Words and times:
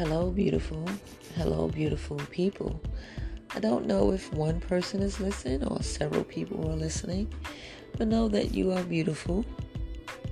Hello, 0.00 0.30
beautiful. 0.30 0.82
Hello, 1.36 1.68
beautiful 1.68 2.16
people. 2.30 2.80
I 3.54 3.60
don't 3.60 3.84
know 3.84 4.12
if 4.12 4.32
one 4.32 4.58
person 4.58 5.02
is 5.02 5.20
listening 5.20 5.62
or 5.62 5.82
several 5.82 6.24
people 6.24 6.70
are 6.70 6.74
listening, 6.74 7.30
but 7.98 8.08
know 8.08 8.26
that 8.28 8.54
you 8.54 8.72
are 8.72 8.82
beautiful. 8.82 9.44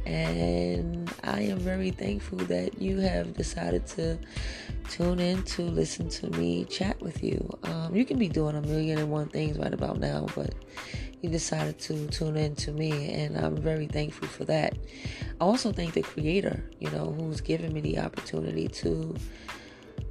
And 0.06 1.12
I 1.22 1.42
am 1.42 1.58
very 1.58 1.90
thankful 1.90 2.38
that 2.46 2.80
you 2.80 2.96
have 3.00 3.34
decided 3.34 3.86
to 3.88 4.18
tune 4.88 5.20
in 5.20 5.42
to 5.42 5.64
listen 5.64 6.08
to 6.08 6.30
me 6.30 6.64
chat 6.64 6.98
with 7.02 7.22
you. 7.22 7.46
Um, 7.64 7.94
you 7.94 8.06
can 8.06 8.18
be 8.18 8.30
doing 8.30 8.56
a 8.56 8.62
million 8.62 8.96
and 8.96 9.10
one 9.10 9.28
things 9.28 9.58
right 9.58 9.74
about 9.74 10.00
now, 10.00 10.28
but 10.34 10.54
you 11.22 11.30
decided 11.30 11.78
to 11.80 12.06
tune 12.08 12.36
in 12.36 12.54
to 12.56 12.72
me, 12.72 13.12
and 13.12 13.36
I'm 13.36 13.56
very 13.56 13.86
thankful 13.86 14.28
for 14.28 14.44
that. 14.44 14.76
I 15.40 15.44
also 15.44 15.72
thank 15.72 15.94
the 15.94 16.02
Creator, 16.02 16.62
you 16.78 16.90
know, 16.90 17.14
who's 17.18 17.40
given 17.40 17.72
me 17.72 17.80
the 17.80 17.98
opportunity 17.98 18.68
to, 18.68 19.14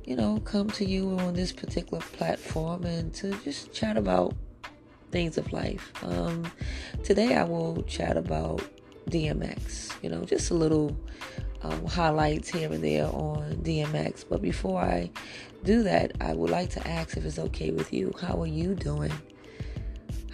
you 0.06 0.16
know, 0.16 0.40
come 0.40 0.70
to 0.72 0.86
you 0.86 1.18
on 1.20 1.34
this 1.34 1.52
particular 1.52 2.02
platform 2.02 2.84
and 2.86 3.14
to 3.16 3.34
just 3.44 3.74
chat 3.74 3.98
about 3.98 4.34
things 5.12 5.38
of 5.38 5.52
life. 5.54 5.92
Um, 6.04 6.52
today, 7.04 7.36
I 7.36 7.44
will 7.44 7.84
chat 7.84 8.18
about 8.18 8.62
DMX, 9.10 9.94
you 10.04 10.10
know, 10.10 10.26
just 10.26 10.52
a 10.52 10.54
little 10.54 10.98
um, 11.64 11.86
highlights 11.86 12.50
here 12.50 12.72
and 12.72 12.84
there 12.84 13.08
on 13.08 13.56
DMX. 13.64 14.26
But 14.30 14.42
before 14.42 14.82
I 14.82 15.10
do 15.64 15.84
that, 15.84 16.12
I 16.22 16.34
would 16.34 16.50
like 16.50 16.70
to 16.72 16.88
ask 16.88 17.16
if 17.18 17.26
it's 17.26 17.40
okay 17.40 17.72
with 17.72 17.94
you. 17.94 18.14
How 18.20 18.42
are 18.42 18.48
you 18.48 18.76
doing? 18.76 19.14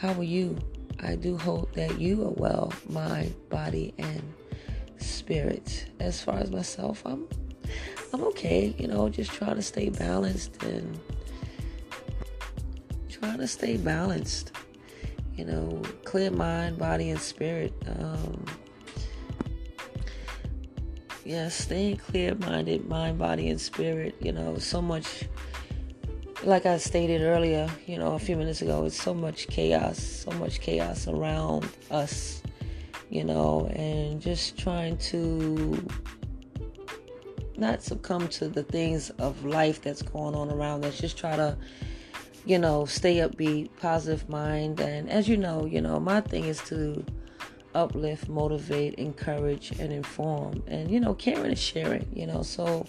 How 0.03 0.11
are 0.15 0.23
you? 0.23 0.57
I 0.99 1.15
do 1.15 1.37
hope 1.37 1.71
that 1.75 1.97
you 1.97 2.25
are 2.25 2.31
well, 2.31 2.73
mind, 2.89 3.33
body, 3.47 3.93
and 3.97 4.21
spirit. 4.97 5.85
As 6.01 6.21
far 6.21 6.39
as 6.39 6.51
myself, 6.51 7.01
I'm 7.05 7.25
I'm 8.11 8.21
okay, 8.25 8.75
you 8.77 8.87
know, 8.87 9.07
just 9.07 9.31
trying 9.31 9.55
to 9.55 9.61
stay 9.61 9.87
balanced 9.87 10.61
and 10.61 10.99
trying 13.07 13.37
to 13.37 13.47
stay 13.47 13.77
balanced. 13.77 14.51
You 15.37 15.45
know, 15.45 15.81
clear 16.03 16.31
mind, 16.31 16.77
body, 16.77 17.09
and 17.09 17.19
spirit. 17.21 17.71
Um, 17.97 18.43
yeah, 21.23 21.47
staying 21.47 21.95
clear 21.95 22.35
minded, 22.35 22.89
mind, 22.89 23.19
body, 23.19 23.47
and 23.47 23.61
spirit. 23.61 24.15
You 24.19 24.33
know, 24.33 24.57
so 24.57 24.81
much 24.81 25.29
like 26.43 26.65
I 26.65 26.77
stated 26.77 27.21
earlier, 27.21 27.69
you 27.85 27.97
know, 27.97 28.13
a 28.13 28.19
few 28.19 28.35
minutes 28.35 28.61
ago, 28.61 28.85
it's 28.85 29.01
so 29.01 29.13
much 29.13 29.47
chaos, 29.47 29.97
so 29.97 30.31
much 30.31 30.59
chaos 30.59 31.07
around 31.07 31.67
us, 31.89 32.43
you 33.09 33.23
know, 33.23 33.67
and 33.67 34.21
just 34.21 34.57
trying 34.57 34.97
to 34.97 35.85
not 37.57 37.81
succumb 37.81 38.27
to 38.27 38.47
the 38.47 38.63
things 38.63 39.09
of 39.11 39.45
life 39.45 39.81
that's 39.81 40.01
going 40.01 40.35
on 40.35 40.51
around 40.51 40.83
us. 40.85 40.99
Just 40.99 41.17
try 41.17 41.35
to, 41.35 41.57
you 42.45 42.59
know, 42.59 42.85
stay 42.85 43.17
upbeat, 43.17 43.69
positive 43.79 44.27
mind. 44.27 44.79
And 44.79 45.09
as 45.09 45.29
you 45.29 45.37
know, 45.37 45.65
you 45.65 45.81
know, 45.81 45.99
my 45.99 46.19
thing 46.19 46.43
is 46.43 46.59
to 46.65 47.05
uplift, 47.75 48.29
motivate, 48.29 48.95
encourage, 48.95 49.71
and 49.79 49.91
inform. 49.91 50.63
And 50.67 50.89
you 50.89 50.99
know, 50.99 51.13
caring 51.13 51.51
is 51.51 51.59
sharing. 51.59 52.07
You 52.13 52.27
know, 52.27 52.41
so 52.43 52.85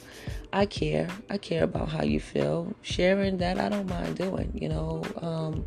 I 0.52 0.66
care. 0.66 1.08
I 1.30 1.38
care 1.38 1.64
about 1.64 1.88
how 1.88 2.02
you 2.02 2.20
feel. 2.20 2.74
Sharing 2.82 3.38
that 3.38 3.58
I 3.58 3.68
don't 3.68 3.88
mind 3.88 4.16
doing. 4.16 4.52
You 4.54 4.68
know, 4.68 5.02
um, 5.20 5.64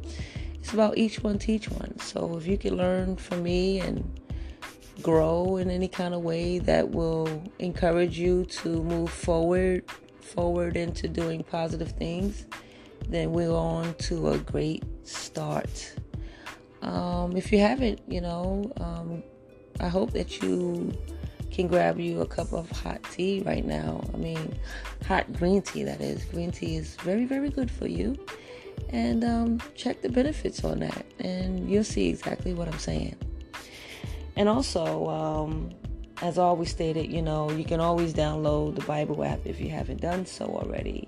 it's 0.56 0.74
about 0.74 0.98
each 0.98 1.24
one 1.24 1.40
teach 1.40 1.70
one. 1.70 1.98
So 2.00 2.38
if 2.38 2.48
you 2.48 2.58
can 2.58 2.76
learn 2.76 3.16
from 3.16 3.44
me 3.44 3.80
and 3.80 4.20
grow 5.02 5.58
in 5.58 5.70
any 5.70 5.88
kind 5.88 6.14
of 6.14 6.22
way 6.22 6.60
that 6.60 6.90
will 6.90 7.44
encourage 7.60 8.18
you 8.18 8.46
to 8.46 8.82
move 8.84 9.10
forward 9.10 9.84
forward 10.22 10.76
into 10.76 11.08
doing 11.08 11.44
positive 11.44 11.92
things 11.92 12.46
then 13.08 13.32
we're 13.32 13.54
on 13.54 13.94
to 13.96 14.30
a 14.30 14.38
great 14.40 14.84
start 15.08 15.96
um, 16.82 17.36
if 17.36 17.52
you 17.52 17.60
haven't, 17.60 18.02
you 18.08 18.22
know, 18.22 18.72
um, 18.80 19.24
I 19.80 19.88
hope 19.88 20.12
that 20.12 20.42
you 20.42 20.94
can 21.52 21.68
grab 21.68 22.00
you 22.00 22.22
a 22.22 22.26
cup 22.26 22.54
of 22.54 22.70
hot 22.72 23.04
tea 23.12 23.42
right 23.46 23.66
now. 23.66 24.04
I 24.14 24.18
mean, 24.18 24.58
hot 25.08 25.32
green 25.34 25.62
tea, 25.62 25.84
that 25.84 26.02
is. 26.02 26.24
Green 26.26 26.52
tea 26.52 26.76
is 26.76 26.96
very, 26.98 27.26
very 27.26 27.50
good 27.50 27.72
for 27.72 27.88
you. 27.88 28.18
And 28.90 29.24
um, 29.24 29.62
check 29.76 30.02
the 30.02 30.10
benefits 30.10 30.64
on 30.64 30.80
that, 30.80 31.06
and 31.20 31.70
you'll 31.70 31.84
see 31.84 32.10
exactly 32.10 32.54
what 32.54 32.68
I'm 32.68 32.80
saying. 32.80 33.16
And 34.36 34.48
also, 34.48 35.08
um, 35.08 35.72
as 36.22 36.38
always 36.38 36.70
stated, 36.70 37.12
you 37.12 37.22
know, 37.22 37.50
you 37.52 37.66
can 37.66 37.80
always 37.80 38.14
download 38.14 38.76
the 38.76 38.86
Bible 38.86 39.24
app 39.24 39.40
if 39.46 39.60
you 39.60 39.70
haven't 39.70 40.02
done 40.02 40.26
so 40.26 40.46
already. 40.46 41.08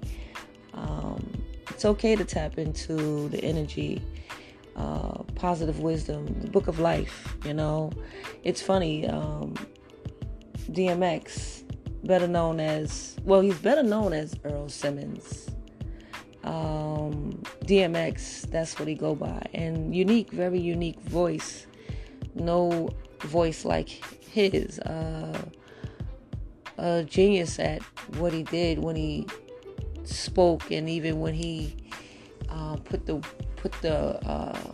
Um, 0.73 1.43
it's 1.69 1.85
okay 1.85 2.15
to 2.15 2.25
tap 2.25 2.57
into 2.57 3.29
the 3.29 3.43
energy 3.43 4.01
uh, 4.79 5.23
positive 5.35 5.79
wisdom, 5.79 6.25
the 6.39 6.47
book 6.47 6.67
of 6.67 6.79
life. 6.79 7.37
You 7.45 7.53
know, 7.53 7.91
it's 8.43 8.61
funny. 8.61 9.07
Um, 9.07 9.53
DMX, 10.71 11.63
better 12.05 12.27
known 12.27 12.59
as 12.59 13.17
well, 13.23 13.41
he's 13.41 13.57
better 13.59 13.83
known 13.83 14.13
as 14.13 14.35
Earl 14.43 14.69
Simmons. 14.69 15.49
Um, 16.43 17.41
DMX, 17.65 18.49
that's 18.49 18.79
what 18.79 18.87
he 18.87 18.95
go 18.95 19.13
by, 19.13 19.45
and 19.53 19.93
unique, 19.95 20.31
very 20.31 20.59
unique 20.59 20.99
voice. 21.01 21.67
No 22.35 22.89
voice 23.21 23.65
like 23.65 23.89
his. 24.25 24.79
Uh, 24.79 25.37
a 26.77 27.03
genius 27.03 27.59
at 27.59 27.81
what 28.17 28.31
he 28.31 28.43
did 28.43 28.79
when 28.79 28.95
he 28.95 29.27
spoke, 30.05 30.71
and 30.71 30.89
even 30.89 31.19
when 31.19 31.33
he 31.33 31.75
uh, 32.49 32.77
put 32.77 33.05
the 33.05 33.21
put 33.59 33.73
the 33.81 33.93
uh, 34.27 34.73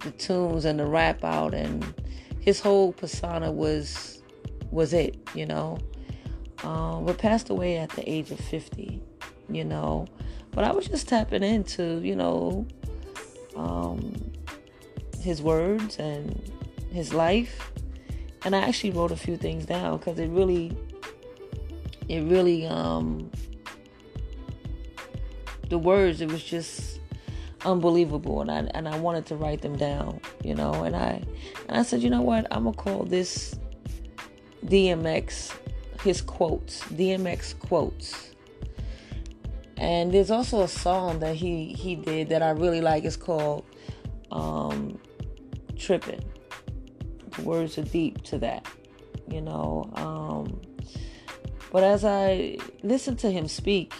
the 0.00 0.10
tunes 0.12 0.64
and 0.64 0.78
the 0.78 0.86
rap 0.86 1.24
out, 1.24 1.54
and 1.54 1.94
his 2.40 2.60
whole 2.60 2.92
persona 2.92 3.50
was 3.50 4.22
was 4.70 4.92
it, 4.92 5.16
you 5.34 5.46
know. 5.46 5.78
Um, 6.64 7.06
but 7.06 7.18
passed 7.18 7.50
away 7.50 7.76
at 7.78 7.90
the 7.90 8.08
age 8.08 8.30
of 8.30 8.38
50, 8.38 9.02
you 9.48 9.64
know. 9.64 10.06
But 10.52 10.64
I 10.64 10.72
was 10.72 10.86
just 10.86 11.08
tapping 11.08 11.42
into, 11.42 12.00
you 12.00 12.14
know, 12.14 12.66
um, 13.56 14.14
his 15.20 15.42
words 15.42 15.98
and 15.98 16.40
his 16.92 17.12
life, 17.12 17.72
and 18.44 18.54
I 18.54 18.60
actually 18.60 18.92
wrote 18.92 19.10
a 19.10 19.16
few 19.16 19.36
things 19.36 19.66
down 19.66 19.98
because 19.98 20.18
it 20.18 20.28
really, 20.28 20.76
it 22.08 22.20
really 22.24 22.66
um, 22.66 23.30
the 25.72 25.78
words, 25.78 26.20
it 26.20 26.30
was 26.30 26.44
just 26.44 27.00
unbelievable 27.64 28.42
and 28.42 28.50
I 28.50 28.70
and 28.74 28.86
I 28.86 28.98
wanted 28.98 29.24
to 29.26 29.36
write 29.36 29.62
them 29.62 29.74
down, 29.76 30.20
you 30.44 30.54
know, 30.54 30.84
and 30.84 30.94
I 30.94 31.22
and 31.66 31.78
I 31.78 31.82
said, 31.82 32.02
you 32.02 32.10
know 32.10 32.20
what, 32.20 32.46
I'm 32.50 32.64
gonna 32.64 32.76
call 32.76 33.04
this 33.04 33.58
DMX 34.66 35.56
his 36.02 36.20
quotes, 36.20 36.82
DMX 36.82 37.58
quotes. 37.58 38.34
And 39.78 40.12
there's 40.12 40.30
also 40.30 40.60
a 40.60 40.68
song 40.68 41.20
that 41.20 41.36
he 41.36 41.72
he 41.72 41.96
did 41.96 42.28
that 42.28 42.42
I 42.42 42.50
really 42.50 42.82
like. 42.82 43.04
It's 43.04 43.16
called 43.16 43.64
um, 44.30 45.00
"Tripping." 45.76 46.22
The 47.30 47.42
words 47.42 47.78
are 47.78 47.82
deep 47.82 48.22
to 48.24 48.38
that, 48.38 48.66
you 49.26 49.40
know. 49.40 49.90
Um, 49.94 50.60
but 51.72 51.82
as 51.82 52.04
I 52.04 52.58
listened 52.82 53.18
to 53.20 53.30
him 53.30 53.48
speak, 53.48 53.94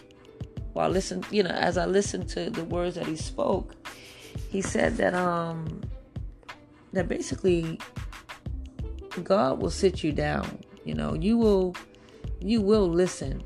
while 0.73 0.89
listen, 0.91 1.25
you 1.31 1.43
know, 1.43 1.51
as 1.51 1.77
I 1.77 1.87
listened 1.87 2.29
to 2.31 2.51
the 2.51 2.65
words 2.65 2.97
that 2.97 3.07
he 3.07 3.17
spoke, 3.17 3.75
he 4.49 4.63
said 4.63 4.97
that 4.97 5.15
um 5.15 5.83
that 6.93 7.09
basically 7.09 7.79
God 9.23 9.61
will 9.61 9.71
sit 9.71 10.03
you 10.03 10.13
down. 10.13 10.59
You 10.85 10.95
know, 10.95 11.15
you 11.15 11.39
will 11.39 11.77
you 12.41 12.61
will 12.61 12.89
listen. 12.89 13.43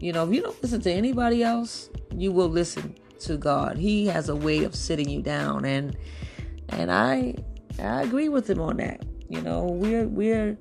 You 0.00 0.12
know, 0.12 0.26
if 0.26 0.34
you 0.34 0.42
don't 0.42 0.62
listen 0.62 0.80
to 0.82 0.92
anybody 0.92 1.42
else, 1.42 1.90
you 2.14 2.32
will 2.32 2.48
listen 2.48 2.94
to 3.20 3.36
God. 3.36 3.76
He 3.76 4.06
has 4.06 4.28
a 4.28 4.36
way 4.36 4.64
of 4.64 4.74
sitting 4.74 5.08
you 5.08 5.22
down 5.22 5.64
and 5.64 5.96
and 6.70 6.90
I 6.90 7.34
I 7.80 8.02
agree 8.02 8.28
with 8.28 8.48
him 8.48 8.60
on 8.60 8.78
that. 8.78 9.04
You 9.28 9.42
know, 9.42 9.64
we're 9.64 10.06
we're 10.06 10.56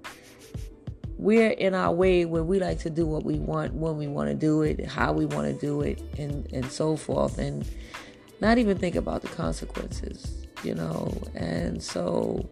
we're 1.17 1.49
in 1.51 1.73
our 1.73 1.91
way 1.91 2.25
where 2.25 2.43
we 2.43 2.59
like 2.59 2.79
to 2.79 2.89
do 2.89 3.05
what 3.05 3.23
we 3.23 3.39
want 3.39 3.73
when 3.73 3.97
we 3.97 4.07
want 4.07 4.29
to 4.29 4.35
do 4.35 4.61
it, 4.61 4.85
how 4.85 5.11
we 5.11 5.25
want 5.25 5.47
to 5.47 5.53
do 5.53 5.81
it, 5.81 6.01
and 6.17 6.51
and 6.53 6.71
so 6.71 6.95
forth, 6.95 7.37
and 7.37 7.65
not 8.39 8.57
even 8.57 8.77
think 8.77 8.95
about 8.95 9.21
the 9.21 9.27
consequences, 9.29 10.47
you 10.63 10.75
know. 10.75 11.11
And 11.33 11.81
so, 11.81 12.47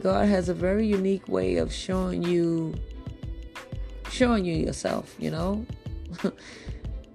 God 0.00 0.28
has 0.28 0.48
a 0.48 0.54
very 0.54 0.86
unique 0.86 1.28
way 1.28 1.56
of 1.56 1.72
showing 1.72 2.22
you, 2.22 2.74
showing 4.08 4.44
you 4.44 4.54
yourself, 4.54 5.14
you 5.18 5.30
know. 5.30 5.66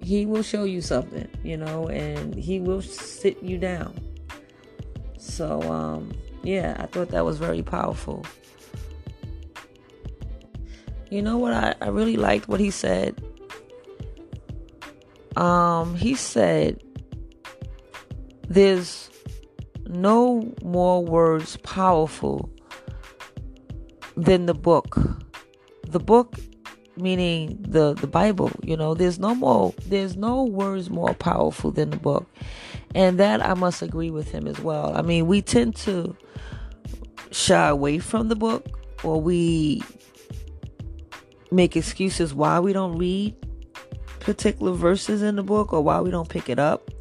he 0.02 0.28
will 0.28 0.44
show 0.44 0.64
you 0.64 0.82
something, 0.82 1.28
you 1.44 1.58
know, 1.58 1.88
and 1.88 2.36
he 2.36 2.60
will 2.60 2.84
sit 2.84 3.42
you 3.42 3.58
down. 3.58 4.00
So, 5.18 5.64
um, 5.64 6.12
yeah, 6.44 6.76
I 6.78 6.86
thought 6.86 7.10
that 7.10 7.26
was 7.26 7.40
very 7.40 7.64
powerful 7.64 8.24
you 11.16 11.22
know 11.22 11.38
what? 11.38 11.54
I, 11.54 11.74
I 11.82 11.88
really 11.88 12.18
liked 12.18 12.50
what 12.50 12.60
he 12.60 12.70
said. 12.70 13.16
Um, 15.38 15.96
he 15.96 16.14
said, 16.14 16.84
There's 18.50 19.10
no 19.88 20.54
more 20.62 21.06
words 21.06 21.56
powerful 21.58 22.52
than 24.18 24.46
the 24.46 24.54
book. 24.54 24.98
The 25.88 26.00
book 26.00 26.36
meaning 26.98 27.58
the 27.62 27.94
the 27.94 28.08
Bible, 28.08 28.52
you 28.62 28.76
know, 28.76 28.94
there's 28.94 29.20
no 29.20 29.34
more 29.36 29.74
there's 29.86 30.18
no 30.18 30.44
words 30.44 30.90
more 30.90 31.14
powerful 31.14 31.72
than 31.72 31.92
the 31.92 31.98
book. 31.98 32.26
And 32.94 33.20
that 33.20 33.46
I 33.46 33.54
must 33.54 33.82
agree 33.82 34.12
with 34.12 34.32
him 34.32 34.48
as 34.48 34.60
well. 34.60 34.96
I 34.96 35.02
mean, 35.02 35.28
we 35.28 35.42
tend 35.42 35.78
to 35.78 36.16
shy 37.32 37.70
away 37.70 38.00
from 38.00 38.28
the 38.28 38.36
book 38.36 38.66
or 39.04 39.22
we 39.22 39.82
make 41.56 41.76
excuses 41.76 42.34
why 42.34 42.60
we 42.60 42.74
don't 42.74 42.98
read 42.98 43.36
particular 44.20 44.74
verses 44.74 45.22
in 45.22 45.36
the 45.36 45.44
book 45.44 45.72
or 45.72 45.82
why 45.82 46.02
we 46.02 46.12
don't 46.12 46.30
pick 46.30 46.50
it 46.50 46.60
up. 46.60 46.92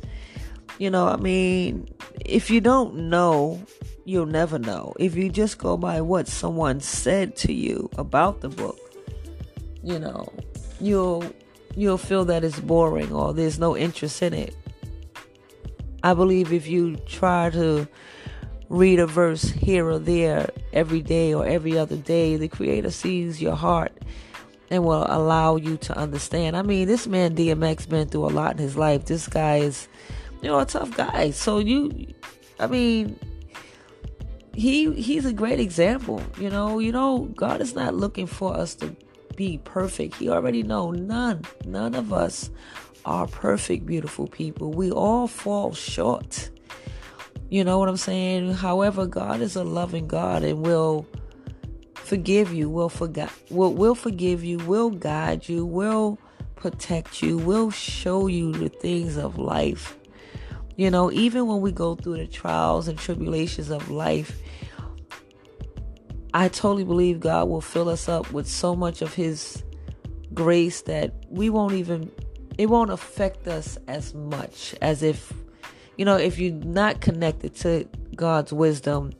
You 0.79 0.91
know, 0.91 1.07
I 1.07 1.17
mean, 1.17 1.89
if 2.25 2.51
you 2.51 2.61
don't 2.61 3.09
know, 3.09 3.65
you'll 4.05 4.27
never 4.27 4.59
know. 4.59 4.95
If 4.99 5.17
you 5.17 5.31
just 5.31 5.59
go 5.59 5.77
by 5.77 6.01
what 6.01 6.29
someone 6.29 6.81
said 6.81 7.37
to 7.37 7.53
you 7.53 7.91
about 7.97 8.41
the 8.41 8.49
book, 8.49 8.79
you 9.83 9.99
know, 9.99 10.33
you'll 10.81 11.25
you'll 11.77 11.99
feel 11.99 12.25
that 12.25 12.45
it's 12.45 12.61
boring 12.61 13.13
or 13.13 13.33
there's 13.33 13.59
no 13.59 13.77
interest 13.77 14.23
in 14.23 14.35
it. 14.35 14.57
I 16.03 16.15
believe 16.15 16.53
if 16.53 16.67
you 16.67 16.97
try 17.07 17.51
to 17.51 17.89
read 18.69 18.99
a 18.99 19.07
verse 19.07 19.51
here 19.51 19.89
or 19.89 19.99
there 19.99 20.51
every 20.73 21.01
day 21.01 21.33
or 21.33 21.47
every 21.47 21.79
other 21.79 21.97
day, 21.97 22.37
the 22.37 22.49
creator 22.49 22.91
sees 22.91 23.41
your 23.41 23.57
heart 23.57 23.93
and 24.71 24.85
will 24.85 25.07
allow 25.09 25.57
you 25.57 25.77
to 25.79 25.97
understand. 25.97 26.57
I 26.57 26.63
mean, 26.63 26.87
this 26.89 27.07
man 27.07 27.35
DMX 27.35 27.89
been 27.89 28.09
through 28.09 28.27
a 28.27 28.31
lot 28.31 28.53
in 28.53 28.59
his 28.59 28.77
life. 28.77 29.05
This 29.05 29.29
guy 29.29 29.59
is, 29.59 29.89
you 30.43 30.49
know, 30.49 30.59
a 30.59 30.65
tough 30.65 30.97
guy. 30.97 31.31
So 31.31 31.59
you, 31.59 32.07
I 32.59 32.67
mean, 32.67 33.19
he 34.55 34.93
he's 34.95 35.27
a 35.27 35.33
great 35.33 35.61
example. 35.61 36.23
You 36.39 36.51
know, 36.51 36.79
you 36.79 36.93
know, 36.93 37.31
God 37.37 37.61
is 37.61 37.75
not 37.75 37.95
looking 37.95 38.27
for 38.27 38.57
us 38.57 38.75
to 38.77 38.95
be 39.37 39.59
perfect. 39.65 40.15
He 40.17 40.29
already 40.29 40.63
know 40.63 40.91
none, 40.91 41.43
none 41.65 41.95
of 41.95 42.13
us 42.13 42.51
are 43.05 43.27
perfect, 43.27 43.85
beautiful 43.87 44.27
people. 44.27 44.71
We 44.73 44.91
all 44.91 45.27
fall 45.27 45.75
short. 45.75 46.51
You 47.51 47.63
know 47.65 47.79
what 47.79 47.89
I'm 47.89 47.97
saying? 47.97 48.55
However, 48.55 49.07
God 49.07 49.41
is 49.41 49.57
a 49.57 49.65
loving 49.65 50.09
God 50.09 50.43
and 50.43 50.65
will 50.65 51.07
forgive 51.95 52.53
you, 52.53 52.69
will 52.69 52.89
forget 52.89 53.31
will 53.51 53.75
will 53.75 53.95
forgive 53.95 54.45
you, 54.45 54.59
will 54.59 54.91
guide 54.91 55.49
you, 55.49 55.65
will 55.65 56.19
protect 56.57 57.23
you, 57.23 57.39
will 57.39 57.71
show 57.71 58.27
you 58.27 58.53
the 58.53 58.69
things 58.69 59.17
of 59.17 59.39
life. 59.39 59.97
You 60.77 60.91
know, 60.91 61.13
even 61.13 61.47
when 61.47 61.61
we 61.61 61.71
go 61.71 61.95
through 61.95 62.17
the 62.17 62.27
trials 62.27 62.89
and 62.89 62.99
tribulations 62.99 63.71
of 63.71 63.91
life, 63.91 64.41
I 66.33 66.49
totally 66.49 66.85
believe 66.85 67.21
God 67.21 67.49
will 67.49 67.61
fill 67.61 67.89
us 67.89 68.09
up 68.09 68.33
with 68.33 68.49
so 68.49 68.75
much 68.75 69.03
of 69.03 69.15
his 69.15 69.63
grace 70.33 70.83
that 70.83 71.15
we 71.31 71.49
won't 71.49 71.75
even 71.75 72.11
it 72.59 72.67
won't 72.67 72.91
affect 72.91 73.47
us 73.47 73.79
as 73.87 74.15
much 74.15 74.75
as 74.81 75.03
if 75.03 75.33
you 75.97 76.05
know, 76.05 76.17
if 76.17 76.39
you're 76.39 76.53
not 76.53 77.01
connected 77.01 77.55
to 77.57 77.89
God's 78.17 78.53
wisdom, 78.53 79.13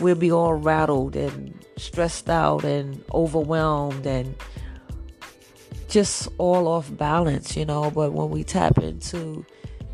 we'll 0.00 0.14
be 0.14 0.32
all 0.32 0.54
rattled 0.54 1.14
and 1.16 1.54
stressed 1.76 2.28
out 2.28 2.64
and 2.64 3.02
overwhelmed 3.12 4.06
and 4.06 4.34
just 5.88 6.28
all 6.38 6.68
off 6.68 6.94
balance, 6.96 7.56
you 7.56 7.64
know. 7.64 7.90
But 7.90 8.12
when 8.12 8.30
we 8.30 8.44
tap 8.44 8.78
into 8.78 9.44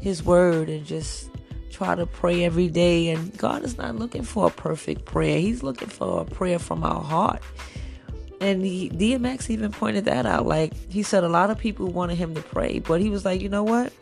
His 0.00 0.22
Word 0.22 0.68
and 0.68 0.84
just 0.86 1.30
try 1.70 1.94
to 1.94 2.06
pray 2.06 2.44
every 2.44 2.68
day, 2.68 3.08
and 3.08 3.36
God 3.36 3.64
is 3.64 3.78
not 3.78 3.96
looking 3.96 4.22
for 4.22 4.46
a 4.46 4.50
perfect 4.50 5.04
prayer, 5.04 5.38
He's 5.38 5.62
looking 5.62 5.88
for 5.88 6.20
a 6.20 6.24
prayer 6.24 6.58
from 6.58 6.84
our 6.84 7.02
heart. 7.02 7.42
And 8.40 8.64
he, 8.64 8.88
DMX 8.90 9.50
even 9.50 9.72
pointed 9.72 10.04
that 10.04 10.24
out. 10.24 10.46
Like, 10.46 10.72
he 10.88 11.02
said 11.02 11.24
a 11.24 11.28
lot 11.28 11.50
of 11.50 11.58
people 11.58 11.88
wanted 11.88 12.18
him 12.18 12.34
to 12.36 12.42
pray, 12.42 12.78
but 12.78 13.00
he 13.00 13.10
was 13.10 13.24
like, 13.24 13.40
you 13.40 13.48
know 13.48 13.64
what? 13.64 13.92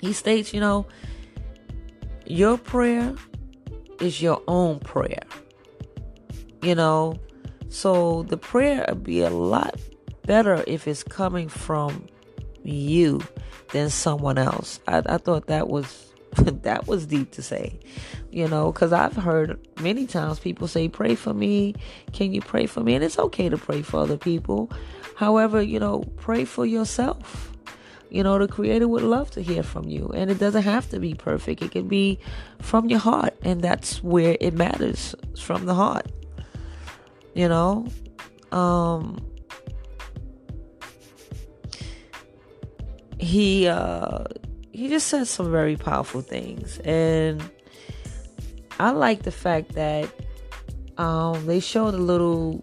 He 0.00 0.14
states, 0.14 0.54
you 0.54 0.60
know, 0.60 0.86
your 2.26 2.56
prayer 2.56 3.14
is 4.00 4.22
your 4.22 4.42
own 4.48 4.80
prayer. 4.80 5.22
You 6.64 6.74
know, 6.74 7.20
so 7.68 8.22
the 8.22 8.38
prayer 8.38 8.86
would 8.88 9.04
be 9.04 9.20
a 9.20 9.28
lot 9.28 9.78
better 10.22 10.64
if 10.66 10.88
it's 10.88 11.02
coming 11.02 11.50
from 11.50 12.06
you 12.62 13.20
than 13.72 13.90
someone 13.90 14.38
else. 14.38 14.80
I, 14.88 15.02
I 15.04 15.18
thought 15.18 15.48
that 15.48 15.68
was 15.68 16.10
that 16.62 16.86
was 16.86 17.04
deep 17.04 17.32
to 17.32 17.42
say, 17.42 17.78
you 18.30 18.48
know, 18.48 18.72
because 18.72 18.94
I've 18.94 19.14
heard 19.14 19.60
many 19.82 20.06
times 20.06 20.38
people 20.38 20.66
say, 20.66 20.88
"Pray 20.88 21.14
for 21.14 21.34
me." 21.34 21.74
Can 22.14 22.32
you 22.32 22.40
pray 22.40 22.64
for 22.64 22.80
me? 22.80 22.94
And 22.94 23.04
it's 23.04 23.18
okay 23.18 23.50
to 23.50 23.58
pray 23.58 23.82
for 23.82 23.98
other 23.98 24.16
people. 24.16 24.72
However, 25.16 25.60
you 25.60 25.78
know, 25.78 26.00
pray 26.16 26.46
for 26.46 26.64
yourself. 26.64 27.52
You 28.08 28.22
know, 28.22 28.38
the 28.38 28.48
Creator 28.48 28.88
would 28.88 29.02
love 29.02 29.30
to 29.32 29.42
hear 29.42 29.62
from 29.62 29.86
you. 29.88 30.10
And 30.14 30.30
it 30.30 30.38
doesn't 30.38 30.62
have 30.62 30.88
to 30.90 30.98
be 30.98 31.12
perfect, 31.12 31.60
it 31.60 31.72
can 31.72 31.88
be 31.88 32.18
from 32.62 32.88
your 32.88 33.00
heart. 33.00 33.34
And 33.42 33.60
that's 33.60 34.02
where 34.02 34.38
it 34.40 34.54
matters 34.54 35.14
from 35.36 35.66
the 35.66 35.74
heart. 35.74 36.10
You 37.34 37.48
know? 37.48 37.86
Um, 38.52 39.20
he 43.18 43.66
uh 43.66 44.24
he 44.72 44.88
just 44.88 45.06
said 45.06 45.26
some 45.26 45.50
very 45.50 45.76
powerful 45.76 46.20
things 46.20 46.78
and 46.80 47.42
i 48.80 48.90
like 48.90 49.22
the 49.22 49.30
fact 49.30 49.72
that 49.72 50.12
um 50.98 51.46
they 51.46 51.60
showed 51.60 51.94
a 51.94 51.98
little 51.98 52.62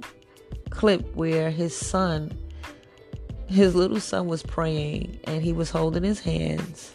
clip 0.69 1.15
where 1.15 1.49
his 1.49 1.75
son 1.75 2.31
his 3.47 3.73
little 3.75 3.99
son 3.99 4.27
was 4.27 4.43
praying 4.43 5.19
and 5.23 5.41
he 5.41 5.51
was 5.51 5.71
holding 5.71 6.03
his 6.03 6.19
hands 6.19 6.91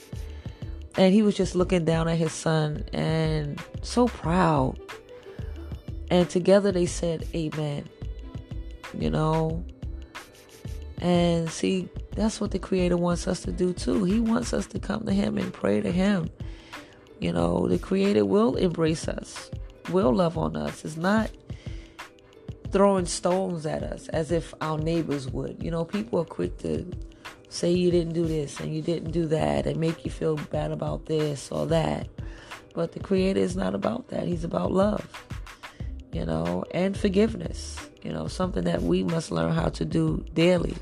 and 0.96 1.12
he 1.12 1.23
was 1.23 1.37
just 1.37 1.55
looking 1.55 1.84
down 1.84 2.08
at 2.08 2.17
his 2.17 2.32
son 2.32 2.84
and 2.93 3.62
so 3.82 4.08
proud. 4.08 4.78
And 6.10 6.28
together 6.28 6.72
they 6.72 6.86
said, 6.86 7.26
Amen. 7.34 7.88
You 8.98 9.10
know? 9.10 9.64
And 10.98 11.50
see, 11.50 11.88
that's 12.12 12.40
what 12.40 12.50
the 12.50 12.58
Creator 12.58 12.96
wants 12.96 13.28
us 13.28 13.42
to 13.42 13.52
do 13.52 13.72
too. 13.72 14.04
He 14.04 14.20
wants 14.20 14.52
us 14.52 14.66
to 14.68 14.78
come 14.78 15.04
to 15.06 15.12
Him 15.12 15.36
and 15.36 15.52
pray 15.52 15.80
to 15.80 15.92
Him. 15.92 16.30
You 17.20 17.32
know, 17.32 17.68
the 17.68 17.78
Creator 17.78 18.25
will 18.25 18.56
embrace 18.56 19.08
us, 19.08 19.50
will 19.90 20.14
love 20.14 20.36
on 20.38 20.56
us. 20.56 20.84
It's 20.84 20.96
not 20.96 21.30
throwing 22.72 23.06
stones 23.06 23.64
at 23.64 23.82
us 23.82 24.08
as 24.08 24.30
if 24.30 24.52
our 24.60 24.78
neighbors 24.78 25.28
would. 25.28 25.62
You 25.62 25.70
know, 25.70 25.84
people 25.84 26.20
are 26.20 26.25
quick 26.25 26.58
to 26.58 26.90
say 27.48 27.70
you 27.70 27.90
didn't 27.90 28.12
do 28.12 28.26
this 28.26 28.60
and 28.60 28.75
you 28.75 28.82
didn't 28.82 29.12
do 29.12 29.26
that 29.26 29.66
and 29.66 29.78
make 29.78 30.04
you 30.04 30.10
feel 30.10 30.36
bad 30.36 30.72
about 30.72 31.06
this 31.06 31.50
or 31.50 31.66
that. 31.66 32.08
But 32.75 32.92
the 32.92 33.00
Creator 33.00 33.40
is 33.40 33.56
not 33.56 33.75
about 33.75 34.08
that. 34.08 34.26
He's 34.26 34.44
about 34.44 34.72
love, 34.72 35.08
you 36.16 36.25
know, 36.25 36.64
and 36.70 36.96
forgiveness. 36.96 37.76
You 38.02 38.12
know, 38.12 38.26
something 38.26 38.64
that 38.64 38.82
we 38.82 39.04
must 39.04 39.30
learn 39.30 39.52
how 39.52 39.68
to 39.68 39.85
do 39.85 40.25
daily. 40.32 40.75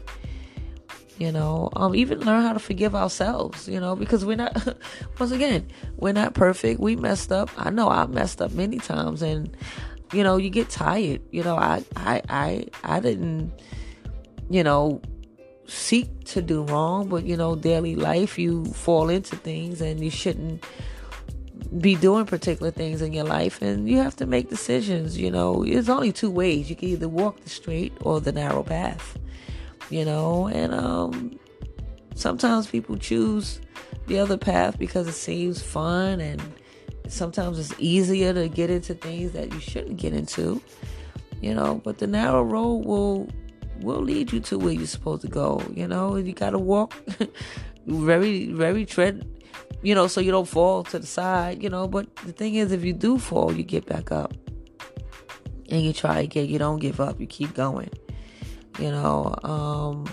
You 1.18 1.32
know, 1.32 1.70
um, 1.74 1.94
even 1.94 2.20
learn 2.20 2.42
how 2.42 2.52
to 2.52 2.60
forgive 2.60 2.94
ourselves. 2.94 3.68
You 3.68 3.80
know, 3.80 3.96
because 3.96 4.24
we're 4.24 4.36
not. 4.36 4.76
once 5.18 5.32
again, 5.32 5.66
we're 5.96 6.12
not 6.12 6.34
perfect. 6.34 6.78
We 6.78 6.94
messed 6.94 7.32
up. 7.32 7.50
I 7.56 7.70
know 7.70 7.88
I 7.88 8.06
messed 8.06 8.40
up 8.40 8.52
many 8.52 8.78
times, 8.78 9.22
and 9.22 9.56
you 10.12 10.22
know, 10.22 10.36
you 10.36 10.50
get 10.50 10.70
tired. 10.70 11.20
You 11.32 11.42
know, 11.42 11.56
I, 11.56 11.84
I, 11.96 12.22
I, 12.28 12.66
I 12.84 13.00
didn't, 13.00 13.52
you 14.50 14.62
know, 14.62 15.02
seek 15.66 16.24
to 16.26 16.42
do 16.42 16.62
wrong, 16.62 17.08
but 17.08 17.24
you 17.24 17.36
know, 17.36 17.56
daily 17.56 17.96
life, 17.96 18.38
you 18.38 18.66
fall 18.66 19.08
into 19.08 19.34
things 19.34 19.80
and 19.80 19.98
you 19.98 20.10
shouldn't 20.10 20.64
be 21.78 21.96
doing 21.96 22.24
particular 22.26 22.70
things 22.70 23.02
in 23.02 23.12
your 23.12 23.24
life 23.24 23.60
and 23.60 23.88
you 23.88 23.98
have 23.98 24.14
to 24.16 24.26
make 24.26 24.48
decisions 24.48 25.18
you 25.18 25.30
know. 25.30 25.64
There's 25.64 25.88
only 25.88 26.12
two 26.12 26.30
ways. 26.30 26.70
You 26.70 26.76
can 26.76 26.88
either 26.88 27.08
walk 27.08 27.40
the 27.40 27.50
straight 27.50 27.92
or 28.00 28.20
the 28.20 28.32
narrow 28.32 28.62
path 28.62 29.18
you 29.90 30.04
know? 30.04 30.46
And 30.48 30.74
um 30.74 31.38
sometimes 32.14 32.66
people 32.66 32.96
choose 32.96 33.60
the 34.06 34.18
other 34.18 34.36
path 34.36 34.78
because 34.78 35.08
it 35.08 35.14
seems 35.14 35.62
fun 35.62 36.20
and 36.20 36.40
sometimes 37.08 37.58
it's 37.58 37.74
easier 37.78 38.32
to 38.32 38.48
get 38.48 38.70
into 38.70 38.94
things 38.94 39.32
that 39.32 39.52
you 39.52 39.60
shouldn't 39.60 39.96
get 39.96 40.12
into 40.12 40.60
you 41.40 41.54
know? 41.54 41.80
But 41.82 41.98
the 41.98 42.06
narrow 42.06 42.42
road 42.42 42.84
will 42.84 43.28
will 43.80 44.00
lead 44.00 44.32
you 44.32 44.38
to 44.38 44.58
where 44.58 44.72
you're 44.72 44.86
supposed 44.86 45.22
to 45.22 45.28
go 45.28 45.60
you 45.74 45.88
know? 45.88 46.16
You 46.16 46.34
got 46.34 46.50
to 46.50 46.58
walk 46.58 46.94
very 47.86 48.52
very 48.52 48.86
tread 48.86 49.26
you 49.84 49.94
know 49.94 50.08
so 50.08 50.20
you 50.20 50.32
don't 50.32 50.48
fall 50.48 50.82
to 50.82 50.98
the 50.98 51.06
side 51.06 51.62
you 51.62 51.70
know 51.70 51.86
but 51.86 52.14
the 52.26 52.32
thing 52.32 52.56
is 52.56 52.72
if 52.72 52.84
you 52.84 52.92
do 52.92 53.18
fall 53.18 53.52
you 53.52 53.62
get 53.62 53.86
back 53.86 54.10
up 54.10 54.34
and 55.70 55.82
you 55.82 55.92
try 55.92 56.20
again 56.20 56.48
you 56.48 56.58
don't 56.58 56.80
give 56.80 56.98
up 57.00 57.20
you 57.20 57.26
keep 57.26 57.54
going 57.54 57.90
You 58.78 58.90
know, 58.90 59.34
um, 59.44 60.04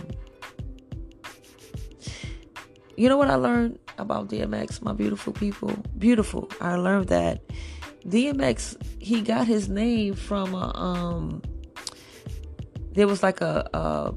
you 2.95 3.09
know 3.09 3.17
what 3.17 3.29
I 3.29 3.35
learned 3.35 3.79
about 3.97 4.29
DMX, 4.29 4.83
my 4.83 4.93
beautiful 4.93 5.33
people? 5.33 5.73
Beautiful. 5.97 6.49
I 6.61 6.75
learned 6.75 7.07
that 7.07 7.41
DMX 8.05 8.77
he 9.01 9.21
got 9.21 9.47
his 9.47 9.69
name 9.69 10.13
from 10.13 10.53
a 10.53 10.75
um 10.75 11.41
there 12.93 13.07
was 13.07 13.23
like 13.23 13.41
a, 13.41 13.69
a 13.73 14.13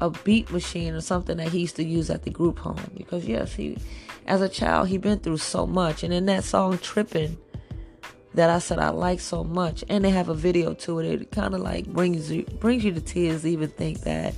a 0.00 0.10
beat 0.10 0.50
machine 0.50 0.94
or 0.94 1.00
something 1.00 1.36
that 1.36 1.48
he 1.48 1.60
used 1.60 1.76
to 1.76 1.84
use 1.84 2.10
at 2.10 2.22
the 2.22 2.30
group 2.30 2.58
home. 2.58 2.90
Because 2.96 3.26
yes 3.26 3.54
he 3.54 3.78
as 4.26 4.40
a 4.40 4.48
child 4.48 4.88
he 4.88 4.98
been 4.98 5.18
through 5.18 5.38
so 5.38 5.66
much. 5.66 6.02
And 6.02 6.12
in 6.12 6.26
that 6.26 6.44
song 6.44 6.78
tripping 6.78 7.36
that 8.34 8.50
I 8.50 8.58
said 8.58 8.78
I 8.78 8.90
like 8.90 9.20
so 9.20 9.44
much 9.44 9.84
and 9.88 10.04
they 10.04 10.10
have 10.10 10.28
a 10.28 10.34
video 10.34 10.74
to 10.74 10.98
it 10.98 11.06
it 11.06 11.30
kind 11.30 11.54
of 11.54 11.60
like 11.60 11.86
brings 11.86 12.30
you 12.30 12.42
brings 12.58 12.84
you 12.84 12.92
to 12.92 13.00
tears 13.00 13.46
even 13.46 13.68
think 13.70 14.00
that 14.00 14.34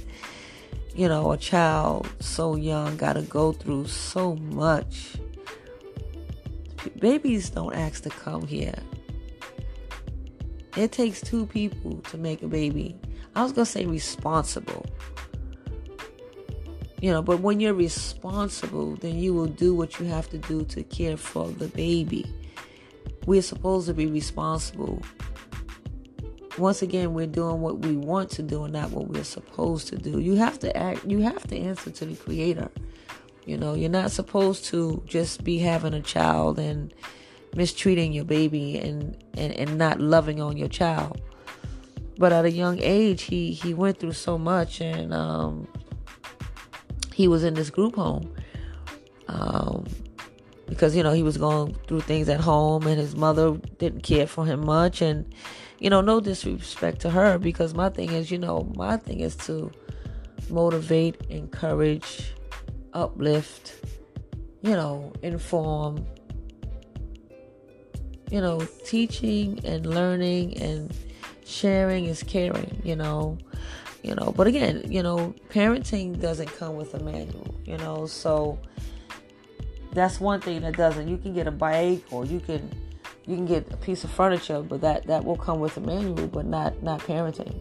you 0.94 1.08
know 1.08 1.32
a 1.32 1.38
child 1.38 2.08
so 2.20 2.56
young 2.56 2.96
got 2.96 3.14
to 3.14 3.22
go 3.22 3.52
through 3.52 3.86
so 3.86 4.36
much. 4.36 5.16
Babies 7.00 7.50
don't 7.50 7.75
ask 7.75 8.04
to 8.04 8.10
come 8.10 8.46
here. 8.46 8.78
It 10.76 10.92
takes 10.92 11.20
two 11.20 11.46
people 11.46 11.96
to 12.10 12.18
make 12.18 12.42
a 12.42 12.46
baby. 12.46 12.96
I 13.34 13.42
was 13.42 13.52
gonna 13.52 13.66
say 13.66 13.86
responsible 13.86 14.86
you 17.00 17.12
know, 17.12 17.21
but 17.23 17.41
when 17.41 17.61
you're 17.61 17.75
responsible, 17.75 18.97
then 18.97 19.19
you 19.19 19.35
will 19.35 19.47
do 19.47 19.75
what 19.75 20.00
you 20.00 20.07
have 20.07 20.31
to 20.31 20.38
do 20.38 20.65
to 20.65 20.83
care 20.85 21.17
for 21.17 21.49
the 21.49 21.69
baby. 21.69 22.26
We're 23.26 23.43
supposed 23.43 23.87
to 23.88 23.95
be 23.95 24.07
responsible. 24.07 25.03
Once 26.57 26.81
again, 26.81 27.12
we're 27.12 27.26
doing 27.26 27.61
what 27.61 27.81
we 27.81 27.97
want 27.97 28.31
to 28.31 28.43
do 28.43 28.65
and 28.65 28.73
not 28.73 28.91
what 28.91 29.09
we're 29.09 29.25
supposed 29.25 29.88
to 29.88 29.97
do. 29.97 30.21
You 30.21 30.37
have 30.37 30.59
to 30.61 30.75
act, 30.75 31.05
you 31.05 31.21
have 31.21 31.47
to 31.49 31.59
answer 31.59 31.91
to 31.91 32.07
the 32.07 32.17
creator. 32.17 32.71
You 33.45 33.59
know, 33.59 33.75
you're 33.75 33.91
not 33.91 34.11
supposed 34.11 34.65
to 34.67 35.03
just 35.07 35.45
be 35.45 35.59
having 35.59 35.93
a 35.93 36.00
child 36.00 36.59
and 36.59 36.95
mistreating 37.55 38.12
your 38.12 38.25
baby 38.25 38.79
and, 38.79 39.23
and, 39.37 39.53
and 39.53 39.76
not 39.76 40.00
loving 40.00 40.41
on 40.41 40.57
your 40.57 40.69
child. 40.69 41.21
But 42.19 42.33
at 42.33 42.47
a 42.47 42.50
young 42.50 42.81
age, 42.81 43.23
he, 43.23 43.53
he 43.53 43.75
went 43.75 43.99
through 43.99 44.12
so 44.12 44.38
much 44.38 44.81
and, 44.81 45.12
um, 45.12 45.69
he 47.16 47.26
was 47.28 47.44
in 47.44 47.54
this 47.54 47.70
group 47.70 47.94
home 47.94 48.30
um, 49.28 49.87
because 50.68 50.94
you 50.94 51.02
know 51.02 51.12
he 51.12 51.23
was 51.23 51.38
going 51.38 51.75
through 51.87 52.02
things 52.02 52.28
at 52.28 52.40
home 52.40 52.87
and 52.87 53.00
his 53.00 53.16
mother 53.16 53.52
didn't 53.78 54.02
care 54.02 54.26
for 54.26 54.44
him 54.44 54.66
much. 54.66 55.00
And 55.00 55.35
you 55.78 55.88
know 55.88 56.02
no 56.02 56.20
disrespect 56.20 57.00
to 57.00 57.11
her 57.11 57.38
because 57.38 57.73
my 57.73 57.88
thing 57.88 58.12
is 58.12 58.30
you 58.30 58.37
know 58.37 58.70
my 58.76 58.99
thing 58.99 59.20
is 59.20 59.35
to 59.35 59.70
motivate 60.50 61.16
encourage 61.30 62.35
uplift 62.92 63.75
you 64.62 64.73
know 64.73 65.11
inform 65.23 66.04
you 68.30 68.42
know 68.42 68.61
teaching 68.85 69.58
and 69.64 69.87
learning 69.87 70.56
and 70.58 70.94
sharing 71.46 72.04
is 72.04 72.23
caring 72.23 72.78
you 72.85 72.94
know 72.94 73.38
you 74.06 74.14
know 74.14 74.32
but 74.36 74.46
again 74.46 74.80
you 74.90 75.02
know 75.02 75.34
parenting 75.50 76.18
doesn't 76.20 76.46
come 76.56 76.76
with 76.76 76.94
a 76.94 77.00
manual 77.00 77.54
you 77.64 77.76
know 77.78 78.06
so 78.06 78.56
that's 79.92 80.20
one 80.20 80.40
thing 80.40 80.60
that 80.60 80.76
doesn't 80.76 81.08
you 81.08 81.18
can 81.18 81.34
get 81.34 81.48
a 81.48 81.50
bike 81.50 82.02
or 82.12 82.25
you 82.25 82.38
can 82.38 82.70
you 83.26 83.34
can 83.34 83.46
get 83.46 83.70
a 83.72 83.76
piece 83.78 84.04
of 84.04 84.10
furniture 84.10 84.62
but 84.62 84.80
that 84.80 85.04
that 85.08 85.25
will 85.25 85.36
come 85.36 85.58
with 85.58 85.76
a 85.76 85.80
manual 85.80 86.28
but 86.28 86.46
not 86.46 86.80
not 86.84 87.00
parenting 87.00 87.52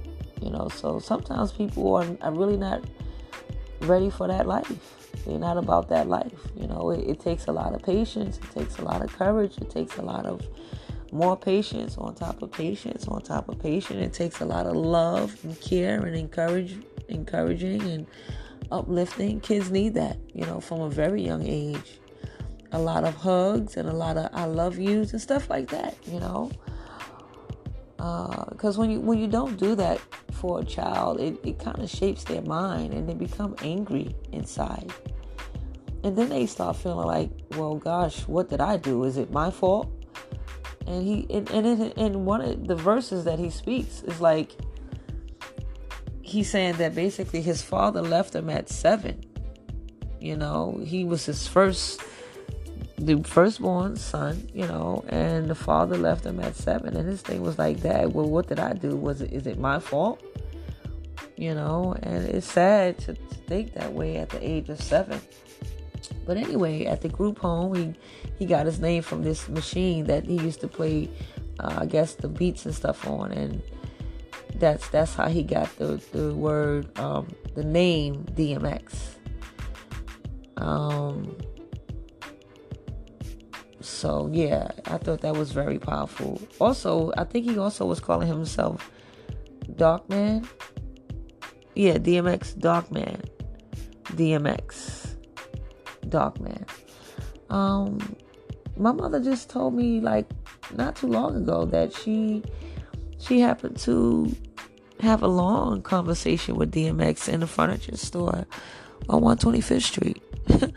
you 0.41 0.51
know 0.51 0.69
so 0.69 0.99
sometimes 0.99 1.51
people 1.51 1.95
are, 1.95 2.05
are 2.21 2.31
really 2.31 2.57
not 2.57 2.83
ready 3.81 4.09
for 4.09 4.27
that 4.27 4.47
life. 4.47 4.71
They're 5.25 5.39
not 5.39 5.57
about 5.57 5.89
that 5.89 6.07
life 6.07 6.39
you 6.55 6.67
know 6.67 6.91
it, 6.91 6.99
it 7.09 7.19
takes 7.19 7.47
a 7.47 7.51
lot 7.51 7.73
of 7.73 7.81
patience 7.81 8.37
it 8.37 8.59
takes 8.59 8.77
a 8.77 8.83
lot 8.83 9.01
of 9.01 9.11
courage 9.17 9.57
it 9.57 9.71
takes 9.71 9.97
a 9.97 10.03
lot 10.03 10.27
of 10.27 10.45
more 11.15 11.37
patience 11.37 11.97
on 11.97 12.13
top 12.13 12.41
of 12.41 12.51
patience 12.51 13.07
on 13.07 13.21
top 13.21 13.47
of 13.49 13.57
patience. 13.59 14.05
It 14.05 14.13
takes 14.13 14.41
a 14.41 14.45
lot 14.45 14.65
of 14.65 14.75
love 14.75 15.35
and 15.43 15.59
care 15.61 16.05
and 16.05 16.15
encourage, 16.15 16.77
encouraging 17.07 17.81
and 17.81 18.07
uplifting. 18.71 19.39
Kids 19.39 19.71
need 19.71 19.93
that, 19.93 20.17
you 20.33 20.45
know, 20.45 20.59
from 20.59 20.81
a 20.81 20.89
very 20.89 21.21
young 21.21 21.43
age. 21.43 21.99
A 22.73 22.79
lot 22.79 23.05
of 23.05 23.15
hugs 23.15 23.77
and 23.77 23.87
a 23.87 23.93
lot 23.93 24.17
of 24.17 24.29
I 24.33 24.45
love 24.45 24.77
yous 24.77 25.13
and 25.13 25.21
stuff 25.21 25.49
like 25.49 25.69
that, 25.69 25.95
you 26.05 26.19
know. 26.19 26.51
Because 27.95 28.77
uh, 28.77 28.81
when 28.81 28.91
you 28.91 28.99
when 28.99 29.17
you 29.17 29.27
don't 29.27 29.57
do 29.57 29.75
that 29.75 30.01
for 30.33 30.59
a 30.59 30.65
child, 30.65 31.21
it, 31.21 31.39
it 31.43 31.59
kind 31.59 31.79
of 31.79 31.89
shapes 31.89 32.25
their 32.25 32.41
mind 32.41 32.93
and 32.93 33.07
they 33.07 33.13
become 33.13 33.55
angry 33.61 34.13
inside. 34.33 34.91
And 36.03 36.15
then 36.17 36.29
they 36.29 36.45
start 36.45 36.75
feeling 36.75 37.07
like, 37.07 37.29
well, 37.51 37.75
gosh, 37.75 38.27
what 38.27 38.49
did 38.49 38.59
I 38.59 38.77
do? 38.77 39.05
Is 39.05 39.17
it 39.17 39.31
my 39.31 39.49
fault? 39.49 39.89
And 40.87 41.03
he 41.03 41.25
and, 41.29 41.49
and 41.51 41.65
in, 41.65 41.91
in 41.91 42.25
one 42.25 42.41
of 42.41 42.67
the 42.67 42.75
verses 42.75 43.25
that 43.25 43.39
he 43.39 43.49
speaks 43.49 44.03
is 44.03 44.21
like 44.21 44.55
he's 46.21 46.49
saying 46.49 46.75
that 46.75 46.95
basically 46.95 47.41
his 47.41 47.61
father 47.61 48.01
left 48.01 48.35
him 48.35 48.49
at 48.49 48.69
seven. 48.69 49.23
You 50.19 50.35
know 50.35 50.79
he 50.83 51.05
was 51.05 51.25
his 51.25 51.47
first 51.47 52.01
the 52.97 53.21
firstborn 53.23 53.97
son 53.97 54.49
you 54.53 54.65
know 54.65 55.03
and 55.09 55.47
the 55.47 55.55
father 55.55 55.97
left 55.97 56.25
him 56.25 56.39
at 56.39 56.55
seven. 56.55 56.95
And 56.95 57.07
his 57.07 57.21
thing 57.21 57.41
was 57.41 57.57
like 57.57 57.81
that 57.81 58.11
well 58.13 58.29
what 58.29 58.47
did 58.47 58.59
i 58.59 58.73
do? 58.73 58.95
Was 58.95 59.21
it 59.21 59.33
is 59.33 59.47
it 59.47 59.57
my 59.57 59.79
fault? 59.79 60.21
You 61.35 61.53
know 61.53 61.95
and 62.03 62.27
it's 62.27 62.49
sad 62.49 62.97
to, 62.99 63.13
to 63.13 63.35
think 63.47 63.73
that 63.73 63.93
way 63.93 64.17
at 64.17 64.29
the 64.29 64.47
age 64.47 64.69
of 64.69 64.79
seven 64.81 65.19
but 66.25 66.37
anyway, 66.37 66.85
at 66.85 67.01
the 67.01 67.09
group 67.09 67.39
home, 67.39 67.75
he 67.75 67.93
he 68.37 68.45
got 68.45 68.65
his 68.65 68.79
name 68.79 69.03
from 69.03 69.23
this 69.23 69.47
machine 69.47 70.05
that 70.05 70.25
he 70.25 70.35
used 70.35 70.59
to 70.61 70.67
play, 70.67 71.09
uh, 71.59 71.79
I 71.81 71.85
guess, 71.85 72.15
the 72.15 72.27
beats 72.27 72.65
and 72.65 72.73
stuff 72.73 73.07
on, 73.07 73.31
and 73.31 73.61
that's 74.55 74.87
that's 74.89 75.13
how 75.13 75.27
he 75.27 75.43
got 75.43 75.73
the 75.77 76.01
the 76.11 76.33
word, 76.33 76.97
um, 76.99 77.27
the 77.53 77.63
name 77.63 78.25
DMX. 78.33 78.93
Um. 80.57 81.35
So 83.81 84.29
yeah, 84.33 84.71
I 84.85 84.97
thought 84.97 85.21
that 85.21 85.35
was 85.35 85.51
very 85.51 85.77
powerful. 85.77 86.41
Also, 86.59 87.11
I 87.17 87.23
think 87.23 87.45
he 87.45 87.57
also 87.59 87.85
was 87.85 87.99
calling 87.99 88.27
himself 88.27 88.89
Darkman. 89.73 90.47
Yeah, 91.75 91.97
DMX 91.97 92.55
Darkman. 92.55 93.23
DMX. 94.05 95.04
Dog 96.09 96.39
Man. 96.39 96.65
Um, 97.49 98.15
my 98.77 98.91
mother 98.91 99.19
just 99.19 99.49
told 99.49 99.73
me 99.73 99.99
like 99.99 100.25
not 100.73 100.95
too 100.95 101.07
long 101.07 101.35
ago 101.35 101.65
that 101.65 101.93
she 101.93 102.43
she 103.19 103.39
happened 103.39 103.77
to 103.77 104.35
have 104.99 105.21
a 105.23 105.27
long 105.27 105.81
conversation 105.81 106.55
with 106.55 106.71
DMX 106.73 107.27
in 107.31 107.41
the 107.41 107.47
furniture 107.47 107.97
store 107.97 108.45
on 109.09 109.21
125th 109.21 109.81
Street. 109.81 110.21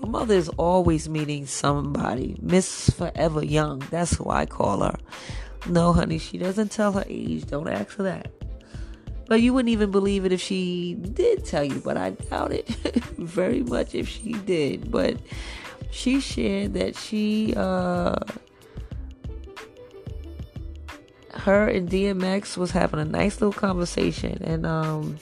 my 0.00 0.08
mother 0.08 0.34
is 0.34 0.48
always 0.50 1.08
meeting 1.08 1.46
somebody. 1.46 2.36
Miss 2.40 2.90
Forever 2.90 3.44
Young. 3.44 3.80
That's 3.90 4.16
who 4.16 4.30
I 4.30 4.46
call 4.46 4.82
her. 4.82 4.96
No, 5.68 5.92
honey, 5.92 6.18
she 6.18 6.38
doesn't 6.38 6.70
tell 6.70 6.92
her 6.92 7.04
age. 7.08 7.46
Don't 7.46 7.68
ask 7.68 7.96
her 7.96 8.04
that. 8.04 8.30
But 9.26 9.42
you 9.42 9.52
wouldn't 9.52 9.70
even 9.70 9.90
believe 9.90 10.24
it 10.24 10.32
if 10.32 10.40
she 10.40 10.94
did 10.94 11.44
tell 11.44 11.64
you, 11.64 11.80
but 11.84 11.96
I 11.96 12.10
doubt 12.10 12.52
it 12.52 12.68
very 13.18 13.62
much 13.62 13.94
if 13.94 14.08
she 14.08 14.32
did. 14.32 14.90
But 14.90 15.16
she 15.90 16.20
shared 16.20 16.74
that 16.74 16.96
she, 16.96 17.52
uh, 17.56 18.16
her 21.34 21.68
and 21.68 21.88
DMX 21.88 22.56
was 22.56 22.70
having 22.70 23.00
a 23.00 23.04
nice 23.04 23.40
little 23.40 23.52
conversation, 23.52 24.40
and 24.44 24.64
um, 24.64 25.18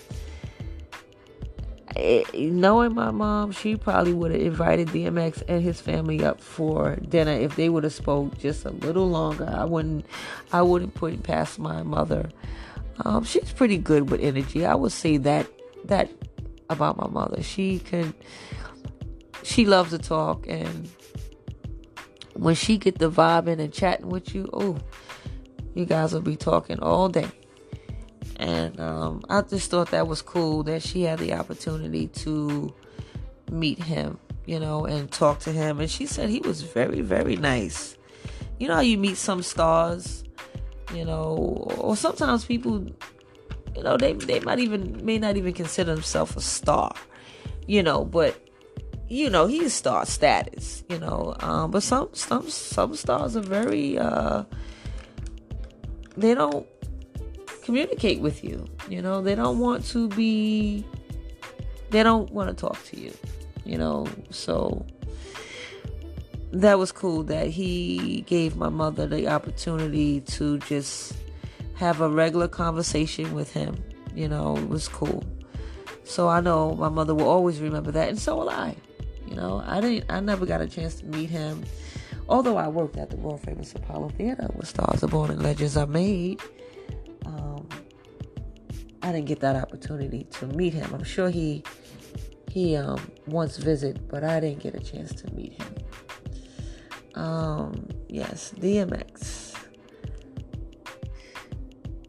it, 1.97 2.35
knowing 2.35 2.95
my 2.95 3.11
mom, 3.11 3.53
she 3.53 3.77
probably 3.77 4.13
would 4.13 4.33
have 4.33 4.41
invited 4.41 4.89
DMX 4.89 5.43
and 5.49 5.63
his 5.63 5.81
family 5.81 6.25
up 6.25 6.41
for 6.41 6.97
dinner 6.97 7.33
if 7.33 7.57
they 7.57 7.69
would 7.69 7.85
have 7.85 7.93
spoke 7.93 8.37
just 8.39 8.65
a 8.65 8.71
little 8.71 9.09
longer. 9.09 9.49
I 9.49 9.65
wouldn't, 9.65 10.05
I 10.53 10.63
wouldn't 10.63 10.95
put 10.95 11.15
it 11.15 11.23
past 11.23 11.59
my 11.59 11.83
mother. 11.83 12.29
Um, 13.01 13.25
she's 13.25 13.53
pretty 13.53 13.79
good 13.79 14.11
with 14.11 14.21
energy. 14.21 14.65
I 14.65 14.75
would 14.75 14.93
say 14.93 15.17
that 15.19 15.47
that 15.85 16.11
about 16.71 16.97
my 16.97 17.09
mother. 17.09 17.43
She 17.43 17.79
can 17.79 18.15
she 19.43 19.67
loves 19.67 19.91
to 19.91 19.99
talk 19.99 20.47
and 20.49 20.89
when 22.35 22.55
she 22.55 22.79
get 22.79 22.99
the 22.99 23.11
vibing 23.11 23.61
and 23.61 23.73
chatting 23.73 24.09
with 24.09 24.35
you, 24.35 24.49
oh, 24.53 24.79
you 25.75 25.85
guys 25.85 26.13
will 26.13 26.21
be 26.21 26.37
talking 26.37 26.81
all 26.81 27.09
day. 27.09 27.29
And 28.37 28.79
um, 28.81 29.23
I 29.29 29.43
just 29.43 29.71
thought 29.71 29.91
that 29.93 30.09
was 30.09 30.21
cool 30.21 30.65
that 30.65 30.83
she 30.83 31.03
had 31.03 31.21
the 31.21 31.33
opportunity 31.35 32.09
to 32.09 32.75
meet 33.51 33.79
him, 33.79 34.19
you 34.47 34.59
know, 34.59 34.85
and 34.85 35.11
talk 35.11 35.39
to 35.41 35.53
him. 35.53 35.79
And 35.79 35.89
she 35.89 36.07
said 36.07 36.29
he 36.29 36.41
was 36.41 36.63
very, 36.63 37.01
very 37.01 37.37
nice. 37.37 37.97
You 38.59 38.69
know 38.69 38.75
how 38.75 38.81
you 38.81 38.99
meet 38.99 39.17
some 39.17 39.43
stars 39.43 40.25
you 40.95 41.05
know, 41.05 41.67
or 41.79 41.97
sometimes 41.97 42.45
people 42.45 42.87
you 43.77 43.83
know, 43.83 43.97
they 43.97 44.13
they 44.13 44.41
might 44.41 44.59
even 44.59 45.05
may 45.05 45.19
not 45.19 45.37
even 45.37 45.53
consider 45.53 45.95
themselves 45.95 46.37
a 46.37 46.41
star, 46.41 46.95
you 47.67 47.83
know, 47.83 48.05
but 48.05 48.41
you 49.09 49.29
know, 49.29 49.47
he's 49.47 49.73
star 49.73 50.07
status, 50.07 50.85
you 50.89 50.99
know. 50.99 51.35
Um, 51.41 51.71
but 51.71 51.83
some 51.83 52.09
some 52.13 52.49
some 52.49 52.95
stars 52.95 53.37
are 53.37 53.41
very 53.41 53.99
uh 53.99 54.45
they 56.17 56.35
don't 56.35 56.67
communicate 57.65 58.21
with 58.21 58.45
you. 58.45 58.65
You 58.89 59.03
know, 59.03 59.21
they 59.21 59.35
don't 59.35 59.59
want 59.59 59.85
to 59.87 60.09
be 60.09 60.85
they 61.91 62.03
don't 62.03 62.31
want 62.31 62.51
to 62.51 62.55
talk 62.55 62.83
to 62.87 63.01
you. 63.01 63.13
You 63.65 63.79
know, 63.79 64.07
so 64.31 64.87
that 66.55 66.79
was 66.79 66.93
cool 66.93 67.25
that 67.25 67.49
he 67.49 68.23
gave 68.27 68.57
my 68.57 68.69
mother 68.69 69.07
the 69.07 69.27
opportunity 69.27 70.21
to 70.21 70.59
just 70.59 71.15
have 71.75 72.01
a 72.01 72.09
regular 72.09 72.47
conversation 72.47 73.35
with 73.35 73.53
him. 73.53 73.77
You 74.15 74.29
know, 74.29 74.57
it 74.57 74.69
was 74.69 74.87
cool. 74.87 75.25
So 76.05 76.29
I 76.29 76.41
know 76.41 76.75
my 76.75 76.89
mother 76.89 77.15
will 77.15 77.29
always 77.29 77.61
remember 77.61 77.91
that, 77.93 78.09
and 78.09 78.19
so 78.19 78.37
will 78.37 78.51
I. 78.51 78.77
You 79.27 79.35
know, 79.35 79.63
I 79.67 79.81
didn't. 79.81 80.11
I 80.11 80.21
never 80.21 80.47
got 80.47 80.61
a 80.61 80.69
chance 80.69 80.97
to 80.97 81.07
meet 81.07 81.29
him, 81.29 81.65
although 82.29 82.57
I 82.57 82.69
worked 82.69 82.99
at 82.99 83.11
the 83.11 83.17
world 83.17 83.41
famous 83.41 83.75
Apollo 83.75 84.11
Theater 84.11 84.49
where 84.53 84.67
stars 84.67 85.03
are 85.03 85.09
born 85.09 85.31
and 85.31 85.43
legends 85.43 85.77
are 85.77 85.87
made. 85.87 86.41
Um, 87.27 87.67
I 89.03 89.11
didn't 89.11 89.27
get 89.27 89.41
that 89.41 89.57
opportunity 89.57 90.25
to 90.25 90.47
meet 90.47 90.75
him. 90.75 90.95
I'm 90.95 91.05
sure 91.05 91.31
he 91.31 91.65
he 92.49 92.77
um, 92.77 93.01
once 93.27 93.57
visited, 93.57 94.07
but 94.09 94.23
I 94.23 94.39
didn't 94.39 94.63
get 94.63 94.77
a 94.77 94.81
chance 94.81 95.13
to 95.23 95.35
meet 95.35 95.55
him. 95.55 95.75
Um, 97.15 97.89
yes, 98.09 98.53
DMX. 98.59 99.55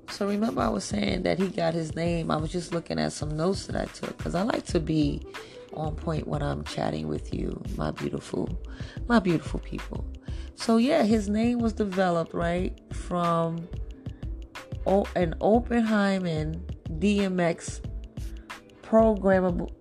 So 0.09 0.27
remember, 0.27 0.61
I 0.61 0.69
was 0.69 0.85
saying 0.85 1.23
that 1.23 1.39
he 1.39 1.49
got 1.49 1.73
his 1.73 1.95
name. 1.95 2.31
I 2.31 2.37
was 2.37 2.51
just 2.51 2.73
looking 2.73 2.99
at 2.99 3.11
some 3.11 3.35
notes 3.35 3.67
that 3.67 3.75
I 3.75 3.85
took 3.85 4.17
because 4.17 4.33
I 4.33 4.43
like 4.43 4.65
to 4.67 4.79
be 4.79 5.21
on 5.73 5.95
point 5.95 6.25
when 6.25 6.41
I'm 6.41 6.63
chatting 6.63 7.07
with 7.07 7.33
you, 7.33 7.61
my 7.75 7.91
beautiful, 7.91 8.49
my 9.07 9.19
beautiful 9.19 9.59
people. 9.59 10.05
So 10.55 10.77
yeah, 10.77 11.03
his 11.03 11.27
name 11.27 11.59
was 11.59 11.73
developed 11.73 12.33
right 12.33 12.79
from 12.93 13.67
an 15.15 15.35
Oppenheimer 15.41 16.53
DMX 16.91 17.81
programmable, 18.83 19.73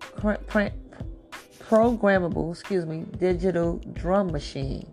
programmable, 1.59 2.51
excuse 2.51 2.85
me, 2.85 3.05
digital 3.17 3.79
drum 3.93 4.31
machine 4.31 4.85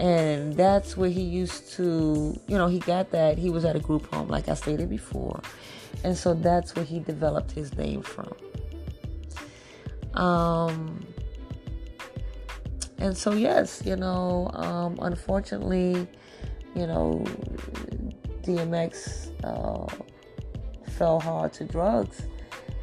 and 0.00 0.54
that's 0.54 0.96
where 0.96 1.10
he 1.10 1.22
used 1.22 1.72
to 1.72 2.38
you 2.48 2.58
know 2.58 2.66
he 2.66 2.78
got 2.80 3.10
that 3.10 3.38
he 3.38 3.50
was 3.50 3.64
at 3.64 3.76
a 3.76 3.80
group 3.80 4.12
home 4.12 4.28
like 4.28 4.48
i 4.48 4.54
stated 4.54 4.88
before. 4.88 5.40
And 6.02 6.16
so 6.16 6.34
that's 6.34 6.74
where 6.74 6.84
he 6.84 6.98
developed 6.98 7.52
his 7.52 7.74
name 7.78 8.02
from. 8.02 8.32
Um 10.14 11.06
and 12.98 13.16
so 13.16 13.32
yes 13.32 13.82
you 13.84 13.96
know 13.96 14.50
um 14.54 14.98
unfortunately 15.02 16.06
you 16.74 16.86
know 16.86 17.24
dmx 18.42 19.30
uh, 19.44 19.86
fell 20.92 21.18
hard 21.20 21.52
to 21.52 21.64
drugs 21.64 22.22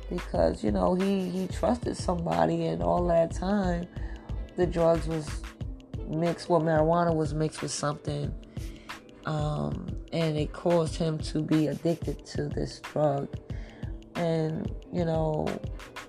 because 0.10 0.64
you 0.64 0.72
know 0.72 0.94
he 0.96 1.30
he 1.30 1.48
trusted 1.48 1.96
somebody 1.96 2.66
and 2.66 2.84
all 2.84 3.08
that 3.08 3.32
time 3.32 3.88
the 4.58 4.68
drugs 4.68 5.08
was 5.08 5.42
mixed, 6.12 6.50
well, 6.50 6.62
marijuana 6.62 7.16
was 7.16 7.34
mixed 7.34 7.62
with 7.62 7.72
something, 7.72 8.34
um, 9.26 9.88
and 10.12 10.38
it 10.38 10.54
caused 10.54 10.96
him 10.96 11.18
to 11.20 11.42
be 11.42 11.68
addicted 11.68 12.26
to 12.28 12.48
this 12.48 12.80
drug. 12.80 13.28
And 14.16 14.70
you 14.92 15.06
know, 15.06 15.48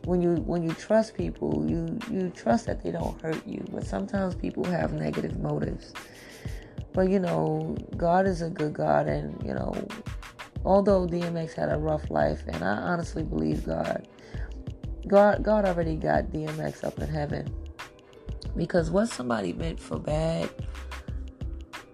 when 0.04 0.20
you 0.20 0.34
when 0.36 0.62
you 0.62 0.72
trust 0.74 1.14
people, 1.14 1.64
you 1.68 1.98
you 2.10 2.30
trust 2.30 2.66
that 2.66 2.82
they 2.82 2.90
don't 2.90 3.20
hurt 3.22 3.46
you. 3.46 3.64
But 3.70 3.86
sometimes 3.86 4.34
people 4.34 4.64
have 4.64 4.92
negative 4.92 5.38
motives. 5.38 5.92
But 6.92 7.08
you 7.08 7.20
know, 7.20 7.76
God 7.96 8.26
is 8.26 8.42
a 8.42 8.50
good 8.50 8.74
God, 8.74 9.06
and 9.06 9.40
you 9.46 9.54
know, 9.54 9.72
although 10.64 11.06
DMX 11.06 11.54
had 11.54 11.72
a 11.72 11.78
rough 11.78 12.10
life, 12.10 12.42
and 12.48 12.62
I 12.62 12.76
honestly 12.76 13.22
believe 13.22 13.64
God, 13.64 14.08
God, 15.06 15.42
God 15.42 15.64
already 15.64 15.96
got 15.96 16.24
DMX 16.26 16.84
up 16.84 16.98
in 16.98 17.08
heaven 17.08 17.61
because 18.56 18.90
what 18.90 19.08
somebody 19.08 19.52
meant 19.52 19.80
for 19.80 19.98
bad, 19.98 20.50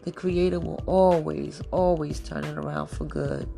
the 0.04 0.12
Creator 0.12 0.60
will 0.60 0.82
always, 0.86 1.60
always 1.70 2.20
turn 2.20 2.44
it 2.44 2.56
around 2.56 2.88
for 2.88 3.04
good. 3.04 3.48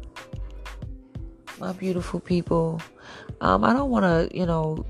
My 1.59 1.72
beautiful 1.72 2.20
people, 2.20 2.81
um, 3.40 3.64
I 3.64 3.72
don't 3.72 3.90
want 3.90 4.05
to, 4.05 4.37
you 4.37 4.46
know, 4.46 4.85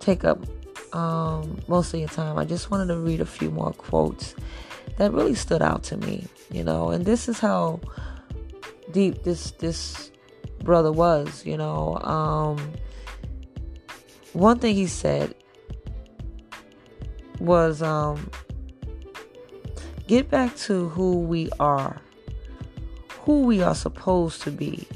take 0.00 0.24
up 0.24 0.44
um, 0.94 1.58
most 1.68 1.94
of 1.94 2.00
your 2.00 2.08
time. 2.08 2.38
I 2.38 2.44
just 2.44 2.70
wanted 2.70 2.86
to 2.86 2.98
read 2.98 3.20
a 3.20 3.26
few 3.26 3.50
more 3.50 3.72
quotes 3.72 4.34
that 4.98 5.12
really 5.12 5.34
stood 5.34 5.62
out 5.62 5.82
to 5.84 5.96
me, 5.96 6.26
you 6.50 6.64
know, 6.64 6.90
and 6.90 7.04
this 7.04 7.28
is 7.28 7.38
how 7.38 7.80
deep 8.90 9.22
this 9.22 9.52
this 9.52 10.10
brother 10.62 10.92
was, 10.92 11.46
you 11.46 11.56
know. 11.56 11.98
Um, 11.98 12.72
one 14.32 14.58
thing 14.58 14.74
he 14.74 14.86
said 14.86 15.34
was 17.42 17.82
um, 17.82 18.30
get 20.06 20.30
back 20.30 20.54
to 20.56 20.88
who 20.90 21.18
we 21.18 21.50
are, 21.58 22.00
who 23.22 23.42
we 23.42 23.60
are 23.62 23.74
supposed 23.74 24.42
to 24.42 24.50
be. 24.50 24.86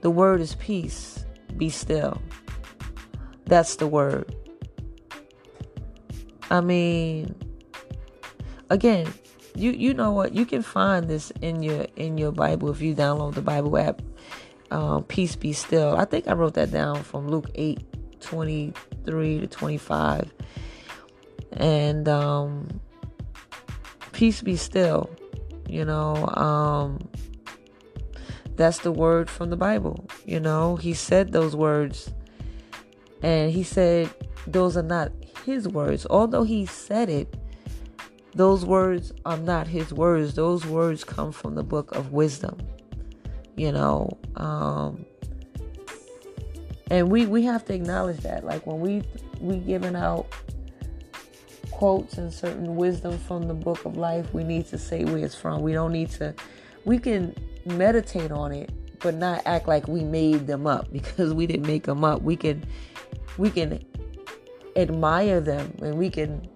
The 0.00 0.10
word 0.10 0.40
is 0.40 0.56
peace. 0.56 1.24
Be 1.56 1.70
still. 1.70 2.20
That's 3.46 3.76
the 3.76 3.86
word. 3.86 4.34
I 6.50 6.60
mean, 6.60 7.34
again, 8.70 9.06
you 9.54 9.70
you 9.70 9.94
know 9.94 10.10
what? 10.10 10.34
You 10.34 10.44
can 10.44 10.62
find 10.62 11.08
this 11.08 11.30
in 11.40 11.62
your 11.62 11.86
in 11.94 12.18
your 12.18 12.32
Bible 12.32 12.70
if 12.70 12.80
you 12.80 12.94
download 12.94 13.34
the 13.34 13.42
Bible 13.42 13.78
app. 13.78 14.02
Um, 14.72 15.04
peace 15.04 15.36
be 15.36 15.52
still. 15.52 15.96
I 15.96 16.04
think 16.04 16.26
I 16.26 16.32
wrote 16.32 16.54
that 16.54 16.72
down 16.72 17.04
from 17.04 17.28
Luke 17.28 17.50
8, 17.54 18.20
23 18.20 19.40
to 19.40 19.46
25 19.46 20.32
and 21.54 22.08
um, 22.08 22.80
peace 24.12 24.42
be 24.42 24.56
still. 24.56 25.10
You 25.68 25.84
know, 25.84 26.26
um, 26.28 27.08
that's 28.56 28.78
the 28.78 28.92
word 28.92 29.28
from 29.28 29.50
the 29.50 29.56
Bible. 29.56 30.06
You 30.24 30.40
know, 30.40 30.76
he 30.76 30.94
said 30.94 31.32
those 31.32 31.56
words, 31.56 32.12
and 33.22 33.50
he 33.50 33.62
said 33.62 34.10
those 34.46 34.76
are 34.76 34.82
not 34.82 35.12
his 35.44 35.68
words. 35.68 36.06
Although 36.08 36.44
he 36.44 36.66
said 36.66 37.08
it, 37.08 37.34
those 38.34 38.64
words 38.64 39.12
are 39.24 39.36
not 39.36 39.66
his 39.66 39.92
words. 39.92 40.34
Those 40.34 40.66
words 40.66 41.04
come 41.04 41.32
from 41.32 41.54
the 41.54 41.62
book 41.62 41.92
of 41.92 42.12
wisdom. 42.12 42.58
You 43.56 43.72
know, 43.72 44.18
um, 44.36 45.04
and 46.90 47.10
we 47.10 47.26
we 47.26 47.42
have 47.44 47.64
to 47.66 47.74
acknowledge 47.74 48.18
that. 48.20 48.44
Like 48.44 48.66
when 48.66 48.80
we 48.80 49.02
we 49.40 49.56
giving 49.58 49.96
out 49.96 50.26
quotes 51.84 52.16
and 52.16 52.32
certain 52.32 52.76
wisdom 52.76 53.18
from 53.18 53.42
the 53.42 53.52
book 53.52 53.84
of 53.84 53.98
life, 53.98 54.32
we 54.32 54.42
need 54.42 54.66
to 54.66 54.78
say 54.78 55.04
where 55.04 55.18
it's 55.18 55.34
from. 55.34 55.60
We 55.60 55.74
don't 55.74 55.92
need 55.92 56.08
to, 56.12 56.34
we 56.86 56.98
can 56.98 57.36
meditate 57.66 58.32
on 58.32 58.52
it, 58.52 58.70
but 59.00 59.16
not 59.16 59.42
act 59.44 59.68
like 59.68 59.86
we 59.86 60.02
made 60.02 60.46
them 60.46 60.66
up 60.66 60.90
because 60.92 61.34
we 61.34 61.46
didn't 61.46 61.66
make 61.66 61.82
them 61.82 62.02
up. 62.02 62.22
We 62.22 62.36
can, 62.36 62.64
we 63.36 63.50
can 63.50 63.84
admire 64.76 65.42
them 65.42 65.76
and 65.82 65.98
we 65.98 66.08
can, 66.08 66.48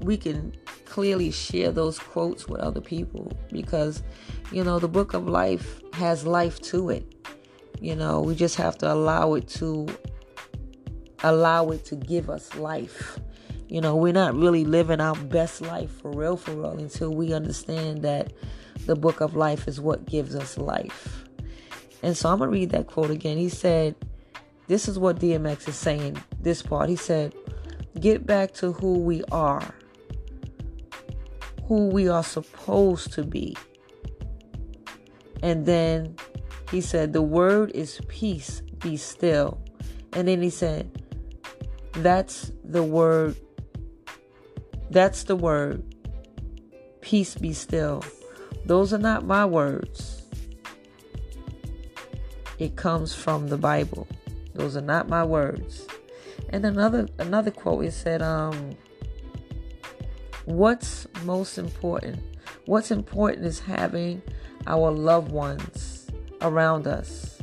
we 0.00 0.16
can 0.16 0.52
clearly 0.84 1.30
share 1.30 1.70
those 1.70 2.00
quotes 2.00 2.48
with 2.48 2.60
other 2.60 2.80
people 2.80 3.30
because, 3.52 4.02
you 4.50 4.64
know, 4.64 4.80
the 4.80 4.88
book 4.88 5.14
of 5.14 5.28
life 5.28 5.80
has 5.92 6.26
life 6.26 6.60
to 6.62 6.90
it. 6.90 7.06
You 7.80 7.94
know, 7.94 8.22
we 8.22 8.34
just 8.34 8.56
have 8.56 8.76
to 8.78 8.92
allow 8.92 9.34
it 9.34 9.46
to 9.60 9.86
allow 11.22 11.68
it 11.70 11.84
to 11.86 11.96
give 11.96 12.30
us 12.30 12.54
life. 12.54 13.18
You 13.68 13.80
know, 13.80 13.96
we're 13.96 14.12
not 14.12 14.34
really 14.34 14.64
living 14.64 15.00
our 15.00 15.14
best 15.14 15.60
life 15.60 15.90
for 16.00 16.10
real, 16.10 16.36
for 16.36 16.52
real, 16.52 16.78
until 16.78 17.14
we 17.14 17.32
understand 17.34 18.02
that 18.02 18.32
the 18.86 18.96
book 18.96 19.20
of 19.20 19.36
life 19.36 19.68
is 19.68 19.80
what 19.80 20.06
gives 20.06 20.34
us 20.34 20.56
life. 20.56 21.24
And 22.02 22.16
so 22.16 22.30
I'm 22.30 22.38
going 22.38 22.48
to 22.48 22.52
read 22.52 22.70
that 22.70 22.86
quote 22.86 23.10
again. 23.10 23.36
He 23.36 23.48
said, 23.48 23.94
This 24.68 24.88
is 24.88 24.98
what 24.98 25.18
DMX 25.18 25.68
is 25.68 25.76
saying, 25.76 26.16
this 26.40 26.62
part. 26.62 26.88
He 26.88 26.96
said, 26.96 27.34
Get 28.00 28.26
back 28.26 28.54
to 28.54 28.72
who 28.72 28.98
we 28.98 29.22
are, 29.32 29.74
who 31.64 31.88
we 31.88 32.08
are 32.08 32.24
supposed 32.24 33.12
to 33.14 33.24
be. 33.24 33.56
And 35.42 35.66
then 35.66 36.16
he 36.70 36.80
said, 36.80 37.12
The 37.12 37.22
word 37.22 37.72
is 37.72 38.00
peace, 38.08 38.62
be 38.78 38.96
still. 38.96 39.60
And 40.12 40.28
then 40.28 40.40
he 40.40 40.50
said, 40.50 41.02
that's 42.04 42.52
the 42.64 42.82
word. 42.82 43.36
That's 44.90 45.24
the 45.24 45.36
word. 45.36 45.82
Peace 47.00 47.34
be 47.34 47.52
still. 47.52 48.04
Those 48.64 48.92
are 48.92 48.98
not 48.98 49.24
my 49.24 49.44
words. 49.44 50.18
it 52.58 52.76
comes 52.76 53.14
from 53.14 53.48
the 53.48 53.56
Bible. 53.56 54.06
Those 54.54 54.76
are 54.76 54.82
not 54.82 55.08
my 55.08 55.24
words. 55.24 55.86
And 56.50 56.64
another 56.64 57.08
another 57.18 57.50
quote 57.50 57.84
it 57.84 57.92
said, 57.92 58.22
um, 58.22 58.76
what's 60.44 61.06
most 61.24 61.58
important? 61.58 62.20
What's 62.66 62.90
important 62.90 63.46
is 63.46 63.60
having 63.60 64.22
our 64.66 64.90
loved 64.90 65.30
ones 65.30 66.08
around 66.42 66.86
us 66.86 67.40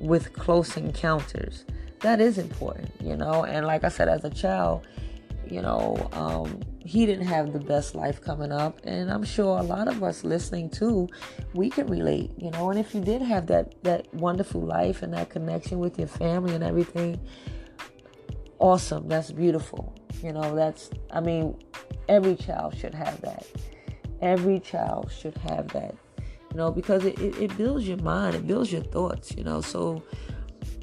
with 0.00 0.32
close 0.32 0.76
encounters. 0.76 1.64
That 2.02 2.20
is 2.20 2.38
important, 2.38 2.90
you 3.00 3.16
know. 3.16 3.44
And 3.44 3.66
like 3.66 3.84
I 3.84 3.88
said, 3.88 4.08
as 4.08 4.24
a 4.24 4.30
child, 4.30 4.86
you 5.48 5.62
know, 5.62 6.08
um, 6.12 6.60
he 6.80 7.06
didn't 7.06 7.26
have 7.26 7.52
the 7.52 7.60
best 7.60 7.94
life 7.94 8.20
coming 8.20 8.50
up. 8.50 8.80
And 8.84 9.10
I'm 9.10 9.24
sure 9.24 9.58
a 9.58 9.62
lot 9.62 9.86
of 9.86 10.02
us 10.02 10.24
listening 10.24 10.70
too, 10.70 11.08
we 11.54 11.70
can 11.70 11.86
relate, 11.86 12.32
you 12.36 12.50
know. 12.50 12.70
And 12.70 12.78
if 12.78 12.94
you 12.94 13.00
did 13.00 13.22
have 13.22 13.46
that, 13.46 13.82
that 13.84 14.12
wonderful 14.14 14.60
life 14.60 15.02
and 15.02 15.12
that 15.14 15.30
connection 15.30 15.78
with 15.78 15.98
your 15.98 16.08
family 16.08 16.54
and 16.54 16.64
everything, 16.64 17.20
awesome. 18.58 19.08
That's 19.08 19.30
beautiful. 19.30 19.94
You 20.22 20.32
know, 20.32 20.54
that's, 20.54 20.90
I 21.10 21.20
mean, 21.20 21.56
every 22.08 22.36
child 22.36 22.76
should 22.76 22.94
have 22.94 23.20
that. 23.20 23.46
Every 24.20 24.60
child 24.60 25.10
should 25.10 25.36
have 25.38 25.68
that, 25.68 25.94
you 26.18 26.56
know, 26.56 26.70
because 26.70 27.04
it, 27.04 27.18
it, 27.18 27.36
it 27.38 27.56
builds 27.56 27.88
your 27.88 27.98
mind, 27.98 28.36
it 28.36 28.46
builds 28.46 28.72
your 28.72 28.82
thoughts, 28.82 29.34
you 29.36 29.42
know. 29.42 29.60
So, 29.60 30.02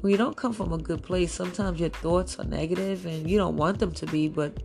when 0.00 0.10
you 0.10 0.16
don't 0.16 0.36
come 0.36 0.52
from 0.52 0.72
a 0.72 0.78
good 0.78 1.02
place, 1.02 1.32
sometimes 1.32 1.80
your 1.80 1.90
thoughts 1.90 2.38
are 2.38 2.44
negative 2.44 3.06
and 3.06 3.28
you 3.28 3.38
don't 3.38 3.56
want 3.56 3.78
them 3.78 3.92
to 3.92 4.06
be, 4.06 4.28
but 4.28 4.62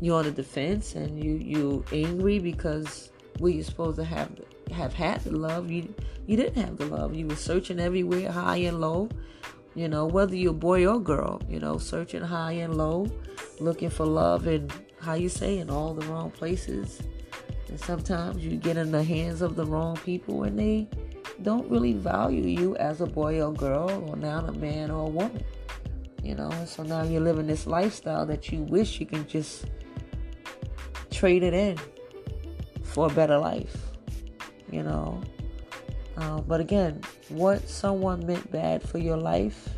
you're 0.00 0.18
on 0.18 0.24
the 0.24 0.30
defense 0.30 0.94
and 0.94 1.22
you 1.22 1.34
you 1.36 1.84
angry 1.92 2.38
because 2.38 3.10
were 3.40 3.48
you're 3.48 3.64
supposed 3.64 3.96
to 3.96 4.04
have 4.04 4.30
have 4.70 4.92
had 4.92 5.20
the 5.22 5.36
love. 5.36 5.70
You 5.70 5.94
you 6.26 6.36
didn't 6.36 6.62
have 6.62 6.76
the 6.76 6.86
love. 6.86 7.14
You 7.14 7.26
were 7.26 7.36
searching 7.36 7.80
everywhere 7.80 8.30
high 8.30 8.56
and 8.56 8.80
low 8.80 9.08
you 9.74 9.88
know 9.88 10.06
whether 10.06 10.36
you're 10.36 10.52
a 10.52 10.54
boy 10.54 10.86
or 10.86 11.00
girl 11.00 11.40
you 11.48 11.58
know 11.58 11.78
searching 11.78 12.22
high 12.22 12.52
and 12.52 12.76
low 12.76 13.06
looking 13.60 13.90
for 13.90 14.06
love 14.06 14.46
and 14.46 14.72
how 15.00 15.14
you 15.14 15.28
say 15.28 15.58
in 15.58 15.68
all 15.68 15.92
the 15.94 16.06
wrong 16.06 16.30
places 16.30 17.02
and 17.74 17.80
sometimes 17.80 18.44
you 18.44 18.56
get 18.56 18.76
in 18.76 18.92
the 18.92 19.02
hands 19.02 19.42
of 19.42 19.56
the 19.56 19.66
wrong 19.66 19.96
people 19.96 20.44
and 20.44 20.56
they 20.56 20.88
don't 21.42 21.68
really 21.68 21.92
value 21.92 22.46
you 22.46 22.76
as 22.76 23.00
a 23.00 23.06
boy 23.06 23.42
or 23.42 23.52
girl 23.52 23.90
or 24.08 24.16
now 24.16 24.38
a 24.46 24.52
man 24.52 24.90
or 24.92 25.08
a 25.08 25.10
woman 25.10 25.44
you 26.22 26.36
know 26.36 26.50
so 26.64 26.84
now 26.84 27.02
you're 27.02 27.20
living 27.20 27.48
this 27.48 27.66
lifestyle 27.66 28.24
that 28.24 28.52
you 28.52 28.62
wish 28.62 29.00
you 29.00 29.06
can 29.06 29.26
just 29.26 29.66
trade 31.10 31.42
it 31.42 31.54
in 31.54 31.78
for 32.82 33.06
a 33.06 33.14
better 33.14 33.38
life, 33.38 33.76
you 34.70 34.82
know. 34.82 35.20
Uh, 36.16 36.40
but 36.42 36.60
again, 36.60 37.00
what 37.28 37.68
someone 37.68 38.24
meant 38.26 38.50
bad 38.52 38.82
for 38.82 38.98
your 38.98 39.16
life, 39.16 39.68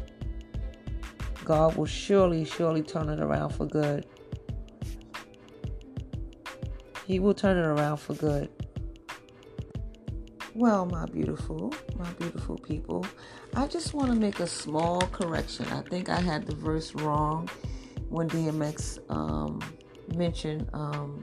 God 1.45 1.77
will 1.77 1.87
surely, 1.87 2.45
surely 2.45 2.83
turn 2.83 3.09
it 3.09 3.21
around 3.21 3.51
for 3.51 3.65
good. 3.65 4.07
He 7.07 7.21
will 7.21 7.35
turn 7.35 7.57
it 7.57 7.65
around 7.65 7.99
for 7.99 8.15
good. 8.15 8.51
Well, 10.55 10.87
my 10.87 11.07
beautiful, 11.07 11.73
my 11.97 12.11
beautiful 12.15 12.59
people, 12.59 13.07
I 13.55 13.67
just 13.67 13.95
want 13.95 14.13
to 14.13 14.19
make 14.19 14.41
a 14.41 14.47
small 14.47 15.01
correction. 15.13 15.67
I 15.69 15.83
think 15.83 16.09
I 16.09 16.19
had 16.19 16.47
the 16.47 16.55
verse 16.55 16.95
wrong 16.95 17.49
when 18.09 18.29
DMX 18.29 18.99
um, 19.11 19.61
mentioned 20.15 20.69
um, 20.73 21.23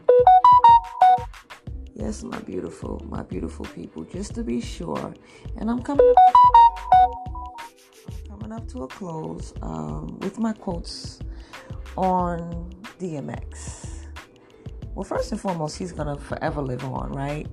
Yes, 1.95 2.23
my 2.23 2.39
beautiful, 2.39 3.01
my 3.07 3.23
beautiful 3.23 3.65
people, 3.65 4.03
just 4.03 4.33
to 4.35 4.43
be 4.43 4.59
sure. 4.59 5.13
And 5.57 5.69
I'm 5.69 5.81
coming 5.81 6.11
up, 6.27 6.35
I'm 8.07 8.39
coming 8.39 8.51
up 8.51 8.67
to 8.69 8.83
a 8.83 8.87
close 8.87 9.53
um, 9.61 10.19
with 10.19 10.39
my 10.39 10.53
quotes 10.53 11.19
on 11.95 12.73
DMX. 12.99 13.92
Well, 14.95 15.03
first 15.03 15.31
and 15.31 15.39
foremost, 15.41 15.77
he's 15.77 15.91
gonna 15.91 16.17
forever 16.17 16.61
live 16.61 16.83
on, 16.85 17.11
right? 17.11 17.47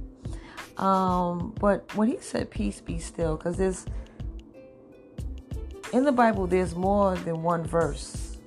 Um, 0.76 1.54
but 1.60 1.94
when 1.94 2.08
he 2.08 2.18
said 2.20 2.50
peace 2.50 2.80
be 2.80 2.98
still, 2.98 3.36
because 3.36 3.56
there's 3.56 3.86
in 5.92 6.04
the 6.04 6.12
Bible 6.12 6.46
there's 6.46 6.74
more 6.74 7.16
than 7.16 7.42
one 7.42 7.64
verse. 7.64 8.38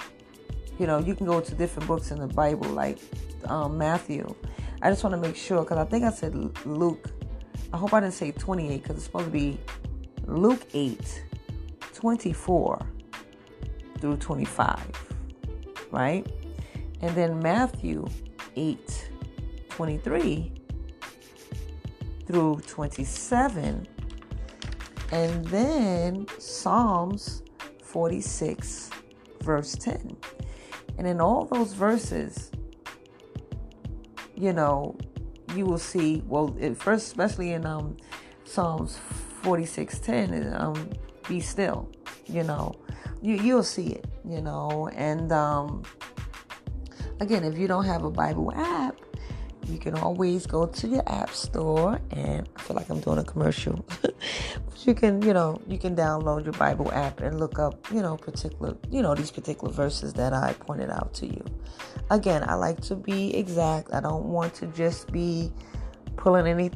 You 0.80 0.88
know, 0.88 1.00
you 1.00 1.16
can 1.16 1.28
go 1.28 1.40
to 1.40 1.56
different 1.56 1.88
books 1.88 2.12
in 2.12 2.20
the 2.20 2.28
Bible, 2.28 2.70
like 2.70 3.00
um, 3.46 3.78
Matthew 3.78 4.34
I 4.84 4.90
just 4.90 5.02
want 5.02 5.14
to 5.14 5.18
make 5.18 5.38
sure 5.38 5.62
because 5.64 5.78
I 5.78 5.86
think 5.86 6.04
I 6.04 6.12
said 6.12 6.36
Luke. 6.66 7.10
I 7.72 7.78
hope 7.78 7.94
I 7.94 8.02
didn't 8.02 8.16
say 8.16 8.32
28 8.32 8.82
because 8.84 8.98
it's 8.98 9.06
supposed 9.06 9.26
to 9.28 9.32
be 9.32 9.58
Luke 10.26 10.62
8, 10.74 11.24
24 11.94 12.86
through 14.00 14.18
25, 14.18 14.80
right? 15.90 16.28
And 17.00 17.16
then 17.16 17.40
Matthew 17.40 18.06
8, 18.56 19.10
23 19.70 20.52
through 22.26 22.62
27. 22.68 23.88
And 25.12 25.46
then 25.46 26.26
Psalms 26.40 27.44
46, 27.84 28.90
verse 29.42 29.74
10. 29.74 30.18
And 30.98 31.08
in 31.08 31.22
all 31.22 31.46
those 31.46 31.74
verses, 31.74 32.52
you 34.36 34.54
know, 34.54 34.98
you 35.56 35.66
will 35.66 35.78
see, 35.78 36.24
well, 36.28 36.56
first, 36.76 37.08
especially 37.08 37.52
in 37.52 37.66
um, 37.66 37.98
Psalms 38.44 38.98
46:10, 39.42 40.60
um, 40.60 40.90
be 41.28 41.40
still, 41.40 41.90
you 42.26 42.44
know, 42.44 42.74
you, 43.22 43.36
you'll 43.36 43.64
see 43.64 43.88
it, 43.88 44.06
you 44.28 44.42
know, 44.42 44.90
and 44.96 45.32
um, 45.32 45.84
again, 47.24 47.46
if 47.46 47.58
you 47.58 47.68
don't 47.68 47.86
have 47.86 48.04
a 48.04 48.12
Bible 48.12 48.52
app, 48.54 48.98
you 49.68 49.80
can 49.80 49.96
always 49.96 50.46
go 50.46 50.66
to 50.66 50.88
your 50.88 51.04
app 51.08 51.30
store 51.30 52.00
and 52.12 52.48
I 52.58 52.62
feel 52.62 52.76
like 52.76 52.90
I'm 52.90 53.00
doing 53.00 53.18
a 53.18 53.24
commercial. 53.24 53.86
but 54.02 54.86
you 54.86 54.94
can, 54.94 55.22
you 55.22 55.34
know, 55.34 55.60
you 55.66 55.78
can 55.78 55.96
download 55.96 56.44
your 56.44 56.54
Bible 56.54 56.92
app 56.92 57.22
and 57.22 57.40
look 57.40 57.60
up, 57.60 57.90
you 57.92 58.02
know, 58.02 58.18
particular, 58.18 58.76
you 58.92 59.02
know, 59.02 59.16
these 59.16 59.32
particular 59.32 59.74
verses 59.74 60.14
that 60.14 60.34
I 60.34 60.54
pointed 60.60 60.90
out 60.90 61.14
to 61.16 61.26
you. 61.26 61.44
Again, 62.10 62.44
I 62.46 62.56
like 62.56 62.82
to 62.82 62.96
be 62.96 63.34
exact. 63.38 63.94
I 63.94 64.02
don't 64.02 64.26
want 64.26 64.54
to 64.56 64.68
just 64.68 65.12
be 65.12 65.52
pulling 66.18 66.46
any 66.46 66.72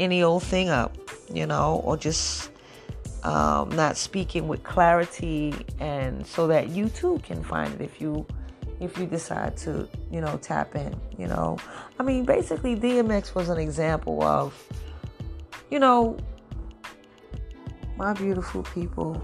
any 0.00 0.24
old 0.24 0.42
thing 0.42 0.70
up, 0.70 0.98
you 1.32 1.46
know, 1.46 1.80
or 1.84 1.96
just 1.96 2.50
um, 3.22 3.68
not 3.70 3.96
speaking 3.96 4.48
with 4.48 4.64
clarity 4.64 5.54
and 5.78 6.26
so 6.26 6.48
that 6.48 6.70
you 6.70 6.88
too 6.88 7.20
can 7.22 7.44
find 7.44 7.72
it 7.74 7.80
if 7.80 8.00
you 8.00 8.26
if 8.80 8.98
you 8.98 9.06
decide 9.06 9.56
to, 9.58 9.88
you 10.10 10.20
know, 10.20 10.38
tap 10.38 10.74
in, 10.74 10.94
you 11.18 11.26
know. 11.26 11.58
I 11.98 12.02
mean, 12.02 12.24
basically, 12.24 12.76
DMX 12.76 13.34
was 13.34 13.48
an 13.48 13.58
example 13.58 14.22
of, 14.22 14.54
you 15.70 15.78
know, 15.78 16.16
my 17.96 18.12
beautiful 18.12 18.62
people, 18.62 19.22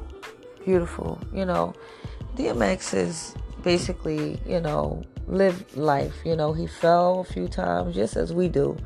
beautiful, 0.64 1.18
you 1.32 1.44
know. 1.44 1.74
DMX 2.36 2.94
is 2.94 3.34
basically, 3.62 4.40
you 4.46 4.60
know, 4.60 5.02
lived 5.26 5.76
life. 5.76 6.14
You 6.24 6.36
know, 6.36 6.52
he 6.52 6.66
fell 6.66 7.20
a 7.20 7.24
few 7.24 7.48
times 7.48 7.94
just 7.94 8.16
as 8.16 8.32
we 8.32 8.48
do, 8.48 8.76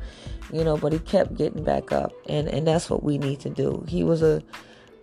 you 0.51 0.63
know, 0.63 0.77
but 0.77 0.93
he 0.93 0.99
kept 0.99 1.35
getting 1.35 1.63
back 1.63 1.91
up. 1.91 2.11
And, 2.27 2.47
and 2.47 2.67
that's 2.67 2.89
what 2.89 3.03
we 3.03 3.17
need 3.17 3.39
to 3.41 3.49
do. 3.49 3.85
He 3.87 4.03
was 4.03 4.21
a 4.21 4.43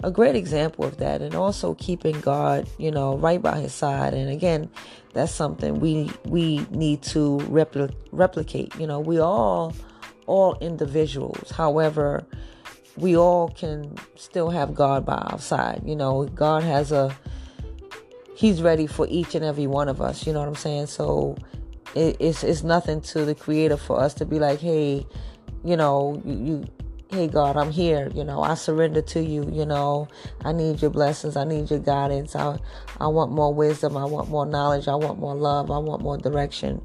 a 0.03 0.11
great 0.11 0.35
example 0.35 0.85
of 0.85 0.97
that 0.99 1.23
and 1.23 1.35
also 1.35 1.75
keeping 1.75 2.21
God, 2.21 2.69
you 2.79 2.91
know, 2.91 3.17
right 3.17 3.41
by 3.41 3.61
his 3.61 3.73
side. 3.73 4.15
And 4.15 4.31
again, 4.31 4.69
that's 5.13 5.33
something 5.33 5.81
we 5.81 6.11
we 6.25 6.67
need 6.71 7.03
to 7.03 7.39
repl- 7.51 7.95
replicate. 8.13 8.75
You 8.77 8.87
know, 8.87 9.01
we 9.01 9.19
all 9.19 9.75
all 10.27 10.57
individuals. 10.61 11.51
However, 11.51 12.25
we 12.97 13.17
all 13.17 13.49
can 13.49 13.97
still 14.17 14.51
have 14.51 14.75
God 14.75 15.05
by 15.05 15.17
our 15.17 15.39
side. 15.39 15.83
You 15.85 15.97
know, 15.97 16.25
God 16.25 16.63
has 16.63 16.93
a 16.93 17.17
he's 18.35 18.63
ready 18.63 18.87
for 18.87 19.07
each 19.09 19.35
and 19.35 19.45
every 19.45 19.67
one 19.67 19.89
of 19.89 20.01
us, 20.01 20.27
you 20.27 20.33
know 20.33 20.41
what 20.41 20.49
I'm 20.49 20.55
saying? 20.55 20.87
So 20.87 21.37
it, 21.95 22.17
it's 22.19 22.43
it's 22.43 22.63
nothing 22.63 23.01
to 23.03 23.25
the 23.25 23.35
creator 23.35 23.77
for 23.77 24.01
us 24.01 24.15
to 24.15 24.25
be 24.25 24.39
like, 24.39 24.61
"Hey, 24.61 25.07
you 25.65 25.77
know, 25.77 26.21
you, 26.25 26.35
you 26.45 26.65
hey 27.13 27.29
God, 27.29 27.59
I'm 27.59 27.71
here, 27.71 28.11
you 28.15 28.25
know, 28.25 28.43
I 28.43 28.55
surrender 28.55 29.03
to 29.03 29.23
you, 29.23 29.47
you 29.53 29.67
know, 29.67 30.09
I 30.47 30.53
need 30.53 30.81
your 30.81 30.91
blessings, 30.91 31.37
I 31.37 31.45
need 31.45 31.71
your 31.71 31.79
guidance, 31.79 32.35
I 32.35 32.59
I 32.99 33.07
want 33.09 33.31
more 33.31 33.53
wisdom, 33.53 33.99
I 33.99 34.07
want 34.07 34.31
more 34.31 34.47
knowledge, 34.47 34.89
I 34.89 34.95
want 34.95 35.19
more 35.19 35.35
love, 35.35 35.71
I 35.71 35.77
want 35.77 36.01
more 36.01 36.17
direction, 36.17 36.81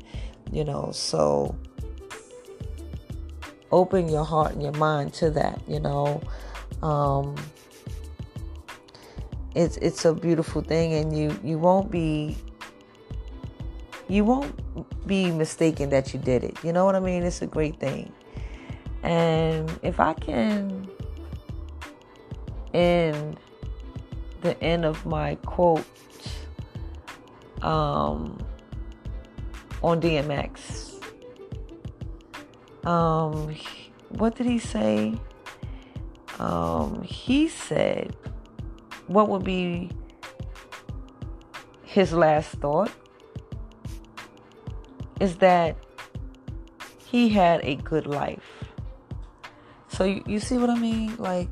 you 0.52 0.66
know, 0.66 0.92
so 0.92 1.56
open 3.72 4.10
your 4.10 4.26
heart 4.26 4.52
and 4.52 4.62
your 4.62 4.74
mind 4.74 5.13
to 5.13 5.30
that, 5.32 5.62
you 5.66 5.80
know. 5.80 6.22
Um 6.82 7.36
it's 9.56 9.78
it's 9.78 10.04
a 10.04 10.13
beautiful 10.13 10.62
thing 10.62 10.94
and 10.94 11.18
you 11.18 11.40
you 11.42 11.58
won't 11.58 11.90
be 11.90 12.38
you 14.10 14.26
won't 14.26 15.08
be 15.08 15.32
mistaken 15.32 15.90
that 15.92 16.13
you 16.13 16.20
did 16.20 16.44
it. 16.44 16.58
You 16.66 16.74
know 16.74 16.84
what 16.84 16.96
I 16.96 17.00
mean? 17.00 17.24
It's 17.24 17.42
a 17.42 17.48
great 17.48 17.80
thing. 17.80 18.12
And 19.04 19.80
if 19.84 20.00
I 20.00 20.14
can 20.14 20.90
end 22.74 23.40
the 24.42 24.62
end 24.64 24.86
of 24.86 25.06
my 25.06 25.36
quote 25.46 25.86
um, 27.62 28.38
on 29.84 30.02
DMX. 30.02 30.94
Um, 32.86 33.56
what 34.10 34.36
did 34.36 34.46
he 34.46 34.60
say? 34.60 35.16
Um, 36.40 37.02
he 37.02 37.48
said, 37.48 38.16
what 39.08 39.28
would 39.30 39.44
be 39.44 39.90
his 41.84 42.14
last 42.14 42.52
thought 42.60 42.92
is 45.20 45.38
that 45.38 45.76
he 47.06 47.30
had 47.30 47.62
a 47.64 47.76
good 47.76 48.06
life. 48.06 48.57
So 49.98 50.04
you, 50.04 50.22
you 50.28 50.40
see 50.40 50.60
what 50.60 50.70
I 50.70 50.78
mean? 50.78 51.18
Like, 51.18 51.50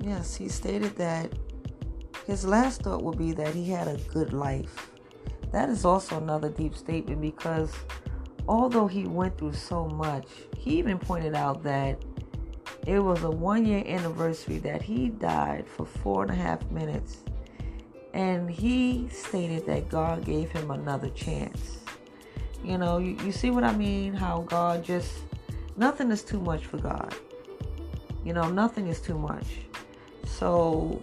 yes, 0.00 0.34
he 0.34 0.48
stated 0.48 0.96
that 0.96 1.32
his 2.26 2.44
last 2.44 2.82
thought 2.82 3.04
would 3.04 3.16
be 3.16 3.30
that 3.30 3.54
he 3.54 3.70
had 3.70 3.86
a 3.86 3.96
good 4.12 4.32
life. 4.32 4.90
That 5.52 5.68
is 5.68 5.84
also 5.84 6.18
another 6.18 6.48
deep 6.48 6.74
statement 6.74 7.20
because 7.20 7.72
although 8.48 8.88
he 8.88 9.04
went 9.06 9.38
through 9.38 9.52
so 9.52 9.86
much, 9.86 10.26
he 10.58 10.78
even 10.78 10.98
pointed 10.98 11.36
out 11.36 11.62
that 11.62 12.04
it 12.88 12.98
was 12.98 13.22
a 13.22 13.30
one 13.30 13.64
year 13.64 13.84
anniversary 13.86 14.58
that 14.58 14.82
he 14.82 15.10
died 15.10 15.68
for 15.68 15.86
four 15.86 16.22
and 16.22 16.32
a 16.32 16.34
half 16.34 16.68
minutes. 16.72 17.18
And 18.14 18.50
he 18.50 19.08
stated 19.10 19.64
that 19.66 19.88
God 19.88 20.24
gave 20.24 20.50
him 20.50 20.72
another 20.72 21.10
chance. 21.10 21.78
You 22.64 22.78
know, 22.78 22.98
you, 22.98 23.16
you 23.24 23.30
see 23.30 23.50
what 23.50 23.62
I 23.62 23.76
mean? 23.76 24.12
How 24.12 24.40
God 24.40 24.82
just, 24.82 25.12
nothing 25.76 26.10
is 26.10 26.22
too 26.22 26.40
much 26.40 26.66
for 26.66 26.78
God. 26.78 27.14
You 28.24 28.32
know, 28.32 28.50
nothing 28.50 28.88
is 28.88 29.00
too 29.00 29.18
much. 29.18 29.46
So, 30.24 31.02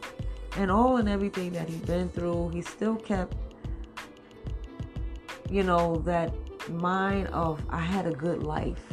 and 0.56 0.72
all 0.72 0.98
and 0.98 1.10
everything 1.10 1.52
that 1.54 1.68
he's 1.68 1.82
been 1.82 2.10
through, 2.10 2.50
he 2.50 2.62
still 2.62 2.96
kept, 2.96 3.36
you 5.50 5.64
know, 5.64 5.98
that 6.06 6.34
mind 6.70 7.28
of, 7.28 7.62
I 7.70 7.80
had 7.80 8.06
a 8.06 8.12
good 8.12 8.44
life. 8.44 8.84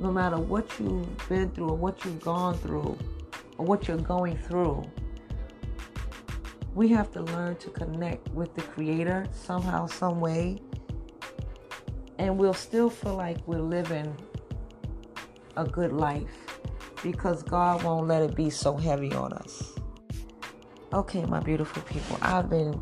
No 0.00 0.10
matter 0.10 0.36
what 0.36 0.68
you've 0.78 1.28
been 1.28 1.50
through 1.50 1.70
or 1.70 1.76
what 1.76 2.04
you've 2.04 2.20
gone 2.20 2.58
through 2.58 2.98
or 3.58 3.66
what 3.66 3.88
you're 3.88 3.96
going 3.96 4.36
through, 4.36 4.84
we 6.74 6.88
have 6.88 7.10
to 7.12 7.22
learn 7.22 7.56
to 7.56 7.70
connect 7.70 8.28
with 8.30 8.54
the 8.54 8.62
Creator 8.62 9.26
somehow, 9.32 9.86
some 9.86 10.20
way 10.20 10.60
and 12.22 12.38
we'll 12.38 12.54
still 12.54 12.88
feel 12.88 13.16
like 13.16 13.36
we're 13.48 13.58
living 13.58 14.16
a 15.56 15.64
good 15.64 15.92
life 15.92 16.30
because 17.02 17.42
God 17.42 17.82
won't 17.82 18.06
let 18.06 18.22
it 18.22 18.34
be 18.34 18.50
so 18.50 18.76
heavy 18.76 19.12
on 19.12 19.32
us. 19.32 19.72
Okay, 20.92 21.24
my 21.24 21.40
beautiful 21.40 21.82
people, 21.82 22.18
I've 22.20 22.50
been 22.50 22.80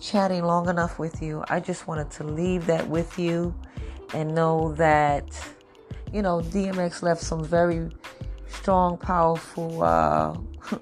chatting 0.00 0.44
long 0.44 0.68
enough 0.68 0.98
with 0.98 1.20
you. 1.20 1.44
I 1.48 1.60
just 1.60 1.86
wanted 1.86 2.10
to 2.12 2.24
leave 2.24 2.66
that 2.66 2.88
with 2.88 3.18
you 3.18 3.54
and 4.14 4.34
know 4.34 4.72
that, 4.74 5.26
you 6.12 6.22
know, 6.22 6.40
DMX 6.40 7.02
left 7.02 7.22
some 7.22 7.44
very 7.44 7.90
strong, 8.48 8.96
powerful, 8.96 9.82
uh, 9.82 10.36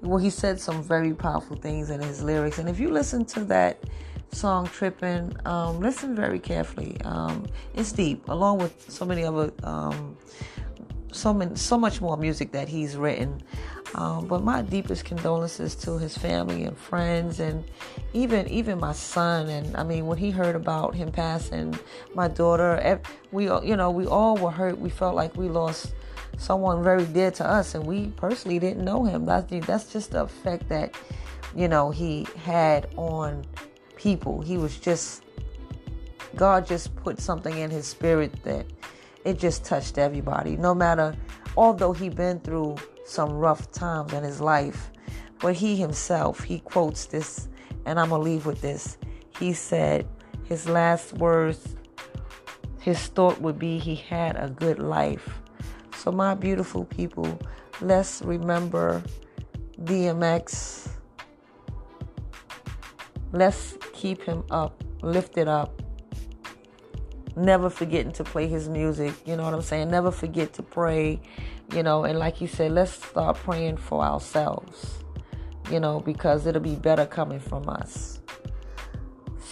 well, 0.00 0.18
he 0.18 0.30
said 0.30 0.60
some 0.60 0.82
very 0.82 1.12
powerful 1.12 1.56
things 1.56 1.90
in 1.90 2.00
his 2.00 2.22
lyrics. 2.22 2.58
And 2.58 2.68
if 2.68 2.78
you 2.78 2.90
listen 2.90 3.24
to 3.26 3.44
that, 3.44 3.82
song 4.32 4.66
Tripping, 4.66 5.34
um, 5.44 5.80
listen 5.80 6.16
very 6.16 6.38
carefully. 6.38 6.96
Um, 7.04 7.46
it's 7.74 7.92
deep, 7.92 8.28
along 8.28 8.58
with 8.58 8.90
so 8.90 9.04
many 9.04 9.24
other, 9.24 9.52
um, 9.62 10.16
so 11.12 11.34
many, 11.34 11.54
so 11.56 11.78
much 11.78 12.00
more 12.00 12.16
music 12.16 12.52
that 12.52 12.68
he's 12.68 12.96
written. 12.96 13.42
Um, 13.94 14.26
but 14.26 14.42
my 14.42 14.62
deepest 14.62 15.04
condolences 15.04 15.74
to 15.76 15.98
his 15.98 16.16
family 16.16 16.64
and 16.64 16.76
friends, 16.76 17.40
and 17.40 17.62
even 18.14 18.48
even 18.48 18.80
my 18.80 18.92
son. 18.92 19.48
And 19.48 19.76
I 19.76 19.84
mean, 19.84 20.06
when 20.06 20.16
he 20.16 20.30
heard 20.30 20.56
about 20.56 20.94
him 20.94 21.12
passing, 21.12 21.78
my 22.14 22.28
daughter, 22.28 23.00
we 23.32 23.44
you 23.44 23.76
know 23.76 23.90
we 23.90 24.06
all 24.06 24.36
were 24.38 24.50
hurt. 24.50 24.78
We 24.78 24.88
felt 24.88 25.14
like 25.14 25.36
we 25.36 25.48
lost 25.48 25.92
someone 26.38 26.82
very 26.82 27.04
dear 27.04 27.30
to 27.32 27.46
us, 27.46 27.74
and 27.74 27.86
we 27.86 28.06
personally 28.16 28.58
didn't 28.58 28.82
know 28.82 29.04
him. 29.04 29.26
That's 29.26 29.52
that's 29.66 29.92
just 29.92 30.12
the 30.12 30.22
effect 30.22 30.70
that 30.70 30.94
you 31.54 31.68
know 31.68 31.90
he 31.90 32.26
had 32.44 32.88
on 32.96 33.44
people. 34.02 34.40
He 34.42 34.58
was 34.58 34.78
just, 34.78 35.22
God 36.34 36.66
just 36.66 36.94
put 36.96 37.20
something 37.20 37.56
in 37.56 37.70
his 37.70 37.86
spirit 37.86 38.42
that 38.44 38.66
it 39.24 39.38
just 39.38 39.64
touched 39.64 39.98
everybody. 39.98 40.56
No 40.56 40.74
matter, 40.74 41.14
although 41.56 41.92
he 41.92 42.08
been 42.08 42.40
through 42.40 42.76
some 43.04 43.30
rough 43.30 43.70
times 43.70 44.12
in 44.12 44.24
his 44.24 44.40
life, 44.40 44.90
but 45.40 45.54
he 45.54 45.76
himself, 45.76 46.42
he 46.42 46.60
quotes 46.60 47.06
this, 47.06 47.48
and 47.86 47.98
I'm 47.98 48.08
going 48.08 48.20
to 48.20 48.24
leave 48.24 48.46
with 48.46 48.60
this. 48.60 48.98
He 49.38 49.52
said 49.52 50.06
his 50.44 50.68
last 50.68 51.14
words, 51.14 51.76
his 52.80 53.06
thought 53.06 53.40
would 53.40 53.58
be 53.58 53.78
he 53.78 53.94
had 53.94 54.36
a 54.36 54.48
good 54.48 54.78
life. 54.78 55.38
So, 55.96 56.10
my 56.10 56.34
beautiful 56.34 56.84
people, 56.86 57.38
let's 57.80 58.22
remember 58.22 59.02
DMX. 59.82 60.88
Let's 63.32 63.78
keep 63.94 64.22
him 64.22 64.44
up, 64.50 64.84
lifted 65.02 65.48
up. 65.48 65.82
Never 67.34 67.70
forgetting 67.70 68.12
to 68.12 68.24
play 68.24 68.46
his 68.46 68.68
music, 68.68 69.14
you 69.24 69.36
know 69.36 69.44
what 69.44 69.54
I'm 69.54 69.62
saying? 69.62 69.90
Never 69.90 70.10
forget 70.10 70.52
to 70.54 70.62
pray, 70.62 71.18
you 71.72 71.82
know, 71.82 72.04
and 72.04 72.18
like 72.18 72.42
you 72.42 72.46
said, 72.46 72.72
let's 72.72 72.92
start 72.92 73.36
praying 73.36 73.78
for 73.78 74.04
ourselves, 74.04 75.02
you 75.70 75.80
know, 75.80 76.00
because 76.00 76.46
it'll 76.46 76.60
be 76.60 76.74
better 76.74 77.06
coming 77.06 77.40
from 77.40 77.70
us. 77.70 78.20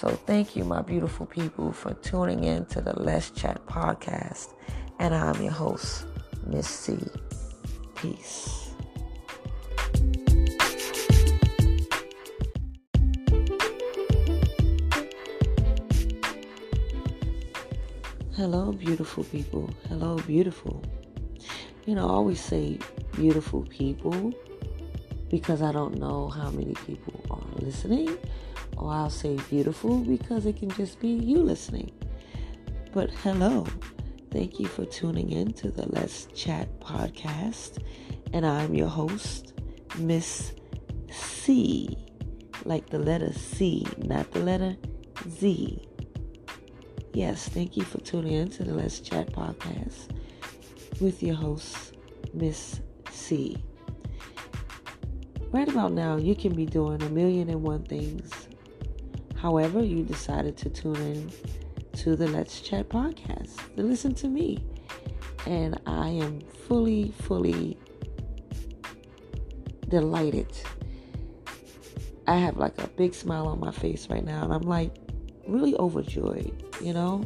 So 0.00 0.08
thank 0.08 0.56
you, 0.56 0.64
my 0.64 0.82
beautiful 0.82 1.24
people, 1.24 1.72
for 1.72 1.94
tuning 1.94 2.44
in 2.44 2.66
to 2.66 2.80
the 2.80 2.98
Let's 3.00 3.30
Chat 3.30 3.64
podcast. 3.66 4.54
And 4.98 5.14
I'm 5.14 5.42
your 5.42 5.52
host, 5.52 6.04
Miss 6.46 6.68
C. 6.68 6.98
Peace. 7.94 8.69
Hello, 18.40 18.72
beautiful 18.72 19.22
people. 19.24 19.68
Hello, 19.90 20.16
beautiful. 20.16 20.82
You 21.84 21.94
know, 21.94 22.08
I 22.08 22.12
always 22.12 22.40
say 22.40 22.78
beautiful 23.12 23.64
people 23.64 24.32
because 25.28 25.60
I 25.60 25.72
don't 25.72 25.98
know 25.98 26.30
how 26.30 26.48
many 26.48 26.72
people 26.86 27.22
are 27.30 27.62
listening, 27.62 28.16
or 28.78 28.92
I'll 28.92 29.10
say 29.10 29.36
beautiful 29.50 29.98
because 29.98 30.46
it 30.46 30.56
can 30.56 30.70
just 30.70 31.00
be 31.00 31.08
you 31.08 31.42
listening. 31.42 31.92
But 32.94 33.10
hello, 33.10 33.66
thank 34.30 34.58
you 34.58 34.68
for 34.68 34.86
tuning 34.86 35.32
in 35.32 35.52
to 35.52 35.70
the 35.70 35.86
Let's 35.92 36.24
Chat 36.34 36.80
podcast, 36.80 37.84
and 38.32 38.46
I'm 38.46 38.72
your 38.74 38.88
host, 38.88 39.52
Miss 39.98 40.54
C, 41.10 41.94
like 42.64 42.88
the 42.88 43.00
letter 43.00 43.34
C, 43.34 43.86
not 43.98 44.30
the 44.30 44.40
letter 44.40 44.78
Z. 45.28 45.89
Yes, 47.12 47.48
thank 47.48 47.76
you 47.76 47.82
for 47.82 47.98
tuning 47.98 48.34
in 48.34 48.50
to 48.50 48.62
the 48.62 48.72
Let's 48.72 49.00
Chat 49.00 49.32
podcast 49.32 50.10
with 51.00 51.24
your 51.24 51.34
host, 51.34 51.96
Miss 52.32 52.80
C. 53.10 53.56
Right 55.50 55.66
about 55.68 55.90
now, 55.90 56.18
you 56.18 56.36
can 56.36 56.54
be 56.54 56.66
doing 56.66 57.02
a 57.02 57.08
million 57.08 57.50
and 57.50 57.64
one 57.64 57.82
things. 57.82 58.30
However, 59.36 59.82
you 59.82 60.04
decided 60.04 60.56
to 60.58 60.70
tune 60.70 60.96
in 60.96 61.32
to 61.94 62.14
the 62.14 62.28
Let's 62.28 62.60
Chat 62.60 62.88
podcast 62.88 63.56
to 63.74 63.82
listen 63.82 64.14
to 64.14 64.28
me. 64.28 64.64
And 65.46 65.80
I 65.86 66.10
am 66.10 66.40
fully, 66.68 67.12
fully 67.22 67.76
delighted. 69.88 70.46
I 72.28 72.36
have 72.36 72.56
like 72.56 72.80
a 72.80 72.86
big 72.86 73.14
smile 73.14 73.48
on 73.48 73.58
my 73.58 73.72
face 73.72 74.08
right 74.08 74.24
now, 74.24 74.44
and 74.44 74.54
I'm 74.54 74.62
like 74.62 74.94
really 75.48 75.74
overjoyed 75.74 76.69
you 76.80 76.92
know? 76.92 77.24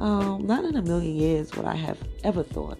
Um, 0.00 0.46
not 0.46 0.64
in 0.64 0.76
a 0.76 0.82
million 0.82 1.16
years 1.16 1.54
would 1.54 1.64
I 1.64 1.74
have 1.74 1.98
ever 2.22 2.42
thought 2.42 2.78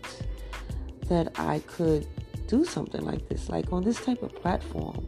that 1.08 1.38
I 1.38 1.60
could 1.60 2.06
do 2.46 2.64
something 2.64 3.00
like 3.02 3.28
this, 3.28 3.48
like 3.48 3.72
on 3.72 3.82
this 3.82 4.00
type 4.00 4.22
of 4.22 4.34
platform. 4.34 5.06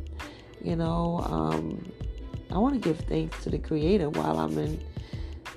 You 0.62 0.76
know, 0.76 1.20
um, 1.24 1.92
I 2.50 2.58
want 2.58 2.74
to 2.74 2.80
give 2.80 2.98
thanks 3.00 3.42
to 3.44 3.50
the 3.50 3.58
Creator 3.58 4.10
while 4.10 4.38
I'm 4.38 4.56
in, 4.58 4.82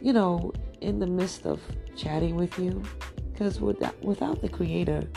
you 0.01 0.13
know, 0.13 0.51
in 0.81 0.99
the 0.99 1.07
midst 1.07 1.45
of 1.45 1.61
chatting 1.95 2.35
with 2.35 2.57
you. 2.59 2.83
Because 3.31 3.59
without, 3.59 3.99
without 4.03 4.41
the 4.41 4.49
Creator, 4.49 5.07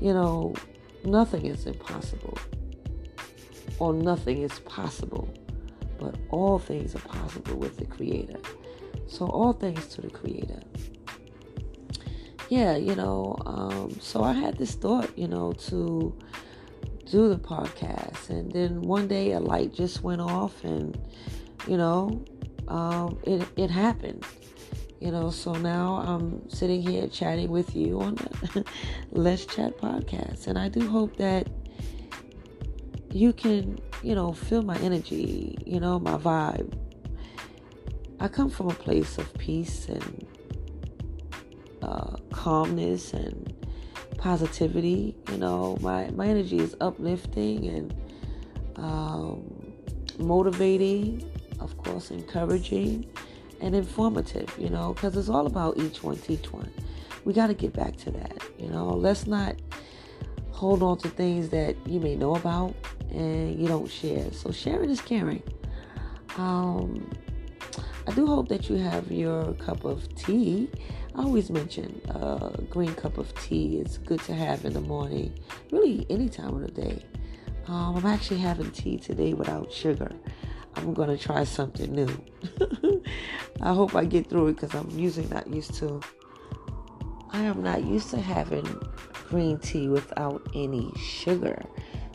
you 0.00 0.12
know, 0.12 0.54
nothing 1.04 1.46
is 1.46 1.66
impossible 1.66 2.38
or 3.78 3.92
nothing 3.92 4.42
is 4.42 4.58
possible. 4.60 5.28
But 5.98 6.14
all 6.30 6.58
things 6.58 6.94
are 6.94 7.00
possible 7.00 7.56
with 7.56 7.76
the 7.76 7.86
Creator. 7.86 8.38
So, 9.10 9.26
all 9.26 9.52
thanks 9.52 9.86
to 9.88 10.02
the 10.02 10.10
Creator. 10.10 10.60
yeah, 12.48 12.76
you 12.76 12.94
know, 12.94 13.36
um, 13.44 13.90
so 14.00 14.22
I 14.22 14.32
had 14.32 14.56
this 14.56 14.74
thought, 14.74 15.16
you 15.18 15.28
know, 15.28 15.52
to 15.68 16.16
do 17.10 17.28
the 17.28 17.36
podcast. 17.36 18.30
And 18.30 18.50
then 18.52 18.82
one 18.82 19.08
day 19.08 19.32
a 19.32 19.40
light 19.40 19.74
just 19.74 20.02
went 20.02 20.20
off 20.20 20.64
and, 20.64 20.98
you 21.66 21.76
know, 21.76 22.24
um, 22.68 23.18
it, 23.24 23.46
it 23.56 23.70
happened. 23.70 24.24
You 25.00 25.10
know, 25.10 25.30
so 25.30 25.52
now 25.54 25.96
I'm 25.96 26.48
sitting 26.50 26.82
here 26.82 27.08
chatting 27.08 27.50
with 27.50 27.74
you 27.74 28.00
on 28.00 28.14
the 28.16 28.64
Let's 29.12 29.46
Chat 29.46 29.78
podcast. 29.78 30.46
And 30.46 30.58
I 30.58 30.68
do 30.68 30.88
hope 30.88 31.16
that 31.16 31.48
you 33.10 33.32
can, 33.32 33.78
you 34.02 34.14
know, 34.14 34.32
feel 34.32 34.62
my 34.62 34.76
energy, 34.78 35.56
you 35.66 35.80
know, 35.80 35.98
my 35.98 36.16
vibe. 36.16 36.76
I 38.20 38.28
come 38.28 38.50
from 38.50 38.68
a 38.68 38.74
place 38.74 39.16
of 39.16 39.32
peace 39.34 39.88
and 39.88 40.26
uh, 41.80 42.16
calmness 42.32 43.14
and 43.14 43.54
positivity. 44.18 45.16
You 45.30 45.38
know, 45.38 45.78
my, 45.80 46.10
my 46.10 46.26
energy 46.26 46.58
is 46.58 46.76
uplifting 46.82 47.66
and 47.66 47.94
um, 48.76 49.72
motivating, 50.18 51.30
of 51.60 51.76
course, 51.78 52.10
encouraging 52.10 53.06
and 53.62 53.74
informative, 53.74 54.54
you 54.58 54.68
know, 54.68 54.92
because 54.92 55.16
it's 55.16 55.30
all 55.30 55.46
about 55.46 55.78
each 55.78 56.02
one 56.02 56.16
teach 56.16 56.52
one. 56.52 56.70
We 57.24 57.32
got 57.32 57.46
to 57.46 57.54
get 57.54 57.72
back 57.72 57.96
to 57.98 58.10
that, 58.12 58.42
you 58.58 58.68
know. 58.68 58.88
Let's 58.88 59.26
not 59.26 59.56
hold 60.50 60.82
on 60.82 60.98
to 60.98 61.08
things 61.08 61.48
that 61.50 61.74
you 61.86 62.00
may 62.00 62.16
know 62.16 62.34
about 62.34 62.74
and 63.10 63.58
you 63.58 63.66
don't 63.66 63.90
share. 63.90 64.30
So 64.32 64.52
sharing 64.52 64.90
is 64.90 65.00
caring. 65.00 65.42
Um, 66.36 67.10
I 68.06 68.12
do 68.12 68.26
hope 68.26 68.48
that 68.48 68.70
you 68.70 68.76
have 68.76 69.10
your 69.12 69.52
cup 69.54 69.84
of 69.84 70.14
tea. 70.14 70.70
I 71.14 71.22
always 71.22 71.50
mention 71.50 72.00
a 72.08 72.18
uh, 72.18 72.56
green 72.70 72.94
cup 72.94 73.18
of 73.18 73.34
tea 73.42 73.78
is 73.78 73.98
good 73.98 74.20
to 74.22 74.34
have 74.34 74.64
in 74.64 74.72
the 74.72 74.80
morning, 74.80 75.38
really 75.70 76.06
any 76.08 76.28
time 76.28 76.54
of 76.54 76.62
the 76.62 76.80
day. 76.80 77.04
Um, 77.66 77.96
I'm 77.96 78.06
actually 78.06 78.38
having 78.38 78.70
tea 78.70 78.96
today 78.96 79.34
without 79.34 79.72
sugar. 79.72 80.10
I'm 80.76 80.94
gonna 80.94 81.18
try 81.18 81.44
something 81.44 81.92
new. 81.92 82.08
I 83.60 83.74
hope 83.74 83.94
I 83.94 84.04
get 84.04 84.28
through 84.28 84.48
it 84.48 84.54
because 84.54 84.74
I'm 84.74 84.90
usually 84.98 85.28
not 85.28 85.46
used 85.46 85.74
to. 85.74 86.00
I 87.32 87.42
am 87.42 87.62
not 87.62 87.84
used 87.84 88.10
to 88.10 88.20
having 88.20 88.66
green 89.28 89.58
tea 89.58 89.88
without 89.88 90.42
any 90.54 90.90
sugar. 90.96 91.62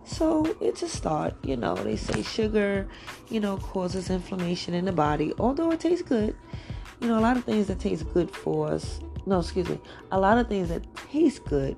So 0.06 0.56
it's 0.62 0.84
a 0.84 0.88
start, 0.88 1.34
you 1.44 1.58
know. 1.58 1.76
They 1.76 1.96
say 1.96 2.22
sugar, 2.22 2.88
you 3.30 3.40
know, 3.40 3.58
causes 3.58 4.10
inflammation 4.10 4.74
in 4.74 4.86
the 4.86 4.92
body, 4.92 5.34
although 5.40 5.72
it 5.72 5.80
tastes 5.80 6.08
good. 6.08 6.36
You 7.02 7.08
know, 7.08 7.20
a 7.20 7.22
lot 7.22 7.38
of 7.38 7.44
things 7.44 7.68
that 7.68 7.80
taste 7.80 8.06
good 8.14 8.32
for 8.32 8.68
us, 8.68 9.02
no, 9.26 9.40
excuse 9.40 9.68
me, 9.68 9.80
a 10.12 10.20
lot 10.20 10.38
of 10.38 10.48
things 10.48 10.70
that 10.70 10.84
taste 11.12 11.44
good 11.46 11.76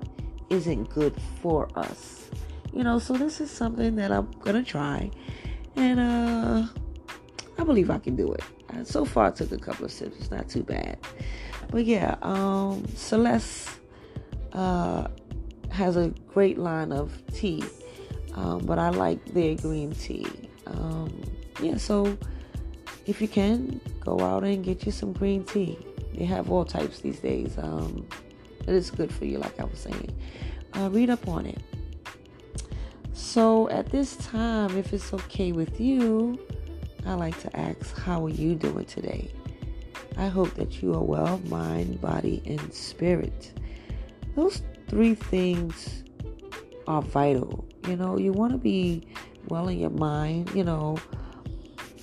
isn't 0.50 0.90
good 0.90 1.14
for 1.42 1.68
us. 1.76 2.30
You 2.72 2.84
know, 2.84 2.98
so 2.98 3.14
this 3.14 3.40
is 3.40 3.50
something 3.50 3.96
that 3.96 4.12
I'm 4.12 4.30
gonna 4.40 4.62
try, 4.62 5.10
and 5.74 5.98
uh, 5.98 6.66
I 7.58 7.64
believe 7.64 7.90
I 7.90 7.98
can 7.98 8.14
do 8.14 8.32
it. 8.32 8.42
Uh, 8.70 8.84
so 8.84 9.04
far, 9.04 9.28
I 9.28 9.30
took 9.30 9.52
a 9.52 9.58
couple 9.58 9.86
of 9.86 9.90
sips. 9.90 10.18
It's 10.18 10.30
not 10.30 10.48
too 10.48 10.62
bad, 10.62 10.98
but 11.70 11.84
yeah, 11.84 12.16
um, 12.22 12.86
Celeste 12.94 13.70
uh, 14.52 15.08
has 15.70 15.96
a 15.96 16.08
great 16.28 16.58
line 16.58 16.92
of 16.92 17.20
tea, 17.32 17.64
um, 18.34 18.58
but 18.64 18.78
I 18.78 18.90
like 18.90 19.24
their 19.32 19.54
green 19.54 19.92
tea. 19.92 20.26
Um, 20.66 21.22
yeah, 21.60 21.76
so 21.76 22.16
if 23.06 23.20
you 23.20 23.28
can, 23.28 23.80
go 24.00 24.20
out 24.20 24.44
and 24.44 24.64
get 24.64 24.84
you 24.86 24.92
some 24.92 25.12
green 25.12 25.44
tea. 25.44 25.78
They 26.14 26.24
have 26.24 26.50
all 26.50 26.64
types 26.64 27.00
these 27.00 27.20
days. 27.20 27.56
Um, 27.58 28.06
it 28.60 28.74
is 28.74 28.90
good 28.90 29.12
for 29.12 29.24
you, 29.24 29.38
like 29.38 29.58
I 29.58 29.64
was 29.64 29.78
saying. 29.78 30.14
Uh, 30.74 30.90
read 30.90 31.10
up 31.10 31.26
on 31.28 31.46
it. 31.46 31.60
So 33.12 33.68
at 33.70 33.90
this 33.90 34.16
time, 34.16 34.76
if 34.76 34.92
it's 34.92 35.12
okay 35.12 35.52
with 35.52 35.80
you, 35.80 36.38
I 37.06 37.14
like 37.14 37.38
to 37.40 37.56
ask, 37.56 37.96
how 37.98 38.24
are 38.26 38.30
you 38.30 38.54
doing 38.54 38.84
today? 38.84 39.30
I 40.16 40.26
hope 40.26 40.54
that 40.54 40.82
you 40.82 40.94
are 40.94 41.02
well, 41.02 41.38
mind, 41.46 42.00
body, 42.00 42.42
and 42.46 42.72
spirit. 42.72 43.52
Those 44.34 44.62
three 44.88 45.14
things 45.14 46.02
are 46.86 47.02
vital. 47.02 47.67
You 47.88 47.96
know, 47.96 48.18
you 48.18 48.32
want 48.32 48.52
to 48.52 48.58
be 48.58 49.06
well 49.48 49.68
in 49.68 49.78
your 49.78 49.90
mind, 49.90 50.50
you 50.54 50.62
know, 50.62 50.98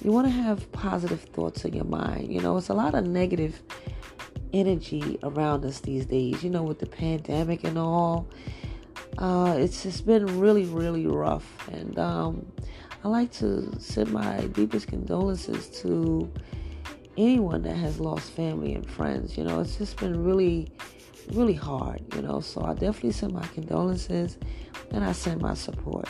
you 0.04 0.12
want 0.12 0.26
to 0.26 0.32
have 0.32 0.72
positive 0.72 1.22
thoughts 1.22 1.64
in 1.64 1.74
your 1.74 1.86
mind. 1.86 2.34
You 2.34 2.42
know, 2.42 2.58
it's 2.58 2.70
a 2.70 2.74
lot 2.74 2.96
of 2.96 3.06
negative 3.06 3.62
energy 4.54 5.20
around 5.24 5.66
us 5.66 5.80
these 5.82 6.06
days, 6.06 6.44
you 6.44 6.50
know, 6.50 6.64
with 6.64 6.80
the 6.80 6.86
pandemic 6.86 7.64
and 7.64 7.78
all. 7.78 8.28
Uh, 9.18 9.56
it's 9.58 9.84
just 9.84 10.06
been 10.06 10.40
really, 10.40 10.66
really 10.66 11.06
rough. 11.06 11.68
And 11.70 11.98
um, 12.00 12.46
I 13.04 13.08
like 13.08 13.32
to 13.34 13.80
send 13.80 14.12
my 14.12 14.42
deepest 14.48 14.88
condolences 14.88 15.70
to 15.82 16.32
anyone 17.18 17.62
that 17.64 17.76
has 17.76 18.00
lost 18.00 18.32
family 18.32 18.74
and 18.74 18.90
friends. 18.90 19.38
You 19.38 19.44
know, 19.44 19.60
it's 19.60 19.78
just 19.78 19.98
been 19.98 20.24
really, 20.24 20.72
really 21.32 21.54
hard, 21.54 22.02
you 22.16 22.22
know. 22.22 22.40
So 22.40 22.62
I 22.62 22.74
definitely 22.74 23.12
send 23.12 23.34
my 23.34 23.46
condolences 23.48 24.38
and 24.92 25.04
I 25.04 25.12
send 25.12 25.42
my 25.42 25.54
support. 25.54 26.10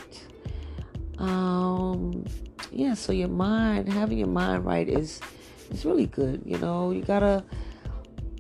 Um, 1.18 2.26
yeah, 2.72 2.94
so 2.94 3.14
your 3.14 3.30
mind, 3.30 3.92
having 3.92 4.18
your 4.18 4.28
mind 4.28 4.66
right 4.66 4.88
is 4.88 5.22
is 5.72 5.86
really 5.86 6.08
good. 6.08 6.42
You 6.46 6.58
know, 6.58 6.92
you 6.92 7.02
gotta 7.02 7.44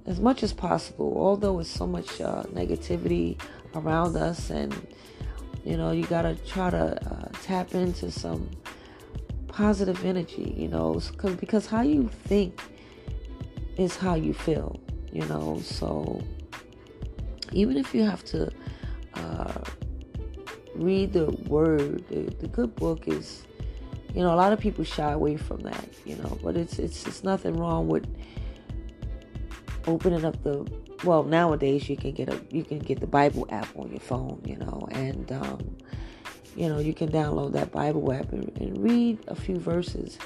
as 0.05 0.19
much 0.19 0.43
as 0.43 0.53
possible. 0.53 1.13
Although 1.17 1.59
it's 1.59 1.69
so 1.69 1.87
much 1.87 2.21
uh, 2.21 2.43
negativity 2.53 3.39
around 3.73 4.15
us, 4.15 4.49
and 4.49 4.75
you 5.63 5.77
know, 5.77 5.91
you 5.91 6.05
gotta 6.05 6.35
try 6.45 6.69
to 6.69 7.11
uh, 7.11 7.29
tap 7.43 7.73
into 7.73 8.11
some 8.11 8.49
positive 9.47 10.03
energy. 10.05 10.53
You 10.57 10.67
know, 10.67 11.01
cause, 11.17 11.35
because 11.35 11.65
how 11.65 11.81
you 11.81 12.09
think 12.25 12.61
is 13.77 13.95
how 13.95 14.15
you 14.15 14.33
feel. 14.33 14.79
You 15.11 15.25
know, 15.27 15.61
so 15.63 16.21
even 17.51 17.77
if 17.77 17.93
you 17.93 18.03
have 18.03 18.23
to 18.25 18.51
uh, 19.13 19.61
read 20.75 21.13
the 21.13 21.31
word, 21.47 22.07
the, 22.09 22.33
the 22.39 22.47
good 22.47 22.75
book 22.75 23.07
is 23.07 23.45
you 24.15 24.21
know, 24.21 24.33
a 24.33 24.37
lot 24.37 24.53
of 24.53 24.59
people 24.59 24.85
shy 24.85 25.11
away 25.11 25.35
from 25.35 25.59
that, 25.61 25.89
you 26.05 26.15
know, 26.15 26.39
but 26.41 26.55
it's 26.55 26.79
it's 26.79 27.05
it's 27.05 27.23
nothing 27.23 27.57
wrong 27.57 27.89
with 27.89 28.07
opening 29.87 30.23
up 30.23 30.41
the 30.43 30.65
well, 31.03 31.23
nowadays 31.23 31.89
you 31.89 31.97
can 31.97 32.11
get 32.11 32.29
a 32.29 32.41
you 32.49 32.63
can 32.63 32.79
get 32.79 33.01
the 33.01 33.07
Bible 33.07 33.45
app 33.49 33.67
on 33.75 33.91
your 33.91 33.99
phone, 33.99 34.41
you 34.45 34.55
know, 34.55 34.87
and 34.91 35.29
um, 35.33 35.75
you 36.55 36.69
know, 36.69 36.79
you 36.79 36.93
can 36.93 37.11
download 37.11 37.51
that 37.53 37.71
Bible 37.73 38.11
app 38.13 38.31
and, 38.31 38.57
and 38.57 38.81
read 38.81 39.19
a 39.27 39.35
few 39.35 39.57
verses. 39.57 40.17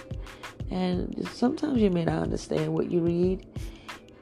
And 0.69 1.27
sometimes 1.34 1.82
you 1.82 1.89
may 1.89 2.05
not 2.05 2.21
understand 2.21 2.71
what 2.71 2.91
you 2.91 2.99
read, 2.99 3.47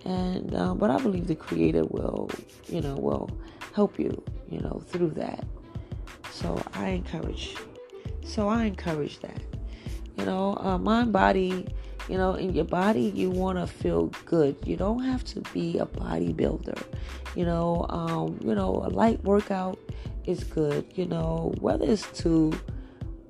and 0.07 0.55
um, 0.55 0.77
but 0.77 0.89
I 0.89 0.97
believe 0.99 1.27
the 1.27 1.35
Creator 1.35 1.83
will, 1.83 2.31
you 2.69 2.79
know, 2.79 2.95
will 2.95 3.29
help 3.75 3.99
you, 3.99 4.23
you 4.49 4.59
know, 4.61 4.81
through 4.87 5.09
that. 5.11 5.45
So 6.31 6.61
I 6.73 6.89
encourage. 6.89 7.57
So 8.23 8.47
I 8.47 8.63
encourage 8.63 9.19
that. 9.19 9.41
You 10.17 10.25
know, 10.25 10.57
uh, 10.61 10.77
mind, 10.77 11.11
body, 11.11 11.67
you 12.07 12.17
know, 12.17 12.35
in 12.35 12.53
your 12.53 12.63
body, 12.63 13.11
you 13.13 13.29
want 13.29 13.57
to 13.59 13.67
feel 13.67 14.07
good. 14.23 14.55
You 14.63 14.77
don't 14.77 15.03
have 15.03 15.25
to 15.25 15.41
be 15.53 15.77
a 15.77 15.85
bodybuilder. 15.85 16.81
You 17.35 17.45
know, 17.45 17.85
um, 17.89 18.39
you 18.41 18.55
know, 18.55 18.83
a 18.85 18.89
light 18.89 19.21
workout 19.25 19.77
is 20.25 20.45
good. 20.45 20.85
You 20.95 21.05
know, 21.05 21.53
whether 21.59 21.85
it's 21.85 22.07
two, 22.17 22.53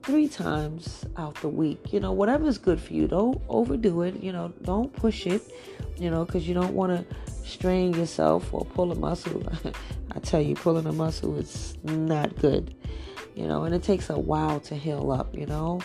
three 0.03 0.27
times 0.27 1.05
out 1.17 1.41
the 1.41 1.49
week. 1.49 1.91
You 1.91 2.01
know, 2.01 2.11
whatever 2.11 2.47
is 2.47 2.59
good 2.59 2.79
for 2.79 2.93
you. 2.93 3.07
Don't 3.07 3.41
overdo 3.49 4.03
it. 4.03 4.21
You 4.21 4.31
know, 4.31 4.53
don't 4.61 4.93
push 4.93 5.25
it. 5.25 5.41
You 5.97 6.11
know, 6.11 6.25
because 6.25 6.47
you 6.47 6.53
don't 6.53 6.73
want 6.73 6.91
to 6.91 7.15
strain 7.45 7.93
yourself 7.93 8.53
or 8.53 8.65
pull 8.65 8.91
a 8.91 8.95
muscle. 8.95 9.43
I 10.15 10.19
tell 10.19 10.41
you, 10.41 10.55
pulling 10.55 10.85
a 10.85 10.93
muscle 10.93 11.37
is 11.37 11.77
not 11.83 12.35
good. 12.37 12.75
You 13.35 13.47
know, 13.47 13.63
and 13.63 13.73
it 13.73 13.83
takes 13.83 14.09
a 14.09 14.17
while 14.17 14.59
to 14.61 14.75
heal 14.75 15.11
up. 15.11 15.35
You 15.35 15.45
know. 15.45 15.81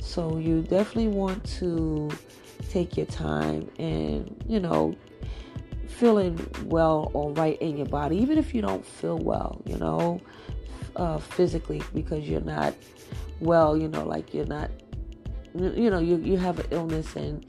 So 0.00 0.38
you 0.38 0.62
definitely 0.62 1.08
want 1.08 1.44
to 1.58 2.10
take 2.70 2.96
your 2.96 3.06
time 3.06 3.70
and, 3.78 4.34
you 4.48 4.60
know, 4.60 4.94
feeling 5.88 6.38
well 6.64 7.10
or 7.14 7.32
right 7.32 7.60
in 7.60 7.76
your 7.76 7.86
body, 7.86 8.16
even 8.16 8.38
if 8.38 8.54
you 8.54 8.60
don't 8.62 8.84
feel 8.84 9.18
well, 9.18 9.62
you 9.64 9.76
know, 9.76 10.20
uh, 10.96 11.18
physically 11.18 11.82
because 11.94 12.28
you're 12.28 12.40
not 12.40 12.74
well, 13.40 13.76
you 13.76 13.88
know, 13.88 14.04
like 14.04 14.34
you're 14.34 14.46
not, 14.46 14.70
you 15.54 15.90
know, 15.90 16.00
you, 16.00 16.16
you 16.16 16.36
have 16.36 16.58
an 16.58 16.66
illness 16.70 17.14
and, 17.16 17.46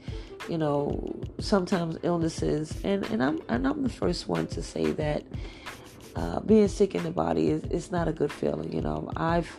you 0.48 0.58
know, 0.58 1.14
sometimes 1.38 1.98
illnesses, 2.02 2.74
and, 2.84 3.04
and 3.06 3.22
I'm 3.22 3.40
and 3.48 3.66
I'm 3.66 3.82
the 3.82 3.88
first 3.88 4.28
one 4.28 4.46
to 4.48 4.62
say 4.62 4.92
that 4.92 5.24
uh, 6.14 6.40
being 6.40 6.68
sick 6.68 6.94
in 6.94 7.02
the 7.02 7.10
body 7.10 7.50
is, 7.50 7.64
is 7.64 7.90
not 7.90 8.08
a 8.08 8.12
good 8.12 8.32
feeling. 8.32 8.72
You 8.72 8.80
know, 8.80 9.10
I've 9.16 9.50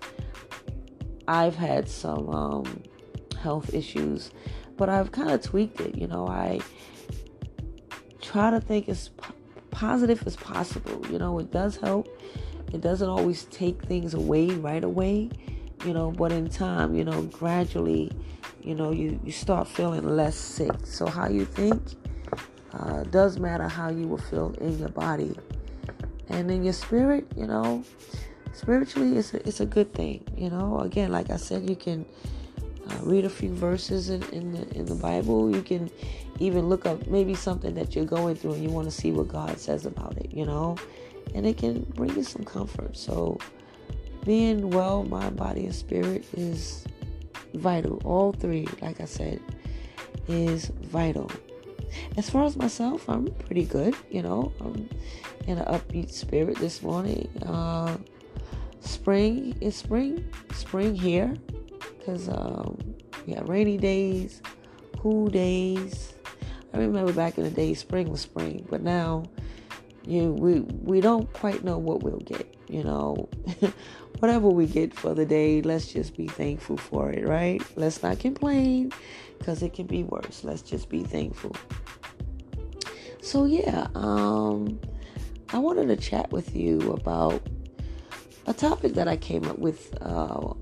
I've 1.27 1.55
had 1.55 1.89
some 1.89 2.29
um, 2.29 2.83
health 3.41 3.73
issues, 3.73 4.31
but 4.77 4.89
I've 4.89 5.11
kind 5.11 5.31
of 5.31 5.41
tweaked 5.41 5.81
it. 5.81 5.95
You 5.95 6.07
know, 6.07 6.27
I 6.27 6.61
try 8.21 8.51
to 8.51 8.59
think 8.59 8.89
as 8.89 9.09
positive 9.71 10.25
as 10.25 10.35
possible. 10.35 11.05
You 11.11 11.19
know, 11.19 11.37
it 11.39 11.51
does 11.51 11.77
help. 11.77 12.07
It 12.73 12.81
doesn't 12.81 13.07
always 13.07 13.45
take 13.45 13.81
things 13.83 14.13
away 14.13 14.49
right 14.49 14.83
away, 14.83 15.29
you 15.85 15.93
know, 15.93 16.11
but 16.11 16.31
in 16.31 16.49
time, 16.49 16.95
you 16.95 17.05
know, 17.05 17.21
gradually, 17.23 18.11
you 18.67 18.75
know, 18.75 18.91
you, 18.91 19.17
you 19.23 19.31
start 19.31 19.65
feeling 19.65 20.05
less 20.05 20.35
sick. 20.35 20.73
So, 20.83 21.07
how 21.07 21.29
you 21.29 21.45
think 21.45 21.81
uh, 22.73 23.03
does 23.03 23.39
matter 23.39 23.67
how 23.67 23.89
you 23.89 24.07
will 24.07 24.17
feel 24.17 24.53
in 24.59 24.77
your 24.77 24.89
body. 24.89 25.33
And 26.27 26.51
in 26.51 26.65
your 26.65 26.73
spirit, 26.73 27.25
you 27.37 27.47
know, 27.47 27.85
spiritually, 28.51 29.17
it's 29.17 29.33
a, 29.33 29.47
it's 29.47 29.61
a 29.61 29.65
good 29.65 29.93
thing. 29.93 30.21
You 30.35 30.49
know, 30.49 30.79
again, 30.81 31.13
like 31.13 31.29
I 31.29 31.37
said, 31.37 31.69
you 31.69 31.77
can 31.77 32.05
uh, 32.89 32.97
read 33.03 33.23
a 33.23 33.29
few 33.29 33.53
verses 33.53 34.09
in, 34.09 34.21
in 34.33 34.51
the 34.51 34.67
in 34.75 34.85
the 34.85 34.95
Bible. 34.95 35.49
You 35.49 35.61
can 35.61 35.89
even 36.39 36.67
look 36.67 36.85
up 36.85 37.07
maybe 37.07 37.35
something 37.35 37.73
that 37.75 37.95
you're 37.95 38.05
going 38.05 38.35
through 38.35 38.53
and 38.53 38.63
you 38.63 38.69
want 38.69 38.85
to 38.89 38.91
see 38.91 39.11
what 39.11 39.29
God 39.29 39.57
says 39.57 39.85
about 39.85 40.17
it. 40.17 40.33
You 40.33 40.45
know, 40.45 40.75
and 41.33 41.45
it 41.45 41.57
can 41.57 41.83
bring 41.95 42.13
you 42.17 42.23
some 42.23 42.43
comfort. 42.43 42.97
So, 42.97 43.39
being 44.25 44.69
well, 44.71 45.03
mind, 45.03 45.37
body, 45.37 45.63
and 45.63 45.73
spirit 45.73 46.25
is 46.33 46.83
vital. 47.57 48.01
All 48.05 48.31
three, 48.31 48.67
like 48.81 49.01
I 49.01 49.05
said, 49.05 49.41
is 50.27 50.67
vital. 50.67 51.31
As 52.17 52.29
far 52.29 52.45
as 52.45 52.55
myself, 52.55 53.07
I'm 53.09 53.27
pretty 53.45 53.65
good. 53.65 53.95
You 54.09 54.21
know, 54.23 54.53
I'm 54.59 54.89
in 55.47 55.57
an 55.57 55.65
upbeat 55.65 56.11
spirit 56.11 56.57
this 56.57 56.81
morning. 56.81 57.29
Uh, 57.45 57.97
spring 58.81 59.57
is 59.61 59.75
spring, 59.75 60.25
spring 60.53 60.95
here, 60.95 61.33
because 61.97 62.29
um, 62.29 62.77
we 63.25 63.35
rainy 63.45 63.77
days, 63.77 64.41
cool 64.99 65.27
days. 65.27 66.13
I 66.73 66.77
remember 66.77 67.13
back 67.13 67.37
in 67.37 67.43
the 67.43 67.49
day, 67.49 67.73
spring 67.73 68.09
was 68.09 68.21
spring, 68.21 68.65
but 68.69 68.81
now 68.81 69.23
you 70.05 70.31
we 70.33 70.61
we 70.61 71.01
don't 71.01 71.31
quite 71.33 71.63
know 71.63 71.77
what 71.77 72.03
we'll 72.03 72.19
get. 72.19 72.55
You 72.67 72.83
know, 72.83 73.29
whatever 74.19 74.49
we 74.49 74.65
get 74.65 74.93
for 74.93 75.13
the 75.13 75.25
day, 75.25 75.61
let's 75.61 75.87
just 75.87 76.15
be 76.15 76.27
thankful 76.27 76.77
for 76.77 77.11
it, 77.11 77.27
right? 77.27 77.61
Let's 77.75 78.01
not 78.01 78.19
complain 78.19 78.91
because 79.37 79.61
it 79.61 79.73
can 79.73 79.85
be 79.85 80.03
worse. 80.03 80.43
Let's 80.43 80.61
just 80.61 80.89
be 80.89 81.03
thankful. 81.03 81.55
So 83.21 83.45
yeah, 83.45 83.87
um, 83.95 84.79
I 85.49 85.59
wanted 85.59 85.87
to 85.87 85.97
chat 85.97 86.31
with 86.31 86.55
you 86.55 86.91
about 86.91 87.41
a 88.45 88.53
topic 88.53 88.93
that 88.93 89.07
I 89.07 89.17
came 89.17 89.45
up 89.45 89.59
with 89.59 89.95
uh, 90.01 90.53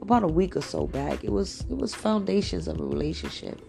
about 0.00 0.22
a 0.22 0.28
week 0.28 0.56
or 0.56 0.62
so 0.62 0.86
back. 0.86 1.24
It 1.24 1.32
was 1.32 1.64
it 1.68 1.76
was 1.76 1.94
foundations 1.94 2.68
of 2.68 2.80
a 2.80 2.84
relationship, 2.84 3.60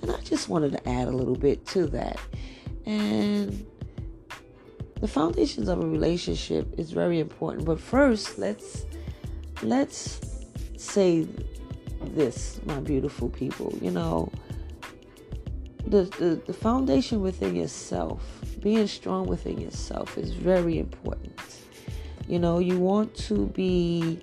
and 0.00 0.10
I 0.10 0.20
just 0.20 0.48
wanted 0.48 0.72
to 0.72 0.88
add 0.88 1.08
a 1.08 1.12
little 1.12 1.36
bit 1.36 1.64
to 1.66 1.86
that. 1.88 2.18
And 2.84 3.64
the 5.02 5.08
foundations 5.08 5.68
of 5.68 5.82
a 5.82 5.86
relationship 5.86 6.78
is 6.78 6.92
very 6.92 7.18
important. 7.18 7.66
But 7.66 7.80
first, 7.80 8.38
let's 8.38 8.86
let's 9.64 10.20
say 10.76 11.26
this, 12.00 12.60
my 12.66 12.78
beautiful 12.78 13.28
people. 13.28 13.76
You 13.82 13.90
know, 13.90 14.30
the, 15.88 16.04
the, 16.20 16.40
the 16.46 16.52
foundation 16.52 17.20
within 17.20 17.56
yourself, 17.56 18.22
being 18.60 18.86
strong 18.86 19.26
within 19.26 19.60
yourself 19.60 20.16
is 20.16 20.32
very 20.32 20.78
important. 20.78 21.58
You 22.28 22.38
know, 22.38 22.60
you 22.60 22.78
want 22.78 23.12
to 23.26 23.48
be 23.48 24.20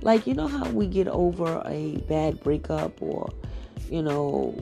like, 0.00 0.26
you 0.26 0.32
know 0.32 0.48
how 0.48 0.66
we 0.70 0.86
get 0.86 1.08
over 1.08 1.62
a 1.66 1.98
bad 2.08 2.42
breakup 2.42 3.02
or, 3.02 3.30
you 3.90 4.02
know, 4.02 4.58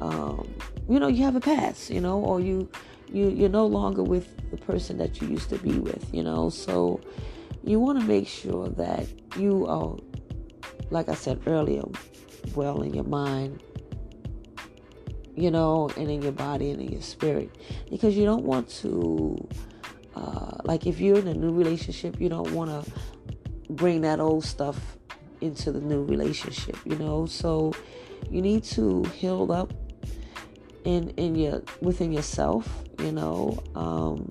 um, 0.00 0.48
you 0.88 1.00
know, 1.00 1.08
you 1.08 1.24
have 1.24 1.34
a 1.34 1.40
past, 1.40 1.90
you 1.90 2.00
know, 2.00 2.20
or 2.20 2.38
you 2.38 2.68
you 3.14 3.30
you're 3.30 3.48
no 3.48 3.66
longer 3.66 4.02
with 4.02 4.50
the 4.50 4.56
person 4.56 4.98
that 4.98 5.20
you 5.20 5.28
used 5.28 5.48
to 5.50 5.58
be 5.58 5.78
with, 5.78 6.12
you 6.12 6.22
know. 6.22 6.50
So 6.50 7.00
you 7.62 7.80
want 7.80 8.00
to 8.00 8.04
make 8.06 8.26
sure 8.26 8.68
that 8.70 9.06
you 9.38 9.66
are 9.66 9.96
like 10.90 11.08
I 11.08 11.14
said 11.14 11.40
earlier, 11.46 11.84
well 12.54 12.82
in 12.82 12.94
your 12.94 13.04
mind, 13.04 13.62
you 15.34 15.50
know, 15.50 15.90
and 15.96 16.10
in 16.10 16.22
your 16.22 16.32
body 16.32 16.70
and 16.70 16.80
in 16.80 16.92
your 16.92 17.02
spirit. 17.02 17.50
Because 17.90 18.16
you 18.16 18.24
don't 18.24 18.44
want 18.44 18.68
to, 18.82 19.36
uh, 20.14 20.58
like, 20.64 20.86
if 20.86 21.00
you're 21.00 21.18
in 21.18 21.28
a 21.28 21.34
new 21.34 21.52
relationship, 21.52 22.20
you 22.20 22.28
don't 22.28 22.52
want 22.52 22.70
to 22.70 22.92
bring 23.70 24.02
that 24.02 24.20
old 24.20 24.44
stuff 24.44 24.98
into 25.40 25.72
the 25.72 25.80
new 25.80 26.04
relationship, 26.04 26.76
you 26.84 26.96
know. 26.96 27.26
So 27.26 27.72
you 28.30 28.40
need 28.40 28.64
to 28.64 29.02
heal 29.04 29.50
up 29.50 29.72
in 30.84 31.10
in 31.10 31.34
your 31.34 31.62
within 31.80 32.12
yourself, 32.12 32.84
you 32.98 33.12
know. 33.12 33.62
Um, 33.74 34.28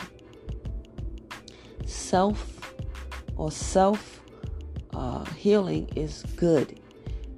self 1.86 2.74
or 3.38 3.52
self 3.52 4.22
uh, 4.94 5.26
healing 5.26 5.90
is 5.96 6.24
good. 6.36 6.80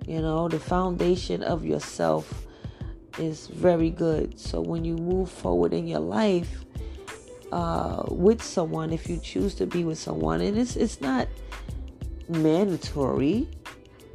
You 0.05 0.21
know, 0.21 0.47
the 0.47 0.59
foundation 0.59 1.41
of 1.43 1.65
yourself 1.65 2.45
is 3.17 3.47
very 3.47 3.89
good. 3.89 4.39
So 4.39 4.61
when 4.61 4.85
you 4.85 4.95
move 4.95 5.31
forward 5.31 5.73
in 5.73 5.87
your 5.87 6.01
life 6.01 6.65
uh, 7.51 8.03
with 8.09 8.43
someone, 8.43 8.91
if 8.91 9.09
you 9.09 9.17
choose 9.17 9.55
to 9.55 9.65
be 9.65 9.83
with 9.83 9.97
someone, 9.97 10.41
and 10.41 10.57
it's 10.57 10.75
it's 10.75 11.01
not 11.01 11.27
mandatory, 12.27 13.47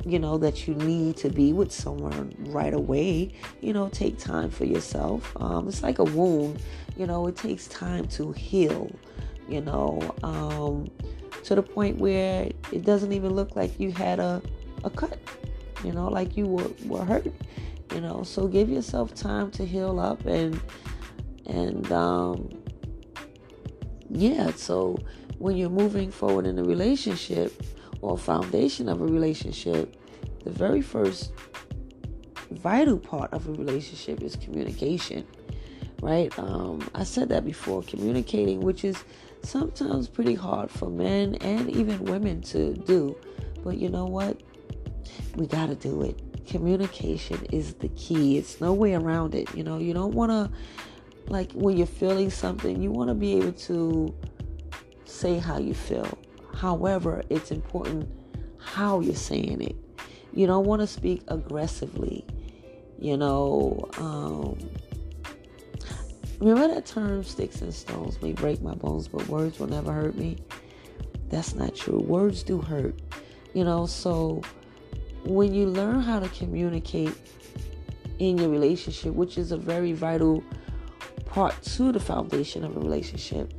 you 0.05 0.19
know, 0.19 0.39
that 0.39 0.67
you 0.67 0.75
need 0.75 1.17
to 1.19 1.29
be 1.29 1.53
with 1.53 1.73
someone 1.73 2.35
right 2.49 2.75
away. 2.75 3.33
You 3.61 3.73
know, 3.73 3.89
take 3.89 4.19
time 4.19 4.51
for 4.51 4.65
yourself. 4.65 5.37
Um, 5.41 5.69
it's 5.69 5.83
like 5.83 5.99
a 5.99 6.05
wound. 6.05 6.63
You 6.97 7.07
know, 7.07 7.27
it 7.27 7.37
takes 7.37 7.67
time 7.69 8.07
to 8.09 8.33
heal. 8.33 8.91
You 9.49 9.61
know, 9.61 10.15
um, 10.23 10.89
to 11.45 11.55
the 11.55 11.63
point 11.63 11.99
where 11.99 12.51
it 12.73 12.85
doesn't 12.85 13.13
even 13.13 13.35
look 13.35 13.57
like 13.57 13.79
you 13.81 13.93
had 13.93 14.21
a 14.21 14.43
a 14.85 14.91
cut. 14.91 15.19
You 15.85 15.93
know, 15.93 16.09
like 16.09 16.37
you 16.37 16.47
were, 16.47 16.71
were 16.87 17.05
hurt 17.05 17.27
you 17.95 18.01
know 18.01 18.23
so 18.23 18.47
give 18.47 18.69
yourself 18.69 19.15
time 19.15 19.51
to 19.51 19.65
heal 19.65 19.99
up 19.99 20.25
and 20.27 20.61
and 21.47 21.91
um 21.93 22.49
yeah 24.09 24.51
so 24.53 24.97
when 25.39 25.57
you're 25.57 25.71
moving 25.71 26.11
forward 26.11 26.47
in 26.47 26.59
a 26.59 26.65
relationship 26.65 27.63
or 28.03 28.17
foundation 28.17 28.89
of 28.89 29.01
a 29.01 29.05
relationship 29.05 29.97
the 30.45 30.51
very 30.51 30.81
first 30.81 31.33
vital 32.51 32.99
part 32.99 33.33
of 33.33 33.49
a 33.49 33.53
relationship 33.53 34.23
is 34.23 34.37
communication 34.37 35.27
right 36.03 36.37
um, 36.39 36.81
i 36.95 37.05
said 37.05 37.29
that 37.29 37.45
before 37.45 37.83
communicating 37.83 38.61
which 38.61 38.85
is 38.85 39.05
sometimes 39.43 40.09
pretty 40.09 40.35
hard 40.35 40.71
for 40.71 40.91
men 40.91 41.35
and 41.37 41.71
even 41.71 42.03
women 42.05 42.41
to 42.41 42.75
do 42.75 43.17
but 43.63 43.77
you 43.77 43.89
know 43.89 44.05
what 44.05 44.41
we 45.37 45.47
got 45.47 45.69
to 45.69 45.75
do 45.75 46.03
it 46.03 46.21
communication 46.51 47.47
is 47.53 47.75
the 47.75 47.89
key. 47.91 48.37
It's 48.37 48.61
no 48.61 48.75
way 48.75 48.95
around 48.95 49.35
it. 49.35 49.55
You 49.55 49.63
know, 49.63 49.79
you 49.79 49.95
don't 49.95 50.15
want 50.15 50.31
to, 50.31 50.51
like, 51.29 51.53
when 51.53 51.77
you're 51.77 51.87
feeling 51.87 52.29
something, 52.29 52.83
you 52.83 52.91
want 52.91 53.09
to 53.09 53.15
be 53.15 53.37
able 53.37 53.53
to 53.53 54.15
say 55.05 55.39
how 55.39 55.59
you 55.59 55.75
feel. 55.75 56.19
However, 56.61 57.23
it's 57.31 57.51
important 57.51 58.07
how 58.59 59.01
you're 59.01 59.15
saying 59.15 59.63
it. 59.63 59.77
You 60.35 60.47
don't 60.47 60.67
want 60.67 60.83
to 60.83 60.87
speak 60.87 61.23
aggressively. 61.29 62.23
You 62.99 63.17
know, 63.17 63.89
um, 63.97 64.59
remember 66.39 66.69
that 66.75 66.85
term 66.85 67.25
sticks 67.25 67.63
and 67.63 67.73
stones 67.73 68.21
may 68.21 68.33
break 68.33 68.61
my 68.61 68.75
bones, 68.75 69.09
but 69.09 69.27
words 69.27 69.59
will 69.59 69.69
never 69.69 69.91
hurt 69.91 70.17
me? 70.17 70.37
That's 71.31 71.55
not 71.55 71.75
true. 71.75 71.99
Words 71.99 72.43
do 72.43 72.61
hurt. 72.61 73.01
You 73.55 73.65
know, 73.65 73.87
so 73.87 74.43
when 75.25 75.55
you 75.55 75.65
learn 75.65 76.03
how 76.03 76.21
to 76.21 76.29
communicate 76.29 77.15
in 78.19 78.37
your 78.37 78.51
relationship, 78.51 79.15
which 79.15 79.39
is 79.39 79.51
a 79.51 79.57
very 79.57 79.93
vital 79.95 80.45
part 81.25 81.63
to 81.63 81.91
the 81.91 82.01
foundation 82.01 82.65
of 82.65 82.77
a 82.77 82.81
relationship, 82.81 83.55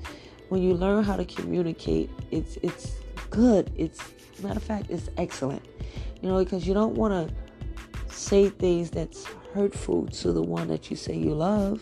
when 0.52 0.62
you 0.62 0.74
learn 0.74 1.02
how 1.06 1.16
to 1.16 1.24
communicate, 1.24 2.10
it's 2.30 2.58
it's 2.58 2.96
good. 3.30 3.72
It's 3.78 4.02
matter 4.44 4.58
of 4.58 4.64
fact, 4.64 4.88
it's 4.90 5.10
excellent. 5.16 5.66
You 6.22 6.28
know, 6.28 6.44
because 6.44 6.68
you 6.68 6.74
don't 6.74 6.96
want 6.96 7.14
to 7.14 8.14
say 8.14 8.50
things 8.50 8.90
that's 8.92 9.24
hurtful 9.54 10.08
to 10.08 10.34
the 10.34 10.42
one 10.42 10.68
that 10.68 10.90
you 10.90 10.98
say 10.98 11.16
you 11.16 11.34
love. 11.34 11.82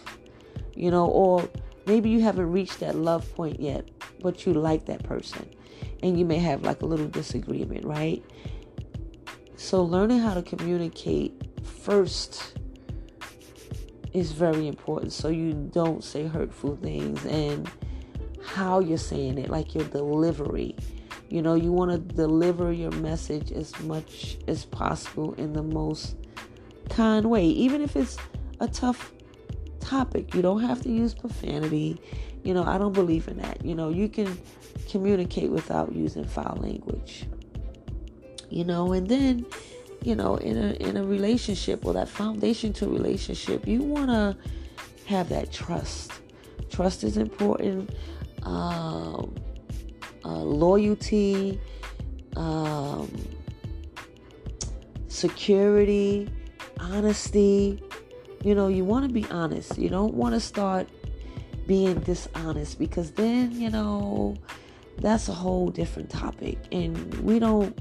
You 0.75 0.91
know, 0.91 1.07
or 1.07 1.49
maybe 1.87 2.11
you 2.11 2.21
haven't 2.21 2.51
reached 2.51 2.79
that 2.81 2.95
love 2.95 3.27
point 3.33 3.59
yet, 3.59 3.89
but 4.21 4.45
you 4.45 4.53
like 4.53 4.85
that 4.85 5.01
person. 5.01 5.49
And 6.03 6.19
you 6.19 6.23
may 6.23 6.37
have 6.37 6.61
like 6.61 6.83
a 6.83 6.85
little 6.85 7.07
disagreement, 7.07 7.85
right? 7.85 8.23
So, 9.55 9.81
learning 9.83 10.19
how 10.19 10.35
to 10.35 10.43
communicate 10.43 11.33
first 11.63 12.53
is 14.13 14.31
very 14.31 14.67
important 14.67 15.11
so 15.11 15.29
you 15.29 15.53
don't 15.73 16.03
say 16.03 16.27
hurtful 16.27 16.75
things 16.77 17.25
and 17.25 17.69
how 18.43 18.79
you're 18.79 18.97
saying 18.97 19.37
it, 19.37 19.49
like 19.49 19.75
your 19.75 19.85
delivery. 19.85 20.75
You 21.29 21.41
know, 21.41 21.53
you 21.53 21.71
want 21.71 21.91
to 21.91 22.15
deliver 22.15 22.71
your 22.71 22.91
message 22.91 23.51
as 23.51 23.77
much 23.81 24.37
as 24.47 24.65
possible 24.65 25.33
in 25.35 25.53
the 25.53 25.61
most 25.61 26.15
kind 26.89 27.29
way, 27.29 27.45
even 27.45 27.81
if 27.81 27.95
it's 27.95 28.17
a 28.59 28.67
tough 28.67 29.11
topic. 29.79 30.33
You 30.33 30.41
don't 30.41 30.61
have 30.61 30.81
to 30.83 30.89
use 30.89 31.13
profanity. 31.13 32.01
You 32.43 32.53
know, 32.53 32.63
I 32.63 32.77
don't 32.77 32.93
believe 32.93 33.27
in 33.27 33.37
that. 33.37 33.63
You 33.63 33.75
know, 33.75 33.89
you 33.89 34.09
can 34.09 34.39
communicate 34.89 35.51
without 35.51 35.93
using 35.93 36.25
foul 36.25 36.57
language. 36.61 37.25
You 38.49 38.63
know, 38.63 38.93
and 38.93 39.07
then, 39.07 39.45
you 40.03 40.15
know, 40.15 40.37
in 40.37 40.57
a 40.57 40.71
in 40.73 40.97
a 40.97 41.03
relationship 41.03 41.85
or 41.85 41.93
that 41.93 42.09
foundation 42.09 42.73
to 42.73 42.85
a 42.85 42.89
relationship, 42.89 43.67
you 43.67 43.83
want 43.83 44.09
to 44.09 44.35
have 45.05 45.29
that 45.29 45.51
trust. 45.51 46.11
Trust 46.69 47.03
is 47.03 47.17
important. 47.17 47.91
Um, 48.43 49.35
uh, 50.25 50.43
loyalty, 50.43 51.59
um, 52.35 53.11
security, 55.07 56.29
honesty. 56.79 57.81
You 58.43 58.55
know, 58.55 58.67
you 58.67 58.85
want 58.85 59.07
to 59.07 59.13
be 59.13 59.25
honest. 59.29 59.77
You 59.77 59.89
don't 59.89 60.13
want 60.13 60.33
to 60.33 60.39
start 60.39 60.87
being 61.67 61.99
dishonest 61.99 62.79
because 62.79 63.11
then, 63.11 63.51
you 63.59 63.69
know, 63.69 64.35
that's 64.97 65.29
a 65.29 65.33
whole 65.33 65.69
different 65.69 66.09
topic. 66.09 66.57
And 66.71 67.13
we 67.23 67.39
don't 67.39 67.77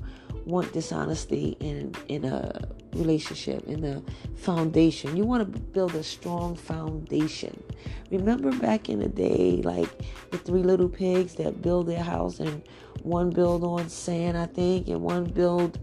want 0.47 0.72
dishonesty 0.72 1.57
in 1.61 1.95
in 2.09 2.24
a 2.24 2.68
relationship 2.95 3.66
in 3.68 3.81
the 3.81 4.03
foundation. 4.37 5.16
You 5.16 5.24
want 5.24 5.53
to 5.53 5.61
build 5.61 5.95
a 5.95 6.03
strong 6.03 6.57
foundation. 6.57 7.62
Remember 8.11 8.51
back 8.53 8.89
in 8.89 9.01
the 9.01 9.09
day 9.09 9.61
like 9.62 9.91
the 10.31 10.39
three 10.39 10.62
little 10.62 10.89
pigs 10.89 11.35
that 11.35 11.62
build 11.62 11.87
their 11.87 12.03
house 12.03 12.41
and 12.41 12.62
one 13.03 13.31
build 13.31 13.62
on 13.62 13.89
sand 13.89 14.37
i 14.37 14.45
think 14.45 14.89
and 14.89 15.01
one 15.01 15.24
build 15.24 15.79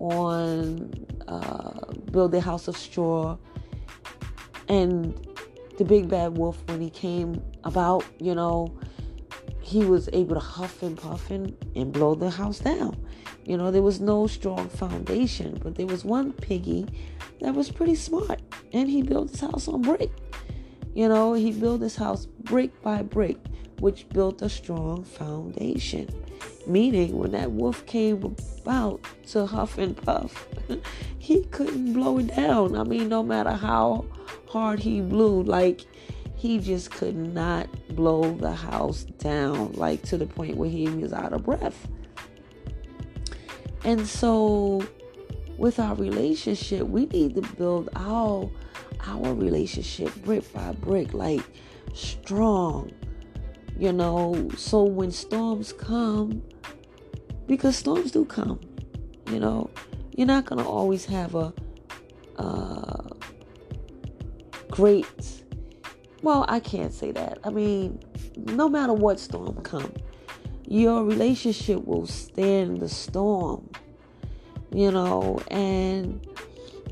on 0.00 0.92
uh, 1.26 1.92
build 2.10 2.32
their 2.32 2.40
house 2.40 2.68
of 2.68 2.76
straw. 2.76 3.36
And 4.68 5.14
the 5.78 5.84
big 5.84 6.08
bad 6.08 6.36
wolf 6.36 6.62
when 6.66 6.80
he 6.80 6.90
came 6.90 7.42
about 7.64 8.04
you 8.18 8.34
know 8.34 8.76
he 9.68 9.84
was 9.84 10.08
able 10.12 10.34
to 10.34 10.40
huff 10.40 10.82
and 10.82 10.96
puff 10.96 11.30
and, 11.30 11.56
and 11.76 11.92
blow 11.92 12.14
the 12.14 12.30
house 12.30 12.58
down 12.58 12.96
you 13.48 13.56
know, 13.56 13.70
there 13.70 13.82
was 13.82 13.98
no 13.98 14.26
strong 14.26 14.68
foundation, 14.68 15.58
but 15.62 15.74
there 15.74 15.86
was 15.86 16.04
one 16.04 16.34
piggy 16.34 16.84
that 17.40 17.54
was 17.54 17.70
pretty 17.70 17.94
smart, 17.94 18.42
and 18.74 18.90
he 18.90 19.00
built 19.00 19.30
his 19.30 19.40
house 19.40 19.68
on 19.68 19.80
brick. 19.80 20.10
You 20.94 21.08
know, 21.08 21.32
he 21.32 21.52
built 21.52 21.80
his 21.80 21.96
house 21.96 22.26
brick 22.26 22.82
by 22.82 23.02
brick, 23.02 23.38
which 23.80 24.06
built 24.10 24.42
a 24.42 24.50
strong 24.50 25.02
foundation. 25.02 26.10
Meaning, 26.66 27.16
when 27.16 27.30
that 27.30 27.50
wolf 27.50 27.86
came 27.86 28.36
about 28.60 29.00
to 29.28 29.46
huff 29.46 29.78
and 29.78 29.96
puff, 29.96 30.46
he 31.18 31.44
couldn't 31.44 31.94
blow 31.94 32.18
it 32.18 32.36
down. 32.36 32.76
I 32.76 32.84
mean, 32.84 33.08
no 33.08 33.22
matter 33.22 33.52
how 33.52 34.04
hard 34.46 34.80
he 34.80 35.00
blew, 35.00 35.42
like 35.42 35.86
he 36.38 36.60
just 36.60 36.92
could 36.92 37.16
not 37.16 37.68
blow 37.96 38.32
the 38.36 38.52
house 38.52 39.02
down, 39.18 39.72
like 39.72 40.02
to 40.02 40.16
the 40.16 40.26
point 40.26 40.56
where 40.56 40.70
he 40.70 40.88
was 40.88 41.12
out 41.12 41.32
of 41.32 41.44
breath. 41.44 41.88
And 43.84 44.06
so 44.06 44.86
with 45.56 45.80
our 45.80 45.96
relationship, 45.96 46.86
we 46.86 47.06
need 47.06 47.34
to 47.34 47.42
build 47.56 47.88
our 47.96 48.48
our 49.00 49.34
relationship 49.34 50.14
brick 50.24 50.50
by 50.52 50.72
brick, 50.72 51.12
like 51.12 51.42
strong. 51.92 52.92
You 53.76 53.92
know, 53.92 54.48
so 54.56 54.84
when 54.84 55.10
storms 55.10 55.72
come, 55.72 56.42
because 57.46 57.76
storms 57.76 58.12
do 58.12 58.24
come, 58.24 58.60
you 59.30 59.40
know, 59.40 59.70
you're 60.16 60.26
not 60.26 60.46
gonna 60.46 60.68
always 60.68 61.04
have 61.06 61.34
a 61.34 61.52
uh, 62.36 63.08
great. 64.70 65.06
Well, 66.22 66.44
I 66.48 66.60
can't 66.60 66.92
say 66.92 67.12
that. 67.12 67.38
I 67.44 67.50
mean, 67.50 68.00
no 68.36 68.68
matter 68.68 68.92
what 68.92 69.20
storm 69.20 69.56
come, 69.62 69.92
your 70.66 71.04
relationship 71.04 71.84
will 71.86 72.06
stand 72.06 72.80
the 72.80 72.88
storm 72.88 73.68
you 74.72 74.90
know 74.90 75.40
and 75.50 76.26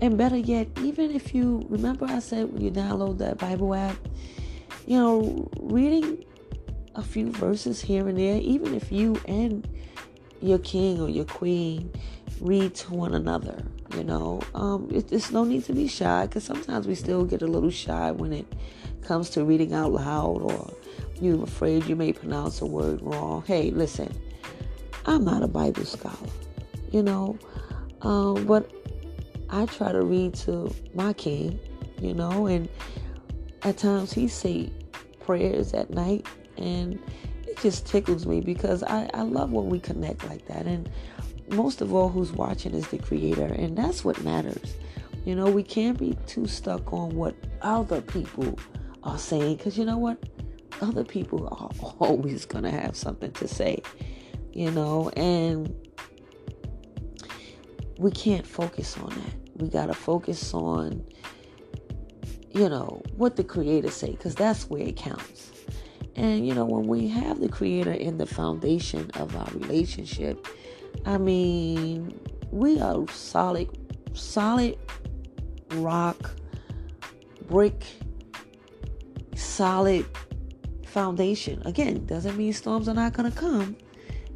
and 0.01 0.17
better 0.17 0.37
yet 0.37 0.67
even 0.81 1.11
if 1.11 1.35
you 1.35 1.65
remember 1.69 2.07
i 2.07 2.19
said 2.19 2.51
when 2.53 2.63
you 2.63 2.71
download 2.71 3.19
that 3.19 3.37
bible 3.39 3.75
app 3.75 3.97
you 4.87 4.99
know 4.99 5.49
reading 5.61 6.25
a 6.95 7.03
few 7.03 7.31
verses 7.33 7.81
here 7.81 8.09
and 8.09 8.19
there 8.19 8.41
even 8.41 8.75
if 8.75 8.91
you 8.91 9.21
and 9.27 9.69
your 10.41 10.59
king 10.61 11.01
or 11.01 11.09
your 11.09 11.25
queen 11.25 11.91
read 12.41 12.75
to 12.75 12.95
one 12.95 13.15
another 13.15 13.63
you 13.95 14.05
know 14.05 14.41
um 14.55 14.89
it, 14.91 15.09
there's 15.09 15.31
no 15.31 15.45
need 15.45 15.65
to 15.65 15.73
be 15.73 15.87
shy 15.87 16.27
because 16.27 16.45
sometimes 16.45 16.87
we 16.87 16.95
still 16.95 17.25
get 17.25 17.43
a 17.43 17.47
little 17.47 17.71
shy 17.71 18.11
when 18.11 18.33
it 18.33 18.47
comes 19.07 19.31
to 19.31 19.45
reading 19.45 19.73
out 19.73 19.93
loud 19.93 20.43
or 20.43 20.75
you're 21.21 21.43
afraid 21.43 21.87
you 21.87 21.97
may 21.97 22.13
pronounce 22.13 22.61
a 22.61 22.67
word 22.67 23.01
wrong. 23.03 23.45
Hey, 23.47 23.71
listen, 23.71 24.13
I'm 25.07 25.25
not 25.25 25.43
a 25.43 25.47
Bible 25.47 25.85
scholar, 25.85 26.31
you 26.91 27.03
know, 27.03 27.39
um, 28.03 28.45
but 28.47 28.71
I 29.49 29.67
try 29.67 29.93
to 29.93 30.03
read 30.03 30.35
to 30.35 30.75
my 30.95 31.13
King, 31.13 31.59
you 32.01 32.15
know, 32.15 32.47
and 32.47 32.69
at 33.63 33.79
times 33.79 34.13
he 34.13 34.27
say 34.29 34.71
prayers 35.21 35.73
at 35.73 35.91
night, 35.91 36.27
and 36.57 36.99
it 37.47 37.59
just 37.61 37.87
tickles 37.87 38.27
me 38.27 38.41
because 38.41 38.83
I, 38.83 39.09
I 39.15 39.23
love 39.23 39.53
when 39.53 39.69
we 39.69 39.79
connect 39.79 40.27
like 40.29 40.47
that. 40.47 40.67
And 40.67 40.91
most 41.49 41.81
of 41.81 41.95
all, 41.95 42.09
who's 42.09 42.33
watching 42.33 42.75
is 42.75 42.89
the 42.89 42.99
Creator, 42.99 43.47
and 43.47 43.79
that's 43.79 44.05
what 44.05 44.23
matters. 44.25 44.75
You 45.25 45.35
know, 45.35 45.47
we 45.47 45.63
can't 45.63 45.99
be 45.99 46.17
too 46.27 46.47
stuck 46.47 46.93
on 46.93 47.15
what 47.17 47.35
other 47.63 48.01
people 48.01 48.59
are 49.07 49.19
saying 49.19 49.57
because 49.57 49.79
you 49.79 49.85
know 49.87 49.99
what? 49.99 50.19
other 50.81 51.05
people 51.05 51.47
are 51.47 51.71
always 52.07 52.47
going 52.47 52.65
to 52.65 52.71
have 52.71 52.97
something 52.97 53.33
to 53.33 53.49
say, 53.49 53.83
you 54.53 54.71
know, 54.71 55.11
and 55.11 55.75
we 57.99 58.11
can't 58.11 58.47
focus 58.47 58.97
on 58.99 59.11
that. 59.11 59.63
We 59.63 59.69
got 59.69 59.87
to 59.87 59.95
focus 59.95 60.53
on, 60.53 61.05
you 62.51 62.69
know, 62.69 63.03
what 63.17 63.37
the 63.37 63.45
creator 63.45 63.91
say 63.91 64.11
because 64.11 64.35
that's 64.35 64.69
where 64.69 64.83
it 64.83 64.97
counts. 64.97 65.53
And 66.15 66.47
you 66.47 66.55
know, 66.55 66.65
when 66.65 66.87
we 66.87 67.09
have 67.09 67.41
the 67.41 67.49
creator 67.49 67.93
in 67.93 68.17
the 68.17 68.27
foundation 68.27 69.11
of 69.15 69.37
our 69.37 69.49
relationship, 69.53 70.47
I 71.05 71.19
mean, 71.19 72.19
we 72.51 72.81
are 72.81 73.07
solid 73.09 73.69
solid 74.15 74.79
rock 75.73 76.31
brick 77.49 77.85
solid 79.37 80.07
foundation. 80.87 81.63
Again, 81.65 82.07
doesn't 82.07 82.37
mean 82.37 82.53
storms 82.53 82.89
are 82.89 82.95
not 82.95 83.13
going 83.13 83.31
to 83.31 83.37
come, 83.37 83.77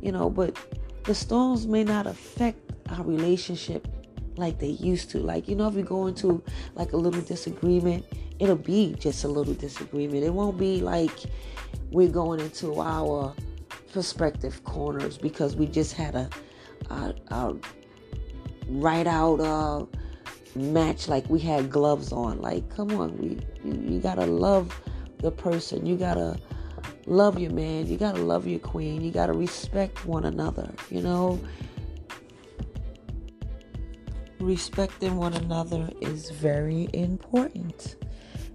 you 0.01 0.13
know, 0.13 0.31
but 0.31 0.57
the 1.05 1.15
storms 1.15 1.67
may 1.67 1.85
not 1.85 2.07
affect 2.07 2.73
our 2.91 3.05
relationship 3.05 3.89
like 4.37 4.59
they 4.59 4.69
used 4.69 5.11
to. 5.11 5.19
Like, 5.19 5.49
you 5.49 5.57
know, 5.57 5.69
if 5.69 5.75
we 5.75 5.83
go 5.83 6.07
into 6.07 6.43
like 6.75 6.93
a 6.93 6.97
little 6.97 7.23
disagreement, 7.23 8.05
it'll 8.39 8.57
be 8.57 8.95
just 8.99 9.25
a 9.25 9.29
little 9.29 9.55
disagreement. 9.55 10.25
It 10.25 10.33
won't 10.33 10.59
be 10.59 10.81
like 10.81 11.19
we're 11.91 12.09
going 12.09 12.41
into 12.41 12.81
our 12.81 13.35
perspective 13.93 14.63
corners 14.65 15.19
because 15.19 15.57
we 15.57 15.67
just 15.67 15.93
had 15.93 16.15
a, 16.15 16.29
a, 16.91 17.15
a 17.31 17.57
right 18.69 19.07
out 19.07 19.41
uh, 19.41 19.85
match 20.55 21.09
like 21.09 21.29
we 21.29 21.39
had 21.41 21.71
gloves 21.71 22.13
on. 22.13 22.41
Like, 22.41 22.69
come 22.75 22.91
on, 22.93 23.17
we 23.19 23.39
you, 23.65 23.95
you 23.95 24.01
gotta 24.01 24.27
love 24.27 24.81
the 25.19 25.31
person. 25.31 25.87
You 25.87 25.97
gotta 25.97 26.39
love 27.07 27.39
your 27.39 27.53
man. 27.53 27.87
You 27.87 27.97
gotta 27.97 28.23
love 28.23 28.47
your 28.47 28.61
queen. 28.61 29.03
You 29.03 29.11
gotta 29.11 29.33
respect 29.33 30.05
one 30.07 30.25
another. 30.25 30.73
You 30.91 31.03
know, 31.03 31.41
respecting 34.41 35.17
one 35.17 35.35
another 35.35 35.91
is 36.01 36.31
very 36.31 36.89
important. 36.93 37.97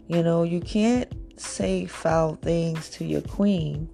You 0.08 0.24
know, 0.24 0.44
you 0.44 0.60
can't 0.60 1.12
say 1.40 1.86
foul 1.86 2.36
things 2.36 2.90
to 2.92 3.06
your 3.06 3.22
queen 3.22 3.90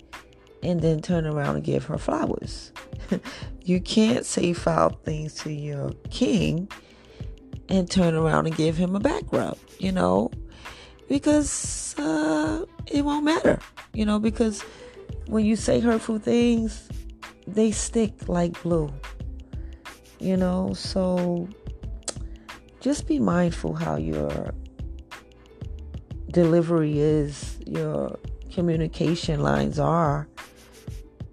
and 0.64 0.80
then 0.82 1.02
turn 1.02 1.26
around 1.26 1.56
and 1.56 1.64
give 1.64 1.86
her 1.86 1.98
flowers. 1.98 2.72
you 3.64 3.80
can't 3.82 4.26
say 4.26 4.54
foul 4.54 4.90
things 5.04 5.34
to 5.36 5.52
your 5.52 5.92
king 6.10 6.70
and 7.70 7.90
turn 7.90 8.16
around 8.16 8.48
and 8.48 8.56
give 8.56 8.78
him 8.78 8.96
a 8.96 9.00
back 9.00 9.24
rub, 9.32 9.58
you 9.80 9.92
know, 9.92 10.30
because 11.08 11.96
uh, 11.98 12.66
it 12.88 13.04
won't 13.04 13.24
matter, 13.24 13.60
you 13.94 14.06
know, 14.06 14.20
because 14.20 14.64
when 15.28 15.46
you 15.46 15.56
say 15.56 15.80
hurtful 15.80 16.20
things, 16.20 16.90
they 17.48 17.72
stick 17.72 18.28
like 18.28 18.62
glue, 18.62 18.92
you 20.20 20.38
know. 20.38 20.74
So 20.74 21.48
just 22.80 23.08
be 23.08 23.20
mindful 23.20 23.74
how 23.74 23.96
your 23.96 24.54
delivery 26.32 27.00
is, 27.00 27.60
your 27.66 28.18
communication 28.52 29.42
lines 29.42 29.80
are 29.80 30.28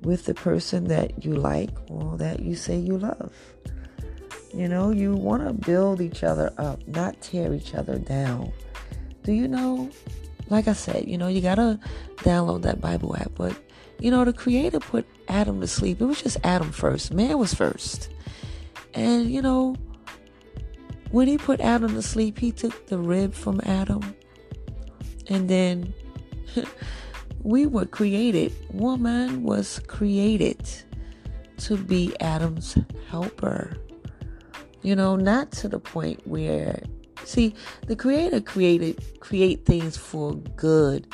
with 0.03 0.27
the 0.27 0.35
person 0.35 0.85
that 0.85 1.25
you 1.25 1.35
like 1.35 1.71
or 1.91 2.17
that 2.19 2.41
you 2.41 2.55
say 2.55 2.77
you 2.77 2.99
love. 2.99 3.33
You 4.55 4.69
know, 4.69 4.91
you 4.91 5.15
want 5.15 5.47
to 5.47 5.53
build 5.53 6.01
each 6.01 6.25
other 6.25 6.53
up, 6.59 6.87
not 6.89 7.21
tear 7.21 7.55
each 7.55 7.75
other 7.75 7.99
down. 7.99 8.53
Do 9.25 9.33
you 9.33 9.47
know 9.47 9.91
like 10.51 10.69
I 10.69 10.73
said, 10.73 11.07
you 11.07 11.19
know, 11.19 11.29
you 11.29 11.41
gotta 11.41 11.79
download 12.19 12.63
that 12.63 12.81
Bible 12.81 13.17
app. 13.17 13.33
But, 13.35 13.57
you 13.99 14.11
know, 14.11 14.25
the 14.25 14.33
Creator 14.33 14.81
put 14.81 15.07
Adam 15.29 15.61
to 15.61 15.67
sleep. 15.67 16.01
It 16.01 16.07
was 16.07 16.23
just 16.23 16.39
Adam 16.45 16.73
first. 16.73 17.13
Man 17.13 17.39
was 17.39 17.55
first. 17.55 18.09
And, 18.95 19.31
you 19.31 19.43
know, 19.43 19.77
when 21.11 21.29
he 21.29 21.39
put 21.39 21.61
Adam 21.61 21.95
to 21.95 22.03
sleep, 22.03 22.39
he 22.39 22.53
took 22.53 22.87
the 22.87 22.99
rib 22.99 23.35
from 23.35 23.61
Adam. 23.65 24.15
And 25.29 25.49
then 25.49 25.93
we 27.43 27.67
were 27.67 27.87
created, 27.87 28.53
woman 28.73 29.43
was 29.43 29.81
created 29.87 30.67
to 31.59 31.77
be 31.77 32.15
Adam's 32.21 32.79
helper. 33.11 33.77
You 34.83 34.95
know, 34.95 35.17
not 35.17 35.53
to 35.53 35.69
the 35.69 35.79
point 35.79 36.27
where 36.27 36.81
see 37.25 37.55
the 37.87 37.97
creator 37.97 38.41
created 38.41 39.21
create 39.21 39.65
things 39.65 39.97
for 39.97 40.35
good. 40.57 41.07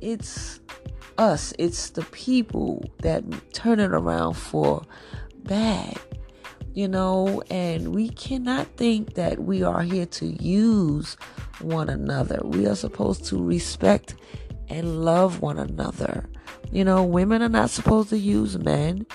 It's 0.00 0.60
us, 1.18 1.52
it's 1.58 1.90
the 1.90 2.02
people 2.02 2.84
that 3.00 3.24
turn 3.52 3.80
it 3.80 3.92
around 3.92 4.34
for 4.34 4.82
bad. 5.44 5.98
You 6.72 6.88
know, 6.88 7.40
and 7.50 7.94
we 7.94 8.08
cannot 8.08 8.66
think 8.76 9.14
that 9.14 9.44
we 9.44 9.62
are 9.62 9.82
here 9.82 10.06
to 10.06 10.26
use 10.26 11.16
one 11.60 11.88
another. 11.88 12.40
We 12.42 12.66
are 12.66 12.74
supposed 12.74 13.24
to 13.26 13.40
respect 13.40 14.16
and 14.68 15.04
love 15.04 15.40
one 15.40 15.58
another. 15.58 16.28
You 16.72 16.84
know, 16.84 17.04
women 17.04 17.42
are 17.42 17.48
not 17.48 17.70
supposed 17.70 18.08
to 18.08 18.18
use 18.18 18.58
men, 18.58 19.06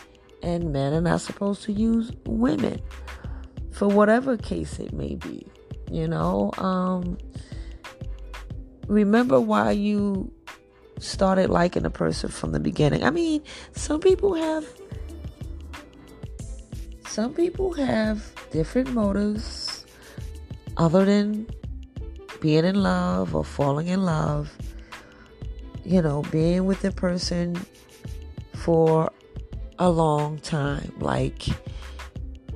and 0.42 0.72
men 0.72 0.94
are 0.94 1.02
not 1.02 1.20
supposed 1.20 1.64
to 1.64 1.74
use 1.74 2.14
women 2.26 2.80
for 3.80 3.88
whatever 3.88 4.36
case 4.36 4.78
it 4.78 4.92
may 4.92 5.16
be. 5.16 5.48
You 5.90 6.06
know, 6.06 6.52
um, 6.58 7.18
remember 8.88 9.40
why 9.40 9.72
you 9.72 10.34
started 11.00 11.50
liking 11.50 11.86
a 11.86 11.90
person 11.90 12.30
from 12.30 12.52
the 12.52 12.60
beginning. 12.60 13.06
I 13.06 13.10
mean, 13.10 13.42
some 13.72 14.02
people 14.02 14.34
have 14.34 14.66
some 17.08 17.34
people 17.34 17.72
have 17.72 18.30
different 18.52 18.92
motives 18.92 19.86
other 20.76 21.06
than 21.06 21.48
being 22.42 22.66
in 22.66 22.84
love 22.84 23.34
or 23.34 23.46
falling 23.46 23.88
in 23.88 24.04
love 24.04 24.52
you 25.86 26.02
know, 26.02 26.24
being 26.32 26.66
with 26.66 26.82
the 26.82 26.92
person 26.92 27.58
for 28.54 29.10
a 29.80 29.90
long 29.90 30.38
time, 30.40 30.94
like 31.00 31.48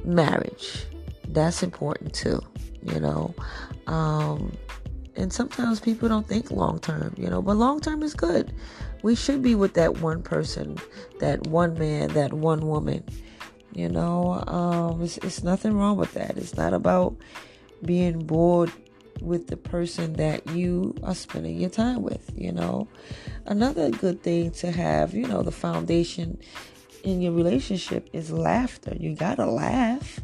marriage. 0.04 0.86
That's 1.34 1.64
important 1.64 2.14
too, 2.14 2.42
you 2.84 3.00
know. 3.00 3.34
Um, 3.88 4.56
and 5.16 5.32
sometimes 5.32 5.80
people 5.80 6.10
don't 6.10 6.28
think 6.28 6.52
long 6.52 6.80
term, 6.80 7.14
you 7.18 7.30
know, 7.30 7.42
but 7.42 7.56
long 7.56 7.80
term 7.80 8.04
is 8.04 8.14
good. 8.14 8.54
We 9.02 9.16
should 9.16 9.42
be 9.42 9.56
with 9.56 9.74
that 9.74 9.98
one 10.00 10.22
person, 10.24 10.78
that 11.20 11.48
one 11.48 11.78
man, 11.78 12.10
that 12.10 12.34
one 12.34 12.68
woman. 12.68 13.04
You 13.74 13.90
know, 13.90 14.44
um, 14.46 15.02
it's, 15.02 15.18
it's 15.18 15.44
nothing 15.44 15.76
wrong 15.76 15.98
with 15.98 16.14
that. 16.14 16.38
It's 16.38 16.56
not 16.56 16.74
about 16.74 17.16
being 17.84 18.20
bored 18.20 18.72
with 19.20 19.48
the 19.48 19.58
person 19.58 20.14
that 20.14 20.48
you 20.52 20.96
are 21.04 21.16
spending 21.16 21.58
your 21.58 21.70
time 21.70 22.04
with, 22.04 22.32
you 22.36 22.52
know. 22.52 22.88
Another 23.46 23.90
good 23.90 24.22
thing 24.22 24.52
to 24.52 24.72
have, 24.72 25.14
you 25.14 25.28
know, 25.28 25.42
the 25.42 25.52
foundation 25.52 26.40
in 27.04 27.22
your 27.22 27.34
relationship 27.34 28.10
is 28.14 28.32
laughter. 28.32 28.96
You 28.98 29.16
gotta 29.16 29.46
laugh. 29.46 30.20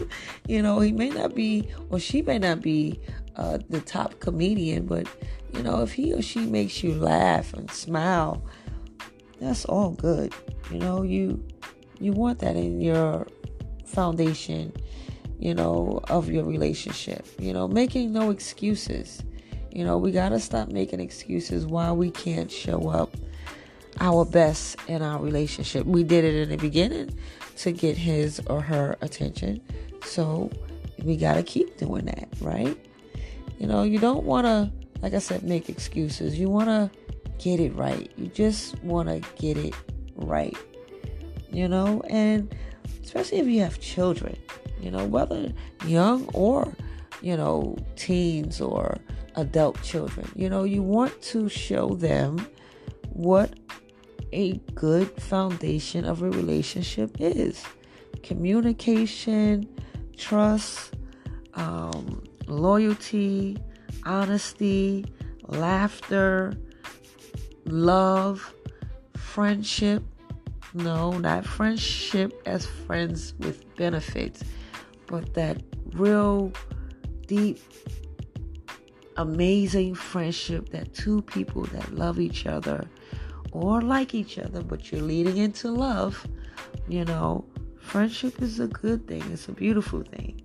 you 0.48 0.62
know, 0.62 0.80
he 0.80 0.92
may 0.92 1.10
not 1.10 1.34
be, 1.34 1.68
or 1.90 1.98
she 1.98 2.22
may 2.22 2.38
not 2.38 2.60
be 2.60 3.00
uh, 3.36 3.58
the 3.68 3.80
top 3.80 4.20
comedian, 4.20 4.86
but 4.86 5.06
you 5.54 5.62
know, 5.62 5.82
if 5.82 5.92
he 5.92 6.12
or 6.12 6.22
she 6.22 6.40
makes 6.40 6.82
you 6.82 6.94
laugh 6.94 7.52
and 7.54 7.70
smile, 7.70 8.42
that's 9.40 9.64
all 9.66 9.90
good. 9.90 10.34
You 10.70 10.78
know, 10.78 11.02
you 11.02 11.44
you 12.00 12.12
want 12.12 12.40
that 12.40 12.56
in 12.56 12.80
your 12.80 13.26
foundation 13.84 14.72
you 15.42 15.52
know, 15.52 15.98
of 16.08 16.30
your 16.30 16.44
relationship. 16.44 17.26
You 17.40 17.52
know, 17.52 17.66
making 17.66 18.12
no 18.12 18.30
excuses. 18.30 19.24
You 19.72 19.84
know, 19.84 19.98
we 19.98 20.12
got 20.12 20.28
to 20.28 20.38
stop 20.38 20.68
making 20.68 21.00
excuses 21.00 21.66
why 21.66 21.90
we 21.90 22.12
can't 22.12 22.50
show 22.50 22.88
up 22.88 23.16
our 24.00 24.24
best 24.24 24.76
in 24.88 25.02
our 25.02 25.20
relationship. 25.20 25.86
We 25.86 26.02
did 26.04 26.24
it 26.24 26.34
in 26.34 26.48
the 26.50 26.56
beginning 26.56 27.16
to 27.58 27.72
get 27.72 27.96
his 27.96 28.40
or 28.46 28.60
her 28.60 28.96
attention. 29.00 29.60
So 30.04 30.50
we 31.02 31.16
got 31.16 31.34
to 31.34 31.42
keep 31.42 31.76
doing 31.76 32.06
that, 32.06 32.28
right? 32.40 32.76
You 33.58 33.66
know, 33.66 33.82
you 33.82 33.98
don't 33.98 34.24
want 34.24 34.46
to, 34.46 34.72
like 35.00 35.14
I 35.14 35.18
said, 35.18 35.42
make 35.42 35.68
excuses. 35.68 36.38
You 36.38 36.48
want 36.48 36.68
to 36.68 36.90
get 37.38 37.60
it 37.60 37.74
right. 37.74 38.10
You 38.16 38.28
just 38.28 38.82
want 38.82 39.08
to 39.08 39.20
get 39.40 39.56
it 39.56 39.74
right. 40.16 40.56
You 41.50 41.68
know, 41.68 42.02
and 42.08 42.54
especially 43.02 43.38
if 43.38 43.46
you 43.46 43.60
have 43.60 43.78
children 43.78 44.36
you 44.82 44.90
know, 44.90 45.06
whether 45.06 45.52
young 45.86 46.28
or, 46.34 46.74
you 47.22 47.36
know, 47.36 47.76
teens 47.96 48.60
or 48.60 48.98
adult 49.36 49.80
children. 49.82 50.28
You 50.34 50.50
know, 50.50 50.64
you 50.64 50.82
want 50.82 51.22
to 51.22 51.48
show 51.48 51.90
them 51.94 52.44
what 53.12 53.54
a 54.32 54.54
good 54.74 55.08
foundation 55.20 56.04
of 56.04 56.22
a 56.22 56.30
relationship 56.30 57.16
is 57.20 57.64
communication, 58.22 59.68
trust, 60.16 60.94
um, 61.54 62.22
loyalty, 62.46 63.58
honesty, 64.04 65.04
laughter, 65.48 66.54
love, 67.66 68.54
friendship. 69.16 70.02
No, 70.74 71.18
not 71.18 71.44
friendship 71.44 72.32
as 72.46 72.64
friends 72.64 73.34
with 73.38 73.76
benefits 73.76 74.42
but 75.12 75.34
that 75.34 75.62
real 75.92 76.50
deep, 77.26 77.60
amazing 79.18 79.94
friendship 79.94 80.70
that 80.70 80.94
two 80.94 81.20
people 81.22 81.64
that 81.64 81.94
love 81.94 82.18
each 82.18 82.46
other 82.46 82.88
or 83.52 83.80
like 83.82 84.14
each 84.14 84.38
other, 84.38 84.62
but 84.62 84.90
you're 84.90 85.02
leading 85.02 85.36
into 85.36 85.70
love, 85.70 86.26
you 86.88 87.04
know, 87.04 87.44
friendship 87.80 88.40
is 88.40 88.58
a 88.58 88.66
good 88.66 89.06
thing. 89.06 89.22
It's 89.32 89.48
a 89.48 89.52
beautiful 89.52 90.02
thing, 90.02 90.40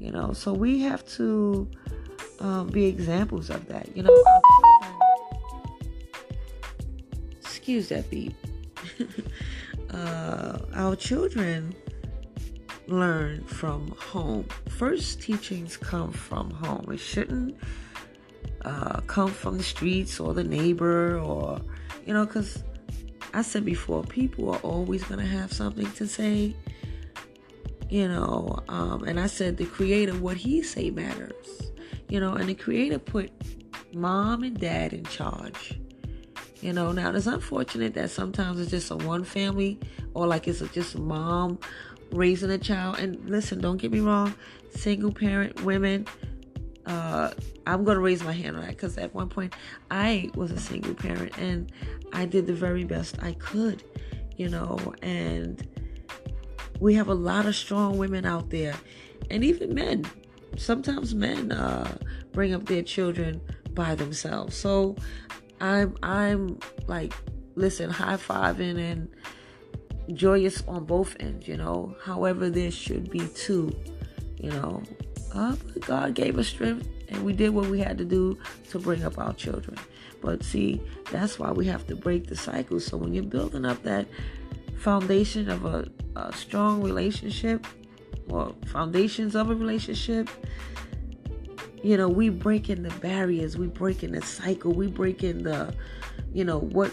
you 0.00 0.10
know. 0.10 0.32
So 0.32 0.52
we 0.52 0.80
have 0.80 1.06
to 1.16 1.68
um, 2.40 2.68
be 2.68 2.86
examples 2.86 3.50
of 3.50 3.66
that, 3.68 3.94
you 3.94 4.02
know. 4.02 4.24
excuse 7.40 7.88
that 7.88 8.08
beep. 8.10 8.34
uh, 9.90 10.58
our 10.74 10.96
children 10.96 11.74
learn 12.86 13.44
from 13.44 13.88
home. 13.98 14.46
First 14.68 15.20
teachings 15.20 15.76
come 15.76 16.12
from 16.12 16.50
home. 16.50 16.86
It 16.90 17.00
shouldn't 17.00 17.56
uh, 18.64 19.00
come 19.02 19.30
from 19.30 19.58
the 19.58 19.64
streets 19.64 20.20
or 20.20 20.32
the 20.32 20.44
neighbor 20.44 21.18
or, 21.18 21.60
you 22.06 22.14
know, 22.14 22.24
because 22.24 22.62
I 23.34 23.42
said 23.42 23.64
before, 23.64 24.02
people 24.04 24.50
are 24.50 24.60
always 24.60 25.04
going 25.04 25.20
to 25.20 25.26
have 25.26 25.52
something 25.52 25.90
to 25.92 26.06
say, 26.06 26.54
you 27.90 28.08
know. 28.08 28.60
Um, 28.68 29.04
and 29.04 29.20
I 29.20 29.26
said 29.26 29.56
the 29.56 29.66
creator, 29.66 30.14
what 30.14 30.36
he 30.36 30.62
say 30.62 30.90
matters, 30.90 31.70
you 32.08 32.20
know, 32.20 32.34
and 32.34 32.48
the 32.48 32.54
creator 32.54 32.98
put 32.98 33.30
mom 33.92 34.42
and 34.42 34.58
dad 34.58 34.92
in 34.92 35.04
charge. 35.04 35.78
You 36.62 36.72
know, 36.72 36.92
now 36.92 37.14
it's 37.14 37.26
unfortunate 37.26 37.94
that 37.94 38.10
sometimes 38.10 38.58
it's 38.60 38.70
just 38.70 38.90
a 38.90 38.96
one 38.96 39.24
family 39.24 39.78
or 40.14 40.26
like 40.26 40.48
it's 40.48 40.62
a, 40.62 40.68
just 40.68 40.96
mom 40.96 41.58
raising 42.12 42.50
a 42.50 42.58
child. 42.58 42.98
And 42.98 43.28
listen, 43.28 43.60
don't 43.60 43.76
get 43.76 43.92
me 43.92 44.00
wrong, 44.00 44.34
single 44.70 45.12
parent 45.12 45.62
women, 45.62 46.06
uh, 46.86 47.30
I'm 47.66 47.84
to 47.84 47.98
raise 47.98 48.22
my 48.22 48.32
hand 48.32 48.56
on 48.56 48.62
that 48.62 48.70
because 48.70 48.96
at 48.98 49.14
one 49.14 49.28
point 49.28 49.54
I 49.90 50.30
was 50.34 50.50
a 50.50 50.60
single 50.60 50.94
parent 50.94 51.36
and 51.38 51.70
I 52.12 52.26
did 52.26 52.46
the 52.46 52.54
very 52.54 52.84
best 52.84 53.16
I 53.22 53.32
could, 53.32 53.82
you 54.36 54.48
know, 54.48 54.94
and 55.02 55.66
we 56.80 56.94
have 56.94 57.08
a 57.08 57.14
lot 57.14 57.46
of 57.46 57.56
strong 57.56 57.98
women 57.98 58.24
out 58.24 58.50
there 58.50 58.74
and 59.30 59.42
even 59.44 59.74
men. 59.74 60.04
Sometimes 60.56 61.14
men 61.14 61.52
uh, 61.52 61.98
bring 62.32 62.54
up 62.54 62.66
their 62.66 62.82
children 62.82 63.40
by 63.72 63.94
themselves. 63.94 64.56
So 64.56 64.96
I'm 65.60 65.96
I'm 66.02 66.58
like 66.86 67.12
listen, 67.56 67.90
high 67.90 68.16
fiving 68.16 68.78
and 68.78 69.08
joyous 70.16 70.62
on 70.68 70.84
both 70.84 71.16
ends, 71.18 71.48
you 71.48 71.56
know. 71.56 71.96
However, 72.04 72.48
there 72.48 72.70
should 72.70 73.10
be 73.10 73.26
two, 73.34 73.74
you 74.38 74.50
know. 74.50 74.82
Uh, 75.34 75.56
God 75.80 76.14
gave 76.14 76.38
us 76.38 76.48
strength, 76.48 76.88
and 77.08 77.24
we 77.24 77.32
did 77.32 77.50
what 77.50 77.66
we 77.66 77.78
had 77.78 77.98
to 77.98 78.04
do 78.04 78.38
to 78.70 78.78
bring 78.78 79.04
up 79.04 79.18
our 79.18 79.34
children. 79.34 79.76
But 80.22 80.42
see, 80.42 80.80
that's 81.10 81.38
why 81.38 81.52
we 81.52 81.66
have 81.66 81.86
to 81.88 81.96
break 81.96 82.26
the 82.26 82.36
cycle. 82.36 82.80
So 82.80 82.96
when 82.96 83.12
you're 83.12 83.24
building 83.24 83.64
up 83.64 83.82
that 83.82 84.06
foundation 84.78 85.50
of 85.50 85.64
a, 85.64 85.88
a 86.16 86.32
strong 86.32 86.82
relationship, 86.82 87.66
or 88.28 88.54
foundations 88.66 89.36
of 89.36 89.50
a 89.50 89.54
relationship, 89.54 90.28
you 91.82 91.96
know, 91.96 92.08
we 92.08 92.28
breaking 92.28 92.82
the 92.82 92.90
barriers, 92.98 93.56
we 93.56 93.66
breaking 93.66 94.12
the 94.12 94.22
cycle, 94.22 94.72
we 94.72 94.88
breaking 94.88 95.44
the, 95.44 95.72
you 96.32 96.44
know, 96.44 96.58
what 96.58 96.92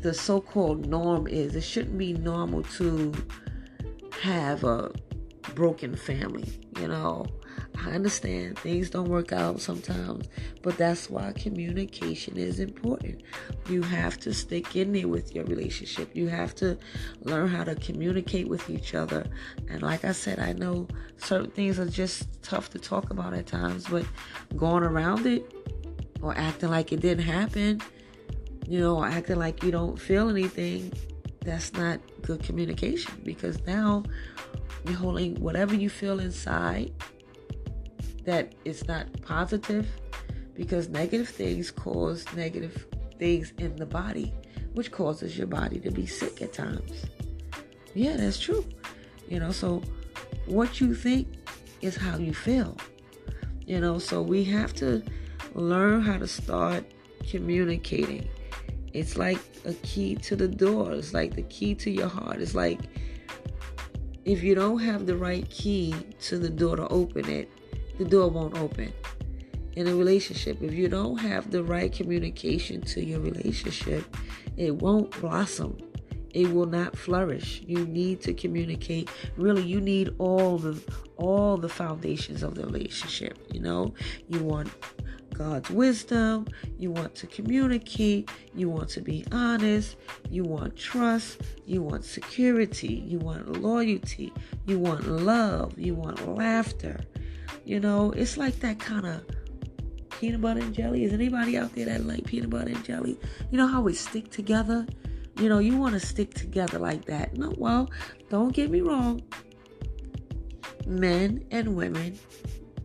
the 0.00 0.12
so-called 0.12 0.86
norm 0.86 1.26
is. 1.26 1.56
It 1.56 1.62
shouldn't 1.62 1.96
be 1.96 2.12
normal 2.12 2.62
to 2.76 3.14
have 4.20 4.64
a 4.64 4.92
broken 5.54 5.96
family, 5.96 6.48
you 6.78 6.88
know. 6.88 7.26
I 7.84 7.90
understand 7.90 8.58
things 8.58 8.90
don't 8.90 9.08
work 9.08 9.32
out 9.32 9.60
sometimes, 9.60 10.28
but 10.62 10.76
that's 10.76 11.08
why 11.08 11.32
communication 11.32 12.36
is 12.36 12.60
important. 12.60 13.22
You 13.68 13.82
have 13.82 14.18
to 14.20 14.34
stick 14.34 14.74
in 14.74 14.92
there 14.92 15.08
with 15.08 15.34
your 15.34 15.44
relationship. 15.44 16.10
You 16.14 16.28
have 16.28 16.54
to 16.56 16.76
learn 17.22 17.48
how 17.48 17.64
to 17.64 17.74
communicate 17.76 18.48
with 18.48 18.68
each 18.68 18.94
other. 18.94 19.26
And 19.68 19.82
like 19.82 20.04
I 20.04 20.12
said, 20.12 20.38
I 20.38 20.52
know 20.54 20.88
certain 21.18 21.50
things 21.50 21.78
are 21.78 21.88
just 21.88 22.42
tough 22.42 22.70
to 22.70 22.78
talk 22.78 23.10
about 23.10 23.32
at 23.34 23.46
times, 23.46 23.86
but 23.88 24.04
going 24.56 24.82
around 24.82 25.26
it 25.26 25.44
or 26.20 26.36
acting 26.36 26.70
like 26.70 26.92
it 26.92 27.00
didn't 27.00 27.24
happen, 27.24 27.80
you 28.66 28.80
know, 28.80 29.04
acting 29.04 29.36
like 29.36 29.62
you 29.62 29.70
don't 29.70 30.00
feel 30.00 30.28
anything, 30.28 30.92
that's 31.40 31.72
not 31.72 32.00
good 32.22 32.42
communication 32.42 33.12
because 33.24 33.64
now 33.66 34.02
you're 34.84 34.96
holding 34.96 35.40
whatever 35.40 35.74
you 35.74 35.90
feel 35.90 36.20
inside 36.20 36.92
that 38.24 38.54
is 38.64 38.86
not 38.86 39.06
positive 39.22 39.86
because 40.54 40.88
negative 40.88 41.28
things 41.28 41.70
cause 41.70 42.24
negative 42.34 42.86
things 43.18 43.52
in 43.58 43.76
the 43.76 43.86
body, 43.86 44.32
which 44.74 44.90
causes 44.90 45.36
your 45.36 45.46
body 45.46 45.78
to 45.80 45.90
be 45.90 46.06
sick 46.06 46.42
at 46.42 46.52
times. 46.52 47.06
Yeah, 47.94 48.16
that's 48.16 48.38
true. 48.38 48.64
You 49.28 49.40
know, 49.40 49.50
so 49.50 49.82
what 50.46 50.80
you 50.80 50.94
think 50.94 51.28
is 51.80 51.96
how 51.96 52.16
you 52.18 52.34
feel. 52.34 52.76
You 53.66 53.80
know, 53.80 53.98
so 53.98 54.22
we 54.22 54.44
have 54.44 54.72
to 54.74 55.02
learn 55.54 56.02
how 56.02 56.18
to 56.18 56.26
start 56.26 56.84
communicating. 57.28 58.28
It's 58.92 59.16
like 59.16 59.38
a 59.64 59.74
key 59.74 60.16
to 60.16 60.36
the 60.36 60.48
door. 60.48 60.92
It's 60.92 61.12
like 61.12 61.34
the 61.34 61.42
key 61.42 61.74
to 61.76 61.90
your 61.90 62.08
heart. 62.08 62.40
It's 62.40 62.54
like 62.54 62.80
if 64.28 64.42
you 64.42 64.54
don't 64.54 64.80
have 64.80 65.06
the 65.06 65.16
right 65.16 65.48
key 65.48 65.94
to 66.20 66.38
the 66.38 66.50
door 66.50 66.76
to 66.76 66.86
open 66.88 67.26
it, 67.30 67.50
the 67.96 68.04
door 68.04 68.28
won't 68.28 68.58
open. 68.58 68.92
In 69.72 69.88
a 69.88 69.94
relationship, 69.94 70.60
if 70.60 70.74
you 70.74 70.86
don't 70.86 71.16
have 71.16 71.50
the 71.50 71.64
right 71.64 71.90
communication 71.90 72.82
to 72.82 73.02
your 73.02 73.20
relationship, 73.20 74.04
it 74.58 74.74
won't 74.74 75.18
blossom. 75.18 75.78
It 76.34 76.52
will 76.52 76.66
not 76.66 76.94
flourish. 76.94 77.62
You 77.66 77.86
need 77.86 78.20
to 78.22 78.34
communicate. 78.34 79.08
Really, 79.38 79.62
you 79.62 79.80
need 79.80 80.14
all 80.18 80.58
the 80.58 80.78
all 81.16 81.56
the 81.56 81.70
foundations 81.70 82.42
of 82.42 82.54
the 82.54 82.66
relationship. 82.66 83.38
You 83.50 83.60
know, 83.60 83.94
you 84.28 84.40
want 84.40 84.68
God's 85.38 85.70
wisdom. 85.70 86.48
You 86.78 86.90
want 86.90 87.14
to 87.14 87.26
communicate. 87.28 88.28
You 88.54 88.68
want 88.68 88.88
to 88.90 89.00
be 89.00 89.24
honest. 89.30 89.96
You 90.28 90.42
want 90.42 90.76
trust. 90.76 91.40
You 91.64 91.82
want 91.82 92.04
security. 92.04 93.04
You 93.06 93.18
want 93.20 93.62
loyalty. 93.62 94.32
You 94.66 94.80
want 94.80 95.06
love. 95.06 95.78
You 95.78 95.94
want 95.94 96.26
laughter. 96.36 97.00
You 97.64 97.78
know, 97.78 98.10
it's 98.10 98.36
like 98.36 98.58
that 98.60 98.80
kind 98.80 99.06
of 99.06 99.24
peanut 100.18 100.40
butter 100.40 100.60
and 100.60 100.74
jelly. 100.74 101.04
Is 101.04 101.12
anybody 101.12 101.56
out 101.56 101.72
there 101.74 101.86
that 101.86 102.04
like 102.04 102.24
peanut 102.24 102.50
butter 102.50 102.70
and 102.70 102.84
jelly? 102.84 103.18
You 103.50 103.58
know 103.58 103.68
how 103.68 103.80
we 103.80 103.94
stick 103.94 104.30
together? 104.30 104.86
You 105.38 105.48
know, 105.48 105.60
you 105.60 105.76
want 105.76 105.94
to 105.94 106.00
stick 106.00 106.34
together 106.34 106.80
like 106.80 107.04
that. 107.04 107.36
No, 107.36 107.54
well, 107.56 107.88
don't 108.28 108.52
get 108.52 108.70
me 108.70 108.80
wrong. 108.80 109.22
Men 110.86 111.44
and 111.52 111.76
women, 111.76 112.18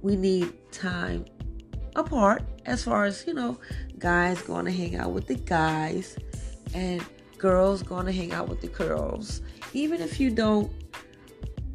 we 0.03 0.15
need 0.15 0.53
time 0.71 1.25
apart 1.95 2.43
as 2.65 2.83
far 2.83 3.05
as, 3.05 3.25
you 3.27 3.33
know, 3.33 3.57
guys 3.97 4.41
going 4.41 4.65
to 4.65 4.71
hang 4.71 4.95
out 4.95 5.11
with 5.11 5.27
the 5.27 5.35
guys 5.35 6.17
and 6.73 7.03
girls 7.37 7.83
going 7.83 8.05
to 8.05 8.11
hang 8.11 8.33
out 8.33 8.47
with 8.47 8.61
the 8.61 8.67
girls. 8.67 9.41
Even 9.73 10.01
if 10.01 10.19
you 10.19 10.29
don't 10.29 10.71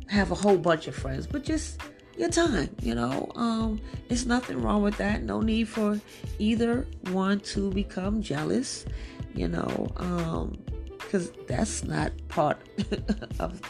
have 0.09 0.31
a 0.31 0.35
whole 0.35 0.57
bunch 0.57 0.87
of 0.87 0.95
friends, 0.95 1.27
but 1.27 1.45
just 1.45 1.81
your 2.16 2.29
time, 2.29 2.69
you 2.83 2.95
know. 2.95 3.31
Um 3.37 3.81
it's 4.09 4.25
nothing 4.25 4.61
wrong 4.61 4.83
with 4.83 4.97
that. 4.97 5.23
No 5.23 5.41
need 5.41 5.69
for 5.69 6.01
either 6.39 6.87
one 7.11 7.41
to 7.41 7.71
become 7.71 8.23
jealous, 8.23 8.85
you 9.35 9.49
know. 9.49 9.93
Um 9.97 10.59
cuz 10.99 11.31
that's 11.47 11.85
not 11.85 12.12
part 12.29 12.59
of 13.39 13.61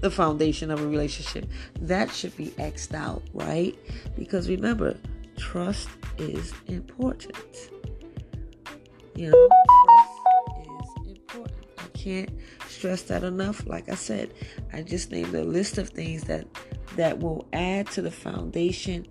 the 0.00 0.10
foundation 0.10 0.70
of 0.70 0.80
a 0.80 0.86
relationship. 0.86 1.46
That 1.80 2.10
should 2.10 2.36
be 2.36 2.46
xed 2.58 2.94
out, 2.94 3.22
right? 3.34 3.76
Because 4.16 4.48
remember, 4.48 4.96
trust 5.40 5.88
is 6.18 6.52
important. 6.66 7.70
You 9.16 9.30
know, 9.30 9.48
trust 9.86 11.00
is 11.06 11.16
important. 11.16 11.64
I 11.78 11.98
can't 11.98 12.30
stress 12.68 13.02
that 13.02 13.24
enough. 13.24 13.66
Like 13.66 13.88
I 13.88 13.94
said, 13.94 14.32
I 14.72 14.82
just 14.82 15.10
named 15.10 15.34
a 15.34 15.42
list 15.42 15.78
of 15.78 15.88
things 15.88 16.24
that 16.24 16.46
that 16.96 17.18
will 17.18 17.46
add 17.52 17.86
to 17.92 18.02
the 18.02 18.10
foundation 18.10 19.06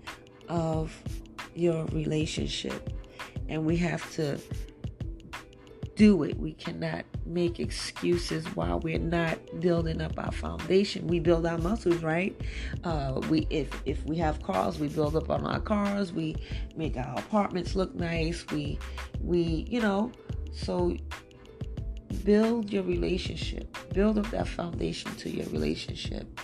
of 0.48 0.96
your 1.56 1.86
relationship. 1.88 2.94
And 3.48 3.66
we 3.66 3.78
have 3.78 4.10
to 4.14 4.40
do 6.00 6.24
it. 6.24 6.40
We 6.40 6.54
cannot 6.54 7.04
make 7.26 7.60
excuses 7.60 8.46
while 8.56 8.80
we're 8.80 8.98
not 8.98 9.38
building 9.60 10.02
up 10.02 10.18
our 10.18 10.32
foundation. 10.32 11.06
We 11.08 11.20
build 11.20 11.46
our 11.46 11.58
muscles, 11.58 11.98
right? 11.98 12.40
Uh, 12.86 13.20
we 13.30 13.46
if 13.50 13.70
if 13.86 14.04
we 14.06 14.16
have 14.16 14.42
cars, 14.42 14.80
we 14.80 14.88
build 14.88 15.18
up 15.18 15.30
on 15.30 15.46
our 15.46 15.60
cars. 15.60 16.14
We 16.14 16.38
make 16.78 16.96
our 16.96 17.20
apartments 17.20 17.76
look 17.76 17.94
nice. 17.96 18.46
We 18.50 18.80
we 19.22 19.68
you 19.70 19.82
know 19.82 20.14
so 20.54 20.96
build 22.24 22.72
your 22.72 22.84
relationship. 22.84 23.78
Build 23.94 24.18
up 24.20 24.32
that 24.32 24.48
foundation 24.48 25.14
to 25.18 25.30
your 25.30 25.48
relationship. 25.48 26.40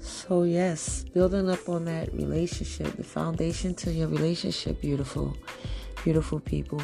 So 0.00 0.44
yes, 0.44 1.04
building 1.12 1.50
up 1.50 1.68
on 1.68 1.84
that 1.84 2.14
relationship, 2.14 2.96
the 2.96 3.04
foundation 3.04 3.74
to 3.74 3.92
your 3.92 4.08
relationship, 4.08 4.80
beautiful 4.80 5.36
beautiful 6.02 6.40
people. 6.40 6.80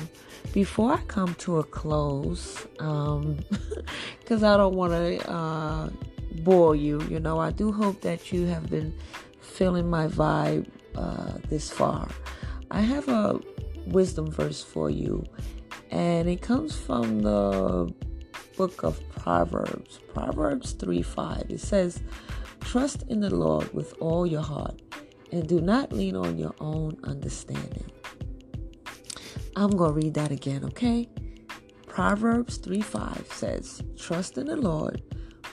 Before 0.52 0.92
I 0.92 1.02
come 1.08 1.34
to 1.36 1.58
a 1.58 1.64
close, 1.64 2.66
because 2.72 3.18
um, 3.18 3.44
I 4.30 4.56
don't 4.56 4.74
want 4.74 4.92
to 4.92 5.30
uh, 5.30 5.90
bore 6.42 6.76
you, 6.76 7.00
you 7.02 7.20
know, 7.20 7.38
I 7.38 7.50
do 7.50 7.72
hope 7.72 8.00
that 8.02 8.32
you 8.32 8.46
have 8.46 8.70
been 8.70 8.94
feeling 9.40 9.88
my 9.88 10.08
vibe 10.08 10.66
uh, 10.94 11.32
this 11.48 11.70
far. 11.70 12.08
I 12.70 12.80
have 12.80 13.08
a 13.08 13.40
wisdom 13.86 14.30
verse 14.30 14.62
for 14.62 14.90
you, 14.90 15.24
and 15.90 16.28
it 16.28 16.42
comes 16.42 16.76
from 16.76 17.20
the 17.20 17.92
book 18.56 18.82
of 18.82 19.00
Proverbs, 19.10 20.00
Proverbs 20.12 20.72
3 20.72 21.02
5. 21.02 21.46
It 21.48 21.60
says, 21.60 22.02
Trust 22.60 23.04
in 23.08 23.20
the 23.20 23.34
Lord 23.34 23.72
with 23.72 23.94
all 24.00 24.26
your 24.26 24.42
heart, 24.42 24.80
and 25.32 25.46
do 25.48 25.60
not 25.60 25.92
lean 25.92 26.16
on 26.16 26.38
your 26.38 26.54
own 26.60 26.96
understanding. 27.04 27.90
I'm 29.56 29.70
going 29.70 29.90
to 29.90 29.94
read 29.94 30.14
that 30.14 30.30
again, 30.30 30.64
okay? 30.64 31.08
Proverbs 31.86 32.58
3 32.58 32.82
5 32.82 33.26
says, 33.32 33.82
Trust 33.96 34.36
in 34.36 34.46
the 34.46 34.56
Lord 34.56 35.02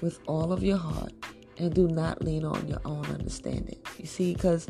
with 0.02 0.20
all 0.28 0.52
of 0.52 0.62
your 0.62 0.78
heart 0.78 1.14
and 1.58 1.74
do 1.74 1.88
not 1.88 2.22
lean 2.22 2.44
on 2.44 2.68
your 2.68 2.82
own 2.84 3.06
understanding. 3.06 3.80
You 3.98 4.06
see, 4.06 4.34
because 4.34 4.68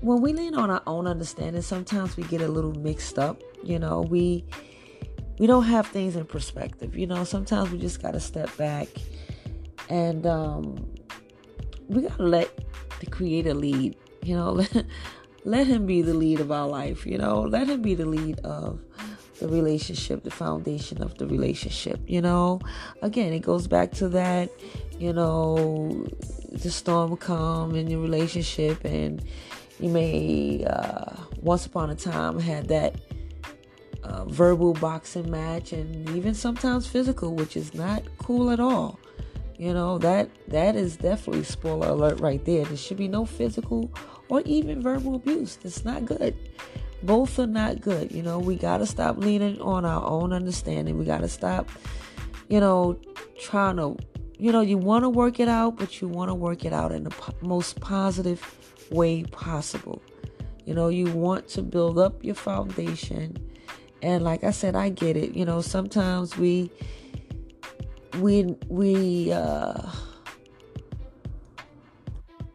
when 0.00 0.20
we 0.20 0.32
lean 0.32 0.54
on 0.54 0.70
our 0.70 0.82
own 0.86 1.06
understanding, 1.06 1.62
sometimes 1.62 2.16
we 2.16 2.24
get 2.24 2.42
a 2.42 2.48
little 2.48 2.74
mixed 2.74 3.18
up. 3.18 3.40
You 3.62 3.78
know, 3.78 4.02
we 4.02 4.44
we 5.38 5.46
don't 5.46 5.64
have 5.64 5.86
things 5.86 6.16
in 6.16 6.26
perspective. 6.26 6.96
You 6.96 7.06
know, 7.06 7.24
sometimes 7.24 7.70
we 7.70 7.78
just 7.78 8.02
gotta 8.02 8.20
step 8.20 8.54
back 8.56 8.88
and 9.88 10.26
um 10.26 10.92
we 11.88 12.02
gotta 12.02 12.22
let 12.22 12.50
the 13.00 13.06
creator 13.06 13.54
lead. 13.54 13.96
You 14.22 14.36
know, 14.36 14.66
let 15.44 15.66
him 15.66 15.86
be 15.86 16.02
the 16.02 16.14
lead 16.14 16.40
of 16.40 16.52
our 16.52 16.68
life, 16.68 17.06
you 17.06 17.18
know, 17.18 17.42
let 17.42 17.68
him 17.68 17.82
be 17.82 17.94
the 17.94 18.06
lead 18.06 18.38
of 18.40 18.80
the 19.40 19.48
relationship, 19.48 20.22
the 20.22 20.30
foundation 20.30 21.02
of 21.02 21.18
the 21.18 21.26
relationship, 21.26 22.00
you 22.06 22.20
know. 22.20 22.60
Again, 23.02 23.32
it 23.32 23.40
goes 23.40 23.66
back 23.66 23.90
to 23.92 24.08
that, 24.10 24.50
you 24.98 25.12
know, 25.12 26.06
the 26.52 26.70
storm 26.70 27.16
come 27.16 27.74
in 27.74 27.90
your 27.90 28.00
relationship 28.00 28.84
and 28.84 29.24
you 29.80 29.88
may 29.88 30.64
uh, 30.64 31.16
once 31.40 31.66
upon 31.66 31.90
a 31.90 31.96
time 31.96 32.38
had 32.38 32.68
that 32.68 32.94
uh, 34.04 34.24
verbal 34.26 34.74
boxing 34.74 35.30
match 35.30 35.72
and 35.72 36.08
even 36.10 36.34
sometimes 36.34 36.86
physical, 36.86 37.34
which 37.34 37.56
is 37.56 37.74
not 37.74 38.02
cool 38.18 38.50
at 38.50 38.60
all. 38.60 39.00
You 39.58 39.72
know 39.72 39.98
that 39.98 40.28
that 40.48 40.74
is 40.74 40.96
definitely 40.96 41.44
spoiler 41.44 41.88
alert 41.88 42.18
right 42.18 42.44
there. 42.44 42.64
There 42.64 42.76
should 42.76 42.96
be 42.96 43.06
no 43.06 43.24
physical 43.24 43.92
or 44.32 44.40
even 44.46 44.80
verbal 44.80 45.14
abuse. 45.14 45.58
It's 45.62 45.84
not 45.84 46.06
good. 46.06 46.34
Both 47.02 47.38
are 47.38 47.46
not 47.46 47.82
good. 47.82 48.10
You 48.12 48.22
know, 48.22 48.38
we 48.38 48.56
got 48.56 48.78
to 48.78 48.86
stop 48.86 49.18
leaning 49.18 49.60
on 49.60 49.84
our 49.84 50.02
own 50.02 50.32
understanding. 50.32 50.96
We 50.96 51.04
got 51.04 51.20
to 51.20 51.28
stop, 51.28 51.68
you 52.48 52.58
know, 52.58 52.98
trying 53.38 53.76
to, 53.76 53.98
you 54.38 54.50
know, 54.50 54.62
you 54.62 54.78
want 54.78 55.02
to 55.02 55.10
work 55.10 55.38
it 55.38 55.48
out, 55.48 55.76
but 55.76 56.00
you 56.00 56.08
want 56.08 56.30
to 56.30 56.34
work 56.34 56.64
it 56.64 56.72
out 56.72 56.92
in 56.92 57.04
the 57.04 57.10
po- 57.10 57.34
most 57.42 57.78
positive 57.80 58.40
way 58.90 59.24
possible. 59.24 60.00
You 60.64 60.72
know, 60.72 60.88
you 60.88 61.12
want 61.12 61.46
to 61.48 61.62
build 61.62 61.98
up 61.98 62.24
your 62.24 62.34
foundation. 62.34 63.36
And 64.00 64.24
like 64.24 64.44
I 64.44 64.50
said, 64.50 64.74
I 64.74 64.88
get 64.88 65.14
it. 65.14 65.34
You 65.36 65.44
know, 65.44 65.60
sometimes 65.60 66.38
we 66.38 66.70
we 68.18 68.56
we 68.68 69.30
uh 69.30 69.90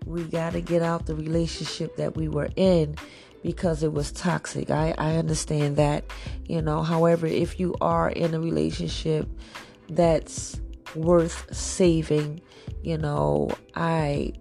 we 0.07 0.23
got 0.23 0.53
to 0.53 0.61
get 0.61 0.81
out 0.81 1.05
the 1.05 1.15
relationship 1.15 1.95
that 1.97 2.15
we 2.15 2.27
were 2.27 2.49
in 2.55 2.95
because 3.43 3.83
it 3.83 3.93
was 3.93 4.11
toxic. 4.11 4.71
I, 4.71 4.93
I 4.97 5.17
understand 5.17 5.75
that, 5.77 6.05
you 6.47 6.61
know. 6.61 6.81
However, 6.81 7.27
if 7.27 7.59
you 7.59 7.75
are 7.81 8.09
in 8.09 8.33
a 8.33 8.39
relationship 8.39 9.27
that's 9.89 10.59
worth 10.95 11.53
saving, 11.53 12.41
you 12.83 12.97
know, 12.97 13.49
I 13.75 14.33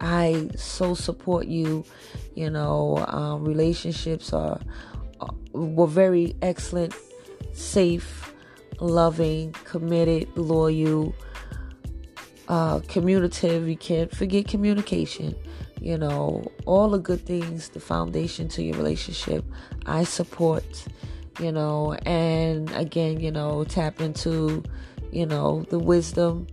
I 0.00 0.50
so 0.56 0.94
support 0.94 1.46
you. 1.46 1.84
You 2.34 2.50
know, 2.50 3.04
um, 3.08 3.44
relationships 3.44 4.32
are, 4.32 4.60
are 5.20 5.34
were 5.52 5.88
very 5.88 6.36
excellent, 6.42 6.94
safe, 7.52 8.32
loving, 8.80 9.52
committed, 9.64 10.28
loyal, 10.36 11.14
uh, 12.48 12.80
communicative. 12.88 13.68
You 13.68 13.76
can't 13.76 14.14
forget 14.14 14.48
communication. 14.48 15.34
You 15.80 15.96
know, 15.96 16.50
all 16.66 16.90
the 16.90 16.98
good 16.98 17.24
things, 17.24 17.68
the 17.68 17.80
foundation 17.80 18.48
to 18.48 18.62
your 18.62 18.76
relationship. 18.76 19.44
I 19.86 20.04
support. 20.04 20.84
You 21.38 21.52
know, 21.52 21.92
and 22.04 22.68
again, 22.72 23.20
you 23.20 23.30
know, 23.30 23.62
tap 23.62 24.00
into, 24.00 24.64
you 25.12 25.24
know, 25.24 25.64
the 25.70 25.78
wisdom 25.78 26.48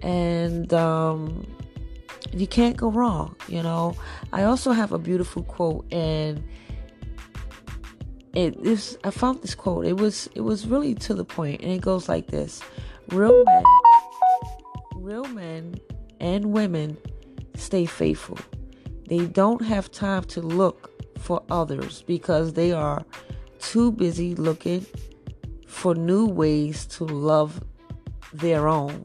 and 0.00 0.72
um 0.74 1.46
you 2.32 2.46
can't 2.46 2.76
go 2.76 2.90
wrong, 2.90 3.34
you 3.48 3.62
know. 3.62 3.96
I 4.32 4.44
also 4.44 4.72
have 4.72 4.92
a 4.92 4.98
beautiful 4.98 5.42
quote 5.42 5.92
and 5.92 6.42
it 8.32 8.56
is 8.64 8.96
I 9.02 9.10
found 9.10 9.42
this 9.42 9.54
quote. 9.54 9.86
It 9.86 9.96
was 9.96 10.28
it 10.34 10.42
was 10.42 10.66
really 10.66 10.94
to 10.94 11.14
the 11.14 11.24
point 11.24 11.62
and 11.62 11.72
it 11.72 11.80
goes 11.80 12.08
like 12.08 12.28
this. 12.28 12.62
Real 13.08 13.44
men 13.44 13.64
real 15.02 15.24
men 15.24 15.74
and 16.20 16.46
women 16.52 16.96
stay 17.56 17.84
faithful. 17.84 18.38
They 19.08 19.26
don't 19.26 19.62
have 19.62 19.90
time 19.90 20.24
to 20.24 20.40
look 20.40 20.90
for 21.18 21.42
others 21.50 22.02
because 22.02 22.54
they 22.54 22.72
are 22.72 23.04
too 23.58 23.92
busy 23.92 24.34
looking 24.34 24.86
for 25.66 25.94
new 25.94 26.26
ways 26.26 26.86
to 26.86 27.04
love 27.04 27.62
their 28.32 28.68
own. 28.68 29.04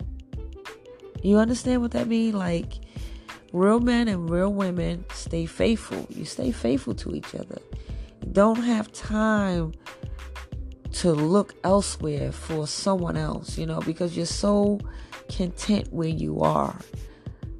You 1.24 1.38
understand 1.38 1.82
what 1.82 1.92
that 1.92 2.08
means? 2.08 2.36
Like 2.36 2.80
Real 3.54 3.80
men 3.80 4.08
and 4.08 4.30
real 4.30 4.54
women 4.54 5.06
stay 5.14 5.46
faithful. 5.46 6.06
You 6.10 6.26
stay 6.26 6.52
faithful 6.52 6.94
to 6.96 7.16
each 7.16 7.34
other. 7.34 7.60
You 8.22 8.32
don't 8.32 8.62
have 8.62 8.92
time 8.92 9.74
to 10.94 11.14
look 11.14 11.56
elsewhere 11.64 12.32
for 12.32 12.68
someone 12.68 13.16
else, 13.16 13.58
you 13.58 13.66
know, 13.66 13.80
because 13.80 14.18
you're 14.18 14.26
so 14.26 14.80
content 15.30 15.92
where 15.92 16.08
you 16.08 16.42
are. 16.42 16.76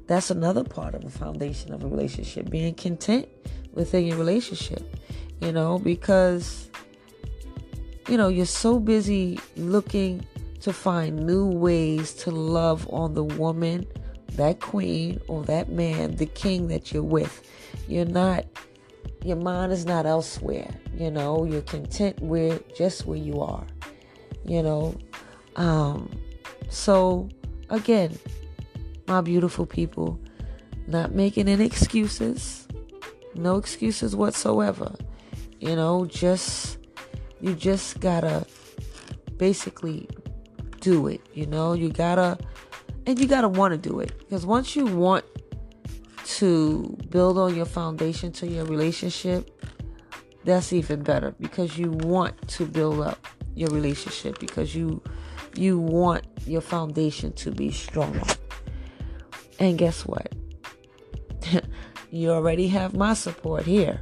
That's 0.06 0.30
another 0.30 0.64
part 0.64 0.94
of 0.94 1.02
the 1.02 1.10
foundation 1.10 1.72
of 1.72 1.84
a 1.84 1.88
relationship, 1.88 2.50
being 2.50 2.74
content 2.74 3.28
within 3.72 4.06
your 4.06 4.16
relationship, 4.16 4.96
you 5.40 5.52
know, 5.52 5.78
because, 5.78 6.70
you 8.08 8.16
know, 8.16 8.28
you're 8.28 8.46
so 8.46 8.78
busy 8.78 9.38
looking 9.56 10.24
to 10.60 10.72
find 10.72 11.26
new 11.26 11.46
ways 11.46 12.14
to 12.14 12.30
love 12.30 12.88
on 12.90 13.14
the 13.14 13.24
woman 13.24 13.86
that 14.32 14.60
queen 14.60 15.20
or 15.28 15.44
that 15.44 15.68
man, 15.68 16.16
the 16.16 16.26
king 16.26 16.68
that 16.68 16.92
you're 16.92 17.02
with. 17.02 17.42
You're 17.86 18.06
not, 18.06 18.46
your 19.24 19.36
mind 19.36 19.72
is 19.72 19.84
not 19.84 20.06
elsewhere. 20.06 20.70
You 20.96 21.10
know, 21.10 21.44
you're 21.44 21.62
content 21.62 22.20
with 22.20 22.74
just 22.74 23.06
where 23.06 23.18
you 23.18 23.40
are. 23.40 23.66
You 24.44 24.62
know, 24.62 24.96
um, 25.56 26.10
so 26.70 27.28
again, 27.70 28.18
my 29.06 29.20
beautiful 29.20 29.66
people, 29.66 30.18
not 30.86 31.12
making 31.12 31.48
any 31.48 31.64
excuses, 31.64 32.66
no 33.34 33.56
excuses 33.56 34.14
whatsoever. 34.14 34.94
You 35.60 35.74
know, 35.76 36.06
just, 36.06 36.78
you 37.40 37.54
just 37.54 38.00
gotta 38.00 38.46
basically 39.36 40.08
do 40.80 41.08
it. 41.08 41.20
You 41.34 41.46
know, 41.46 41.72
you 41.72 41.90
gotta 41.90 42.38
and 43.08 43.18
you 43.18 43.26
got 43.26 43.40
to 43.40 43.48
want 43.48 43.72
to 43.72 43.78
do 43.78 44.00
it 44.00 44.18
because 44.18 44.44
once 44.44 44.76
you 44.76 44.84
want 44.84 45.24
to 46.26 46.94
build 47.08 47.38
on 47.38 47.56
your 47.56 47.64
foundation 47.64 48.30
to 48.32 48.46
your 48.46 48.66
relationship, 48.66 49.66
that's 50.44 50.74
even 50.74 51.02
better 51.02 51.34
because 51.40 51.78
you 51.78 51.90
want 51.90 52.36
to 52.48 52.66
build 52.66 53.00
up 53.00 53.26
your 53.54 53.70
relationship 53.70 54.38
because 54.38 54.74
you 54.74 55.02
you 55.54 55.78
want 55.78 56.24
your 56.46 56.60
foundation 56.60 57.32
to 57.34 57.50
be 57.50 57.70
strong. 57.70 58.20
And 59.58 59.78
guess 59.78 60.06
what? 60.06 60.32
you 62.10 62.30
already 62.30 62.68
have 62.68 62.94
my 62.94 63.14
support 63.14 63.64
here. 63.64 64.00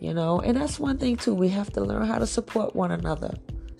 You 0.00 0.12
know, 0.12 0.40
and 0.40 0.56
that's 0.56 0.78
one 0.78 0.98
thing 0.98 1.16
too. 1.16 1.34
We 1.34 1.48
have 1.48 1.72
to 1.72 1.80
learn 1.80 2.06
how 2.06 2.18
to 2.18 2.26
support 2.26 2.76
one 2.76 2.90
another. 2.90 3.34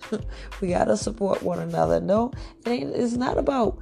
we 0.61 0.69
got 0.69 0.85
to 0.85 0.97
support 0.97 1.43
one 1.43 1.59
another. 1.59 1.99
No, 1.99 2.31
it 2.65 2.69
ain't, 2.69 2.95
it's 2.95 3.13
not 3.13 3.37
about 3.37 3.79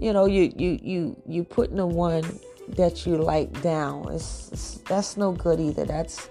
you 0.00 0.14
know, 0.14 0.24
you 0.24 0.50
you 0.56 0.78
you 0.82 1.22
you 1.26 1.44
putting 1.44 1.76
the 1.76 1.86
one 1.86 2.24
that 2.68 3.06
you 3.06 3.18
like 3.18 3.60
down. 3.60 4.10
It's, 4.10 4.50
it's 4.50 4.74
that's 4.88 5.16
no 5.16 5.32
good 5.32 5.60
either. 5.60 5.84
That's 5.84 6.30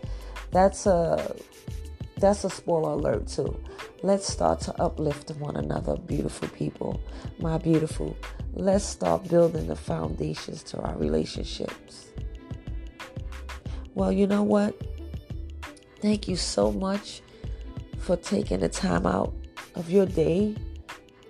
that's 0.51 0.87
a 0.87 1.35
that's 2.19 2.43
a 2.43 2.49
spoiler 2.49 2.91
alert 2.91 3.27
too. 3.27 3.59
Let's 4.03 4.27
start 4.27 4.61
to 4.61 4.81
uplift 4.81 5.31
one 5.31 5.55
another, 5.55 5.97
beautiful 5.97 6.47
people, 6.49 7.01
my 7.39 7.57
beautiful. 7.57 8.17
Let's 8.53 8.85
start 8.85 9.27
building 9.27 9.67
the 9.67 9.75
foundations 9.75 10.63
to 10.63 10.79
our 10.79 10.97
relationships. 10.97 12.07
Well, 13.93 14.11
you 14.11 14.27
know 14.27 14.43
what? 14.43 14.81
Thank 16.01 16.27
you 16.27 16.35
so 16.35 16.71
much 16.71 17.21
for 17.99 18.15
taking 18.15 18.59
the 18.59 18.69
time 18.69 19.05
out 19.05 19.33
of 19.75 19.89
your 19.89 20.05
day 20.05 20.55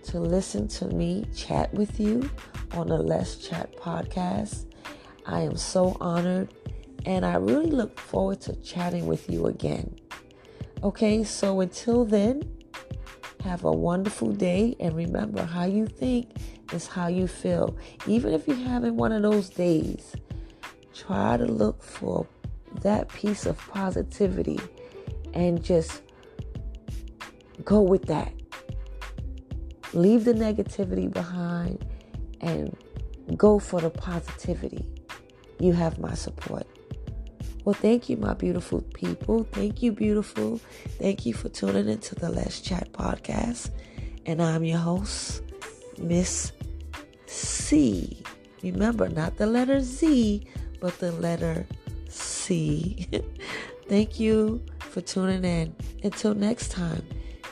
to 0.03 0.19
listen 0.19 0.67
to 0.67 0.85
me 0.85 1.25
chat 1.35 1.73
with 1.73 1.99
you 1.99 2.29
on 2.73 2.87
the 2.87 2.97
Let's 2.97 3.35
Chat 3.35 3.75
podcast. 3.75 4.65
I 5.25 5.41
am 5.41 5.57
so 5.57 5.97
honored 5.99 6.53
and 7.05 7.25
I 7.25 7.35
really 7.35 7.71
look 7.71 7.99
forward 7.99 8.41
to 8.41 8.55
chatting 8.57 9.07
with 9.07 9.29
you 9.29 9.47
again. 9.47 9.98
Okay, 10.81 11.25
so 11.25 11.59
until 11.59 12.05
then, 12.05 12.41
have 13.43 13.65
a 13.65 13.71
wonderful 13.71 14.31
day 14.31 14.77
and 14.79 14.95
remember 14.95 15.43
how 15.43 15.65
you 15.65 15.85
think 15.85 16.29
is 16.71 16.87
how 16.87 17.07
you 17.07 17.27
feel. 17.27 17.75
Even 18.07 18.33
if 18.33 18.47
you're 18.47 18.55
having 18.55 18.95
one 18.95 19.11
of 19.11 19.21
those 19.21 19.49
days, 19.49 20.15
try 20.93 21.35
to 21.35 21.43
look 21.43 21.83
for 21.83 22.25
that 22.81 23.09
piece 23.09 23.45
of 23.45 23.57
positivity 23.67 24.57
and 25.33 25.61
just 25.61 26.01
go 27.65 27.81
with 27.81 28.05
that. 28.05 28.31
Leave 29.93 30.23
the 30.23 30.33
negativity 30.33 31.11
behind 31.11 31.83
and 32.39 32.73
go 33.35 33.59
for 33.59 33.81
the 33.81 33.89
positivity. 33.89 34.85
You 35.59 35.73
have 35.73 35.99
my 35.99 36.13
support. 36.13 36.65
Well, 37.65 37.75
thank 37.75 38.09
you, 38.09 38.17
my 38.17 38.33
beautiful 38.33 38.81
people. 38.93 39.43
Thank 39.51 39.83
you, 39.83 39.91
beautiful. 39.91 40.59
Thank 40.99 41.25
you 41.25 41.33
for 41.33 41.49
tuning 41.49 41.89
into 41.89 42.15
the 42.15 42.29
Let's 42.29 42.61
Chat 42.61 42.91
podcast. 42.93 43.69
And 44.25 44.41
I'm 44.41 44.63
your 44.63 44.77
host, 44.77 45.43
Miss 45.97 46.51
C. 47.25 48.21
Remember, 48.63 49.09
not 49.09 49.37
the 49.37 49.45
letter 49.45 49.81
Z, 49.81 50.47
but 50.79 50.97
the 50.99 51.11
letter 51.11 51.65
C. 52.07 53.07
Thank 53.89 54.19
you 54.19 54.63
for 54.79 55.01
tuning 55.01 55.43
in. 55.43 55.75
Until 56.03 56.33
next 56.33 56.71
time, 56.71 57.03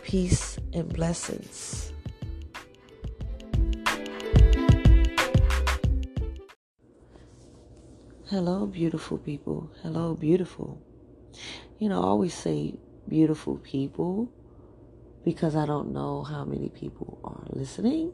peace 0.03 0.57
and 0.73 0.87
blessings. 0.91 1.86
Hello, 8.29 8.65
beautiful 8.65 9.17
people. 9.17 9.71
Hello, 9.81 10.13
beautiful. 10.13 10.81
You 11.79 11.87
know, 11.87 12.01
I 12.01 12.07
always 12.07 12.33
say 12.33 12.73
beautiful 13.07 13.55
people 13.55 14.29
because 15.23 15.55
I 15.55 15.65
don't 15.65 15.93
know 15.93 16.23
how 16.23 16.43
many 16.43 16.67
people 16.67 17.21
are 17.23 17.45
listening, 17.47 18.11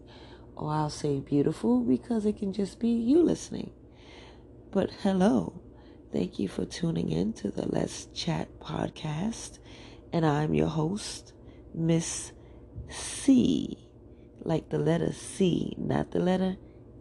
or 0.55 0.72
I'll 0.72 0.91
say 0.91 1.20
beautiful 1.20 1.80
because 1.80 2.28
it 2.28 2.38
can 2.38 2.53
just 2.53 2.80
be 2.80 2.89
you 2.89 3.24
listening. 3.24 3.72
But 4.70 4.91
hello, 5.01 5.59
thank 6.11 6.38
you 6.38 6.47
for 6.47 6.64
tuning 6.64 7.09
in 7.09 7.34
to 7.34 7.49
the 7.49 7.68
Let's 7.68 8.05
Chat 8.14 8.59
podcast, 8.59 9.57
and 10.11 10.28
I'm 10.28 10.53
your 10.53 10.68
host, 10.68 11.34
Miss 11.74 12.34
C, 12.88 13.89
like 14.43 14.70
the 14.70 14.78
letter 14.78 15.11
C, 15.11 15.74
not 15.80 16.11
the 16.11 16.20
letter 16.20 16.57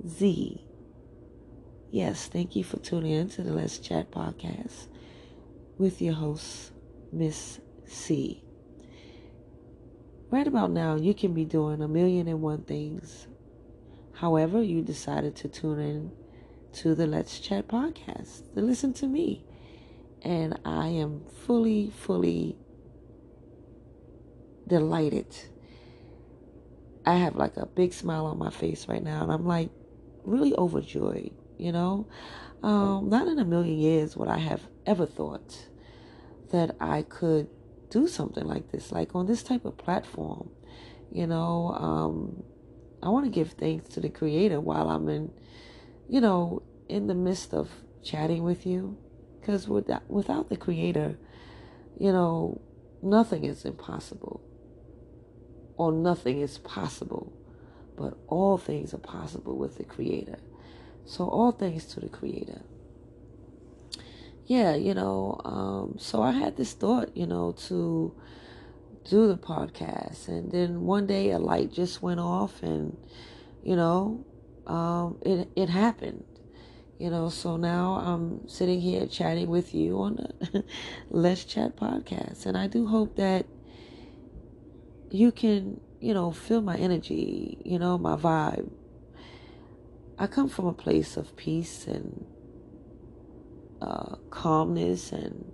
Z. 0.09 0.67
Yes, 1.93 2.27
thank 2.27 2.57
you 2.57 2.65
for 2.65 2.79
tuning 2.79 3.13
in 3.13 3.29
to 3.29 3.43
the 3.43 3.53
Let's 3.53 3.77
Chat 3.77 4.11
podcast 4.11 4.87
with 5.77 6.01
your 6.01 6.15
host, 6.15 6.73
Miss 7.13 7.61
C. 7.85 8.43
Right 10.31 10.47
about 10.47 10.71
now, 10.71 10.95
you 10.95 11.13
can 11.13 11.35
be 11.35 11.45
doing 11.45 11.83
a 11.83 11.89
million 11.89 12.29
and 12.29 12.41
one 12.41 12.63
things. 12.63 13.27
However, 14.15 14.63
you 14.63 14.81
decided 14.81 15.37
to 15.37 15.49
tune 15.49 15.81
in 15.81 16.13
to 16.81 16.95
the 16.95 17.07
Let's 17.07 17.39
Chat 17.39 17.69
podcast 17.69 18.55
to 18.55 18.63
listen 18.63 18.95
to 18.95 19.07
me. 19.07 19.45
And 20.23 20.59
I 20.65 20.87
am 20.87 21.21
fully, 21.45 21.91
fully 21.91 22.57
delighted. 24.67 25.27
I 27.05 27.17
have 27.17 27.37
like 27.37 27.59
a 27.59 27.67
big 27.67 27.93
smile 27.93 28.25
on 28.25 28.39
my 28.39 28.49
face 28.49 28.89
right 28.89 29.05
now, 29.05 29.25
and 29.25 29.31
I'm 29.31 29.45
like 29.45 29.69
really 30.25 30.55
overjoyed 30.57 31.35
you 31.63 31.73
know. 31.73 32.09
Um, 32.63 33.09
not 33.09 33.27
in 33.27 33.39
a 33.39 33.45
million 33.45 33.79
years 33.79 34.17
would 34.17 34.29
I 34.29 34.39
have 34.39 34.63
ever 34.87 35.07
thought 35.07 35.69
that 36.53 36.77
I 36.81 37.03
could 37.03 37.49
do 37.91 38.07
something 38.07 38.47
like 38.47 38.71
this, 38.71 38.93
like 38.93 39.15
on 39.15 39.27
this 39.27 39.43
type 39.43 39.65
of 39.65 39.77
platform. 39.77 40.51
You 41.11 41.27
know, 41.27 41.75
um, 41.79 42.43
I 43.03 43.09
want 43.09 43.25
to 43.27 43.31
give 43.31 43.53
thanks 43.53 43.89
to 43.95 44.01
the 44.01 44.09
Creator 44.09 44.61
while 44.61 44.89
I'm 44.89 45.09
in, 45.09 45.33
you 46.09 46.21
know, 46.21 46.63
in 46.89 47.07
the 47.07 47.15
midst 47.15 47.53
of 47.53 47.69
chatting 48.03 48.43
with 48.45 48.65
you, 48.67 48.97
because 49.41 49.69
without 49.69 50.09
without 50.09 50.49
the 50.49 50.57
Creator, 50.57 51.19
you 51.99 52.13
know, 52.13 52.61
nothing 53.03 53.45
is 53.45 53.65
impossible, 53.65 54.41
or 55.77 55.93
nothing 55.93 56.41
is 56.41 56.59
possible, 56.59 57.33
but 57.97 58.17
all 58.29 58.57
things 58.57 58.95
are 58.95 58.99
possible 58.99 59.59
with 59.59 59.79
the 59.79 59.85
Creator. 59.85 60.39
So, 61.05 61.29
all 61.29 61.53
thanks 61.53 61.85
to 61.87 62.01
the 62.01 62.09
Creator. 62.09 62.63
Yeah, 64.47 64.75
you 64.75 64.95
know, 64.95 65.41
um, 65.45 65.97
so 65.99 66.23
I 66.23 66.33
had 66.33 66.57
this 66.57 66.73
thought, 66.73 67.17
you 67.17 67.27
know, 67.27 67.53
to 67.69 68.15
do 69.09 69.29
the 69.29 69.37
podcast. 69.37 70.29
And 70.29 70.51
then 70.51 70.83
one 70.83 71.07
day 71.07 71.31
a 71.31 71.39
light 71.39 71.73
just 71.73 72.03
went 72.03 72.21
off 72.21 72.63
and, 72.63 72.97
you 73.63 73.77
know, 73.77 74.25
um, 74.67 75.19
it, 75.23 75.49
it 75.57 75.69
happened. 75.69 76.25
You 76.99 77.11
know, 77.11 77.31
so 77.31 77.57
now 77.57 77.95
I'm 77.95 78.47
sitting 78.49 78.81
here 78.81 79.07
chatting 79.07 79.49
with 79.49 79.75
you 79.75 79.99
on 79.99 80.17
the 80.17 80.65
Let's 81.11 81.45
Chat 81.45 81.77
podcast. 81.77 82.47
And 82.47 82.57
I 82.57 82.69
do 82.69 82.87
hope 82.87 83.17
that 83.17 83.47
you 85.11 85.33
can, 85.33 85.81
you 86.01 86.15
know, 86.15 86.31
feel 86.31 86.61
my 86.61 86.77
energy, 86.77 87.59
you 87.65 87.79
know, 87.79 87.99
my 87.99 88.17
vibe, 88.17 88.71
I 90.19 90.27
come 90.27 90.49
from 90.49 90.67
a 90.67 90.73
place 90.73 91.17
of 91.17 91.37
peace 91.37 91.87
and 91.87 92.27
uh, 93.81 94.17
calmness 94.31 95.13
and 95.13 95.53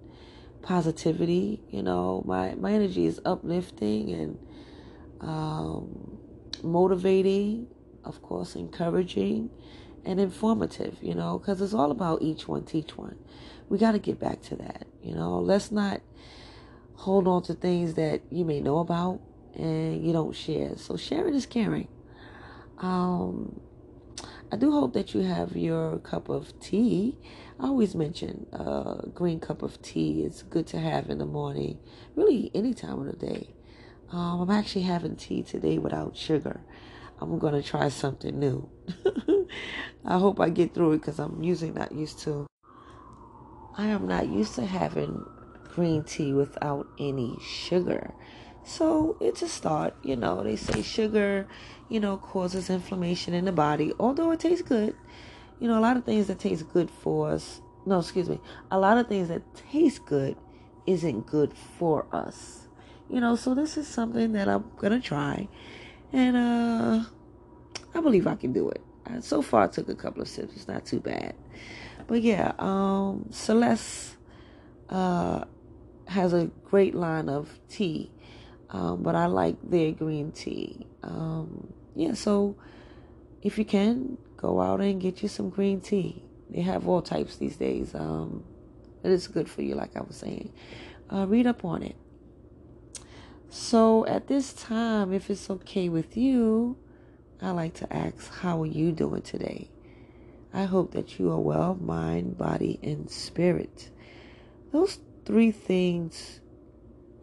positivity. 0.63 1.63
You 1.71 1.83
know, 1.83 2.23
my 2.27 2.55
my 2.55 2.73
energy 2.73 3.07
is 3.07 3.21
uplifting 3.25 4.13
and 4.13 4.39
um, 5.21 6.19
motivating, 6.63 7.69
of 8.05 8.23
course, 8.23 8.55
encouraging 8.55 9.51
and 10.05 10.21
informative. 10.21 10.99
You 11.01 11.15
know, 11.15 11.39
because 11.39 11.61
it's 11.61 11.75
all 11.75 11.91
about 11.91 12.23
each 12.23 12.49
one 12.49 12.65
teach 12.65 12.97
one. 12.97 13.17
We 13.69 13.79
got 13.79 13.93
to 13.93 13.99
get 13.99 14.19
back 14.19 14.43
to 14.43 14.57
that. 14.57 14.87
You 15.03 15.15
know, 15.15 15.39
let's 15.39 15.71
not 15.71 16.01
hold 16.95 17.29
on 17.29 17.43
to 17.45 17.55
things 17.55 17.95
that 17.95 18.21
you 18.31 18.45
may 18.45 18.61
know 18.61 18.79
about 18.79 19.21
and 19.55 20.05
you 20.05 20.13
don't 20.13 20.35
share. 20.35 20.77
So 20.77 20.97
sharing 20.97 21.35
is 21.35 21.47
caring. 21.47 21.89
Um, 22.79 23.61
I 24.51 24.57
do 24.57 24.73
hope 24.73 24.95
that 24.95 25.15
you 25.15 25.21
have 25.21 25.57
your 25.57 25.99
cup 25.99 26.31
of 26.31 26.59
tea. 26.59 27.19
I 27.61 27.67
always 27.67 27.95
mention 27.95 28.47
a 28.53 28.57
uh, 28.57 29.03
green 29.09 29.41
cup 29.41 29.63
of 29.63 29.83
tea 29.83 30.23
is 30.23 30.43
good 30.43 30.67
to 30.69 30.79
have 30.81 31.11
in 31.11 31.19
the 31.19 31.27
morning, 31.27 31.79
really 32.17 32.51
any 32.55 32.73
time 32.73 32.99
of 32.99 33.07
the 33.07 33.27
day. 33.27 33.51
Um, 34.11 34.41
I'm 34.41 34.51
actually 34.51 34.83
having 34.83 35.17
tea 35.17 35.43
today 35.43 35.77
without 35.77 36.17
sugar. 36.17 36.63
I'm 37.21 37.39
going 37.39 37.61
to 37.61 37.63
try 37.63 37.91
something 37.91 38.39
new. 38.39 38.71
I 40.07 40.19
hope 40.19 40.41
I 40.41 40.49
get 40.49 40.73
through 40.73 40.93
it 40.93 40.99
because 40.99 41.19
I'm 41.19 41.43
usually 41.43 41.73
not 41.73 41.93
used 41.93 42.21
to. 42.21 42.47
I 43.77 43.89
am 43.89 44.09
not 44.09 44.29
used 44.29 44.55
to 44.55 44.65
having 44.65 45.27
green 45.75 46.05
tea 46.05 46.33
without 46.33 46.87
any 46.99 47.37
sugar. 47.43 48.15
So 48.69 49.17
it's 49.19 49.41
a 49.41 49.49
start. 49.49 49.95
You 50.03 50.17
know, 50.17 50.43
they 50.43 50.57
say 50.57 50.83
sugar, 50.83 51.49
you 51.89 52.01
know, 52.01 52.19
causes 52.19 52.69
inflammation 52.69 53.33
in 53.33 53.47
the 53.47 53.53
body, 53.53 53.95
although 53.99 54.31
it 54.31 54.41
tastes 54.41 54.63
good. 54.63 54.95
You 55.59 55.69
know, 55.69 55.79
a 55.79 55.81
lot 55.81 55.97
of 55.97 56.05
things 56.05 56.27
that 56.27 56.39
taste 56.39 56.69
good 56.73 56.91
for 56.91 57.31
us, 57.31 57.63
no, 57.87 57.99
excuse 57.99 58.29
me, 58.29 58.39
a 58.71 58.79
lot 58.79 58.99
of 58.99 59.09
things 59.09 59.29
that 59.29 59.43
taste 59.55 60.05
good 60.05 60.37
isn't 60.87 61.27
good 61.27 61.55
for 61.79 62.07
us. 62.13 62.69
You 63.09 63.21
know, 63.21 63.37
so 63.37 63.55
this 63.55 63.79
is 63.79 63.89
something 63.89 64.33
that 64.35 64.49
I'm 64.49 64.71
going 64.77 64.93
to 64.93 65.01
try. 65.01 65.49
And 66.13 66.37
uh 66.37 67.05
I 67.95 68.01
believe 68.01 68.27
I 68.27 68.37
can 68.37 68.53
do 68.53 68.69
it. 68.69 68.83
So 69.21 69.41
far, 69.41 69.65
I 69.65 69.67
took 69.69 69.89
a 69.89 69.95
couple 69.95 70.21
of 70.21 70.29
sips. 70.29 70.55
It's 70.55 70.69
not 70.69 70.85
too 70.85 71.01
bad. 71.01 71.35
But 72.07 72.21
yeah, 72.23 72.53
um, 72.59 73.27
Celeste 73.31 74.17
uh, 74.91 75.45
has 76.07 76.35
a 76.35 76.51
great 76.65 76.95
line 76.95 77.31
of 77.31 77.59
tea 77.69 78.13
um, 78.71 79.03
but 79.03 79.15
I 79.15 79.27
like 79.27 79.57
their 79.63 79.93
green 79.93 80.33
tea. 80.33 80.87
Um, 81.03 81.73
yeah, 81.95 82.15
so 82.15 82.57
if 83.43 83.59
you 83.59 83.65
can, 83.65 84.19
go 84.37 84.61
out 84.61 84.81
and 84.81 85.01
get 85.01 85.23
you 85.23 85.29
some 85.29 85.51
green 85.51 85.81
tea. 85.81 86.23
They 86.51 86.61
have 86.63 86.87
all 86.87 87.03
types 87.03 87.37
these 87.37 87.57
days. 87.57 87.95
Um, 87.95 88.45
it 89.03 89.11
is 89.11 89.29
good 89.29 89.49
for 89.49 89.63
you, 89.63 89.75
like 89.75 89.97
I 89.97 90.01
was 90.01 90.17
saying. 90.17 90.53
Uh, 91.13 91.27
read 91.27 91.47
up 91.47 91.65
on 91.65 91.83
it. 91.83 91.97
So 93.51 94.07
at 94.07 94.27
this 94.27 94.53
time, 94.53 95.13
if 95.13 95.31
it's 95.31 95.49
okay 95.49 95.89
with 95.89 96.17
you, 96.17 96.77
I 97.41 97.51
like 97.53 97.75
to 97.75 97.93
ask, 97.93 98.33
how 98.41 98.63
are 98.63 98.67
you 98.67 98.93
doing 98.93 99.23
today? 99.23 99.71
I 100.53 100.65
hope 100.65 100.93
that 100.93 101.19
you 101.19 101.31
are 101.31 101.39
well, 101.39 101.75
mind, 101.81 102.37
body, 102.37 102.79
and 102.83 103.11
spirit. 103.11 103.91
Those 104.73 104.99
three 105.25 105.51
things 105.51 106.41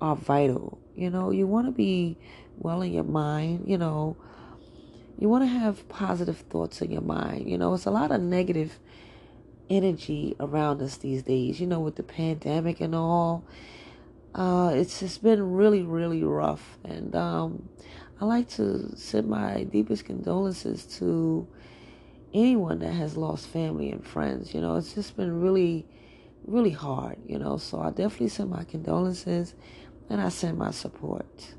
are 0.02 0.16
vital 0.16 0.80
you 0.96 1.10
know, 1.10 1.32
you 1.32 1.48
want 1.48 1.68
to 1.68 1.72
be 1.72 2.18
well 2.58 2.82
in 2.82 2.94
your 2.94 3.04
mind, 3.04 3.66
you 3.68 3.78
know, 3.78 4.16
you 5.18 5.30
want 5.30 5.44
to 5.44 5.48
have 5.48 5.88
positive 5.88 6.38
thoughts 6.38 6.82
in 6.82 6.92
your 6.92 7.02
mind. 7.02 7.50
You 7.50 7.58
know, 7.58 7.74
it's 7.74 7.86
a 7.86 7.92
lot 7.92 8.12
of 8.12 8.22
negative 8.22 8.80
energy 9.70 10.36
around 10.40 10.82
us 10.82 10.98
these 10.98 11.24
days, 11.24 11.60
you 11.60 11.68
know, 11.68 11.80
with 11.80 11.96
the 11.96 12.04
pandemic 12.04 12.82
and 12.82 12.94
all. 12.94 13.44
Uh, 14.34 14.74
it's 14.76 15.00
just 15.00 15.24
been 15.24 15.54
really, 15.54 15.82
really 15.82 16.24
rough. 16.24 16.78
And 16.84 17.16
um, 17.16 17.70
I 18.20 18.26
like 18.26 18.50
to 18.52 18.96
send 18.98 19.28
my 19.28 19.64
deepest 19.64 20.06
condolences 20.06 20.86
to 20.98 21.48
anyone 22.34 22.80
that 22.80 22.92
has 22.92 23.16
lost 23.16 23.48
family 23.48 23.92
and 23.92 24.06
friends. 24.06 24.54
You 24.54 24.60
know, 24.60 24.76
it's 24.76 24.94
just 24.94 25.16
been 25.16 25.40
really, 25.40 25.86
really 26.46 26.72
hard, 26.72 27.18
you 27.26 27.40
know. 27.40 27.58
So 27.58 27.80
I 27.80 27.92
definitely 27.92 28.28
send 28.28 28.50
my 28.50 28.66
condolences 28.66 29.56
and 30.10 30.22
I 30.22 30.30
send 30.30 30.58
my 30.58 30.72
support. 30.72 31.54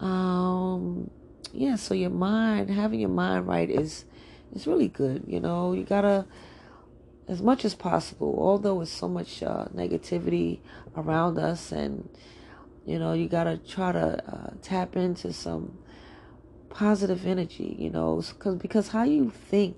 Um, 0.00 1.10
yeah, 1.52 1.76
so 1.76 1.94
your 1.94 2.10
mind, 2.10 2.70
having 2.70 3.00
your 3.00 3.10
mind 3.10 3.46
right 3.46 3.68
is 3.68 4.04
is 4.54 4.66
really 4.66 4.88
good. 4.88 5.24
You 5.26 5.40
know, 5.40 5.72
you 5.72 5.84
gotta, 5.84 6.26
as 7.28 7.42
much 7.42 7.64
as 7.64 7.74
possible, 7.74 8.34
although 8.38 8.80
it's 8.80 8.90
so 8.90 9.08
much 9.08 9.42
uh, 9.42 9.66
negativity 9.74 10.60
around 10.96 11.38
us, 11.38 11.72
and 11.72 12.08
you 12.86 12.98
know, 12.98 13.12
you 13.12 13.28
gotta 13.28 13.58
try 13.58 13.92
to 13.92 14.32
uh, 14.32 14.50
tap 14.62 14.96
into 14.96 15.32
some 15.32 15.78
positive 16.70 17.26
energy. 17.26 17.76
You 17.78 17.90
know, 17.90 18.22
because 18.22 18.56
because 18.56 18.88
how 18.88 19.04
you 19.04 19.30
think 19.30 19.76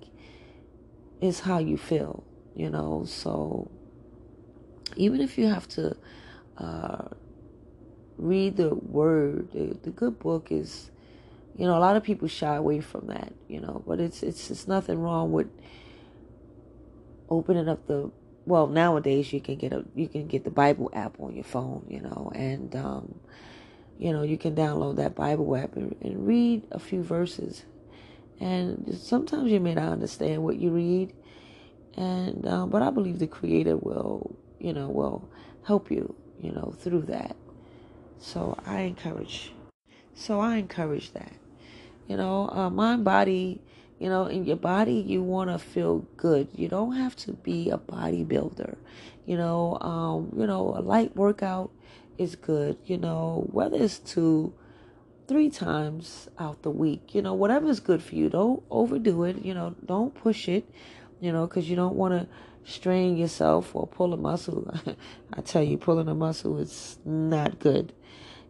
is 1.20 1.41
how 1.41 1.59
you 1.59 1.76
feel. 1.76 2.24
You 2.55 2.70
know, 2.70 3.05
so 3.07 3.70
even 4.97 5.20
if 5.20 5.39
you 5.39 5.47
have 5.47 5.66
to 5.68 5.97
uh, 6.59 7.09
read 8.19 8.57
the 8.57 8.75
word. 8.75 9.53
The, 9.53 9.79
the 9.83 9.91
good 9.91 10.19
book 10.19 10.53
is, 10.53 10.91
you 11.57 11.67
know, 11.67 11.77
a 11.77 11.81
lot 11.81 11.97
of 11.97 12.03
people 12.03 12.29
shy 12.29 12.57
away 12.57 12.81
from 12.81 13.09
that, 13.09 13.33
you 13.49 13.61
know, 13.61 13.83
but 13.87 14.01
it's 14.01 14.23
it's 14.23 14.51
it's 14.51 14.69
nothing 14.69 15.01
wrong 15.01 15.33
with 15.33 15.49
opening 17.31 17.69
up 17.69 17.87
the 17.87 18.11
well 18.47 18.67
nowadays 18.67 19.33
you 19.33 19.41
can 19.41 19.57
get 19.57 19.73
a 19.73 19.85
you 19.95 20.09
can 20.09 20.27
get 20.27 20.45
the 20.45 20.51
Bible 20.51 20.91
app 20.95 21.19
on 21.21 21.35
your 21.35 21.45
phone, 21.45 21.85
you 21.89 22.01
know, 22.01 22.33
and 22.35 22.75
um, 22.77 23.21
you 23.99 24.13
know 24.13 24.23
you 24.23 24.39
can 24.39 24.55
download 24.55 24.97
that 24.97 25.15
Bible 25.15 25.57
app 25.57 25.77
and, 25.77 25.97
and 26.03 26.27
read 26.27 26.65
a 26.73 26.79
few 26.79 27.03
verses. 27.03 27.65
And 28.41 28.99
sometimes 29.01 29.53
you 29.53 29.61
may 29.61 29.75
not 29.75 29.93
understand 29.93 30.43
what 30.43 30.57
you 30.59 30.71
read, 30.71 31.15
and 31.97 32.47
um, 32.49 32.71
but 32.71 32.83
I 32.83 32.91
believe 32.91 33.21
the 33.21 33.29
Creator 33.29 33.77
will, 33.77 34.37
you 34.59 34.73
know, 34.73 34.89
will 34.89 35.29
help 35.65 35.91
you, 35.91 36.15
you 36.41 36.53
know, 36.53 36.75
through 36.79 37.03
that. 37.03 37.37
So 38.23 38.57
I 38.64 38.83
encourage. 38.83 39.53
So 40.14 40.39
I 40.39 40.57
encourage 40.57 41.12
that. 41.12 41.33
You 42.07 42.16
know, 42.16 42.49
uh, 42.51 42.70
mind, 42.70 43.05
body, 43.05 43.61
You 43.99 44.09
know, 44.09 44.27
in 44.27 44.45
your 44.45 44.57
body, 44.57 44.95
you 44.95 45.23
want 45.23 45.51
to 45.51 45.59
feel 45.59 46.07
good. 46.16 46.49
You 46.55 46.68
don't 46.68 46.97
have 46.97 47.14
to 47.16 47.33
be 47.33 47.70
a 47.70 47.79
bodybuilder. 47.79 48.77
You 49.27 49.37
know, 49.37 49.79
um, 49.81 50.33
you 50.37 50.47
know, 50.47 50.75
a 50.77 50.83
light 50.83 51.14
workout 51.16 51.70
is 52.18 52.35
good. 52.37 52.79
You 52.85 52.99
know, 52.99 53.47
whether 53.51 53.77
it's 53.77 53.99
two, 53.99 54.55
three 55.29 55.51
times 55.51 56.29
out 56.39 56.62
the 56.62 56.70
week. 56.70 57.14
You 57.14 57.23
know, 57.23 57.35
whatever 57.35 57.68
is 57.68 57.81
good 57.81 58.03
for 58.03 58.14
you. 58.14 58.29
Don't 58.29 58.62
overdo 58.70 59.25
it. 59.25 59.45
You 59.45 59.55
know, 59.55 59.75
don't 59.85 60.14
push 60.14 60.49
it. 60.49 60.64
You 61.20 61.33
know, 61.33 61.47
because 61.47 61.68
you 61.68 61.77
don't 61.77 61.97
want 61.97 62.14
to 62.14 62.29
strain 62.64 63.16
yourself 63.16 63.75
or 63.75 63.87
pull 63.87 64.12
a 64.14 64.16
muscle. 64.16 64.73
I 65.33 65.41
tell 65.43 65.62
you, 65.62 65.77
pulling 65.77 66.09
a 66.09 66.14
muscle 66.14 66.59
is 66.59 66.99
not 67.05 67.59
good. 67.59 67.93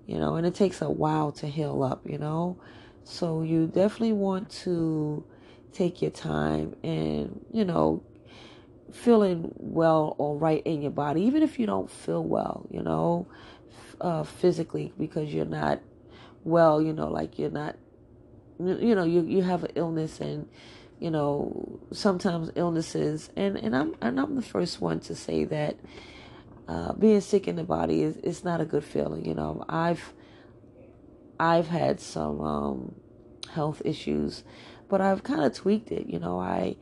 You 0.07 0.19
know, 0.19 0.35
and 0.35 0.47
it 0.47 0.55
takes 0.55 0.83
a 0.83 0.91
while 0.91 1.33
to 1.33 1.47
heal 1.47 1.83
up. 1.83 2.03
You 2.05 2.19
know, 2.19 2.59
so 3.05 3.43
you 3.43 3.67
definitely 3.67 4.13
want 4.13 4.51
to 4.63 5.25
take 5.73 6.03
your 6.03 6.11
time 6.11 6.77
and, 6.83 7.45
you 7.51 7.65
know, 7.65 8.03
feeling 8.93 9.53
well 9.57 10.15
or 10.19 10.37
right 10.37 10.63
in 10.67 10.83
your 10.83 10.91
body, 10.91 11.23
even 11.23 11.43
if 11.43 11.59
you 11.59 11.67
don't 11.67 11.91
feel 11.91 12.23
well, 12.23 12.67
you 12.71 12.83
know, 12.83 13.27
uh, 14.01 14.23
physically 14.23 14.93
because 14.99 15.33
you're 15.33 15.47
not 15.47 15.81
well, 16.45 16.83
you 16.83 16.93
know, 16.93 17.09
like 17.09 17.39
you're 17.39 17.51
not, 17.51 17.77
you 18.59 18.95
know, 18.95 19.05
you 19.05 19.23
you 19.23 19.43
have 19.43 19.65
an 19.65 19.73
illness 19.75 20.21
and, 20.21 20.49
you 21.01 21.11
know, 21.11 21.81
sometimes 21.93 22.51
illnesses, 22.55 23.31
and 23.37 23.57
and 23.57 23.75
I'm 23.75 23.95
and 24.01 24.21
I'm 24.21 24.37
the 24.37 24.43
first 24.43 24.81
one 24.81 25.01
to 25.01 25.15
say 25.15 25.45
that 25.45 25.77
uh, 26.69 26.93
being 26.95 27.21
sick 27.21 27.49
in 27.49 27.57
the 27.57 27.65
body 27.65 28.03
is 28.03 28.17
it's 28.19 28.45
not 28.45 28.61
a 28.61 28.65
good 28.65 28.85
feeling. 28.85 29.25
You 29.25 29.35
know, 29.35 29.65
I've 29.69 30.13
I've 31.39 31.69
had 31.69 32.01
some 32.01 32.41
um, 32.41 32.95
health 33.53 33.83
issues, 33.85 34.45
but 34.89 35.01
I've 35.01 35.23
kind 35.23 35.43
of 35.43 35.55
tweaked 35.55 35.91
it. 35.91 36.07
You 36.07 36.19
know, 36.19 36.39
I 36.39 36.77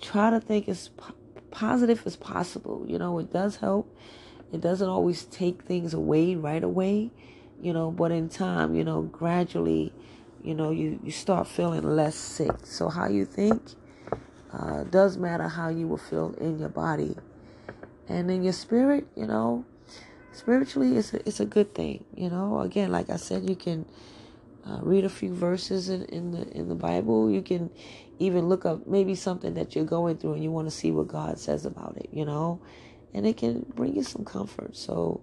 try 0.00 0.30
to 0.30 0.40
think 0.40 0.68
as 0.68 0.88
po- 0.88 1.14
positive 1.50 2.02
as 2.06 2.16
possible. 2.16 2.84
You 2.86 2.98
know, 2.98 3.18
it 3.18 3.32
does 3.32 3.56
help. 3.56 3.94
It 4.52 4.60
doesn't 4.60 4.88
always 4.88 5.24
take 5.24 5.62
things 5.62 5.94
away 5.94 6.34
right 6.34 6.62
away, 6.62 7.10
you 7.60 7.72
know, 7.72 7.90
but 7.90 8.10
in 8.10 8.28
time, 8.28 8.74
you 8.74 8.82
know, 8.82 9.02
gradually, 9.02 9.92
you 10.42 10.54
know, 10.54 10.70
you, 10.70 10.98
you 11.04 11.12
start 11.12 11.46
feeling 11.46 11.82
less 11.82 12.16
sick. 12.16 12.52
So, 12.64 12.88
how 12.88 13.06
you 13.08 13.24
think 13.24 13.62
uh, 14.52 14.84
does 14.84 15.16
matter 15.16 15.46
how 15.48 15.68
you 15.68 15.86
will 15.86 15.98
feel 15.98 16.34
in 16.40 16.58
your 16.58 16.68
body. 16.68 17.16
And 18.10 18.30
in 18.32 18.44
your 18.44 18.54
spirit, 18.54 19.06
you 19.16 19.26
know, 19.28 19.66
spiritually, 20.32 20.98
it's 20.98 21.14
a, 21.14 21.28
it's 21.28 21.40
a 21.40 21.46
good 21.46 21.74
thing. 21.74 22.04
You 22.16 22.30
know, 22.30 22.60
again, 22.60 22.92
like 22.92 23.10
I 23.10 23.16
said, 23.16 23.48
you 23.48 23.56
can 23.56 23.86
uh, 24.66 24.80
read 24.82 25.04
a 25.06 25.10
few 25.10 25.34
verses 25.34 25.90
in, 25.90 26.04
in 26.06 26.32
the 26.32 26.48
in 26.50 26.68
the 26.68 26.76
Bible. 26.76 27.30
You 27.30 27.42
can 27.42 27.70
even 28.20 28.48
look 28.48 28.66
up 28.66 28.86
maybe 28.88 29.14
something 29.16 29.54
that 29.54 29.76
you're 29.76 29.86
going 29.86 30.18
through 30.18 30.34
and 30.34 30.44
you 30.44 30.52
want 30.52 30.68
to 30.68 30.72
see 30.72 30.92
what 30.92 31.08
God 31.08 31.38
says 31.40 31.66
about 31.66 31.98
it, 31.98 32.10
you 32.12 32.26
know, 32.26 32.60
and 33.14 33.26
it 33.26 33.38
can 33.38 33.66
bring 33.76 33.96
you 33.96 34.04
some 34.04 34.24
comfort. 34.26 34.76
So, 34.76 35.22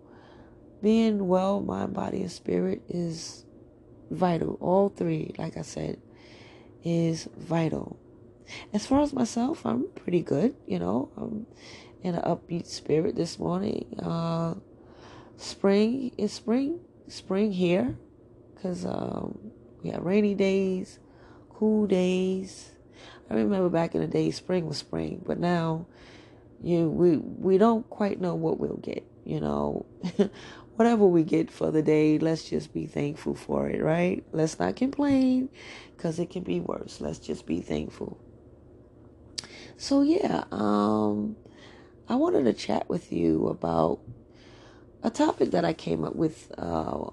being 0.82 1.28
well, 1.28 1.62
mind, 1.62 1.94
body, 1.94 2.22
and 2.22 2.32
spirit 2.32 2.84
is 2.90 3.46
vital. 4.12 4.58
All 4.62 4.90
three, 4.90 5.36
like 5.38 5.58
I 5.58 5.64
said, 5.64 6.00
is 6.84 7.30
vital. 7.38 7.98
As 8.74 8.88
far 8.88 9.02
as 9.02 9.14
myself, 9.14 9.66
I'm 9.66 9.88
pretty 9.96 10.22
good, 10.22 10.56
you 10.68 10.80
know. 10.80 11.10
I'm 11.18 11.48
in 12.02 12.16
an 12.16 12.22
upbeat 12.22 12.68
spirit 12.68 13.16
this 13.16 13.40
morning. 13.40 14.00
Uh, 14.00 14.56
spring 15.38 16.12
is 16.18 16.32
spring, 16.34 16.80
spring 17.08 17.52
here, 17.52 17.98
because 18.54 18.86
um, 18.86 19.38
we 19.84 19.90
have 19.92 20.04
rainy 20.04 20.36
days, 20.36 21.00
cool 21.50 21.88
days 21.88 22.72
I 23.30 23.36
remember 23.36 23.70
back 23.70 23.94
in 23.94 24.02
the 24.02 24.08
day, 24.08 24.32
spring 24.32 24.68
was 24.68 24.78
spring, 24.78 25.22
but 25.26 25.40
now, 25.40 25.86
you 26.64 26.90
we 26.90 27.18
we 27.18 27.58
don't 27.58 27.88
quite 27.90 28.22
know 28.22 28.36
what 28.36 28.60
we'll 28.60 28.78
get. 28.78 29.06
You 29.26 29.42
know, 29.42 29.86
whatever 30.76 31.06
we 31.06 31.24
get 31.24 31.52
for 31.52 31.70
the 31.72 31.82
day, 31.82 32.20
let's 32.20 32.50
just 32.50 32.74
be 32.74 32.86
thankful 32.86 33.36
for 33.36 33.70
it, 33.70 33.84
right? 33.84 34.24
Let's 34.32 34.60
not 34.60 34.78
complain, 34.78 35.50
because 35.96 36.20
it 36.20 36.30
can 36.30 36.44
be 36.44 36.62
worse. 36.62 37.02
Let's 37.02 37.20
just 37.20 37.46
be 37.46 37.60
thankful. 37.60 38.18
So 39.76 40.02
yeah, 40.02 40.46
um, 40.52 41.36
I 42.10 42.16
wanted 42.16 42.46
to 42.46 42.54
chat 42.54 42.90
with 42.90 43.12
you 43.12 43.48
about 43.48 44.00
a 45.04 45.10
topic 45.10 45.52
that 45.52 45.66
I 45.66 45.74
came 45.74 46.04
up 46.04 46.16
with 46.16 46.52
uh, 46.58 47.10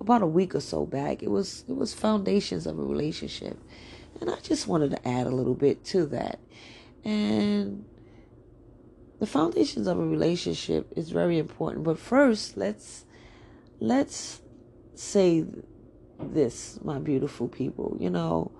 about 0.00 0.22
a 0.22 0.26
week 0.26 0.54
or 0.54 0.60
so 0.60 0.86
back. 0.86 1.22
It 1.22 1.30
was 1.30 1.64
it 1.68 1.76
was 1.76 1.94
foundations 1.94 2.66
of 2.66 2.78
a 2.78 2.82
relationship 2.82 3.58
and 4.20 4.30
I 4.30 4.36
just 4.40 4.66
wanted 4.66 4.90
to 4.92 5.08
add 5.08 5.26
a 5.26 5.30
little 5.30 5.54
bit 5.54 5.84
to 5.86 6.06
that. 6.06 6.38
And 7.04 7.84
the 9.20 9.26
foundations 9.26 9.86
of 9.86 9.98
a 9.98 10.06
relationship 10.06 10.92
is 10.96 11.10
very 11.10 11.38
important. 11.38 11.84
But 11.84 11.98
first, 11.98 12.56
let's 12.56 13.04
let's 13.80 14.40
say 14.94 15.44
this, 16.18 16.78
my 16.82 16.98
beautiful 16.98 17.48
people. 17.48 17.96
You 18.00 18.10
know, 18.10 18.52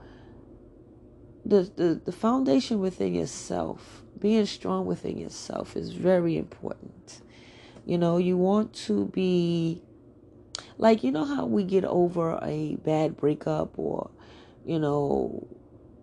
the, 1.44 1.62
the, 1.76 2.00
the 2.04 2.12
foundation 2.12 2.80
within 2.80 3.14
yourself, 3.14 4.03
being 4.24 4.46
strong 4.46 4.86
within 4.86 5.18
yourself 5.18 5.76
is 5.76 5.92
very 5.92 6.38
important. 6.38 7.20
You 7.84 7.98
know, 7.98 8.16
you 8.16 8.38
want 8.38 8.72
to 8.86 9.04
be 9.08 9.82
like 10.78 11.04
you 11.04 11.12
know 11.12 11.26
how 11.26 11.44
we 11.44 11.62
get 11.62 11.84
over 11.84 12.38
a 12.42 12.76
bad 12.76 13.18
breakup 13.18 13.78
or 13.78 14.10
you 14.64 14.78
know, 14.78 15.46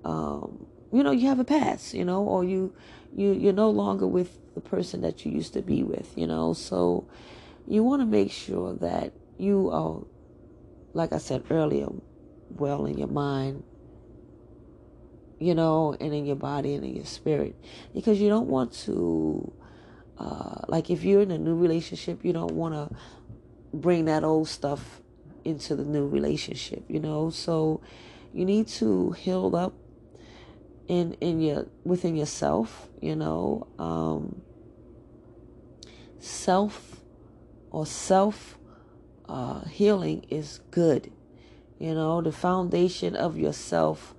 um, 0.06 0.68
you 0.94 1.04
know, 1.04 1.12
you 1.12 1.28
have 1.30 1.40
a 1.40 1.44
past, 1.44 1.94
you 1.94 2.06
know, 2.06 2.24
or 2.24 2.44
you, 2.44 2.74
you, 3.16 3.32
you're 3.34 3.54
no 3.54 3.70
longer 3.70 4.06
with 4.06 4.38
the 4.54 4.62
person 4.62 5.02
that 5.02 5.26
you 5.26 5.32
used 5.32 5.54
to 5.54 5.62
be 5.62 5.84
with, 5.84 6.14
you 6.16 6.28
know, 6.28 6.54
so 6.54 7.08
you 7.68 7.84
want 7.84 8.02
to 8.02 8.06
make 8.06 8.32
sure 8.32 8.76
that 8.76 9.14
you 9.38 9.72
are, 9.72 10.02
like 10.94 11.12
I 11.14 11.18
said 11.18 11.44
earlier, 11.50 11.88
well 12.50 12.86
in 12.86 12.98
your 12.98 13.08
mind, 13.08 13.64
you 15.42 15.56
know, 15.56 15.96
and 16.00 16.14
in 16.14 16.26
your 16.26 16.36
body 16.36 16.76
and 16.76 16.86
in 16.86 16.96
your 16.96 17.06
spirit, 17.06 17.56
because 17.94 18.22
you 18.22 18.30
don't 18.30 18.48
want 18.48 18.72
to, 18.72 19.52
uh, 20.20 20.62
like 20.68 20.92
if 20.92 21.04
you're 21.04 21.22
in 21.22 21.32
a 21.32 21.38
new 21.38 21.56
relationship, 21.56 22.24
you 22.24 22.32
don't 22.32 22.54
want 22.54 22.76
to 22.76 22.96
bring 23.74 24.06
that 24.06 24.24
old 24.24 24.48
stuff 24.48 25.02
into 25.44 25.76
the 25.76 25.84
new 25.84 26.08
relationship, 26.08 26.84
you 26.88 27.00
know, 27.00 27.32
so 27.32 27.82
you 28.34 28.46
need 28.46 28.68
to 28.68 29.12
heal 29.12 29.56
up 29.56 29.74
in 30.88 31.14
in 31.22 31.42
your 31.42 31.66
within 31.84 32.16
yourself 32.16 32.90
you 33.02 33.16
know? 33.16 33.68
Um, 33.80 34.42
self 36.20 37.02
or 37.72 37.86
self 37.86 38.58
uh, 39.28 39.66
healing 39.66 40.26
is 40.30 40.60
good 40.70 41.12
you 41.80 41.96
know? 41.96 42.22
The 42.22 42.32
foundation 42.32 43.16
of 43.16 43.38
yourself 43.40 44.14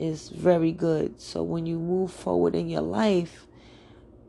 is 0.00 0.30
very 0.30 0.72
good 0.72 1.20
so 1.20 1.42
when 1.42 1.66
you 1.66 1.78
move 1.78 2.12
forward 2.12 2.54
in 2.54 2.68
your 2.68 2.80
life 2.82 3.46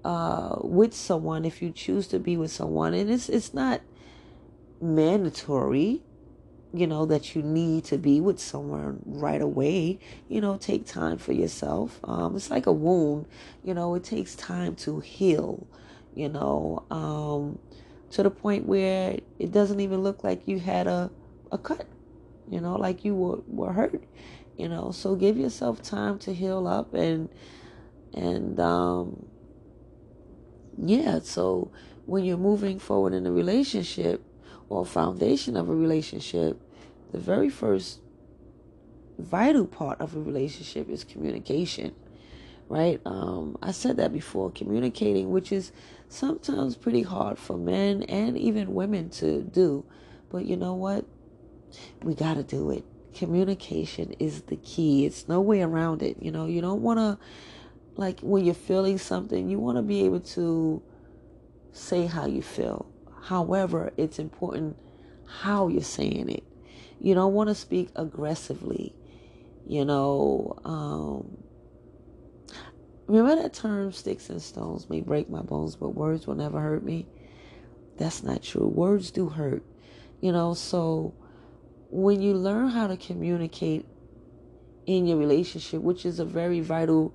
uh, 0.03 0.55
with 0.61 0.93
someone 0.93 1.45
if 1.45 1.61
you 1.61 1.71
choose 1.71 2.07
to 2.07 2.19
be 2.19 2.35
with 2.35 2.51
someone 2.51 2.93
and 2.93 3.09
it's 3.09 3.29
it's 3.29 3.53
not 3.53 3.81
mandatory 4.81 6.01
you 6.73 6.87
know, 6.87 7.05
that 7.05 7.35
you 7.35 7.41
need 7.41 7.83
to 7.85 7.97
be 7.97 8.21
with 8.21 8.39
someone 8.39 9.01
right 9.05 9.41
away. 9.41 9.99
You 10.29 10.41
know, 10.41 10.57
take 10.57 10.85
time 10.85 11.17
for 11.17 11.33
yourself. 11.33 11.99
Um, 12.03 12.35
it's 12.35 12.49
like 12.49 12.65
a 12.65 12.71
wound, 12.71 13.25
you 13.63 13.73
know, 13.73 13.95
it 13.95 14.03
takes 14.03 14.35
time 14.35 14.75
to 14.77 14.99
heal, 14.99 15.67
you 16.15 16.29
know, 16.29 16.83
um, 16.89 17.59
to 18.11 18.23
the 18.23 18.29
point 18.29 18.65
where 18.65 19.17
it 19.39 19.51
doesn't 19.51 19.79
even 19.79 20.01
look 20.01 20.23
like 20.23 20.47
you 20.47 20.59
had 20.59 20.87
a, 20.87 21.11
a 21.51 21.57
cut, 21.57 21.85
you 22.49 22.61
know, 22.61 22.75
like 22.75 23.03
you 23.03 23.15
were, 23.15 23.39
were 23.47 23.73
hurt, 23.73 24.03
you 24.57 24.67
know. 24.67 24.91
So 24.91 25.15
give 25.15 25.37
yourself 25.37 25.81
time 25.81 26.19
to 26.19 26.33
heal 26.33 26.67
up 26.67 26.93
and, 26.93 27.29
and, 28.13 28.59
um, 28.59 29.25
yeah, 30.77 31.19
so 31.21 31.71
when 32.05 32.23
you're 32.23 32.37
moving 32.37 32.79
forward 32.79 33.13
in 33.13 33.25
a 33.27 33.31
relationship, 33.31 34.23
or 34.71 34.85
foundation 34.85 35.57
of 35.57 35.67
a 35.67 35.75
relationship, 35.75 36.57
the 37.11 37.19
very 37.19 37.49
first 37.49 37.99
vital 39.19 39.67
part 39.67 39.99
of 39.99 40.15
a 40.15 40.19
relationship 40.19 40.89
is 40.89 41.03
communication, 41.03 41.93
right? 42.69 43.01
Um, 43.05 43.57
I 43.61 43.71
said 43.73 43.97
that 43.97 44.13
before, 44.13 44.49
communicating, 44.49 45.29
which 45.29 45.51
is 45.51 45.73
sometimes 46.07 46.77
pretty 46.77 47.01
hard 47.01 47.37
for 47.37 47.57
men 47.57 48.03
and 48.03 48.37
even 48.37 48.73
women 48.73 49.09
to 49.09 49.41
do. 49.41 49.83
But 50.29 50.45
you 50.45 50.55
know 50.55 50.73
what? 50.73 51.03
We 52.01 52.15
got 52.15 52.35
to 52.35 52.43
do 52.43 52.71
it. 52.71 52.85
Communication 53.13 54.13
is 54.19 54.43
the 54.43 54.55
key. 54.57 55.05
It's 55.05 55.27
no 55.27 55.41
way 55.41 55.61
around 55.61 56.01
it. 56.01 56.17
You 56.21 56.31
know, 56.31 56.45
you 56.45 56.61
don't 56.61 56.81
want 56.81 56.99
to, 56.99 57.17
like, 57.95 58.19
when 58.21 58.45
you're 58.45 58.53
feeling 58.53 58.97
something, 58.97 59.49
you 59.49 59.59
want 59.59 59.77
to 59.77 59.81
be 59.81 60.05
able 60.05 60.21
to 60.21 60.81
say 61.73 62.05
how 62.05 62.25
you 62.25 62.41
feel 62.41 62.91
However, 63.21 63.93
it's 63.97 64.19
important 64.19 64.75
how 65.25 65.67
you're 65.67 65.83
saying 65.83 66.29
it. 66.29 66.43
You 66.99 67.13
don't 67.13 67.33
want 67.33 67.49
to 67.49 67.55
speak 67.55 67.89
aggressively. 67.95 68.93
You 69.67 69.85
know, 69.85 70.59
um, 70.65 71.37
remember 73.07 73.41
that 73.41 73.53
term 73.53 73.91
sticks 73.91 74.29
and 74.29 74.41
stones 74.41 74.89
may 74.89 75.01
break 75.01 75.29
my 75.29 75.41
bones, 75.41 75.75
but 75.75 75.89
words 75.89 76.27
will 76.27 76.35
never 76.35 76.59
hurt 76.59 76.83
me? 76.83 77.07
That's 77.97 78.23
not 78.23 78.41
true. 78.41 78.67
Words 78.67 79.11
do 79.11 79.29
hurt. 79.29 79.63
You 80.19 80.31
know, 80.31 80.53
so 80.55 81.13
when 81.91 82.21
you 82.21 82.33
learn 82.33 82.69
how 82.69 82.87
to 82.87 82.95
communicate 82.95 83.85
in 84.85 85.05
your 85.05 85.17
relationship, 85.17 85.81
which 85.81 86.05
is 86.05 86.19
a 86.19 86.25
very 86.25 86.61
vital 86.61 87.13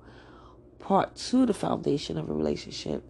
part 0.79 1.15
to 1.15 1.45
the 1.45 1.53
foundation 1.53 2.17
of 2.17 2.29
a 2.29 2.33
relationship, 2.33 3.03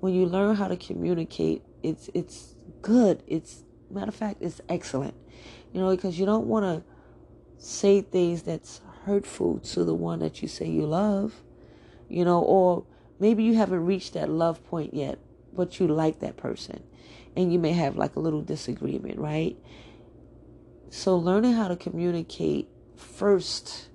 when 0.00 0.14
you 0.14 0.26
learn 0.26 0.54
how 0.56 0.68
to 0.68 0.76
communicate, 0.76 1.62
it's 1.82 2.10
it's 2.12 2.54
good. 2.82 3.22
It's 3.26 3.64
matter 3.90 4.08
of 4.08 4.14
fact, 4.14 4.42
it's 4.42 4.60
excellent. 4.68 5.14
You 5.72 5.80
know, 5.80 5.90
because 5.90 6.18
you 6.18 6.26
don't 6.26 6.46
want 6.46 6.64
to 6.64 6.84
say 7.58 8.02
things 8.02 8.42
that's 8.42 8.82
hurtful 9.04 9.58
to 9.60 9.84
the 9.84 9.94
one 9.94 10.18
that 10.18 10.42
you 10.42 10.48
say 10.48 10.66
you 10.68 10.86
love. 10.86 11.42
You 12.08 12.24
know, 12.24 12.40
or 12.40 12.84
maybe 13.18 13.42
you 13.42 13.54
haven't 13.54 13.84
reached 13.86 14.12
that 14.12 14.28
love 14.28 14.62
point 14.64 14.92
yet, 14.92 15.18
but 15.52 15.80
you 15.80 15.88
like 15.88 16.20
that 16.20 16.36
person. 16.36 16.82
And 17.34 17.52
you 17.52 17.58
may 17.58 17.72
have 17.72 17.96
like 17.96 18.16
a 18.16 18.20
little 18.20 18.42
disagreement, 18.42 19.18
right? 19.18 19.56
So 20.90 21.16
learning 21.16 21.54
how 21.54 21.68
to 21.68 21.76
communicate 21.76 22.68
first 22.96 23.88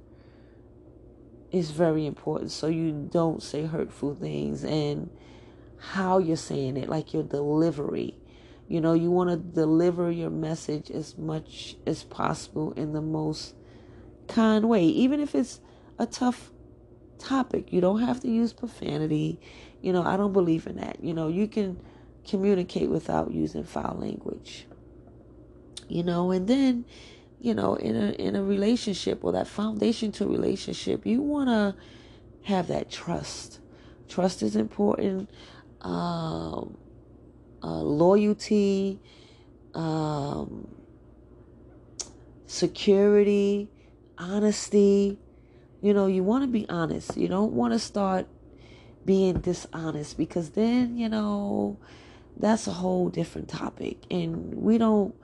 is 1.52 1.72
very 1.72 2.06
important 2.06 2.52
so 2.52 2.68
you 2.68 3.10
don't 3.12 3.44
say 3.44 3.66
hurtful 3.66 4.16
things 4.16 4.64
and 4.64 5.10
how 5.78 6.20
you're 6.20 6.38
saying 6.38 6.78
it, 6.78 6.88
like 6.88 7.14
your 7.14 7.24
delivery. 7.24 8.16
You 8.68 8.80
know, 8.80 8.94
you 8.94 9.12
want 9.12 9.30
to 9.32 9.38
deliver 9.38 10.12
your 10.12 10.30
message 10.30 10.90
as 10.92 11.18
much 11.18 11.76
as 11.86 12.04
possible 12.04 12.72
in 12.74 12.94
the 12.94 13.02
most 13.02 13.56
kind 14.28 14.70
way, 14.70 14.86
even 14.86 15.20
if 15.20 15.36
it's 15.36 15.60
a 16.00 16.06
tough 16.06 16.52
topic. 17.18 17.74
You 17.74 17.82
don't 17.82 18.00
have 18.00 18.20
to 18.22 18.30
use 18.30 18.54
profanity. 18.54 19.40
You 19.82 19.92
know, 19.92 20.04
I 20.04 20.16
don't 20.16 20.34
believe 20.34 20.68
in 20.68 20.78
that. 20.78 21.04
You 21.04 21.14
know, 21.14 21.28
you 21.28 21.48
can 21.48 21.82
communicate 22.26 22.90
without 22.90 23.32
using 23.32 23.64
foul 23.64 23.98
language. 24.00 24.68
You 25.92 26.04
know, 26.04 26.32
and 26.32 26.48
then 26.48 26.86
you 27.42 27.56
know, 27.56 27.76
in 27.76 27.96
a 27.96 28.12
in 28.12 28.36
a 28.36 28.44
relationship 28.44 29.24
or 29.24 29.32
that 29.34 29.48
foundation 29.48 30.12
to 30.14 30.28
relationship, 30.28 31.06
you 31.06 31.22
want 31.22 31.50
to 31.50 31.76
have 32.44 32.68
that 32.68 32.90
trust. 32.90 33.60
Trust 34.08 34.44
is 34.44 34.56
important. 34.56 35.30
Um, 35.82 36.78
uh, 37.64 37.82
loyalty, 37.82 39.00
um, 39.74 40.68
security, 42.46 43.70
honesty. 44.18 45.18
You 45.82 45.94
know, 45.94 46.06
you 46.06 46.24
want 46.24 46.44
to 46.44 46.48
be 46.48 46.68
honest. 46.70 47.18
You 47.18 47.28
don't 47.28 47.54
want 47.54 47.74
to 47.74 47.80
start 47.80 48.28
being 49.04 49.40
dishonest 49.40 50.18
because 50.18 50.52
then, 50.52 50.96
you 50.96 51.10
know, 51.10 51.78
that's 52.38 52.68
a 52.68 52.72
whole 52.72 53.10
different 53.10 53.50
topic. 53.50 53.98
And 54.12 54.54
we 54.56 54.78
don't 54.78 55.16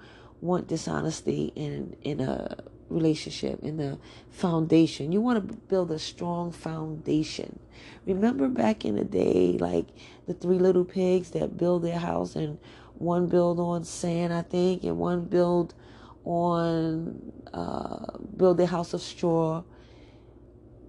want 0.42 0.68
dishonesty 0.68 1.52
in 1.56 1.96
in 2.02 2.20
a 2.22 2.58
relationship 2.90 3.62
in 3.64 3.78
the 3.78 4.00
foundation. 4.30 5.12
You 5.12 5.20
want 5.20 5.48
to 5.48 5.56
build 5.56 5.92
a 5.92 6.00
strong 6.00 6.52
foundation. 6.52 7.60
Remember 8.06 8.48
back 8.48 8.86
in 8.86 8.96
the 8.96 9.04
day 9.04 9.58
like 9.60 9.88
the 10.26 10.34
three 10.34 10.60
little 10.60 10.86
pigs 10.86 11.32
that 11.32 11.58
build 11.58 11.84
their 11.84 12.00
house 12.00 12.36
and 12.36 12.58
one 12.96 13.28
build 13.28 13.60
on 13.60 13.84
sand 13.84 14.34
i 14.34 14.42
think 14.42 14.84
and 14.84 14.98
one 14.98 15.24
build 15.26 15.76
on 16.24 17.32
uh, 17.54 18.18
build 18.36 18.58
their 18.58 18.68
house 18.68 18.94
of 18.94 19.02
straw. 19.02 19.64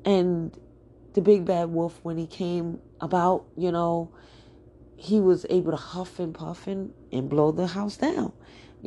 And 0.04 0.56
the 1.14 1.20
big 1.20 1.44
bad 1.44 1.70
wolf 1.70 1.98
when 2.02 2.16
he 2.16 2.26
came 2.26 2.80
about 3.00 3.44
you 3.56 3.72
know 3.72 4.12
he 4.96 5.20
was 5.20 5.46
able 5.48 5.70
to 5.70 5.76
huff 5.76 6.18
and 6.18 6.34
puff 6.34 6.66
and, 6.66 6.92
and 7.12 7.28
blow 7.28 7.52
the 7.52 7.68
house 7.68 7.96
down 7.96 8.32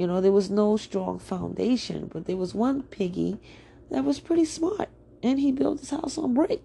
you 0.01 0.07
know, 0.07 0.19
there 0.19 0.31
was 0.31 0.49
no 0.49 0.77
strong 0.77 1.19
foundation, 1.19 2.09
but 2.11 2.25
there 2.25 2.35
was 2.35 2.55
one 2.55 2.81
piggy 2.81 3.39
that 3.91 4.03
was 4.03 4.19
pretty 4.19 4.45
smart, 4.45 4.89
and 5.21 5.39
he 5.39 5.51
built 5.51 5.79
his 5.79 5.91
house 5.91 6.17
on 6.17 6.33
brick. 6.33 6.63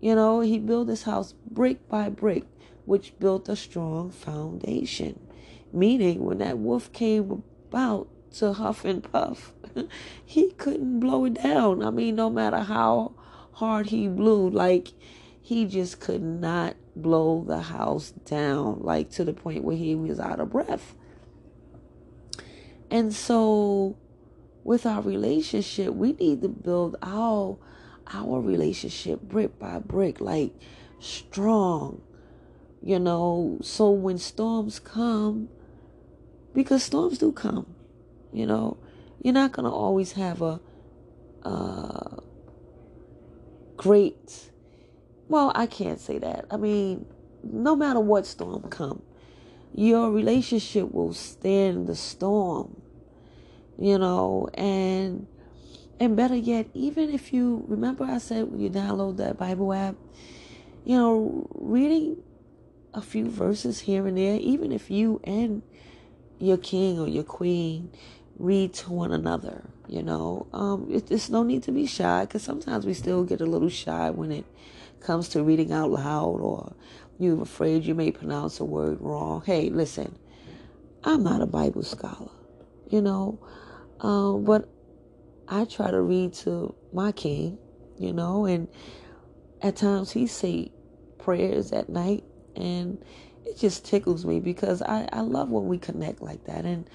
You 0.00 0.16
know, 0.16 0.40
he 0.40 0.58
built 0.58 0.88
his 0.88 1.04
house 1.04 1.34
brick 1.48 1.88
by 1.88 2.08
brick, 2.08 2.46
which 2.84 3.16
built 3.20 3.48
a 3.48 3.54
strong 3.54 4.10
foundation. 4.10 5.20
Meaning, 5.72 6.24
when 6.24 6.38
that 6.38 6.58
wolf 6.58 6.92
came 6.92 7.44
about 7.68 8.08
to 8.38 8.54
huff 8.54 8.84
and 8.84 9.04
puff, 9.04 9.52
he 10.24 10.50
couldn't 10.50 10.98
blow 10.98 11.26
it 11.26 11.34
down. 11.34 11.84
I 11.84 11.90
mean, 11.90 12.16
no 12.16 12.28
matter 12.28 12.58
how 12.58 13.12
hard 13.52 13.86
he 13.90 14.08
blew, 14.08 14.50
like, 14.50 14.88
he 15.40 15.64
just 15.64 16.00
could 16.00 16.24
not 16.24 16.74
blow 16.96 17.44
the 17.46 17.60
house 17.60 18.10
down, 18.10 18.80
like, 18.80 19.10
to 19.10 19.22
the 19.22 19.32
point 19.32 19.62
where 19.62 19.76
he 19.76 19.94
was 19.94 20.18
out 20.18 20.40
of 20.40 20.50
breath. 20.50 20.96
And 22.90 23.12
so 23.12 23.96
with 24.64 24.86
our 24.86 25.02
relationship, 25.02 25.94
we 25.94 26.12
need 26.12 26.42
to 26.42 26.48
build 26.48 26.96
our 27.02 27.58
our 28.10 28.40
relationship 28.40 29.20
brick 29.20 29.58
by 29.58 29.78
brick, 29.78 30.20
like 30.20 30.52
strong. 30.98 32.00
You 32.80 32.98
know, 32.98 33.58
so 33.60 33.90
when 33.90 34.18
storms 34.18 34.78
come, 34.78 35.48
because 36.54 36.82
storms 36.84 37.18
do 37.18 37.32
come, 37.32 37.74
you 38.32 38.46
know, 38.46 38.78
you're 39.22 39.34
not 39.34 39.52
gonna 39.52 39.72
always 39.72 40.12
have 40.12 40.40
a 40.42 40.60
uh 41.44 42.16
great 43.76 44.50
well, 45.28 45.52
I 45.54 45.66
can't 45.66 46.00
say 46.00 46.18
that. 46.18 46.46
I 46.50 46.56
mean, 46.56 47.04
no 47.42 47.76
matter 47.76 48.00
what 48.00 48.26
storm 48.26 48.62
come, 48.70 49.02
your 49.78 50.10
relationship 50.10 50.90
will 50.92 51.12
stand 51.12 51.86
the 51.86 51.94
storm 51.94 52.82
you 53.78 53.96
know? 53.96 54.48
And 54.54 55.28
and 56.00 56.16
better 56.16 56.36
yet 56.36 56.66
even 56.74 57.10
if 57.10 57.32
you 57.32 57.64
remember 57.66 58.04
i 58.04 58.18
said 58.18 58.48
when 58.48 58.60
you 58.60 58.70
download 58.70 59.16
that 59.16 59.36
bible 59.36 59.72
app 59.72 59.96
you 60.84 60.96
know 60.96 61.48
reading 61.56 62.16
a 62.94 63.00
few 63.00 63.28
verses 63.28 63.80
here 63.80 64.06
and 64.06 64.16
there 64.16 64.36
even 64.36 64.70
if 64.70 64.92
you 64.92 65.20
and 65.24 65.60
your 66.38 66.56
king 66.56 67.00
or 67.00 67.08
your 67.08 67.24
queen 67.24 67.90
read 68.38 68.72
to 68.72 68.92
one 68.92 69.12
another 69.12 69.64
you 69.88 70.02
know? 70.02 70.46
Um 70.52 70.86
it, 70.88 71.28
no 71.30 71.42
need 71.42 71.64
to 71.64 71.72
be 71.72 71.86
shy 71.86 72.24
because 72.24 72.42
sometimes 72.42 72.86
we 72.86 72.94
still 72.94 73.24
get 73.24 73.40
a 73.40 73.46
little 73.46 73.68
shy 73.68 74.10
when 74.10 74.30
it 74.30 74.44
comes 75.00 75.28
to 75.30 75.42
reading 75.42 75.72
out 75.72 75.90
loud 75.90 76.40
or 76.40 76.74
you're 77.18 77.42
afraid 77.42 77.84
you 77.84 77.94
may 77.94 78.12
pronounce 78.12 78.60
a 78.60 78.64
word 78.64 79.00
wrong. 79.00 79.42
Hey, 79.44 79.70
listen, 79.70 80.16
I'm 81.04 81.22
not 81.22 81.42
a 81.42 81.46
Bible 81.46 81.82
scholar, 81.82 82.30
you 82.88 83.02
know, 83.02 83.40
um, 84.00 84.44
but 84.44 84.68
I 85.48 85.64
try 85.64 85.90
to 85.90 86.00
read 86.00 86.34
to 86.34 86.74
my 86.92 87.12
King, 87.12 87.58
you 87.98 88.12
know, 88.12 88.44
and 88.46 88.68
at 89.62 89.76
times 89.76 90.12
he 90.12 90.26
say 90.26 90.70
prayers 91.18 91.72
at 91.72 91.88
night, 91.88 92.24
and 92.54 93.02
it 93.44 93.58
just 93.58 93.84
tickles 93.84 94.24
me 94.24 94.40
because 94.40 94.82
I, 94.82 95.08
I 95.12 95.20
love 95.20 95.50
when 95.50 95.66
we 95.66 95.78
connect 95.78 96.22
like 96.22 96.44
that. 96.44 96.64
And 96.64 96.88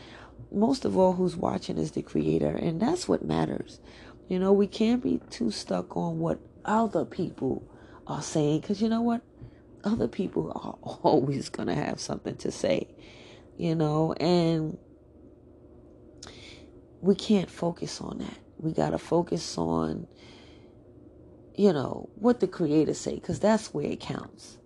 most 0.51 0.85
of 0.85 0.97
all, 0.97 1.13
who's 1.13 1.35
watching 1.35 1.77
is 1.77 1.91
the 1.91 2.01
Creator, 2.01 2.55
and 2.55 2.79
that's 2.81 3.07
what 3.07 3.25
matters. 3.25 3.79
You 4.29 4.39
know, 4.39 4.53
we 4.53 4.67
can't 4.67 5.03
be 5.03 5.19
too 5.29 5.51
stuck 5.51 5.97
on 5.97 6.19
what 6.19 6.39
other 6.63 7.05
people 7.05 7.67
are 8.07 8.21
saying 8.21 8.61
because 8.61 8.81
you 8.81 8.89
know 8.89 9.01
what? 9.01 9.21
Other 9.83 10.07
people 10.07 10.51
are 10.55 10.77
always 11.03 11.49
going 11.49 11.67
to 11.67 11.75
have 11.75 11.99
something 11.99 12.35
to 12.37 12.51
say, 12.51 12.87
you 13.57 13.75
know, 13.75 14.13
and 14.13 14.77
we 17.01 17.15
can't 17.15 17.49
focus 17.49 18.01
on 18.01 18.19
that. 18.19 18.37
We 18.57 18.71
got 18.71 18.91
to 18.91 18.97
focus 18.97 19.57
on, 19.57 20.07
you 21.55 21.73
know, 21.73 22.09
what 22.15 22.39
the 22.39 22.47
creator 22.47 22.93
say, 22.93 23.15
because 23.15 23.39
that's 23.39 23.73
where 23.73 23.85
it 23.85 23.99
counts. 23.99 24.57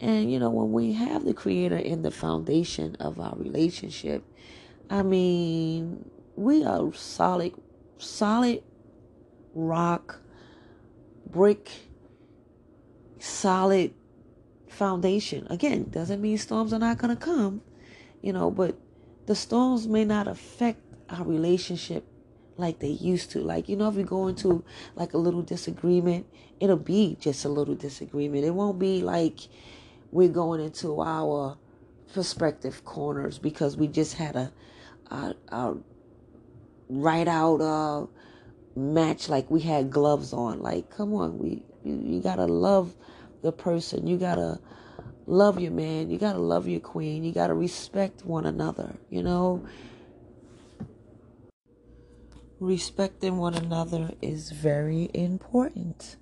And, 0.00 0.30
you 0.32 0.38
know, 0.38 0.50
when 0.50 0.72
we 0.72 0.92
have 0.94 1.24
the 1.24 1.34
creator 1.34 1.76
in 1.76 2.02
the 2.02 2.10
foundation 2.10 2.96
of 2.96 3.20
our 3.20 3.34
relationship, 3.36 4.24
I 4.90 5.02
mean, 5.02 6.08
we 6.36 6.64
are 6.64 6.92
solid, 6.92 7.54
solid 7.98 8.62
rock, 9.54 10.20
brick, 11.30 11.70
solid 13.18 13.94
foundation. 14.74 15.46
Again, 15.50 15.88
doesn't 15.90 16.20
mean 16.20 16.38
storms 16.38 16.72
are 16.72 16.78
not 16.78 16.98
going 16.98 17.16
to 17.16 17.22
come, 17.22 17.62
you 18.22 18.32
know, 18.32 18.50
but 18.50 18.76
the 19.26 19.34
storms 19.34 19.86
may 19.88 20.04
not 20.04 20.28
affect 20.28 20.80
our 21.08 21.24
relationship 21.24 22.04
like 22.56 22.78
they 22.80 22.88
used 22.88 23.30
to. 23.32 23.40
Like, 23.40 23.68
you 23.68 23.76
know, 23.76 23.88
if 23.88 23.94
we 23.94 24.02
go 24.02 24.28
into 24.28 24.64
like 24.96 25.14
a 25.14 25.18
little 25.18 25.42
disagreement, 25.42 26.26
it'll 26.60 26.76
be 26.76 27.16
just 27.20 27.44
a 27.44 27.48
little 27.48 27.74
disagreement. 27.74 28.44
It 28.44 28.50
won't 28.50 28.78
be 28.78 29.02
like 29.02 29.40
we're 30.12 30.28
going 30.28 30.60
into 30.60 31.00
our 31.00 31.56
perspective 32.12 32.84
corners 32.84 33.38
because 33.38 33.76
we 33.76 33.88
just 33.88 34.14
had 34.14 34.36
a, 34.36 34.52
a, 35.10 35.34
a 35.48 35.76
right 36.88 37.26
out 37.26 37.60
uh, 37.60 38.06
match 38.76 39.28
like 39.28 39.50
we 39.50 39.60
had 39.60 39.90
gloves 39.90 40.32
on. 40.32 40.60
Like, 40.60 40.90
come 40.90 41.14
on, 41.14 41.38
we 41.38 41.62
you, 41.84 42.00
you 42.04 42.20
gotta 42.20 42.46
love 42.46 42.94
the 43.44 43.52
person. 43.52 44.08
You 44.08 44.16
gotta 44.16 44.58
love 45.26 45.60
your 45.60 45.70
man. 45.70 46.10
You 46.10 46.18
gotta 46.18 46.40
love 46.40 46.66
your 46.66 46.80
queen. 46.80 47.22
You 47.22 47.32
gotta 47.32 47.54
respect 47.54 48.24
one 48.24 48.46
another. 48.46 48.96
You 49.10 49.22
know, 49.22 49.64
respecting 52.58 53.36
one 53.36 53.54
another 53.54 54.10
is 54.20 54.50
very 54.50 55.10
important. 55.14 56.16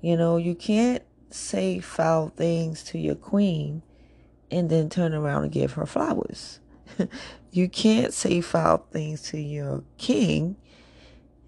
You 0.00 0.16
know, 0.16 0.38
you 0.38 0.54
can't 0.54 1.02
say 1.30 1.80
foul 1.80 2.28
things 2.28 2.82
to 2.84 2.98
your 2.98 3.14
queen 3.14 3.82
and 4.50 4.70
then 4.70 4.88
turn 4.88 5.14
around 5.14 5.44
and 5.44 5.52
give 5.52 5.72
her 5.72 5.86
flowers. 5.86 6.60
you 7.50 7.68
can't 7.68 8.12
say 8.12 8.40
foul 8.40 8.86
things 8.90 9.22
to 9.22 9.38
your 9.38 9.82
king 9.98 10.56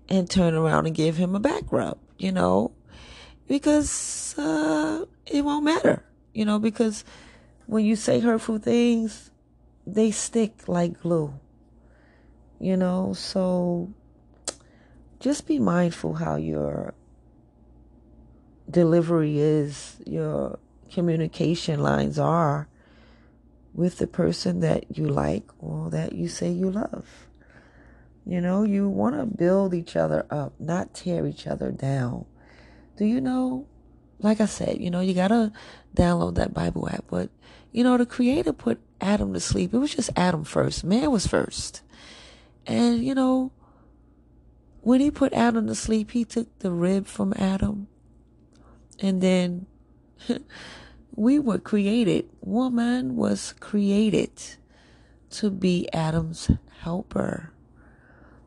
and 0.08 0.28
turn 0.28 0.54
around 0.54 0.86
and 0.86 0.94
give 0.94 1.16
him 1.16 1.34
a 1.34 1.40
back 1.40 1.64
rub, 1.70 1.98
you 2.18 2.32
know, 2.32 2.72
because 3.46 4.34
uh, 4.38 5.04
it 5.26 5.44
won't 5.44 5.64
matter, 5.64 6.04
you 6.32 6.44
know, 6.44 6.58
because 6.58 7.04
when 7.66 7.84
you 7.84 7.96
say 7.96 8.20
hurtful 8.20 8.58
things, 8.58 9.30
they 9.86 10.10
stick 10.10 10.68
like 10.68 11.00
glue, 11.00 11.34
you 12.58 12.76
know, 12.76 13.12
so 13.12 13.92
just 15.20 15.46
be 15.46 15.58
mindful 15.58 16.14
how 16.14 16.36
your 16.36 16.94
delivery 18.70 19.38
is, 19.38 19.96
your 20.06 20.58
communication 20.90 21.80
lines 21.80 22.18
are 22.18 22.68
with 23.74 23.98
the 23.98 24.06
person 24.06 24.60
that 24.60 24.96
you 24.96 25.06
like 25.06 25.44
or 25.58 25.90
that 25.90 26.12
you 26.12 26.28
say 26.28 26.50
you 26.50 26.70
love. 26.70 27.26
You 28.24 28.40
know, 28.40 28.62
you 28.62 28.88
want 28.88 29.18
to 29.18 29.26
build 29.26 29.74
each 29.74 29.96
other 29.96 30.26
up, 30.30 30.54
not 30.58 30.94
tear 30.94 31.26
each 31.26 31.46
other 31.46 31.70
down. 31.70 32.24
Do 32.96 33.04
you 33.04 33.20
know? 33.20 33.66
Like 34.20 34.40
I 34.40 34.46
said, 34.46 34.80
you 34.80 34.90
know, 34.90 35.00
you 35.00 35.14
got 35.14 35.28
to 35.28 35.52
download 35.96 36.36
that 36.36 36.54
Bible 36.54 36.88
app. 36.88 37.04
But, 37.10 37.30
you 37.72 37.84
know, 37.84 37.96
the 37.96 38.06
Creator 38.06 38.52
put 38.52 38.80
Adam 39.00 39.32
to 39.34 39.40
sleep. 39.40 39.74
It 39.74 39.78
was 39.78 39.94
just 39.94 40.10
Adam 40.16 40.44
first. 40.44 40.84
Man 40.84 41.10
was 41.10 41.26
first. 41.26 41.82
And, 42.66 43.04
you 43.04 43.14
know, 43.14 43.52
when 44.80 45.00
he 45.00 45.10
put 45.10 45.32
Adam 45.32 45.66
to 45.66 45.74
sleep, 45.74 46.12
he 46.12 46.24
took 46.24 46.58
the 46.60 46.70
rib 46.70 47.06
from 47.06 47.34
Adam. 47.36 47.88
And 49.00 49.20
then 49.20 49.66
we 51.14 51.38
were 51.38 51.58
created. 51.58 52.28
Woman 52.40 53.16
was 53.16 53.54
created 53.60 54.30
to 55.30 55.50
be 55.50 55.88
Adam's 55.92 56.50
helper. 56.80 57.50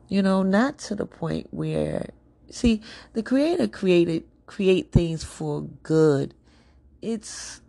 You 0.08 0.22
know, 0.22 0.42
not 0.42 0.78
to 0.78 0.94
the 0.94 1.06
point 1.06 1.48
where 1.50 2.10
see, 2.50 2.80
the 3.12 3.22
creator 3.22 3.68
created 3.68 4.24
create 4.48 4.90
things 4.90 5.22
for 5.22 5.62
good. 5.84 6.34
It's 7.00 7.60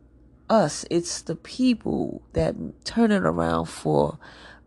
us, 0.50 0.86
it's 0.90 1.22
the 1.22 1.36
people 1.36 2.24
that 2.34 2.56
turn 2.84 3.12
it 3.12 3.24
around 3.24 3.66
for 3.66 4.18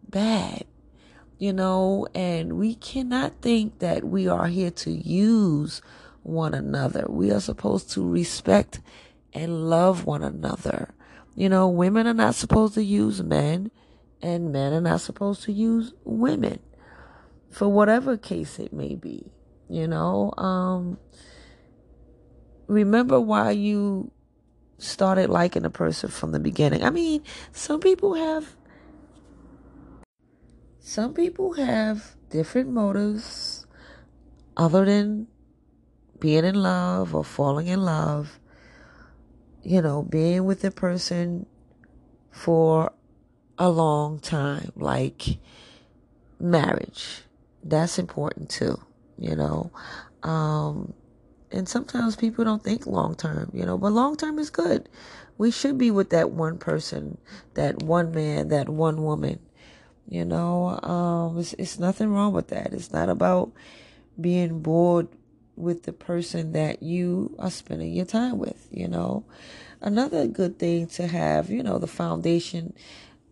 bad. 0.09 0.65
You 1.39 1.53
know, 1.53 2.07
and 2.15 2.53
we 2.53 2.77
cannot 2.77 3.43
think 3.43 3.81
that 3.81 4.05
we 4.05 4.29
are 4.29 4.47
here 4.47 4.71
to 4.71 4.93
use 4.93 5.83
one 6.23 6.55
another. 6.55 7.07
We 7.09 7.33
are 7.33 7.41
supposed 7.41 7.91
to 7.93 8.09
respect 8.09 8.81
and 9.33 9.69
love 9.69 10.05
one 10.05 10.23
another. 10.23 10.95
You 11.35 11.49
know, 11.49 11.69
women 11.69 12.07
are 12.07 12.15
not 12.15 12.37
supposed 12.37 12.75
to 12.75 12.85
use 12.85 13.23
men, 13.23 13.73
and 14.21 14.53
men 14.53 14.73
are 14.73 14.81
not 14.81 15.01
supposed 15.01 15.43
to 15.45 15.53
use 15.53 15.95
women 16.05 16.61
for 17.51 17.69
whatever 17.69 18.17
case 18.17 18.61
it 18.61 18.73
may 18.73 18.95
be. 18.95 19.33
You 19.69 19.89
know, 19.89 20.33
um, 20.37 20.99
remember 22.67 23.21
why 23.21 23.51
you 23.51 24.11
started 24.79 25.31
liking 25.31 25.65
a 25.65 25.71
person 25.71 26.11
from 26.11 26.33
the 26.33 26.41
beginning. 26.41 26.83
I 26.85 26.91
mean, 26.91 27.23
some 27.53 27.81
people 27.81 28.15
have 28.15 28.57
some 30.81 31.15
people 31.15 31.53
have 31.55 32.17
different 32.31 32.71
motives 32.71 33.67
other 34.57 34.85
than 34.85 35.29
being 36.19 36.45
in 36.45 36.57
love 36.57 37.15
or 37.15 37.25
falling 37.25 37.69
in 37.69 37.83
love. 37.85 38.39
You 39.63 39.81
know, 39.81 40.03
being 40.03 40.45
with 40.45 40.65
a 40.65 40.73
person 40.73 41.47
for 42.33 42.93
a 43.59 43.71
long 43.71 44.19
time, 44.19 44.73
like 44.75 45.39
marriage 46.41 47.23
that's 47.65 47.99
important 47.99 48.51
too, 48.51 48.81
you 49.19 49.37
know. 49.37 49.71
Um, 50.23 50.95
and 51.53 51.69
sometimes 51.69 52.17
people 52.17 52.45
don't 52.45 52.63
think 52.63 52.87
long 52.87 53.15
term, 53.15 53.51
you 53.53 53.65
know, 53.65 53.79
but 53.79 53.93
long 53.93 54.17
term 54.17 54.39
is 54.39 54.51
good. 54.51 54.89
We 55.39 55.51
should 55.51 55.79
be 55.79 55.91
with 55.91 56.11
that 56.11 56.31
one 56.31 56.59
person, 56.59 57.19
that 57.55 57.83
one 57.83 58.13
man, 58.13 58.49
that 58.49 58.69
one 58.69 59.03
woman. 59.03 59.39
You 60.09 60.25
know, 60.25 60.81
um, 60.83 61.39
it's, 61.39 61.55
it's 61.55 61.79
nothing 61.79 62.13
wrong 62.13 62.33
with 62.33 62.49
that. 62.49 62.73
It's 62.73 62.93
not 62.93 63.09
about 63.09 63.53
being 64.21 64.61
bored 64.61 65.09
with 65.57 65.85
the 65.85 65.93
person 65.93 66.53
that 66.53 66.83
you 66.83 67.35
are 67.39 67.51
spending 67.51 67.93
your 67.93 68.05
time 68.05 68.39
with, 68.39 68.69
you 68.71 68.89
know. 68.89 69.25
Another 69.81 70.27
good 70.27 70.59
thing 70.59 70.87
to 70.89 71.07
have, 71.07 71.51
you 71.51 71.63
know, 71.63 71.79
the 71.79 71.87
foundation 71.87 72.75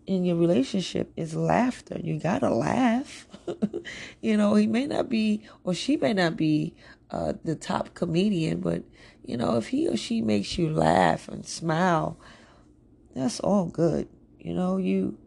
in 0.06 0.24
your 0.24 0.36
relationship 0.36 1.12
is 1.16 1.34
laughter. 1.34 1.98
You 2.02 2.18
gotta 2.18 2.50
laugh. 2.50 3.28
you 4.20 4.36
know, 4.36 4.54
he 4.54 4.66
may 4.66 4.86
not 4.86 5.08
be, 5.08 5.42
or 5.64 5.74
she 5.74 5.96
may 5.96 6.12
not 6.12 6.36
be 6.36 6.74
uh, 7.10 7.34
the 7.44 7.56
top 7.56 7.94
comedian, 7.94 8.60
but 8.60 8.82
you 9.24 9.36
know, 9.36 9.56
if 9.56 9.68
he 9.68 9.88
or 9.88 9.96
she 9.96 10.22
makes 10.22 10.58
you 10.58 10.70
laugh 10.70 11.28
and 11.28 11.46
smile, 11.46 12.18
that's 13.14 13.40
all 13.40 13.66
good. 13.66 14.08
You 14.38 14.54
know, 14.54 14.76
you 14.76 15.18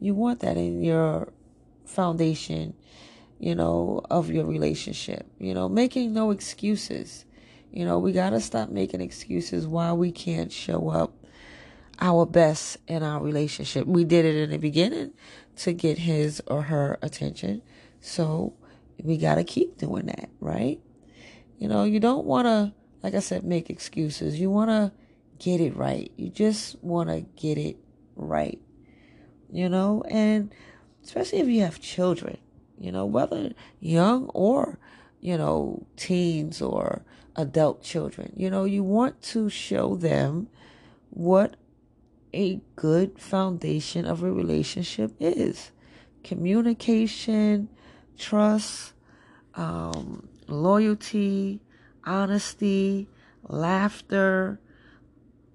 you 0.00 0.14
want 0.14 0.40
that 0.40 0.56
in 0.56 0.82
your 0.82 1.32
foundation, 1.84 2.74
you 3.38 3.54
know, 3.54 4.00
of 4.10 4.30
your 4.30 4.46
relationship. 4.46 5.26
You 5.38 5.54
know, 5.54 5.68
making 5.68 6.12
no 6.12 6.30
excuses. 6.30 7.24
You 7.70 7.84
know, 7.84 7.98
we 7.98 8.12
gotta 8.12 8.40
stop 8.40 8.70
making 8.70 9.00
excuses 9.00 9.66
why 9.66 9.92
we 9.92 10.12
can't 10.12 10.50
show 10.52 10.88
up 10.88 11.12
our 12.00 12.26
best 12.26 12.78
in 12.86 13.02
our 13.02 13.22
relationship. 13.22 13.86
We 13.86 14.04
did 14.04 14.24
it 14.24 14.36
in 14.36 14.50
the 14.50 14.58
beginning 14.58 15.12
to 15.56 15.72
get 15.72 15.98
his 15.98 16.42
or 16.46 16.62
her 16.62 16.98
attention. 17.02 17.62
So 18.00 18.54
we 19.02 19.16
got 19.16 19.36
to 19.36 19.44
keep 19.44 19.78
doing 19.78 20.06
that, 20.06 20.28
right? 20.40 20.80
You 21.58 21.68
know, 21.68 21.84
you 21.84 22.00
don't 22.00 22.26
want 22.26 22.46
to, 22.46 22.72
like 23.02 23.14
I 23.14 23.20
said, 23.20 23.44
make 23.44 23.70
excuses. 23.70 24.38
You 24.38 24.50
want 24.50 24.70
to 24.70 24.92
get 25.38 25.60
it 25.60 25.76
right. 25.76 26.10
You 26.16 26.28
just 26.28 26.82
want 26.82 27.08
to 27.08 27.20
get 27.40 27.58
it 27.58 27.76
right. 28.14 28.60
You 29.50 29.68
know, 29.68 30.02
and 30.10 30.52
especially 31.04 31.38
if 31.38 31.48
you 31.48 31.62
have 31.62 31.80
children, 31.80 32.38
you 32.78 32.92
know, 32.92 33.06
whether 33.06 33.52
young 33.80 34.26
or, 34.34 34.78
you 35.20 35.38
know, 35.38 35.86
teens 35.96 36.60
or 36.60 37.02
adult 37.36 37.82
children, 37.82 38.32
you 38.36 38.50
know, 38.50 38.64
you 38.64 38.82
want 38.82 39.22
to 39.22 39.48
show 39.48 39.96
them 39.96 40.48
what 41.10 41.56
a 42.34 42.60
good 42.74 43.18
foundation 43.18 44.04
of 44.04 44.22
a 44.22 44.30
relationship 44.30 45.12
is 45.18 45.70
communication, 46.22 47.68
trust, 48.18 48.92
um, 49.54 50.25
loyalty, 50.48 51.60
honesty, 52.04 53.08
laughter, 53.48 54.60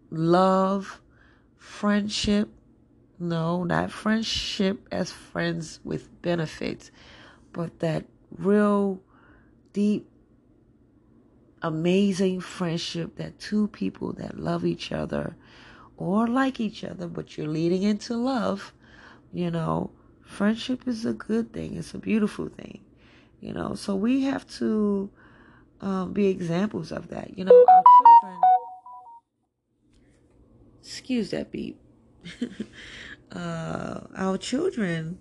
love, 0.09 1.01
friendship. 1.57 2.49
No, 3.19 3.63
not 3.63 3.91
friendship 3.91 4.87
as 4.91 5.11
friends 5.11 5.79
with 5.83 6.21
benefits, 6.23 6.89
but 7.53 7.79
that 7.79 8.05
real 8.35 8.99
deep, 9.73 10.09
amazing 11.61 12.41
friendship 12.41 13.15
that 13.17 13.39
two 13.39 13.67
people 13.67 14.13
that 14.13 14.39
love 14.39 14.65
each 14.65 14.91
other 14.91 15.35
or 15.97 16.25
like 16.25 16.59
each 16.59 16.83
other, 16.83 17.07
but 17.07 17.37
you're 17.37 17.47
leading 17.47 17.83
into 17.83 18.15
love, 18.17 18.73
you 19.31 19.51
know, 19.51 19.91
friendship 20.23 20.87
is 20.87 21.05
a 21.05 21.13
good 21.13 21.53
thing. 21.53 21.75
It's 21.77 21.93
a 21.93 21.99
beautiful 21.99 22.47
thing, 22.47 22.81
you 23.41 23.53
know. 23.53 23.75
So 23.75 23.95
we 23.95 24.21
have 24.23 24.47
to 24.59 25.09
um, 25.81 26.13
be 26.13 26.27
examples 26.27 26.91
of 26.91 27.09
that. 27.09 27.37
You 27.37 27.45
know, 27.45 27.65
our 27.67 27.83
children. 27.99 28.41
Excuse 30.81 31.31
that 31.31 31.51
beep. 31.51 31.79
uh, 33.31 34.01
our 34.15 34.37
children 34.37 35.19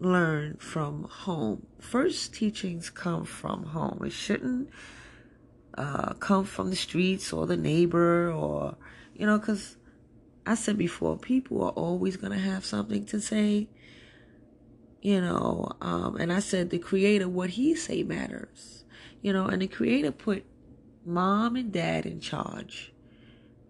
learn 0.00 0.56
from 0.56 1.04
home. 1.04 1.66
First 1.78 2.34
teachings 2.34 2.90
come 2.90 3.24
from 3.24 3.64
home. 3.64 4.02
It 4.04 4.12
shouldn't 4.12 4.70
uh, 5.78 6.14
come 6.14 6.44
from 6.44 6.70
the 6.70 6.76
streets 6.76 7.32
or 7.32 7.46
the 7.46 7.56
neighbor 7.56 8.30
or 8.30 8.76
you 9.14 9.26
know, 9.26 9.38
because 9.38 9.76
I 10.46 10.54
said 10.54 10.78
before, 10.78 11.16
people 11.16 11.62
are 11.62 11.70
always 11.70 12.16
going 12.16 12.32
to 12.32 12.38
have 12.38 12.64
something 12.64 13.04
to 13.06 13.20
say. 13.20 13.68
You 15.02 15.20
know, 15.20 15.72
um, 15.80 16.16
and 16.16 16.32
I 16.32 16.38
said 16.38 16.70
the 16.70 16.78
creator, 16.78 17.28
what 17.28 17.50
he 17.50 17.74
say 17.74 18.04
matters, 18.04 18.84
you 19.20 19.32
know, 19.32 19.46
and 19.46 19.60
the 19.60 19.66
creator 19.66 20.12
put 20.12 20.44
mom 21.04 21.56
and 21.56 21.72
dad 21.72 22.06
in 22.06 22.20
charge. 22.20 22.92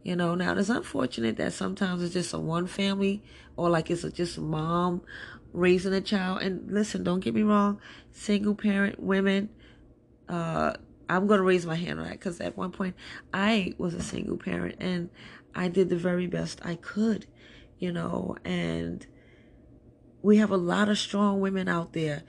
You 0.02 0.14
know, 0.14 0.34
now 0.34 0.54
it's 0.56 0.68
unfortunate 0.68 1.36
that 1.38 1.54
sometimes 1.54 2.02
it's 2.02 2.12
just 2.12 2.34
a 2.34 2.38
one 2.38 2.66
family 2.66 3.22
or 3.56 3.70
like 3.70 3.90
it's 3.90 4.04
a, 4.04 4.10
just 4.10 4.38
mom 4.38 5.00
raising 5.54 5.94
a 5.94 6.02
child. 6.02 6.42
And 6.42 6.70
listen, 6.70 7.02
don't 7.02 7.20
get 7.20 7.34
me 7.34 7.42
wrong, 7.42 7.80
single 8.10 8.54
parent 8.54 9.00
women, 9.00 9.48
uh, 10.28 10.74
I'm 11.08 11.28
to 11.28 11.42
raise 11.42 11.64
my 11.64 11.76
hand 11.76 11.98
on 11.98 12.06
that 12.06 12.12
because 12.12 12.40
at 12.40 12.56
one 12.56 12.72
point 12.72 12.94
I 13.32 13.74
was 13.78 13.94
a 13.94 14.02
single 14.02 14.36
parent 14.36 14.76
and 14.80 15.08
I 15.54 15.68
did 15.68 15.88
the 15.88 15.96
very 15.96 16.26
best 16.26 16.60
I 16.64 16.74
could, 16.74 17.26
you 17.78 17.92
know, 17.92 18.36
and 18.44 19.06
we 20.22 20.38
have 20.38 20.50
a 20.50 20.56
lot 20.56 20.88
of 20.88 20.98
strong 20.98 21.40
women 21.40 21.68
out 21.68 21.92
there 21.92 22.22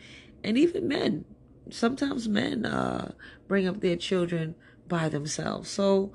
and 0.44 0.58
even 0.58 0.88
men. 0.88 1.26
Sometimes 1.70 2.28
men 2.28 2.66
uh, 2.66 3.14
bring 3.48 3.68
up 3.68 3.80
their 3.80 3.96
children 3.96 4.56
by 4.88 5.10
themselves. 5.10 5.70
So 5.70 6.14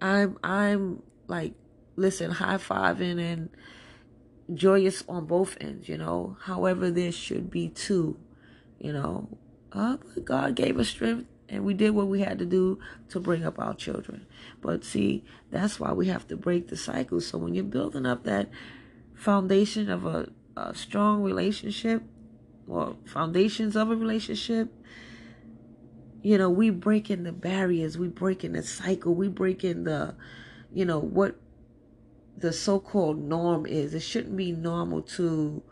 I'm 0.00 0.38
I'm 0.42 1.02
like 1.28 1.54
listen, 1.96 2.30
high 2.30 2.56
fiving 2.56 3.20
and 3.20 3.50
joyous 4.52 5.04
on 5.08 5.26
both 5.26 5.56
ends, 5.60 5.88
you 5.88 5.98
know. 5.98 6.36
However, 6.42 6.90
there 6.90 7.12
should 7.12 7.50
be 7.50 7.68
two, 7.68 8.18
you 8.78 8.92
know. 8.92 9.28
Uh, 9.72 9.98
God 10.24 10.56
gave 10.56 10.78
us 10.78 10.88
strength 10.88 11.28
and 11.48 11.64
we 11.64 11.74
did 11.74 11.90
what 11.90 12.08
we 12.08 12.20
had 12.20 12.38
to 12.38 12.46
do 12.46 12.78
to 13.08 13.20
bring 13.20 13.44
up 13.44 13.58
our 13.58 13.74
children. 13.74 14.26
But 14.60 14.84
see, 14.84 15.24
that's 15.50 15.78
why 15.78 15.92
we 15.92 16.06
have 16.06 16.26
to 16.28 16.36
break 16.36 16.68
the 16.68 16.76
cycle. 16.76 17.20
So 17.20 17.38
when 17.38 17.54
you're 17.54 17.64
building 17.64 18.06
up 18.06 18.24
that 18.24 18.48
foundation 19.14 19.90
of 19.90 20.06
a, 20.06 20.28
a 20.68 20.74
strong 20.74 21.22
relationship 21.22 22.02
or 22.68 22.96
foundations 23.04 23.76
of 23.76 23.90
a 23.90 23.96
relationship, 23.96 24.72
you 26.22 26.36
know, 26.36 26.50
we 26.50 26.70
breaking 26.70 27.22
the 27.22 27.32
barriers, 27.32 27.96
we 27.96 28.08
breaking 28.08 28.52
the 28.52 28.62
cycle, 28.62 29.14
we 29.14 29.28
breaking 29.28 29.84
the, 29.84 30.14
you 30.72 30.84
know, 30.84 30.98
what 30.98 31.36
the 32.36 32.52
so-called 32.52 33.18
norm 33.18 33.66
is. 33.66 33.94
It 33.94 34.00
shouldn't 34.00 34.36
be 34.36 34.52
normal 34.52 35.02
to 35.02 35.62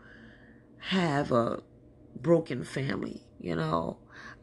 have 0.77 1.31
a 1.31 1.61
broken 2.19 2.63
family, 2.63 3.21
you 3.39 3.55
know. 3.55 3.97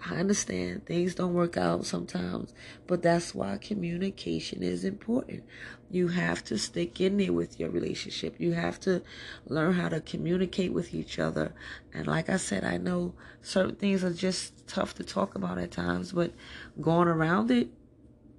I 0.08 0.16
understand 0.16 0.86
things 0.86 1.14
don't 1.14 1.34
work 1.34 1.56
out 1.56 1.86
sometimes, 1.86 2.54
but 2.86 3.02
that's 3.02 3.34
why 3.34 3.58
communication 3.58 4.62
is 4.62 4.84
important. 4.84 5.42
You 5.90 6.08
have 6.08 6.42
to 6.44 6.58
stick 6.58 7.00
in 7.00 7.16
there 7.16 7.32
with 7.32 7.60
your 7.60 7.70
relationship. 7.70 8.36
You 8.38 8.52
have 8.52 8.80
to 8.80 9.02
learn 9.46 9.74
how 9.74 9.88
to 9.88 10.00
communicate 10.00 10.72
with 10.72 10.92
each 10.94 11.18
other. 11.18 11.52
And 11.94 12.06
like 12.06 12.28
I 12.28 12.36
said, 12.36 12.64
I 12.64 12.76
know 12.76 13.14
certain 13.40 13.76
things 13.76 14.02
are 14.02 14.12
just 14.12 14.66
tough 14.66 14.94
to 14.94 15.04
talk 15.04 15.34
about 15.34 15.58
at 15.58 15.70
times, 15.70 16.12
but 16.12 16.32
going 16.80 17.08
around 17.08 17.50
it 17.50 17.68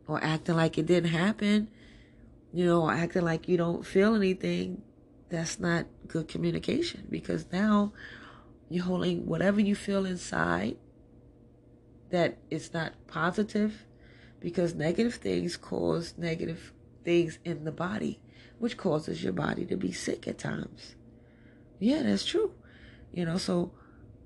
or 0.08 0.24
acting 0.24 0.56
like 0.56 0.78
it 0.78 0.86
didn't 0.86 1.12
happen, 1.12 1.70
you 2.54 2.66
know, 2.66 2.90
acting 2.90 3.24
like 3.24 3.48
you 3.48 3.58
don't 3.58 3.86
feel 3.86 4.16
anything, 4.16 4.82
that's 5.30 5.60
not 5.60 5.86
good 6.08 6.28
communication 6.28 7.06
because 7.10 7.46
now 7.52 7.92
you're 8.70 8.86
holding 8.86 9.26
whatever 9.26 9.60
you 9.60 9.76
feel 9.76 10.06
inside 10.06 10.78
that 12.10 12.38
it's 12.50 12.74
not 12.74 12.94
positive 13.08 13.86
because 14.40 14.74
negative 14.74 15.16
things 15.16 15.58
cause 15.58 16.14
negative 16.18 16.72
things 17.08 17.40
in 17.46 17.64
the 17.64 17.72
body, 17.72 18.20
which 18.60 18.76
causes 18.76 19.24
your 19.24 19.32
body 19.32 19.66
to 19.66 19.78
be 19.78 19.94
sick 19.94 20.28
at 20.28 20.38
times. 20.38 20.96
Yeah, 21.80 22.04
that's 22.04 22.26
true. 22.26 22.52
You 23.14 23.24
know, 23.24 23.38
so 23.38 23.72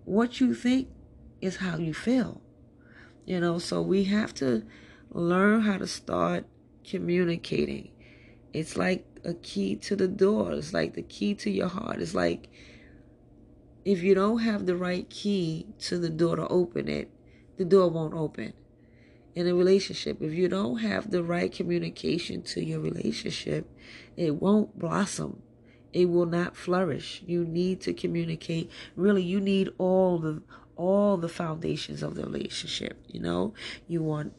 what 0.03 0.40
you 0.40 0.56
think 0.56 0.88
is 1.41 1.58
how 1.58 1.78
you 1.78 1.94
feel. 1.94 2.41
You 3.24 3.40
know, 3.40 3.60
so 3.60 3.84
we 3.84 4.06
have 4.06 4.34
to 4.36 4.64
learn 5.12 5.62
how 5.62 5.78
to 5.78 5.86
start 5.86 6.45
communicating. 6.84 7.91
It's 8.52 8.76
like 8.76 9.06
a 9.24 9.36
key 9.36 9.76
to 9.76 9.95
the 9.95 10.08
door. 10.08 10.53
It's 10.53 10.74
like 10.74 10.95
the 10.95 11.03
key 11.03 11.36
to 11.36 11.52
your 11.52 11.68
heart. 11.68 12.02
It's 12.02 12.16
like 12.16 12.49
if 13.86 14.02
you 14.02 14.16
don't 14.16 14.40
have 14.40 14.66
the 14.66 14.76
right 14.76 15.08
key 15.08 15.68
to 15.82 15.99
the 15.99 16.10
door 16.10 16.36
to 16.36 16.48
open 16.48 16.88
it, 16.88 17.12
the 17.58 17.66
door 17.66 17.91
won't 17.91 18.16
open. 18.16 18.53
In 19.34 19.48
a 19.48 19.56
relationship, 19.56 20.22
if 20.22 20.34
you 20.34 20.49
don't 20.49 20.80
have 20.80 21.10
the 21.10 21.24
right 21.24 21.52
communication 21.52 22.41
to 22.44 22.64
your 22.64 22.80
relationship, 22.80 23.70
it 24.18 24.36
won't 24.36 24.78
blossom. 24.78 25.41
It 25.94 26.10
will 26.10 26.26
not 26.26 26.56
flourish. 26.56 27.24
You 27.26 27.45
need 27.45 27.82
to 27.82 27.94
communicate. 27.94 28.70
Really, 28.95 29.24
you 29.24 29.40
need 29.40 29.70
all 29.78 30.20
the 30.20 30.41
all 30.76 31.18
the 31.18 31.30
foundations 31.30 32.02
of 32.02 32.16
the 32.16 32.24
relationship. 32.24 32.98
You 33.08 33.20
know, 33.20 33.53
you 33.88 34.02
want 34.02 34.34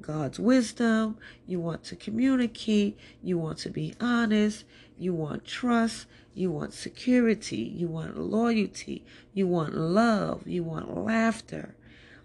God's 0.00 0.38
wisdom. 0.38 1.18
You 1.46 1.60
want 1.60 1.84
to 1.84 1.96
communicate. 1.96 2.98
You 3.22 3.38
want 3.38 3.58
to 3.58 3.70
be 3.70 3.94
honest. 4.00 4.64
You 4.98 5.14
want 5.14 5.44
trust. 5.44 6.06
You 6.34 6.50
want 6.50 6.72
security. 6.72 7.56
You 7.56 7.88
want 7.88 8.18
loyalty. 8.18 9.04
You 9.34 9.46
want 9.46 9.74
love. 9.74 10.46
You 10.46 10.62
want 10.62 10.96
laughter. 10.96 11.74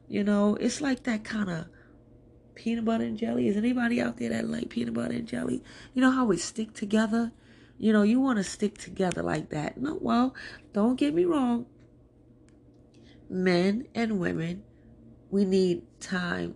You 0.07 0.23
know, 0.23 0.55
it's 0.55 0.81
like 0.81 1.03
that 1.03 1.23
kind 1.23 1.49
of 1.49 1.65
peanut 2.55 2.85
butter 2.85 3.03
and 3.03 3.17
jelly. 3.17 3.47
Is 3.47 3.57
anybody 3.57 4.01
out 4.01 4.17
there 4.17 4.29
that 4.29 4.49
like 4.49 4.69
peanut 4.69 4.93
butter 4.93 5.13
and 5.13 5.27
jelly? 5.27 5.63
You 5.93 6.01
know 6.01 6.11
how 6.11 6.25
we 6.25 6.37
stick 6.37 6.73
together? 6.73 7.31
You 7.77 7.91
know, 7.91 8.03
you 8.03 8.19
want 8.19 8.37
to 8.37 8.43
stick 8.43 8.77
together 8.77 9.21
like 9.21 9.49
that. 9.49 9.77
No, 9.77 9.97
well, 10.01 10.33
don't 10.73 10.95
get 10.95 11.13
me 11.13 11.25
wrong. 11.25 11.65
Men 13.29 13.87
and 13.93 14.19
women, 14.19 14.63
we 15.29 15.45
need 15.45 15.83
time 15.99 16.55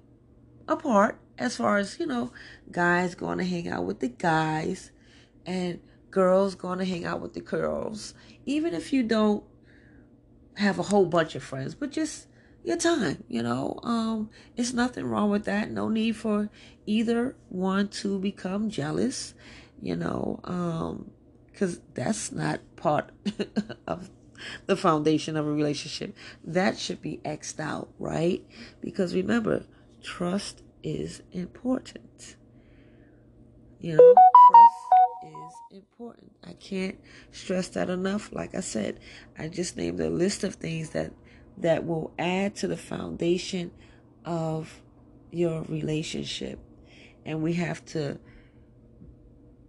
apart 0.67 1.19
as 1.37 1.57
far 1.57 1.77
as, 1.77 1.99
you 1.99 2.05
know, 2.05 2.31
guys 2.71 3.15
going 3.15 3.37
to 3.39 3.43
hang 3.43 3.67
out 3.67 3.85
with 3.85 3.99
the 3.99 4.07
guys 4.07 4.91
and 5.45 5.79
girls 6.11 6.55
going 6.55 6.79
to 6.79 6.85
hang 6.85 7.05
out 7.05 7.21
with 7.21 7.33
the 7.33 7.41
girls. 7.41 8.13
Even 8.45 8.73
if 8.73 8.93
you 8.93 9.03
don't 9.03 9.43
have 10.55 10.79
a 10.79 10.83
whole 10.83 11.05
bunch 11.05 11.35
of 11.35 11.43
friends, 11.43 11.75
but 11.75 11.91
just 11.91 12.27
your 12.69 12.77
time, 12.77 13.23
you 13.27 13.41
know. 13.41 13.79
Um, 13.83 14.29
it's 14.55 14.73
nothing 14.73 15.05
wrong 15.05 15.31
with 15.31 15.45
that. 15.45 15.71
No 15.71 15.89
need 15.89 16.15
for 16.15 16.49
either 16.85 17.35
one 17.49 17.87
to 17.89 18.19
become 18.19 18.69
jealous, 18.69 19.33
you 19.81 19.95
know, 19.95 20.39
um, 20.43 21.09
because 21.51 21.81
that's 21.95 22.31
not 22.31 22.61
part 22.75 23.11
of 23.87 24.11
the 24.67 24.77
foundation 24.77 25.35
of 25.35 25.47
a 25.47 25.51
relationship. 25.51 26.15
That 26.43 26.77
should 26.77 27.01
be 27.01 27.19
xed 27.25 27.59
out, 27.59 27.89
right? 27.97 28.45
Because 28.81 29.15
remember, 29.15 29.65
trust 30.03 30.61
is 30.83 31.23
important. 31.31 32.35
You 33.79 33.95
know, 33.95 34.13
trust 34.51 35.33
is 35.33 35.77
important. 35.79 36.31
I 36.45 36.53
can't 36.53 36.99
stress 37.31 37.69
that 37.69 37.89
enough. 37.89 38.31
Like 38.31 38.53
I 38.53 38.59
said, 38.59 38.99
I 39.37 39.47
just 39.47 39.75
named 39.75 39.99
a 40.01 40.09
list 40.09 40.43
of 40.43 40.55
things 40.55 40.91
that 40.91 41.13
that 41.59 41.85
will 41.85 42.13
add 42.17 42.55
to 42.55 42.67
the 42.67 42.77
foundation 42.77 43.71
of 44.25 44.81
your 45.31 45.63
relationship. 45.63 46.59
And 47.25 47.43
we 47.43 47.53
have 47.53 47.85
to 47.87 48.19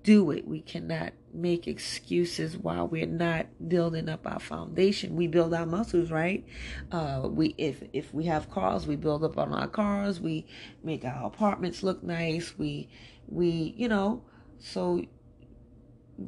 do 0.02 0.30
it. 0.30 0.46
We 0.46 0.60
cannot 0.60 1.12
make 1.32 1.68
excuses 1.68 2.56
while 2.56 2.88
we're 2.88 3.06
not 3.06 3.46
building 3.68 4.08
up 4.08 4.26
our 4.26 4.40
foundation. 4.40 5.16
We 5.16 5.26
build 5.26 5.54
our 5.54 5.66
muscles, 5.66 6.10
right? 6.10 6.44
Uh, 6.90 7.28
we 7.30 7.54
if 7.58 7.82
if 7.92 8.12
we 8.14 8.24
have 8.24 8.50
cars, 8.50 8.86
we 8.86 8.96
build 8.96 9.24
up 9.24 9.36
on 9.38 9.52
our 9.52 9.68
cars. 9.68 10.20
We 10.20 10.46
make 10.82 11.04
our 11.04 11.26
apartments 11.26 11.82
look 11.82 12.02
nice. 12.02 12.58
We 12.58 12.88
we 13.28 13.74
you 13.76 13.88
know 13.88 14.24
so 14.58 15.04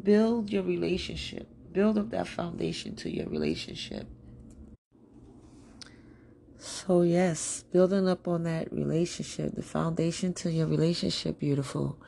build 0.03 0.51
your 0.51 0.63
relationship. 0.63 1.49
Build 1.73 1.99
up 1.99 2.11
that 2.11 2.29
foundation 2.29 2.95
to 2.97 3.11
your 3.11 3.29
relationship. 3.29 4.07
So, 6.65 7.03
yes, 7.03 7.65
building 7.73 8.09
up 8.09 8.29
on 8.29 8.45
that 8.45 8.73
relationship, 8.73 9.57
the 9.57 9.65
foundation 9.65 10.33
to 10.35 10.53
your 10.53 10.69
relationship, 10.69 11.41
beautiful, 11.41 11.99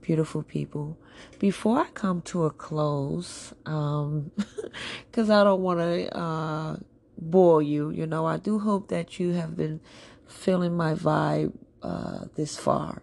beautiful 0.00 0.44
people. 0.44 0.96
Before 1.40 1.80
I 1.80 1.88
come 1.88 2.22
to 2.22 2.44
a 2.44 2.50
close, 2.52 3.52
um, 3.66 4.30
because 5.10 5.28
I 5.28 5.42
don't 5.42 5.60
want 5.60 5.80
to 5.80 6.16
uh, 6.16 6.76
bore 7.18 7.62
you, 7.62 7.90
you 7.90 8.06
know, 8.06 8.26
I 8.26 8.36
do 8.36 8.60
hope 8.60 8.86
that 8.90 9.18
you 9.18 9.32
have 9.32 9.56
been 9.56 9.80
feeling 10.28 10.76
my 10.76 10.94
vibe 10.94 11.54
uh, 11.82 12.26
this 12.36 12.56
far. 12.56 13.02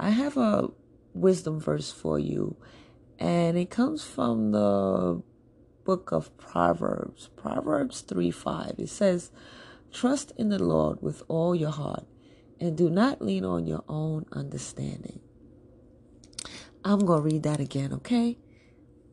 I 0.00 0.08
have 0.08 0.38
a 0.38 0.70
wisdom 1.12 1.60
verse 1.60 1.92
for 1.92 2.18
you, 2.18 2.56
and 3.18 3.58
it 3.58 3.68
comes 3.68 4.02
from 4.02 4.52
the 4.52 5.20
book 5.84 6.10
of 6.10 6.34
Proverbs, 6.38 7.28
Proverbs 7.36 8.00
3 8.00 8.30
5. 8.30 8.76
It 8.78 8.88
says, 8.88 9.30
Trust 9.92 10.32
in 10.36 10.48
the 10.48 10.62
Lord 10.62 11.02
with 11.02 11.22
all 11.28 11.54
your 11.54 11.70
heart 11.70 12.06
and 12.60 12.76
do 12.76 12.90
not 12.90 13.22
lean 13.22 13.44
on 13.44 13.66
your 13.66 13.84
own 13.88 14.26
understanding. 14.32 15.20
I'm 16.84 17.00
going 17.00 17.22
to 17.22 17.24
read 17.24 17.42
that 17.44 17.60
again, 17.60 17.92
okay? 17.94 18.38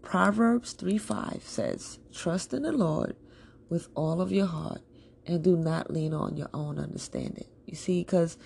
Proverbs 0.01 0.73
3 0.73 0.97
5 0.97 1.41
says, 1.43 1.99
Trust 2.13 2.53
in 2.53 2.63
the 2.63 2.71
Lord 2.71 3.15
with 3.69 3.87
all 3.95 4.21
of 4.21 4.31
your 4.31 4.45
heart 4.45 4.81
and 5.25 5.43
do 5.43 5.57
not 5.57 5.91
lean 5.91 6.13
on 6.13 6.37
your 6.37 6.49
own 6.53 6.77
understanding. 6.77 7.47
You 7.65 7.75
see, 7.75 8.01
because 8.01 8.37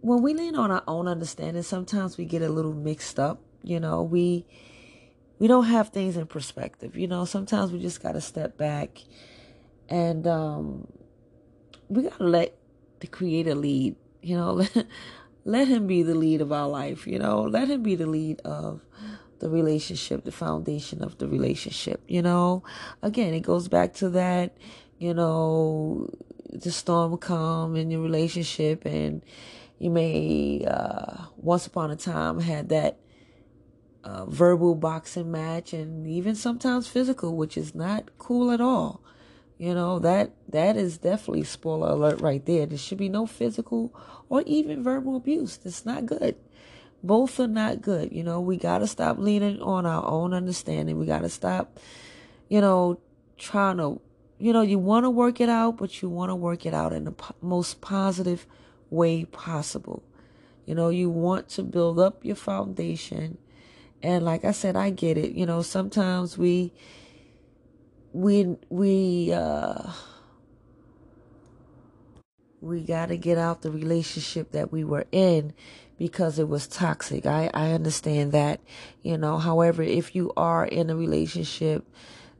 when 0.00 0.22
we 0.22 0.34
lean 0.34 0.54
on 0.54 0.70
our 0.70 0.84
own 0.86 1.08
understanding, 1.08 1.62
sometimes 1.62 2.16
we 2.16 2.24
get 2.24 2.42
a 2.42 2.48
little 2.48 2.72
mixed 2.74 3.18
up. 3.18 3.42
You 3.62 3.80
know, 3.80 4.02
we 4.02 4.46
we 5.38 5.48
don't 5.48 5.64
have 5.64 5.88
things 5.88 6.16
in 6.16 6.26
perspective. 6.26 6.96
You 6.96 7.08
know, 7.08 7.24
sometimes 7.24 7.72
we 7.72 7.80
just 7.80 8.02
got 8.02 8.12
to 8.12 8.20
step 8.20 8.56
back 8.56 9.00
and 9.88 10.26
um, 10.26 10.86
we 11.88 12.02
got 12.02 12.18
to 12.18 12.24
let 12.24 12.56
the 13.00 13.06
creator 13.06 13.54
lead. 13.54 13.96
You 14.22 14.36
know, 14.36 14.52
let, 14.74 14.86
let 15.44 15.68
him 15.68 15.86
be 15.86 16.02
the 16.02 16.14
lead 16.14 16.40
of 16.40 16.52
our 16.52 16.68
life. 16.68 17.06
You 17.06 17.18
know, 17.18 17.42
let 17.42 17.68
him 17.68 17.82
be 17.82 17.94
the 17.94 18.06
lead 18.06 18.40
of 18.40 18.80
the 19.38 19.48
relationship, 19.48 20.24
the 20.24 20.32
foundation 20.32 21.02
of 21.02 21.18
the 21.18 21.28
relationship. 21.28 22.02
You 22.08 22.22
know, 22.22 22.62
again, 23.02 23.34
it 23.34 23.40
goes 23.40 23.68
back 23.68 23.94
to 23.94 24.08
that, 24.10 24.56
you 24.98 25.14
know, 25.14 26.10
the 26.50 26.72
storm 26.72 27.10
will 27.10 27.18
come 27.18 27.76
in 27.76 27.90
your 27.90 28.00
relationship 28.00 28.84
and 28.84 29.22
you 29.78 29.90
may, 29.90 30.64
uh, 30.66 31.26
once 31.36 31.66
upon 31.66 31.90
a 31.90 31.96
time 31.96 32.40
had 32.40 32.70
that 32.70 32.98
uh, 34.04 34.24
verbal 34.26 34.74
boxing 34.74 35.30
match 35.30 35.72
and 35.72 36.06
even 36.06 36.34
sometimes 36.34 36.86
physical, 36.86 37.36
which 37.36 37.56
is 37.58 37.74
not 37.74 38.16
cool 38.18 38.50
at 38.50 38.60
all. 38.60 39.02
You 39.58 39.74
know, 39.74 39.98
that 40.00 40.32
that 40.50 40.76
is 40.76 40.98
definitely 40.98 41.44
spoiler 41.44 41.90
alert 41.90 42.20
right 42.20 42.44
there. 42.44 42.66
There 42.66 42.76
should 42.76 42.98
be 42.98 43.08
no 43.08 43.26
physical 43.26 43.94
or 44.28 44.42
even 44.42 44.82
verbal 44.82 45.16
abuse. 45.16 45.56
That's 45.56 45.86
not 45.86 46.04
good. 46.04 46.36
Both 47.02 47.40
are 47.40 47.46
not 47.46 47.80
good. 47.80 48.12
You 48.12 48.22
know, 48.22 48.40
we 48.40 48.56
got 48.56 48.78
to 48.78 48.86
stop 48.86 49.18
leaning 49.18 49.60
on 49.62 49.86
our 49.86 50.04
own 50.04 50.34
understanding. 50.34 50.98
We 50.98 51.06
got 51.06 51.20
to 51.20 51.28
stop, 51.28 51.78
you 52.48 52.60
know, 52.60 52.98
trying 53.38 53.78
to, 53.78 54.00
you 54.38 54.52
know, 54.52 54.62
you 54.62 54.78
want 54.78 55.04
to 55.04 55.10
work 55.10 55.40
it 55.40 55.48
out, 55.48 55.78
but 55.78 56.02
you 56.02 56.08
want 56.10 56.30
to 56.30 56.34
work 56.34 56.66
it 56.66 56.74
out 56.74 56.92
in 56.92 57.04
the 57.04 57.12
po- 57.12 57.34
most 57.40 57.80
positive 57.80 58.46
way 58.90 59.24
possible. 59.24 60.02
You 60.66 60.74
know, 60.74 60.88
you 60.88 61.08
want 61.08 61.48
to 61.50 61.62
build 61.62 61.98
up 61.98 62.24
your 62.24 62.36
foundation. 62.36 63.38
And 64.02 64.24
like 64.24 64.44
I 64.44 64.50
said, 64.50 64.76
I 64.76 64.90
get 64.90 65.16
it. 65.16 65.32
You 65.32 65.46
know, 65.46 65.62
sometimes 65.62 66.36
we, 66.36 66.72
we, 68.16 68.56
we, 68.70 69.32
uh, 69.32 69.90
we 72.62 72.80
got 72.80 73.06
to 73.10 73.18
get 73.18 73.36
out 73.36 73.60
the 73.60 73.70
relationship 73.70 74.52
that 74.52 74.72
we 74.72 74.84
were 74.84 75.04
in 75.12 75.52
because 75.98 76.38
it 76.38 76.48
was 76.48 76.66
toxic. 76.66 77.26
I, 77.26 77.50
I 77.52 77.72
understand 77.72 78.32
that, 78.32 78.60
you 79.02 79.18
know. 79.18 79.36
However, 79.38 79.82
if 79.82 80.14
you 80.14 80.32
are 80.34 80.64
in 80.64 80.88
a 80.88 80.96
relationship 80.96 81.86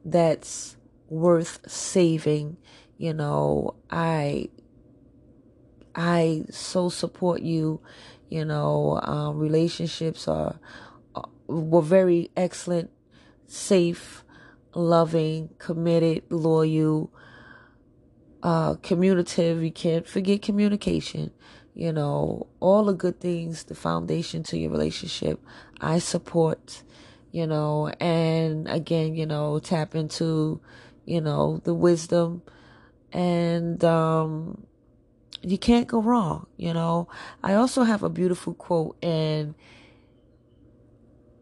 that's 0.04 0.76
worth 1.08 1.60
saving, 1.70 2.56
you 2.96 3.12
know, 3.12 3.74
I 3.90 4.48
I 5.94 6.44
so 6.50 6.88
support 6.88 7.42
you. 7.42 7.80
You 8.30 8.44
know, 8.44 8.98
um, 9.02 9.38
relationships 9.38 10.26
are, 10.26 10.58
are 11.14 11.28
were 11.46 11.82
very 11.82 12.30
excellent, 12.36 12.90
safe, 13.46 14.24
loving, 14.76 15.50
committed, 15.58 16.24
loyal, 16.30 17.12
uh, 18.42 18.74
communicative. 18.76 19.62
You 19.62 19.72
can't 19.72 20.06
forget 20.06 20.42
communication 20.42 21.32
you 21.76 21.92
know, 21.92 22.46
all 22.58 22.84
the 22.84 22.94
good 22.94 23.20
things, 23.20 23.64
the 23.64 23.74
foundation 23.74 24.42
to 24.44 24.56
your 24.56 24.70
relationship, 24.70 25.38
I 25.78 25.98
support, 25.98 26.82
you 27.32 27.46
know, 27.46 27.88
and 28.00 28.66
again, 28.66 29.14
you 29.14 29.26
know, 29.26 29.58
tap 29.58 29.94
into, 29.94 30.58
you 31.04 31.20
know, 31.20 31.60
the 31.64 31.74
wisdom 31.74 32.40
and, 33.12 33.84
um, 33.84 34.66
you 35.42 35.58
can't 35.58 35.86
go 35.86 36.00
wrong, 36.00 36.46
you 36.56 36.72
know. 36.72 37.08
I 37.42 37.52
also 37.54 37.82
have 37.82 38.02
a 38.02 38.08
beautiful 38.08 38.54
quote 38.54 38.96
and 39.02 39.54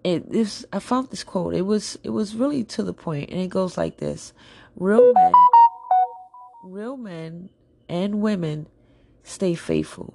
I 0.05 0.78
found 0.81 1.10
this 1.10 1.24
quote. 1.24 1.55
It 1.55 1.62
was 1.62 1.98
it 2.02 2.10
was 2.10 2.35
really 2.35 2.64
to 2.64 2.82
the 2.82 2.93
point 2.93 3.31
and 3.31 3.40
it 3.40 3.48
goes 3.48 3.78
like 3.78 3.98
this. 3.98 4.32
Real 4.76 5.12
men 5.12 5.32
real 6.64 6.97
men 6.97 7.51
and 7.89 8.20
women 8.20 8.66
stay 9.22 9.55
faithful. 9.55 10.14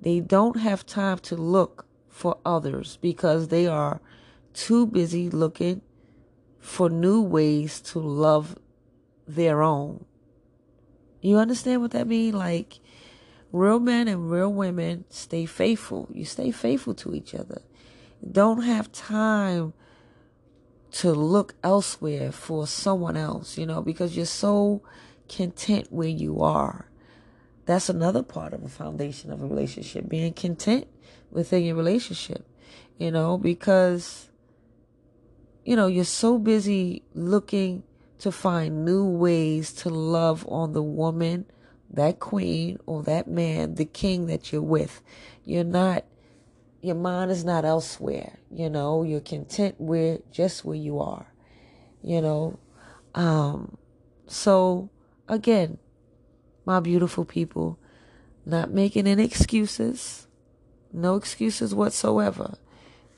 They 0.00 0.20
don't 0.20 0.58
have 0.58 0.86
time 0.86 1.18
to 1.18 1.36
look 1.36 1.86
for 2.08 2.38
others 2.44 2.98
because 3.00 3.48
they 3.48 3.66
are 3.66 4.00
too 4.54 4.86
busy 4.86 5.28
looking 5.28 5.82
for 6.58 6.88
new 6.88 7.20
ways 7.20 7.80
to 7.80 7.98
love 7.98 8.58
their 9.26 9.62
own. 9.62 10.04
You 11.20 11.38
understand 11.38 11.82
what 11.82 11.90
that 11.90 12.06
means? 12.06 12.34
Like, 12.34 12.80
real 13.52 13.80
men 13.80 14.08
and 14.08 14.30
real 14.30 14.52
women 14.52 15.04
stay 15.10 15.44
faithful. 15.46 16.08
You 16.12 16.24
stay 16.24 16.50
faithful 16.50 16.94
to 16.94 17.14
each 17.14 17.34
other. 17.34 17.62
Don't 18.28 18.62
have 18.62 18.92
time 18.92 19.72
to 20.92 21.12
look 21.12 21.54
elsewhere 21.62 22.32
for 22.32 22.66
someone 22.66 23.16
else, 23.16 23.56
you 23.56 23.66
know, 23.66 23.80
because 23.80 24.16
you're 24.16 24.26
so 24.26 24.82
content 25.28 25.86
where 25.90 26.08
you 26.08 26.40
are. 26.42 26.90
That's 27.66 27.88
another 27.88 28.22
part 28.22 28.52
of 28.52 28.64
a 28.64 28.68
foundation 28.68 29.32
of 29.32 29.42
a 29.42 29.46
relationship, 29.46 30.08
being 30.08 30.32
content 30.32 30.88
within 31.30 31.64
your 31.64 31.76
relationship, 31.76 32.44
you 32.98 33.10
know, 33.10 33.38
because, 33.38 34.28
you 35.64 35.76
know, 35.76 35.86
you're 35.86 36.04
so 36.04 36.38
busy 36.38 37.04
looking 37.14 37.84
to 38.18 38.32
find 38.32 38.84
new 38.84 39.06
ways 39.06 39.72
to 39.72 39.88
love 39.88 40.44
on 40.48 40.72
the 40.72 40.82
woman, 40.82 41.46
that 41.90 42.18
queen, 42.18 42.78
or 42.86 43.02
that 43.04 43.28
man, 43.28 43.76
the 43.76 43.84
king 43.84 44.26
that 44.26 44.52
you're 44.52 44.60
with. 44.60 45.00
You're 45.44 45.64
not, 45.64 46.04
your 46.80 46.94
mind 46.94 47.30
is 47.30 47.44
not 47.44 47.64
elsewhere, 47.64 48.38
you 48.50 48.70
know, 48.70 49.02
you're 49.02 49.20
content 49.20 49.74
where, 49.78 50.18
just 50.30 50.64
where 50.64 50.76
you 50.76 50.98
are, 51.00 51.26
you 52.02 52.20
know. 52.20 52.58
Um, 53.14 53.76
so, 54.26 54.88
again, 55.28 55.78
my 56.64 56.80
beautiful 56.80 57.24
people. 57.24 57.78
Not 58.46 58.70
making 58.70 59.06
any 59.06 59.24
excuses. 59.24 60.26
No 60.92 61.16
excuses 61.16 61.74
whatsoever. 61.74 62.54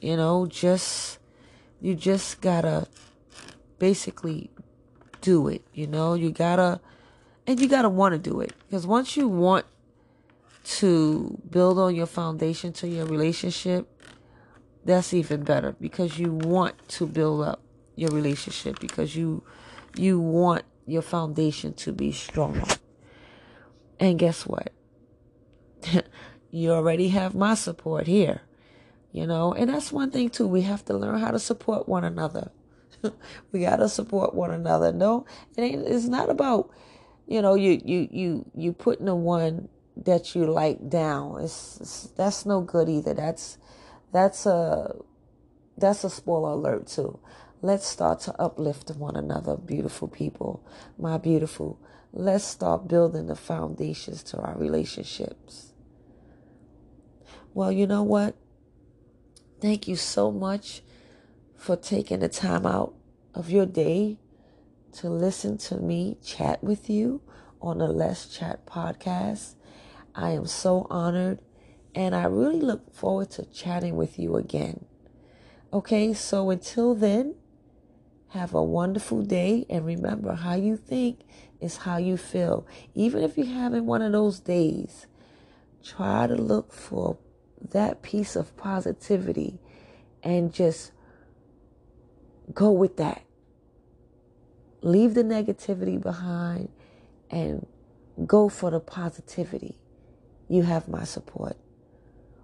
You 0.01 0.17
know, 0.17 0.47
just, 0.47 1.19
you 1.81 1.95
just 1.95 2.41
gotta 2.41 2.89
basically 3.79 4.51
do 5.21 5.49
it. 5.49 5.63
You 5.73 5.87
know, 5.87 6.15
you 6.15 6.33
gotta, 6.33 6.81
and 7.47 7.61
you 7.61 7.69
gotta 7.69 7.89
want 7.89 8.13
to 8.13 8.19
do 8.19 8.41
it. 8.41 8.53
Because 8.67 8.87
once 8.87 9.17
you 9.17 9.29
want 9.29 9.67
to 10.65 11.41
build 11.51 11.79
on 11.79 11.95
your 11.95 12.07
foundation 12.07 12.73
to 12.75 12.89
your 12.89 13.07
relationship, 13.07 13.89
that's 14.85 15.15
even 15.15 15.43
better 15.43 15.77
because 15.81 16.19
you 16.19 16.33
want 16.33 16.77
to 16.89 17.07
build 17.07 17.43
up 17.43 17.63
your 17.97 18.11
relationship 18.11 18.81
because 18.81 19.15
you 19.15 19.43
you 19.97 20.19
want 20.19 20.65
your 20.87 21.03
foundation 21.03 21.75
to 21.75 21.93
be 21.93 22.13
strong. 22.13 22.63
And 24.01 24.19
guess 24.19 24.47
what? 24.47 24.73
you 26.51 26.73
already 26.73 27.09
have 27.09 27.35
my 27.35 27.55
support 27.55 28.07
here. 28.07 28.41
You 29.13 29.27
know, 29.27 29.53
and 29.53 29.69
that's 29.69 29.93
one 29.93 30.11
thing 30.11 30.31
too. 30.31 30.49
We 30.49 30.63
have 30.63 30.85
to 30.87 30.95
learn 30.95 31.21
how 31.21 31.31
to 31.31 31.39
support 31.39 31.87
one 31.87 32.03
another. 32.03 32.51
we 33.53 33.61
gotta 33.61 33.89
support 33.89 34.35
one 34.35 34.51
another. 34.51 34.91
No, 34.91 35.27
it 35.57 35.63
ain't 35.63 35.87
it's 35.87 36.07
not 36.07 36.31
about, 36.31 36.71
you 37.27 37.43
know, 37.43 37.55
you 37.55 37.81
you 37.85 38.09
you 38.11 38.51
you 38.55 38.73
putting 38.73 39.05
the 39.05 39.15
one 39.15 39.69
that 39.97 40.35
you 40.35 40.47
like 40.47 40.89
down. 40.89 41.41
It's, 41.41 41.81
it's 41.81 42.03
that's 42.17 42.47
no 42.47 42.61
good 42.61 42.89
either. 42.89 43.15
That's 43.15 43.59
that's 44.13 44.47
a 44.47 44.97
that's 45.77 46.05
a 46.05 46.11
spoiler 46.11 46.53
alert 46.53 46.87
too. 46.87 47.19
Let's 47.61 47.87
start 47.87 48.21
to 48.21 48.35
uplift 48.41 48.91
one 48.91 49.15
another, 49.15 49.57
beautiful 49.57 50.09
people, 50.09 50.67
my 50.99 51.17
beautiful 51.17 51.79
let's 52.13 52.45
start 52.45 52.89
building 52.89 53.27
the 53.27 53.37
foundations 53.37 54.23
to 54.23 54.39
our 54.39 54.57
relationships. 54.57 55.73
Well, 57.55 57.73
you 57.73 57.87
know 57.87 58.03
what? 58.03 58.37
Thank 59.61 59.89
you 59.89 59.97
so 59.97 60.31
much 60.31 60.83
for 61.57 61.77
taking 61.77 62.21
the 62.21 62.29
time 62.29 62.67
out 62.67 62.95
of 63.35 63.51
your 63.51 63.67
day 63.67 64.19
to 64.95 65.09
listen 65.09 65.57
to 65.57 65.77
me 65.77 66.19
chat 66.23 66.63
with 66.63 66.91
you 66.91 67.23
on 67.63 67.79
the 67.79 67.87
Let's 67.87 68.27
Chat 68.27 68.67
podcast. 68.67 69.55
I 70.15 70.31
am 70.31 70.47
so 70.47 70.87
honored 70.91 71.41
and 71.95 72.15
I 72.15 72.25
really 72.25 72.61
look 72.61 72.95
forward 72.95 73.31
to 73.33 73.45
chatting 73.47 73.97
with 73.97 74.19
you 74.19 74.37
again. 74.37 74.85
Okay, 75.73 76.15
so 76.15 76.51
until 76.51 76.95
then, 76.95 77.35
have 78.29 78.55
a 78.55 78.63
wonderful 78.63 79.23
day 79.23 79.67
and 79.71 79.85
remember 79.87 80.35
how 80.35 80.55
you 80.55 80.77
think 80.77 81.21
is 81.61 81.79
how 81.79 81.99
you 81.99 82.17
feel. 82.17 82.67
Even 82.95 83.23
if 83.23 83.37
you're 83.37 83.47
having 83.47 83.87
one 83.87 84.03
of 84.03 84.13
those 84.13 84.41
days, 84.41 85.07
try 85.85 86.27
to 86.27 86.35
look 86.35 86.73
for 86.73 87.19
that 87.71 88.03
piece 88.03 88.37
of 88.37 88.57
positivity 88.57 89.59
and 90.23 90.53
just 90.53 90.93
go 92.55 92.71
with 92.71 92.97
that. 92.97 93.23
leave 94.83 95.15
the 95.15 95.25
negativity 95.25 96.01
behind 96.01 96.69
and 97.31 97.67
go 98.27 98.49
for 98.49 98.71
the 98.71 98.81
positivity. 98.81 99.79
You 100.53 100.65
have 100.65 100.87
my 100.87 101.05
support. 101.05 101.57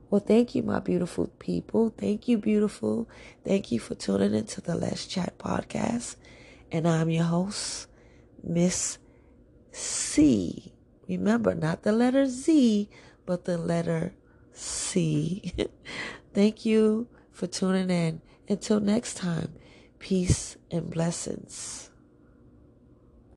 Well, 0.09 0.25
thank 0.27 0.55
you, 0.55 0.63
my 0.63 0.81
beautiful 0.81 1.27
people. 1.39 1.93
Thank 1.95 2.27
you, 2.27 2.39
beautiful. 2.39 3.07
Thank 3.45 3.71
you 3.71 3.79
for 3.79 3.97
tuning 3.97 4.33
into 4.33 4.63
the 4.63 4.77
Let's 4.77 5.07
Chat 5.07 5.37
podcast. 5.37 6.17
And 6.73 6.89
I'm 6.89 7.11
your 7.11 7.25
host, 7.25 7.87
Miss 8.43 8.97
C. 9.73 10.73
Remember, 11.07 11.55
not 11.55 11.83
the 11.83 11.93
letter 11.93 12.25
Z, 12.25 12.89
but 13.27 13.45
the 13.45 13.59
letter 13.59 14.15
C. 14.53 15.53
thank 16.33 16.65
you 16.65 17.09
for 17.31 17.47
tuning 17.47 17.91
in. 17.91 18.23
Until 18.49 18.81
next 18.81 19.19
time, 19.19 19.53
peace 19.99 20.57
and 20.71 20.89
blessings. 20.89 21.88